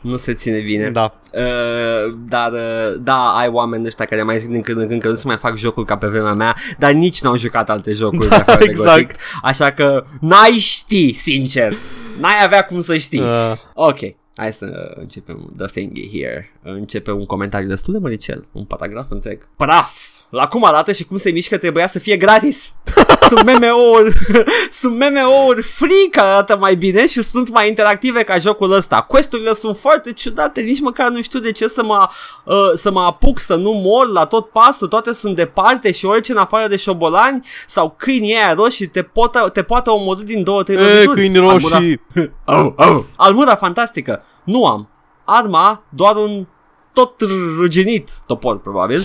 nu 0.00 0.16
se 0.16 0.34
ține 0.34 0.60
bine. 0.60 0.90
da. 0.90 1.14
Uh, 1.34 2.14
dar 2.28 2.52
uh, 2.52 2.94
da, 3.00 3.36
ai 3.36 3.48
oameni 3.48 3.86
ăștia 3.86 4.04
care 4.04 4.22
mai 4.22 4.38
zic 4.38 4.48
din 4.50 4.60
când 4.62 4.80
în 4.80 4.88
când 4.88 5.00
că 5.00 5.08
nu 5.08 5.14
se 5.14 5.26
mai 5.26 5.36
fac 5.36 5.56
jocuri 5.56 5.86
ca 5.86 5.96
pe 5.96 6.06
vremea 6.06 6.32
mea, 6.32 6.56
dar 6.78 6.92
nici 6.92 7.20
n-au 7.22 7.36
jucat 7.36 7.70
alte 7.70 7.92
jocuri 7.92 8.28
Da, 8.28 8.36
de 8.36 8.40
afară 8.40 8.64
exact. 8.64 8.96
de 8.98 9.02
Gothic, 9.02 9.20
așa 9.42 9.72
că 9.72 10.04
n-ai 10.20 10.50
ști, 10.52 11.12
sincer. 11.12 11.72
N-ai 12.20 12.44
avea 12.44 12.64
cum 12.64 12.80
să 12.80 12.96
știi. 12.96 13.20
Uh, 13.20 13.52
Ok, 13.74 13.98
hai 14.36 14.52
să 14.52 14.94
începem 15.00 15.52
the 15.56 15.66
thingy 15.66 16.10
here. 16.18 16.52
Începem 16.62 17.18
un 17.18 17.26
comentariu 17.26 17.68
destul 17.68 17.92
de 17.92 17.98
măricel, 17.98 18.46
un 18.52 18.64
paragraf 18.64 19.10
întreg. 19.10 19.48
Praf! 19.56 20.10
La 20.32 20.48
cum 20.48 20.64
arată 20.64 20.92
și 20.92 21.04
cum 21.04 21.16
se 21.16 21.30
mișcă 21.30 21.56
trebuia 21.56 21.86
să 21.86 21.98
fie 21.98 22.16
gratis. 22.16 22.74
sunt 23.28 23.42
MMO-uri, 23.42 24.12
sunt 24.80 24.98
MMO-uri 24.98 25.62
free 25.62 26.08
care 26.10 26.28
arată 26.28 26.56
mai 26.56 26.74
bine 26.74 27.06
și 27.06 27.22
sunt 27.22 27.50
mai 27.50 27.68
interactive 27.68 28.22
ca 28.22 28.38
jocul 28.38 28.72
ăsta. 28.72 29.00
Questurile 29.00 29.52
sunt 29.52 29.78
foarte 29.78 30.12
ciudate, 30.12 30.60
nici 30.60 30.80
măcar 30.80 31.08
nu 31.08 31.22
știu 31.22 31.38
de 31.38 31.52
ce 31.52 31.66
să 31.66 31.84
mă, 31.84 32.08
uh, 32.44 32.54
să 32.74 32.90
mă 32.90 33.00
apuc 33.00 33.40
să 33.40 33.54
nu 33.54 33.70
mor 33.70 34.08
la 34.08 34.26
tot 34.26 34.48
pasul, 34.48 34.88
toate 34.88 35.12
sunt 35.12 35.36
departe 35.36 35.92
și 35.92 36.04
orice 36.04 36.32
în 36.32 36.38
afară 36.38 36.66
de 36.66 36.76
șobolani 36.76 37.46
sau 37.66 37.94
câinii 37.98 38.36
aia 38.36 38.54
roșii 38.54 38.86
te, 38.86 39.02
pot, 39.02 39.50
te 39.52 39.62
poate 39.62 39.90
omorâ 39.90 40.22
din 40.22 40.42
două, 40.42 40.62
trei 40.62 40.76
e, 40.76 40.80
lovituri. 40.80 41.14
câini 41.14 41.38
Armura 41.38 41.76
roșii. 41.78 42.00
Oh, 42.44 42.72
oh. 42.76 43.02
Armura 43.16 43.54
fantastică. 43.54 44.24
Nu 44.44 44.66
am. 44.66 44.88
Arma, 45.24 45.84
doar 45.88 46.16
un 46.16 46.46
tot 46.92 47.20
ruginit 47.56 48.10
topor, 48.26 48.60
probabil. 48.60 49.04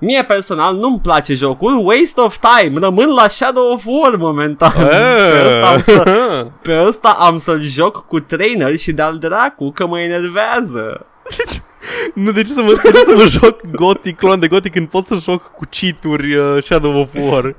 Mie 0.00 0.24
personal 0.24 0.76
nu-mi 0.76 1.00
place 1.00 1.34
jocul, 1.34 1.86
waste 1.86 2.20
of 2.20 2.38
time, 2.38 2.78
rămân 2.78 3.08
la 3.08 3.28
Shadow 3.28 3.72
of 3.72 3.82
War 3.86 4.16
momentan. 4.16 4.72
Pe 4.72 5.48
ăsta 5.48 5.66
am, 5.66 5.80
să, 5.80 6.02
pe 6.62 6.82
ăsta 6.86 7.08
am 7.08 7.36
să-l 7.36 7.60
joc 7.60 8.06
cu 8.06 8.20
trainer 8.20 8.76
și 8.76 8.92
de-al 8.92 9.18
dracu 9.18 9.70
că 9.70 9.86
mă 9.86 10.00
enervează. 10.00 11.06
Nu, 12.14 12.32
de 12.32 12.42
ce 12.42 12.52
să 12.52 12.62
mă, 12.62 12.80
de 12.82 12.90
ce 12.90 12.98
să 12.98 13.12
mă 13.16 13.24
joc 13.26 13.60
Gothic, 13.70 14.16
clon 14.16 14.40
de 14.40 14.48
Gothic 14.48 14.72
când 14.72 14.88
pot 14.88 15.06
să 15.06 15.14
joc 15.14 15.42
cu 15.42 15.64
cheat-uri 15.70 16.36
uh, 16.36 16.62
Shadow 16.62 17.00
of 17.00 17.14
War? 17.14 17.54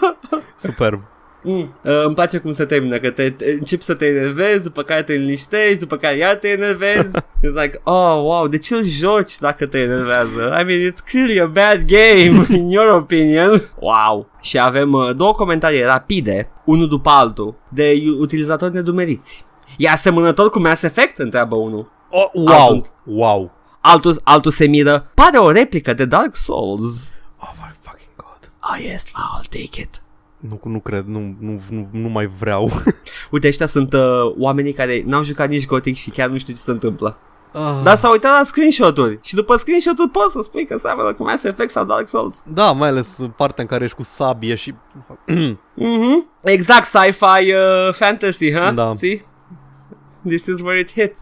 Superb. 0.56 1.02
Mm. 1.48 1.74
Uh, 1.82 2.04
îmi 2.04 2.14
place 2.14 2.38
cum 2.38 2.50
se 2.50 2.64
termină, 2.64 2.98
că 2.98 3.10
te, 3.10 3.30
te, 3.30 3.50
începi 3.50 3.82
să 3.82 3.94
te 3.94 4.06
enervezi, 4.06 4.62
după 4.62 4.82
care 4.82 5.02
te 5.02 5.12
liniștești, 5.12 5.78
după 5.78 5.96
care 5.96 6.16
iar 6.16 6.34
te 6.34 6.48
enervezi. 6.48 7.18
It's 7.46 7.62
like, 7.62 7.80
oh, 7.84 8.14
wow, 8.22 8.46
de 8.48 8.58
ce 8.58 8.74
îl 8.74 8.84
joci 8.86 9.38
dacă 9.38 9.66
te 9.66 9.78
enervează? 9.78 10.56
I 10.60 10.64
mean, 10.64 10.90
it's 10.92 11.04
clearly 11.10 11.40
a 11.40 11.46
bad 11.46 11.82
game, 11.86 12.46
in 12.58 12.70
your 12.70 12.88
opinion. 12.94 13.62
Wow. 13.78 14.28
Și 14.40 14.58
avem 14.58 14.92
uh, 14.92 15.14
două 15.16 15.32
comentarii 15.32 15.82
rapide, 15.82 16.48
unul 16.64 16.88
după 16.88 17.10
altul, 17.10 17.54
de 17.68 18.02
u- 18.06 18.20
utilizatori 18.20 18.74
nedumeriți. 18.74 19.44
E 19.78 19.88
asemănător 19.88 20.50
cu 20.50 20.58
Mass 20.60 20.82
Effect? 20.82 21.18
Întreabă 21.18 21.54
unul. 21.56 21.90
Oh, 22.10 22.28
wow, 22.32 22.46
Altul- 22.56 22.86
wow. 23.04 23.50
Altul, 23.80 24.20
altul 24.24 24.50
se 24.50 24.66
miră. 24.66 25.10
Pare 25.14 25.38
o 25.38 25.50
replică 25.50 25.92
de 25.94 26.04
Dark 26.04 26.36
Souls. 26.36 27.08
Oh 27.40 27.50
my 27.56 27.74
fucking 27.80 28.10
god. 28.16 28.50
Oh, 28.60 28.84
yes, 28.90 29.04
I'll 29.06 29.48
take 29.48 29.80
it. 29.80 30.00
Nu, 30.38 30.60
nu 30.64 30.80
cred, 30.80 31.04
nu, 31.06 31.34
nu, 31.40 31.60
nu, 31.70 31.88
nu 31.92 32.08
mai 32.08 32.26
vreau. 32.26 32.70
Uite, 33.30 33.48
ăștia 33.48 33.66
sunt 33.66 33.92
uh, 33.92 34.00
oamenii 34.38 34.72
care 34.72 35.02
n-au 35.06 35.22
jucat 35.22 35.48
nici 35.48 35.66
Gothic 35.66 35.96
și 35.96 36.10
chiar 36.10 36.28
nu 36.28 36.38
știu 36.38 36.52
ce 36.52 36.58
se 36.58 36.70
întâmplă. 36.70 37.18
Ah. 37.52 37.82
Dar 37.82 37.96
s-au 37.96 38.10
uitat 38.10 38.38
la 38.38 38.44
screenshot-uri 38.44 39.18
și 39.22 39.34
după 39.34 39.56
screenshot-uri 39.56 40.10
poți 40.10 40.32
să 40.32 40.40
spui 40.42 40.66
că 40.66 40.76
seamănă 40.76 41.14
cu 41.14 41.22
Mass 41.22 41.44
Effect 41.44 41.70
sau 41.70 41.84
Dark 41.84 42.08
Souls. 42.08 42.42
Da, 42.46 42.72
mai 42.72 42.88
ales 42.88 43.18
partea 43.36 43.62
în 43.62 43.68
care 43.68 43.84
ești 43.84 43.96
cu 43.96 44.02
sabie 44.02 44.54
și... 44.54 44.74
Mhm. 45.74 46.26
Exact, 46.42 46.86
sci-fi 46.86 47.52
uh, 47.52 47.92
fantasy, 47.92 48.52
huh? 48.52 48.74
Da. 48.74 48.92
See? 48.96 49.24
This 50.26 50.46
is 50.46 50.60
where 50.60 50.80
it 50.80 50.92
hits. 50.92 51.20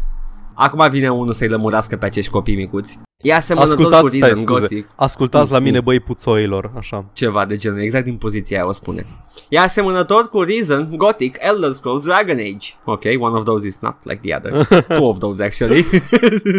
Acum 0.55 0.89
vine 0.91 1.09
unul 1.13 1.33
să-i 1.33 1.49
lămurească 1.49 1.97
pe 1.97 2.07
acești 2.07 2.31
copii 2.31 2.57
micuți. 2.57 2.99
E 3.23 3.35
asemănător 3.35 3.77
cu 3.77 3.83
Ascultați, 3.83 4.17
stai, 4.17 4.29
Reason 4.29 4.45
scuze. 4.45 4.61
Gothic. 4.61 4.89
Ascultați 4.95 5.53
la 5.53 5.59
mine, 5.59 5.81
băi, 5.81 6.01
puțoilor, 6.01 6.73
așa. 6.77 7.05
Ceva 7.13 7.45
de 7.45 7.57
genul, 7.57 7.81
exact 7.81 8.05
din 8.05 8.17
poziția 8.17 8.57
aia 8.57 8.69
o 8.69 8.73
spune. 8.73 9.07
E 9.49 9.59
asemănător 9.59 10.29
cu 10.29 10.43
Reason, 10.43 10.89
Gothic, 10.97 11.37
Elder 11.39 11.71
Scrolls, 11.71 12.05
Dragon 12.05 12.37
Age. 12.39 12.71
Ok, 12.85 13.03
one 13.19 13.37
of 13.37 13.45
those 13.45 13.67
is 13.67 13.79
not 13.81 13.97
like 14.03 14.21
the 14.23 14.37
other. 14.37 14.67
Two 14.99 15.09
of 15.09 15.19
those, 15.19 15.45
actually. 15.45 15.87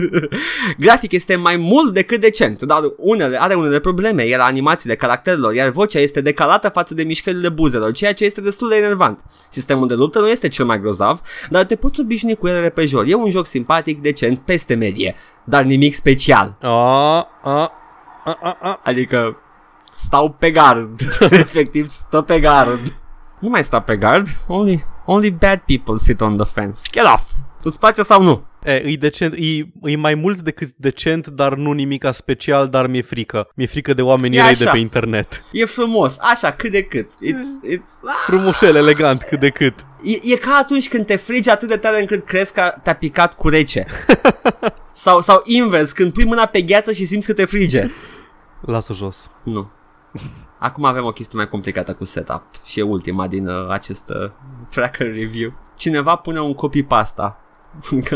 Grafic 0.78 1.12
este 1.12 1.36
mai 1.36 1.56
mult 1.58 1.94
decât 1.94 2.20
decent, 2.20 2.62
dar 2.62 2.80
unele, 2.98 3.42
are 3.42 3.54
unele 3.54 3.80
probleme, 3.80 4.26
iar 4.26 4.40
animațiile 4.40 4.96
caracterelor, 4.96 5.54
iar 5.54 5.70
vocea 5.70 6.00
este 6.00 6.22
decalată 6.22 6.70
față 6.70 6.94
de 6.94 7.04
mișcările 7.04 7.50
buzelor, 7.50 7.92
ceea 7.92 8.14
ce 8.14 8.26
este 8.26 8.42
destul 8.42 8.70
de 8.70 8.76
enervant. 8.76 9.20
Sistemul 9.50 9.88
de 9.88 9.94
luptă 9.94 10.20
nu 10.20 10.28
este 10.28 10.48
cel 10.48 10.66
mai 10.66 10.80
grozav, 10.80 11.22
dar 11.50 11.64
te 11.64 11.76
poți 11.76 12.00
obișnui 12.00 12.36
cu 12.36 12.48
ele 12.48 12.60
repejor. 12.60 13.06
E 13.08 13.14
un 13.14 13.30
joc 13.30 13.46
simpatic, 13.46 14.02
decent, 14.02 14.40
peste 14.40 14.74
medie, 14.74 15.16
dar 15.44 15.64
nimic 15.64 15.96
special. 15.96 16.55
A, 16.62 17.18
a, 17.42 17.72
a, 18.24 18.38
a, 18.42 18.58
a. 18.60 18.80
Adică 18.84 19.38
stau 19.92 20.30
pe 20.30 20.52
gard. 20.52 21.02
Efectiv, 21.30 21.88
stă 21.88 22.22
pe 22.22 22.40
gard. 22.40 22.94
Nu 23.40 23.50
mai 23.50 23.64
sta 23.64 23.80
pe 23.80 23.98
gard. 23.98 24.28
Only, 24.48 24.86
only 25.06 25.30
bad 25.30 25.60
people 25.60 25.98
sit 25.98 26.22
on 26.22 26.38
the 26.38 26.46
fence. 26.46 26.82
Get 26.92 27.06
off! 27.06 27.32
Îți 27.68 27.80
place 27.80 28.02
sau 28.02 28.24
nu? 28.24 28.46
E, 28.64 28.72
e, 28.74 28.96
decent, 28.96 29.34
e, 29.34 29.68
e 29.82 29.96
mai 29.96 30.14
mult 30.14 30.40
decât 30.40 30.70
decent, 30.76 31.28
dar 31.28 31.56
nu 31.56 31.72
nimica 31.72 32.12
special, 32.12 32.68
dar 32.70 32.88
mi-e 32.88 33.02
frică. 33.02 33.48
Mi-e 33.56 33.68
frică 33.68 33.94
de 33.94 34.02
oamenii 34.02 34.38
E 34.38 34.42
răi 34.42 34.54
de 34.54 34.64
așa. 34.64 34.72
pe 34.72 34.78
internet. 34.78 35.44
E 35.52 35.66
frumos, 35.66 36.18
așa, 36.20 36.52
cât 36.52 36.72
de 36.72 36.84
cât. 36.84 37.12
It's, 37.12 37.70
it's, 37.78 37.92
ah. 38.06 38.14
Frumușel, 38.26 38.76
elegant, 38.76 39.24
cât 39.24 39.40
de 39.40 39.50
cât. 39.50 39.74
e, 40.04 40.34
e 40.34 40.36
ca 40.36 40.60
atunci 40.62 40.90
când 40.90 41.06
te 41.06 41.16
frigi 41.16 41.50
atât 41.50 41.68
de 41.70 41.78
tare 41.78 42.00
încât 42.00 42.26
crezi 42.26 42.54
că 42.54 42.74
te-a 42.84 42.96
picat 42.96 43.34
cu 43.34 43.50
rece. 43.50 43.86
sau, 44.94 45.22
sau 45.22 45.42
invers, 45.46 45.92
când 45.92 46.14
pui 46.14 46.26
mâna 46.26 46.46
pe 46.46 46.62
gheață 46.62 46.92
și 46.92 47.06
simți 47.06 47.28
că 47.28 47.34
te 47.34 47.46
frige. 47.46 47.92
Lasă 48.62 48.94
jos. 48.94 49.30
Nu. 49.44 49.72
Acum 50.60 50.84
avem 50.86 51.06
o 51.06 51.12
chestie 51.12 51.38
mai 51.38 51.50
complicată 51.50 51.94
cu 51.94 52.04
setup 52.04 52.44
și 52.66 52.80
e 52.80 52.84
ultima 52.84 53.28
din 53.28 53.48
uh, 53.48 53.70
acest 53.70 54.10
uh, 54.10 54.32
tracker 54.70 55.14
review. 55.14 55.54
Cineva 55.78 56.16
pune 56.16 56.40
un 56.40 56.54
copy-pasta 56.54 57.40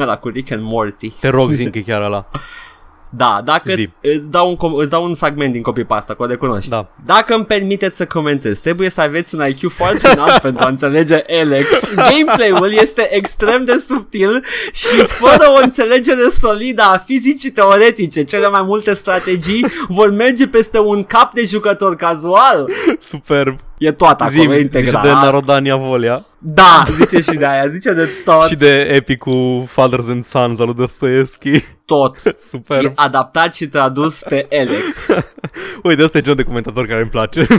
ăla 0.02 0.18
cu 0.18 0.28
Rick 0.28 0.52
and 0.52 0.64
Morty. 0.64 1.10
Te 1.10 1.28
rog, 1.30 1.52
zi 1.52 1.70
că 1.70 1.78
e 1.78 1.82
chiar 1.82 2.02
ăla. 2.02 2.30
Da, 3.10 3.42
dacă 3.46 3.72
Zi. 3.72 3.82
îți, 3.82 4.16
îți, 4.16 4.30
dau 4.30 4.50
un, 4.50 4.56
com- 4.56 4.82
îți 4.82 4.90
dau 4.90 5.04
un 5.04 5.16
fragment 5.16 5.52
din 5.52 5.62
copy-pasta, 5.62 6.14
că 6.14 6.24
o 6.24 6.26
recunoști. 6.26 6.70
Da. 6.70 6.88
Dacă 7.06 7.34
îmi 7.34 7.46
permiteți 7.46 7.98
să 7.98 8.06
comentez, 8.06 8.60
trebuie 8.60 8.90
să 8.90 9.02
aveți 9.02 9.36
un 9.36 9.46
IQ 9.48 9.72
foarte 9.72 10.10
înalt 10.14 10.42
pentru 10.48 10.66
a 10.66 10.70
înțelege 10.70 11.24
Alex. 11.42 11.94
Gameplay-ul 11.96 12.72
este 12.72 13.16
extrem 13.16 13.66
de 13.66 13.78
subtil 13.78 14.44
și 14.72 14.96
fără 15.06 15.50
o 15.58 15.62
înțelegere 15.64 16.30
solidă 16.32 16.82
a 16.82 16.98
fizicii 17.06 17.52
teoretice, 17.52 18.24
cele 18.24 18.48
mai 18.48 18.62
multe 18.62 18.94
strategii 18.94 19.66
vor 19.88 20.12
merge 20.12 20.48
peste 20.48 20.80
un 20.80 21.04
cap 21.04 21.34
de 21.34 21.44
jucător 21.46 21.96
cazual. 21.96 22.70
Superb. 23.00 23.56
E 23.78 23.92
toată 23.92 24.24
acolo, 24.24 24.42
Zim, 24.42 24.52
e 24.52 24.54
zice 24.54 24.62
integral. 24.78 25.02
de 25.04 25.10
Narodania 25.12 25.76
Volia 25.76 26.26
Da, 26.38 26.84
zice 26.96 27.22
și 27.22 27.38
de 27.38 27.46
aia, 27.46 27.68
zice 27.68 27.94
de 27.94 28.10
tot, 28.26 28.46
și 28.46 28.56
de 28.56 28.80
epicul 28.80 29.64
Fathers 29.68 30.08
and 30.08 30.24
Sons 30.24 30.60
al 30.60 30.66
lui 30.66 30.76
Dostoevski. 30.76 31.64
Tot. 31.90 32.18
Superb. 32.52 32.86
E 32.86 32.92
adaptat 32.96 33.54
și 33.56 33.68
tradus 33.68 34.22
pe 34.30 34.48
Alex. 34.52 35.08
Uite, 35.84 36.04
ăsta 36.04 36.18
e 36.18 36.22
genul 36.22 36.36
de 36.38 36.44
comentator 36.44 36.86
care 36.86 37.02
îmi 37.02 37.10
place. 37.10 37.48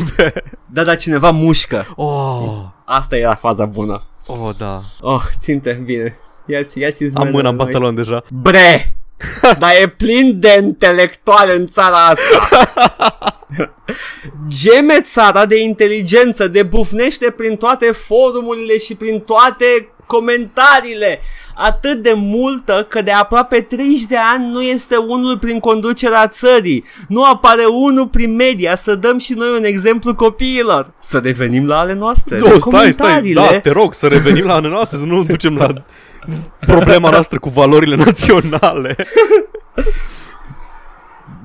Da, 0.73 0.85
dar 0.85 0.97
cineva 0.97 1.31
mușcă. 1.31 1.87
oh, 1.97 2.63
Asta 2.85 3.17
era 3.17 3.35
faza 3.35 3.65
bună. 3.65 4.03
oh, 4.27 4.55
da. 4.59 4.81
Oh, 5.01 5.23
ținte, 5.41 5.83
bine. 5.85 6.19
Ia-ți, 6.47 6.79
ia-ți 6.79 7.05
Am 7.15 7.29
mâna 7.29 7.49
în 7.49 7.57
pantalon 7.57 7.95
deja. 7.95 8.23
Bre! 8.29 8.95
Dar 9.59 9.71
e 9.81 9.89
plin 9.89 10.41
de 10.41 10.61
intelectuale 10.63 11.53
în 11.53 11.67
țara 11.67 12.07
asta. 12.07 12.49
Geme 14.49 15.01
țara 15.01 15.47
de 15.47 15.63
inteligență, 15.63 16.49
de 16.49 16.63
bufnește 16.63 17.31
prin 17.31 17.57
toate 17.57 17.93
forumurile 17.93 18.79
și 18.79 18.95
prin 18.95 19.21
toate 19.21 19.93
comentariile. 20.15 21.21
Atât 21.55 22.03
de 22.03 22.13
multă 22.17 22.87
că 22.89 23.03
de 23.03 23.11
aproape 23.11 23.61
30 23.61 24.03
de 24.03 24.17
ani 24.35 24.51
nu 24.53 24.63
este 24.63 24.97
unul 24.97 25.39
prin 25.39 25.59
conducerea 25.61 26.27
țării. 26.27 26.85
Nu 27.09 27.25
apare 27.25 27.65
unul 27.65 28.07
prin 28.09 28.35
media 28.35 28.75
să 28.77 28.95
dăm 28.95 29.19
și 29.19 29.33
noi 29.33 29.49
un 29.59 29.65
exemplu 29.65 30.15
copiilor. 30.15 30.91
Să 30.99 31.19
revenim 31.23 31.67
la 31.67 31.79
ale 31.79 31.93
noastre. 31.93 32.37
Oh, 32.37 32.41
stai, 32.41 32.59
stai, 32.59 32.93
Comentariile- 32.95 33.49
da, 33.51 33.59
te 33.61 33.71
rog 33.71 33.95
să 33.95 34.07
revenim 34.07 34.45
la 34.45 34.55
ale 34.55 34.69
noastre, 34.69 34.99
să 34.99 35.05
nu 35.05 35.25
ducem 35.25 35.57
la 35.57 35.67
problema 36.73 37.11
noastră 37.11 37.39
cu 37.39 37.49
valorile 37.49 37.97
naționale. 37.97 38.97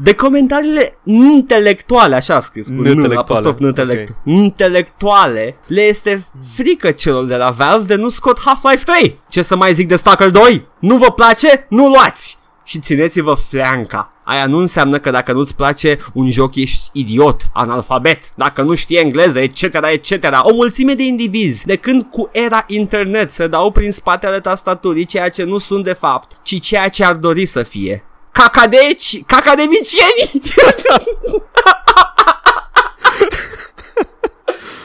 De 0.02 0.14
comentariile 0.14 0.98
intelectuale, 1.04 2.16
așa 2.16 2.36
a 2.36 2.40
scris, 2.40 2.68
cu 2.68 2.74
N, 2.74 2.78
Intelectuale, 2.78 3.16
apostrof 3.16 3.60
N, 3.60 3.66
intelect, 3.66 4.16
intelectuale, 4.24 5.58
le 5.68 5.82
este 5.82 6.28
frică 6.54 6.92
celor 6.92 7.26
de 7.26 7.36
la 7.36 7.50
Valve 7.50 7.86
de 7.86 7.96
nu 7.96 8.10
scot 8.10 8.40
Half-Life 8.40 8.84
3. 8.84 9.20
Ce 9.30 9.42
să 9.42 9.56
mai 9.56 9.74
zic 9.74 9.88
de 9.88 9.96
Stalker 9.96 10.30
2? 10.30 10.68
Nu 10.80 10.98
vă 10.98 11.12
place? 11.12 11.66
Nu 11.70 11.88
luați! 11.88 12.38
Și 12.64 12.80
țineți-vă 12.80 13.34
flanca. 13.34 14.10
Aia 14.24 14.46
nu 14.46 14.58
înseamnă 14.58 15.00
că 15.00 15.10
dacă 15.10 15.34
nu-ți 15.34 15.56
place 15.56 15.98
un 16.14 16.32
joc 16.32 16.56
ești 16.56 16.90
idiot, 16.92 17.42
analfabet, 17.54 18.20
dacă 18.36 18.62
nu 18.62 18.76
știi 18.76 18.98
engleză, 18.98 19.40
etc., 19.40 19.62
etc. 19.92 20.40
O 20.42 20.54
mulțime 20.54 20.94
de 20.94 21.04
indivizi, 21.04 21.66
de 21.66 21.76
când 21.76 22.04
cu 22.12 22.30
era 22.32 22.64
internet 22.68 23.32
se 23.32 23.48
dau 23.48 23.72
prin 23.72 23.92
spatele 23.92 24.40
tastaturii 24.40 25.06
ceea 25.06 25.30
ce 25.30 25.44
nu 25.44 25.58
sunt 25.58 25.84
de 25.84 25.94
fapt, 25.94 26.38
ci 26.44 26.62
ceea 26.62 26.90
ce 26.90 27.06
ar 27.06 27.14
dori 27.14 27.46
să 27.46 27.64
fie 27.64 28.04
cacadeci, 28.36 29.24
cacademicieni. 29.26 30.32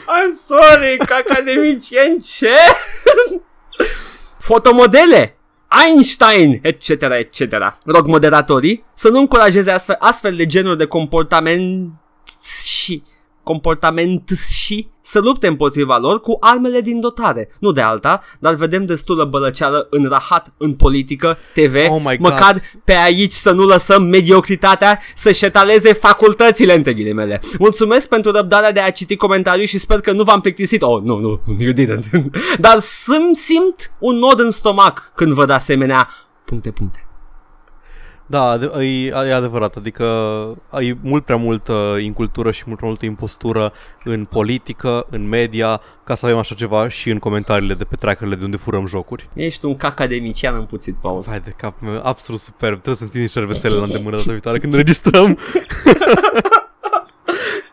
I'm 0.07 0.33
sorry, 0.45 0.97
cacademicieni, 0.97 2.21
ce? 2.21 2.55
Fotomodele, 4.39 5.37
Einstein, 5.85 6.59
etc., 6.61 6.89
etc. 6.89 7.41
Rog 7.85 8.05
moderatorii 8.05 8.85
să 8.93 9.09
nu 9.09 9.19
încurajeze 9.19 9.71
astfel, 9.71 9.95
astfel 9.99 10.35
de 10.35 10.45
genuri 10.45 10.77
de 10.77 10.85
comportament 10.85 11.89
și 11.93 12.00
comportament 13.43 14.29
și 14.51 14.87
să 15.01 15.19
lupte 15.19 15.47
împotriva 15.47 15.97
lor 15.97 16.21
cu 16.21 16.37
armele 16.39 16.81
din 16.81 16.99
dotare. 16.99 17.49
Nu 17.59 17.71
de 17.71 17.81
alta, 17.81 18.21
dar 18.39 18.53
vedem 18.53 18.85
destulă 18.85 19.23
bălăceală 19.23 19.87
în 19.89 20.05
rahat, 20.09 20.53
în 20.57 20.73
politică, 20.73 21.37
TV, 21.53 21.75
Oh 21.75 22.01
my 22.03 22.17
God. 22.17 22.19
măcar 22.19 22.61
pe 22.83 22.95
aici 22.95 23.31
să 23.31 23.51
nu 23.51 23.65
lăsăm 23.65 24.03
mediocritatea 24.03 24.99
să-și 25.15 25.45
etaleze 25.45 25.93
facultățile 25.93 26.75
între 26.75 26.93
ghilimele. 26.93 27.41
Mulțumesc 27.59 28.07
pentru 28.07 28.31
răbdarea 28.31 28.71
de 28.71 28.79
a 28.79 28.91
citi 28.91 29.15
comentariul 29.15 29.67
și 29.67 29.79
sper 29.79 29.99
că 29.99 30.11
nu 30.11 30.23
v-am 30.23 30.41
plictisit. 30.41 30.81
Oh, 30.81 31.01
nu, 31.01 31.19
nu, 31.19 31.41
you 31.59 31.73
didn't. 31.73 32.09
Dar 32.59 32.77
să-mi 32.79 33.35
simt 33.35 33.91
un 33.99 34.15
nod 34.15 34.39
în 34.39 34.49
stomac 34.49 35.11
când 35.15 35.31
văd 35.33 35.49
asemenea 35.49 36.09
puncte, 36.45 36.71
puncte. 36.71 37.05
Da, 38.31 38.57
de- 38.57 38.85
e, 38.85 39.07
e 39.07 39.33
adevărat, 39.33 39.75
adică 39.75 40.05
e 40.79 40.93
mult 41.01 41.25
prea 41.25 41.37
multă 41.37 41.97
incultură 41.99 42.51
și 42.51 42.63
mult 42.65 42.77
prea 42.77 42.89
multă 42.89 43.05
impostură 43.05 43.73
în 44.03 44.25
politică, 44.25 45.05
în 45.09 45.27
media, 45.27 45.81
ca 46.03 46.15
să 46.15 46.25
avem 46.25 46.37
așa 46.37 46.55
ceva 46.55 46.87
și 46.87 47.09
în 47.09 47.19
comentariile 47.19 47.73
de 47.73 47.83
pe 47.83 47.95
trackerele 47.95 48.35
de 48.35 48.43
unde 48.43 48.57
furăm 48.57 48.85
jocuri. 48.85 49.29
Ești 49.33 49.65
un 49.65 49.77
cacademician 49.77 50.55
împuțit, 50.55 50.95
Paul. 51.01 51.19
Vai 51.19 51.39
de 51.39 51.53
cap 51.57 51.79
meu, 51.81 52.01
absolut 52.03 52.39
superb. 52.41 52.73
Trebuie 52.73 52.95
să-mi 52.95 53.09
țin 53.09 53.21
niște 53.21 53.39
șervețele 53.39 53.75
la 53.75 53.83
îndemână 53.83 54.17
data 54.17 54.31
viitoare 54.31 54.59
când 54.59 54.73
înregistrăm. 54.73 55.37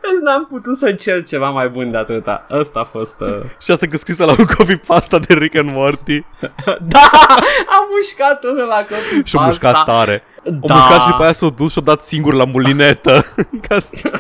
Deci 0.03 0.21
n-am 0.23 0.47
putut 0.47 0.77
să 0.77 0.93
cer 0.93 1.25
ceva 1.25 1.51
mai 1.51 1.69
bun 1.69 1.91
de 1.91 1.97
atâta. 1.97 2.47
Ăsta 2.51 2.79
a 2.79 2.85
fost... 2.85 3.21
Uh... 3.21 3.41
și 3.63 3.71
asta 3.71 3.87
că 3.87 3.97
scrisă 3.97 4.25
la 4.25 4.35
un 4.39 4.45
copy 4.57 4.77
pasta 4.77 5.19
de 5.19 5.35
Rick 5.35 5.57
and 5.57 5.71
Morty 5.73 6.25
da! 6.95 7.11
Am 7.77 7.85
mușcat 7.97 8.45
unul 8.45 8.67
la 8.67 8.77
copii 8.77 9.23
și-o 9.25 9.43
mușcat 9.43 9.85
tare. 9.85 10.23
O 10.63 10.67
Da. 10.67 10.75
mușcat 10.75 11.01
și 11.01 11.09
după 11.11 11.23
aia 11.23 11.33
s-a 11.33 11.49
dus 11.49 11.73
și-o 11.73 11.81
dat 11.81 12.03
singur 12.03 12.35
la 12.35 12.45
mulinetă. 12.45 13.25
Ca 13.69 13.81
să... 13.81 14.11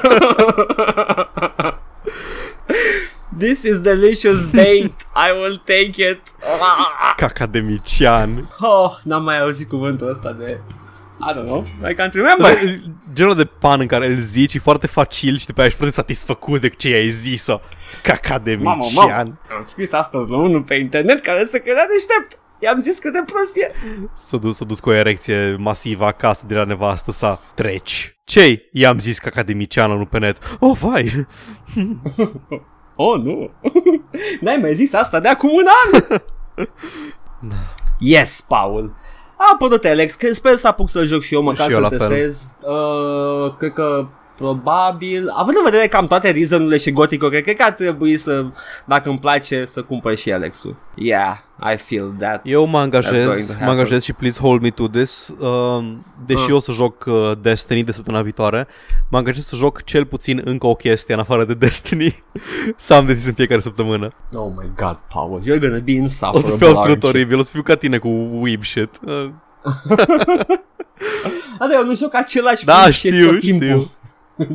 This 3.39 3.62
is 3.62 3.79
delicious 3.81 4.43
bait. 4.45 4.93
I 5.14 5.31
will 5.41 5.57
take 5.64 6.09
it. 6.11 6.20
Cacademician. 7.16 8.49
Oh, 8.61 8.91
n-am 9.03 9.22
mai 9.22 9.41
auzit 9.41 9.68
cuvântul 9.68 10.09
ăsta 10.09 10.33
de... 10.33 10.61
I 11.20 11.33
don't 11.33 11.45
know. 11.47 11.64
I 11.91 11.95
can't 11.95 12.12
remember. 12.12 12.59
Genul 13.12 13.35
de 13.37 13.45
pan 13.45 13.81
în 13.81 13.87
care 13.87 14.07
îl 14.07 14.18
zici 14.20 14.55
e 14.55 14.59
foarte 14.59 14.87
facil 14.87 15.37
și 15.39 15.47
după 15.47 15.59
aia 15.59 15.66
ești 15.68 15.79
foarte 15.79 15.97
satisfăcut 15.97 16.61
de 16.61 16.68
ce 16.68 16.89
ai 16.95 17.09
zis-o. 17.09 17.53
Mamă, 17.53 17.62
Cacademician. 18.03 19.07
mamă. 19.07 19.39
Am 19.51 19.62
scris 19.64 19.93
astăzi 19.93 20.31
la 20.31 20.37
unul 20.37 20.62
pe 20.62 20.74
internet 20.74 21.20
care 21.20 21.45
se 21.45 21.59
credea 21.59 21.87
deștept. 21.93 22.39
I-am 22.61 22.79
zis 22.79 22.99
cât 22.99 23.13
de 23.13 23.23
prost 23.27 23.57
e. 23.57 23.73
S-a 24.15 24.37
dus, 24.37 24.57
s-a 24.57 24.65
dus 24.65 24.81
cu 24.81 24.89
o 24.89 24.93
erecție 24.93 25.57
masivă 25.59 26.05
acasă 26.05 26.45
de 26.49 26.55
la 26.55 26.65
nevastă 26.65 27.11
sa. 27.11 27.41
Treci. 27.55 28.17
Ce? 28.25 28.69
I-am 28.73 28.99
zis 28.99 29.19
că 29.19 29.29
academiciană, 29.33 29.95
nu 29.95 30.05
pe 30.05 30.19
net. 30.19 30.57
Oh, 30.61 30.79
vai! 30.81 31.11
Oh, 33.01 33.21
nu. 33.23 33.51
N-ai 34.41 34.57
mai 34.57 34.75
zis 34.75 34.93
asta 34.93 35.21
de 35.21 35.29
acum 35.29 35.51
un 35.51 35.65
an. 35.93 36.03
yes, 37.99 38.41
Paul. 38.41 38.95
A 39.37 39.45
apărut 39.53 39.85
Alex, 39.85 40.15
că 40.15 40.33
sper 40.33 40.55
să 40.55 40.69
apuc 40.69 40.89
să 40.91 41.03
joc 41.03 41.23
și 41.23 41.35
eu 41.35 41.43
măcar 41.43 41.67
Și 41.67 41.73
eu 41.73 41.83
să 41.83 41.83
la 41.83 41.89
fel. 41.89 42.09
testez. 42.09 42.43
Uh, 42.61 43.57
cred 43.59 43.73
că 43.73 44.07
probabil, 44.39 45.28
având 45.36 45.57
în 45.57 45.64
vedere 45.64 45.86
că 45.89 45.97
am 45.97 46.07
toate 46.07 46.30
reason 46.30 46.76
și 46.78 46.93
Gothic, 46.93 47.22
cred 47.28 47.45
că 47.57 47.62
ar 47.62 47.70
trebui 47.72 48.16
să, 48.16 48.45
dacă 48.86 49.09
îmi 49.09 49.18
place, 49.18 49.64
să 49.64 49.82
cumpăr 49.82 50.16
și 50.16 50.32
Alex-ul. 50.32 50.76
Yeah, 50.95 51.36
I 51.72 51.76
feel 51.76 52.14
that. 52.18 52.41
Eu 52.45 52.66
mă 52.66 52.66
That's 52.66 52.70
going 52.70 52.95
angajez, 52.95 53.47
to 53.47 53.53
mă 53.53 53.59
happen. 53.59 53.68
angajez 53.68 54.03
și 54.03 54.12
please 54.12 54.41
hold 54.41 54.62
me 54.62 54.70
to 54.70 54.89
this. 54.89 55.32
Uh, 55.39 55.49
deși 56.26 56.43
Ah. 56.43 56.49
eu 56.49 56.57
o 56.57 56.61
să 56.61 56.72
joc 56.72 57.05
uh, 57.07 57.30
Destiny 57.41 57.84
de 57.84 57.93
săptămâna 57.93 58.22
viitoare, 58.22 58.66
mă 59.11 59.18
angajez 59.18 59.45
să 59.47 59.57
joc 59.57 59.82
cel 59.84 60.05
puțin 60.05 60.41
încă 60.45 60.66
o 60.66 60.74
chestie 60.74 61.14
în 61.14 61.20
afară 61.20 61.45
de 61.45 61.55
Destiny. 61.55 62.18
să 62.76 62.95
am 62.95 63.07
de 63.07 63.12
zis 63.12 63.26
în 63.26 63.32
fiecare 63.32 63.61
săptămână. 63.61 64.12
Oh 64.34 64.51
my 64.57 64.70
god, 64.76 64.99
Paul, 65.14 65.41
you're 65.43 65.61
gonna 65.61 65.78
be 65.84 65.93
O 65.93 65.95
insufferable. 65.95 66.51
să 66.51 66.57
fiu 66.57 66.66
absolut 66.68 66.97
aren't 66.97 67.01
you? 67.03 67.11
oribil, 67.11 67.39
o 67.39 67.43
să 67.43 67.51
fiu 67.53 67.62
ca 67.62 67.74
tine 67.74 67.99
cu 67.99 68.09
weeb 68.41 68.64
shit. 68.64 68.91
Uh, 69.07 69.28
A, 71.59 71.66
da, 71.66 71.74
eu 71.74 71.84
nu 71.84 71.97
joc 71.97 72.14
același 72.14 72.64
Da, 72.64 72.74
film 72.74 72.93
știu, 72.93 73.30
tot 73.30 73.39
timpul. 73.41 73.66
știu. 73.66 73.91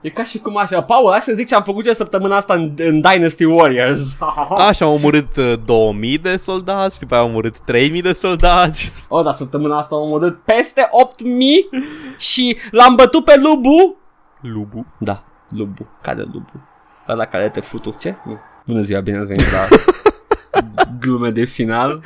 E 0.00 0.10
ca 0.10 0.24
și 0.24 0.38
cum 0.38 0.56
așa, 0.56 0.82
Paul, 0.82 1.10
hai 1.10 1.20
să 1.20 1.32
zic 1.34 1.48
ce 1.48 1.54
am 1.54 1.62
făcut 1.62 1.86
eu 1.86 1.92
săptămâna 1.92 2.36
asta 2.36 2.54
în, 2.54 2.74
în 2.76 3.00
Dynasty 3.00 3.44
Warriors. 3.44 4.16
Așa 4.68 4.84
am 4.84 4.92
omorât 4.92 5.36
uh, 5.36 5.54
2000 5.64 6.18
de 6.18 6.36
soldați 6.36 6.94
și 6.94 7.00
după 7.00 7.14
aia 7.14 7.22
am 7.22 7.28
omorât 7.28 7.58
3000 7.58 8.02
de 8.02 8.12
soldați. 8.12 8.92
O, 9.08 9.22
da, 9.22 9.32
săptămâna 9.32 9.78
asta 9.78 9.94
am 9.94 10.02
omorât 10.02 10.42
peste 10.44 10.88
8000 10.90 11.68
și 12.18 12.56
l-am 12.70 12.94
bătut 12.94 13.24
pe 13.24 13.40
Lubu. 13.42 13.96
Lubu. 14.40 14.86
Da, 14.98 15.24
Lubu. 15.48 15.88
Care 16.02 16.20
Lubu? 16.20 16.68
Ăla 17.08 17.24
care 17.24 17.48
te 17.48 17.60
futu. 17.60 17.96
Ce? 18.00 18.16
Nu. 18.24 18.38
Bună 18.66 18.80
ziua, 18.80 19.00
bine 19.00 19.18
ați 19.18 19.26
venit 19.26 19.52
la 19.52 19.66
glume 21.00 21.30
de 21.30 21.44
final. 21.44 22.02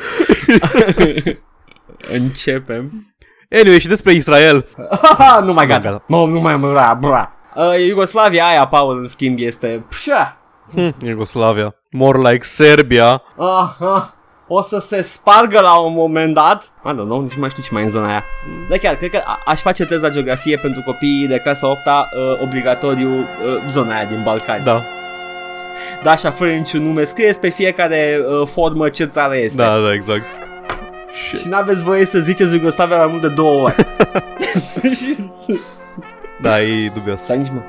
Începem. 2.12 3.11
Anyway, 3.52 3.78
și 3.78 3.88
despre 3.88 4.12
Israel. 4.12 4.66
nu 5.44 5.52
mai 5.52 5.66
gata. 5.66 5.80
gata. 5.80 6.02
Mă, 6.06 6.16
nu 6.26 6.40
mai 6.40 6.56
bra, 6.56 6.96
bra. 7.00 7.32
Uh, 7.54 7.86
Iugoslavia 7.86 8.46
aia, 8.46 8.66
Paul, 8.66 8.98
în 8.98 9.08
schimb, 9.08 9.38
este... 9.40 9.84
Pșa! 9.88 10.36
Hm, 10.74 10.94
Yugoslavia. 11.06 11.74
More 11.90 12.18
like 12.30 12.44
Serbia. 12.44 13.22
Ah, 13.38 13.68
ah, 13.80 14.02
o 14.46 14.62
să 14.62 14.78
se 14.80 15.02
spargă 15.02 15.60
la 15.60 15.78
un 15.80 15.92
moment 15.94 16.34
dat. 16.34 16.62
I 16.86 16.88
don't 16.88 16.94
know, 17.04 17.20
nici 17.20 17.32
nu 17.32 17.40
mai 17.40 17.50
știu 17.50 17.62
ce 17.62 17.68
mai 17.72 17.82
e 17.82 17.84
în 17.84 17.90
zona 17.90 18.06
aia. 18.08 18.24
Dar 18.68 18.78
chiar, 18.78 18.94
cred 18.94 19.10
că 19.10 19.20
a- 19.24 19.42
aș 19.46 19.60
face 19.60 19.84
test 19.86 20.02
la 20.02 20.08
geografie 20.08 20.56
pentru 20.56 20.82
copiii 20.84 21.26
de 21.26 21.38
clasa 21.38 21.66
8 21.66 21.76
uh, 21.86 22.42
obligatoriu 22.42 23.08
uh, 23.08 23.24
zona 23.70 23.94
aia 23.96 24.04
din 24.04 24.20
Balcani. 24.24 24.64
Da, 24.64 24.80
Da, 26.02 26.10
așa, 26.10 26.30
fără 26.30 26.50
niciun 26.50 26.82
nume, 26.82 27.04
scrieți 27.04 27.40
pe 27.40 27.48
fiecare 27.48 28.18
uh, 28.40 28.46
formă 28.52 28.88
ce 28.88 29.04
țară 29.04 29.36
este. 29.36 29.62
da, 29.62 29.78
da, 29.80 29.92
exact. 29.92 30.24
Și 31.12 31.36
Și, 31.36 31.48
n-aveți 31.48 31.82
voie 31.82 32.04
să 32.04 32.18
ziceți 32.18 32.54
Iugoslavia 32.54 32.96
mai 32.96 33.06
mult 33.06 33.20
de 33.22 33.28
două 33.28 33.62
ori. 33.62 33.74
Și 34.98 35.14
s- 35.14 35.46
da, 36.40 36.60
e 36.62 36.90
dubios. 36.94 37.20
Sau 37.20 37.36
nici 37.36 37.50
mă. 37.54 37.60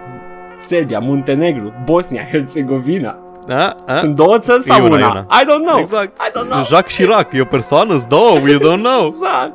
Serbia, 0.58 1.00
Muntenegru, 1.00 1.74
Bosnia, 1.84 2.28
Herțegovina. 2.32 3.18
A, 3.50 3.76
a? 3.88 3.94
Sunt 3.96 4.16
două 4.16 4.38
țări 4.40 4.62
sau 4.64 4.78
E 4.78 4.82
una, 4.90 4.96
una? 4.96 5.06
e 5.06 5.10
una. 5.10 5.28
I 5.42 5.44
don't 5.46 5.66
know. 5.68 5.80
Exact. 5.80 6.18
I 6.18 6.32
don't 6.40 6.50
know. 6.50 6.64
Jacques 6.66 6.96
Chirac, 6.96 7.28
e 7.32 7.42
o 7.42 7.46
persoană, 7.46 7.90
sunt 7.98 8.10
două, 8.10 8.32
we 8.44 8.58
don't 8.58 8.82
know. 8.82 9.06
Exact. 9.06 9.52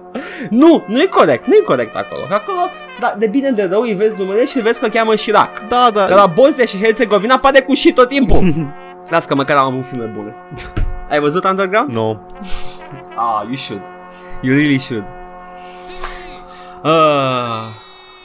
Nu, 0.50 0.84
nu 0.86 1.00
e 1.00 1.04
corect, 1.06 1.46
nu 1.46 1.54
e 1.54 1.60
corect 1.64 1.96
acolo. 1.96 2.20
Că 2.28 2.34
Acolo, 2.34 2.58
da, 3.00 3.14
de 3.18 3.26
bine 3.26 3.50
de 3.50 3.68
rău 3.70 3.80
îi 3.80 3.94
vezi 3.94 4.18
numele 4.18 4.44
și 4.44 4.58
vezi 4.60 4.78
că 4.80 4.84
îl 4.84 4.90
cheamă 4.92 5.12
Chirac. 5.12 5.68
Da, 5.68 5.90
Dar 5.94 6.08
da. 6.08 6.14
la 6.14 6.26
Bosnia 6.26 6.64
și 6.64 6.78
Herțegovina 6.82 7.38
pare 7.38 7.60
cu 7.60 7.74
și 7.74 7.92
tot 7.92 8.08
timpul. 8.08 8.38
Las 9.10 9.24
că 9.26 9.34
măcar 9.34 9.56
am 9.56 9.64
avut 9.66 9.84
filme 9.84 10.04
bune. 10.04 10.34
Ai 11.10 11.20
văzut 11.20 11.44
Underground? 11.44 11.92
No. 11.92 12.16
Ah, 13.20 13.42
you 13.46 13.56
should. 13.56 13.82
You 14.42 14.54
really 14.54 14.78
should. 14.78 15.04
Uh, 16.82 17.66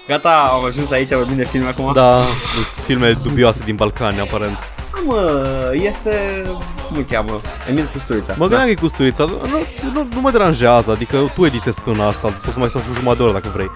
gata, 0.07 0.49
am 0.53 0.65
ajuns 0.65 0.91
aici, 0.91 1.09
vorbim 1.13 1.35
de 1.35 1.45
filme 1.45 1.67
acum. 1.67 1.93
Da, 1.93 2.15
sunt 2.53 2.65
filme 2.85 3.11
dubioase 3.11 3.61
din 3.63 3.75
Balcani, 3.75 4.19
aparent. 4.19 4.57
Mă, 5.05 5.71
este... 5.73 6.43
cum 6.87 6.97
îl 6.97 7.03
cheamă? 7.03 7.41
Emil 7.69 7.89
Custurița. 7.91 8.33
Mă 8.37 8.47
gândeam 8.47 8.63
că 8.63 8.69
e 8.69 8.73
cu 8.75 8.87
sturița, 8.87 9.25
nu, 9.25 9.57
nu, 9.93 10.07
nu 10.13 10.21
mă 10.21 10.31
deranjează, 10.31 10.91
adică 10.91 11.31
tu 11.35 11.45
editezi 11.45 11.81
până 11.81 12.03
asta, 12.03 12.27
poți 12.27 12.53
să 12.53 12.59
mai 12.59 12.67
stau 12.69 12.81
și 12.81 12.87
o 12.89 12.93
jumătate 12.93 13.17
de 13.17 13.23
oră 13.23 13.33
dacă 13.33 13.49
vrei. 13.53 13.71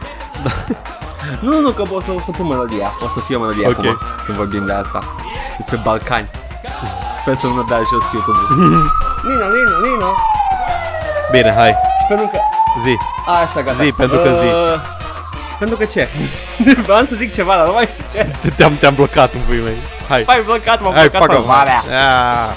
Nu, 1.40 1.50
nu, 1.56 1.60
nu, 1.60 1.70
că 1.70 1.82
o 1.92 2.02
să, 2.02 2.12
o 2.16 2.20
să 2.20 2.32
pun 2.32 2.48
melodia. 2.48 2.92
O 3.06 3.08
să 3.08 3.20
fie 3.20 3.36
o 3.36 3.40
melodie 3.40 3.68
Ok. 3.68 3.78
acum, 3.78 3.98
când 4.26 4.38
vorbim 4.38 4.66
de 4.66 4.74
asta. 4.74 5.00
Despre 5.58 5.80
Balcani. 5.84 6.30
Sper 7.20 7.36
să 7.36 7.46
nu 7.46 7.64
dea 7.64 7.78
jos 7.92 8.04
YouTube-ul. 8.14 8.58
Nino, 9.28 9.46
Nino, 9.56 9.76
Nino. 9.88 10.12
Bine, 11.32 11.54
hai, 11.54 11.76
Pentru 12.08 12.30
că... 12.32 12.38
zi. 12.84 12.96
Așa, 13.44 13.62
gata. 13.62 13.84
Zi, 13.84 13.92
pentru 13.98 14.18
că 14.18 14.34
zi. 14.34 14.46
Uh, 14.46 14.82
pentru 15.60 15.78
că 15.78 15.86
ce? 15.86 16.08
Vreau 16.86 17.04
să 17.04 17.16
zic 17.16 17.34
ceva, 17.34 17.56
dar 17.56 17.66
nu 17.66 17.74
mai 17.74 17.86
știu 17.86 18.04
ce. 18.12 18.32
Te-am, 18.56 18.76
te-am 18.80 18.96
blocat 18.96 19.34
în 19.34 19.40
puii 19.48 19.62
mei. 19.62 19.78
Hai. 20.10 20.24
Mai 20.28 20.42
blocat, 20.46 20.82
m-am 20.82 20.94
Hai, 20.94 21.10
blocat 21.10 21.28
facă 21.28 21.34
salvarea. 21.34 21.80
Ah. 21.80 22.56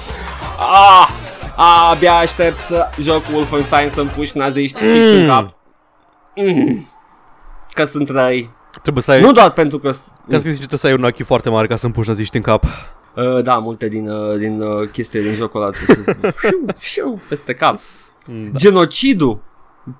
Ah, 0.58 1.08
ah, 1.56 1.90
abia 1.94 2.14
aștept 2.14 2.58
să 2.66 2.88
joc 3.00 3.22
Wolfenstein 3.32 3.90
să-mi 3.90 4.08
puși 4.08 4.36
naziști 4.36 4.78
fix 4.78 5.08
în 5.08 5.26
cap. 5.26 5.54
Mm. 6.34 6.88
Că 7.72 7.84
sunt 7.84 8.08
răi. 8.08 8.50
Trebuie 8.82 9.02
să 9.02 9.10
ai, 9.10 9.20
Nu 9.20 9.32
doar 9.32 9.50
pentru 9.50 9.78
că... 9.78 9.88
ca 9.88 9.92
să 9.92 10.10
fiu 10.28 10.38
sincer, 10.38 10.56
trebuie 10.56 10.78
să 10.78 10.86
ai 10.86 10.92
un 10.92 11.04
ochi 11.04 11.24
foarte 11.24 11.48
mare 11.50 11.66
ca 11.66 11.76
să-mi 11.76 11.92
puși 11.92 12.08
naziști 12.08 12.36
în 12.36 12.42
cap. 12.42 12.64
Uh, 13.14 13.42
da, 13.42 13.58
multe 13.58 13.88
din, 13.88 14.08
uh, 14.10 14.38
din 14.38 14.60
uh, 14.60 14.88
chestii 14.88 15.22
din 15.22 15.34
jocul 15.34 15.62
ăla 15.62 15.70
să 15.72 16.02
se 16.04 16.14
fiu, 16.40 16.66
fiu, 16.78 17.20
peste 17.28 17.54
cap. 17.54 17.80
Mm, 18.30 18.50
Da. 18.50 18.58
Genocidul. 18.58 19.40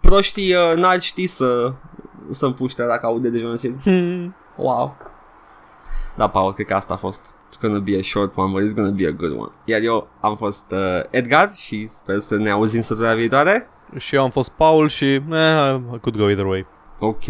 Proștii 0.00 0.54
uh, 0.54 0.76
n-ar 0.76 1.00
ști 1.00 1.26
să 1.26 1.72
să-mi 2.30 2.54
puște 2.54 2.84
dacă 2.86 3.06
aude 3.06 3.28
de 3.28 3.38
genocid. 3.38 3.80
Hmm. 3.82 4.34
Wow. 4.56 4.96
Da, 6.16 6.28
Paul, 6.28 6.54
cred 6.54 6.66
că 6.66 6.74
asta 6.74 6.94
a 6.94 6.96
fost. 6.96 7.26
It's 7.26 7.60
gonna 7.60 7.78
be 7.78 7.96
a 7.98 8.02
short 8.02 8.36
one, 8.36 8.52
but 8.52 8.62
it's 8.68 8.74
gonna 8.74 8.90
be 8.90 9.06
a 9.06 9.10
good 9.10 9.32
one. 9.38 9.50
Iar 9.64 9.80
eu 9.80 10.08
am 10.20 10.36
fost 10.36 10.72
uh, 10.72 11.02
Edgar 11.10 11.48
și 11.56 11.86
sper 11.86 12.18
să 12.18 12.36
ne 12.36 12.50
auzim 12.50 12.80
săptămâna 12.80 13.14
viitoare. 13.14 13.68
Și 13.96 14.14
eu 14.14 14.22
am 14.22 14.30
fost 14.30 14.50
Paul 14.50 14.88
și 14.88 15.04
eh, 15.14 15.80
I 15.94 15.98
could 16.00 16.16
go 16.16 16.28
either 16.28 16.46
way. 16.46 16.66
Ok. 16.98 17.24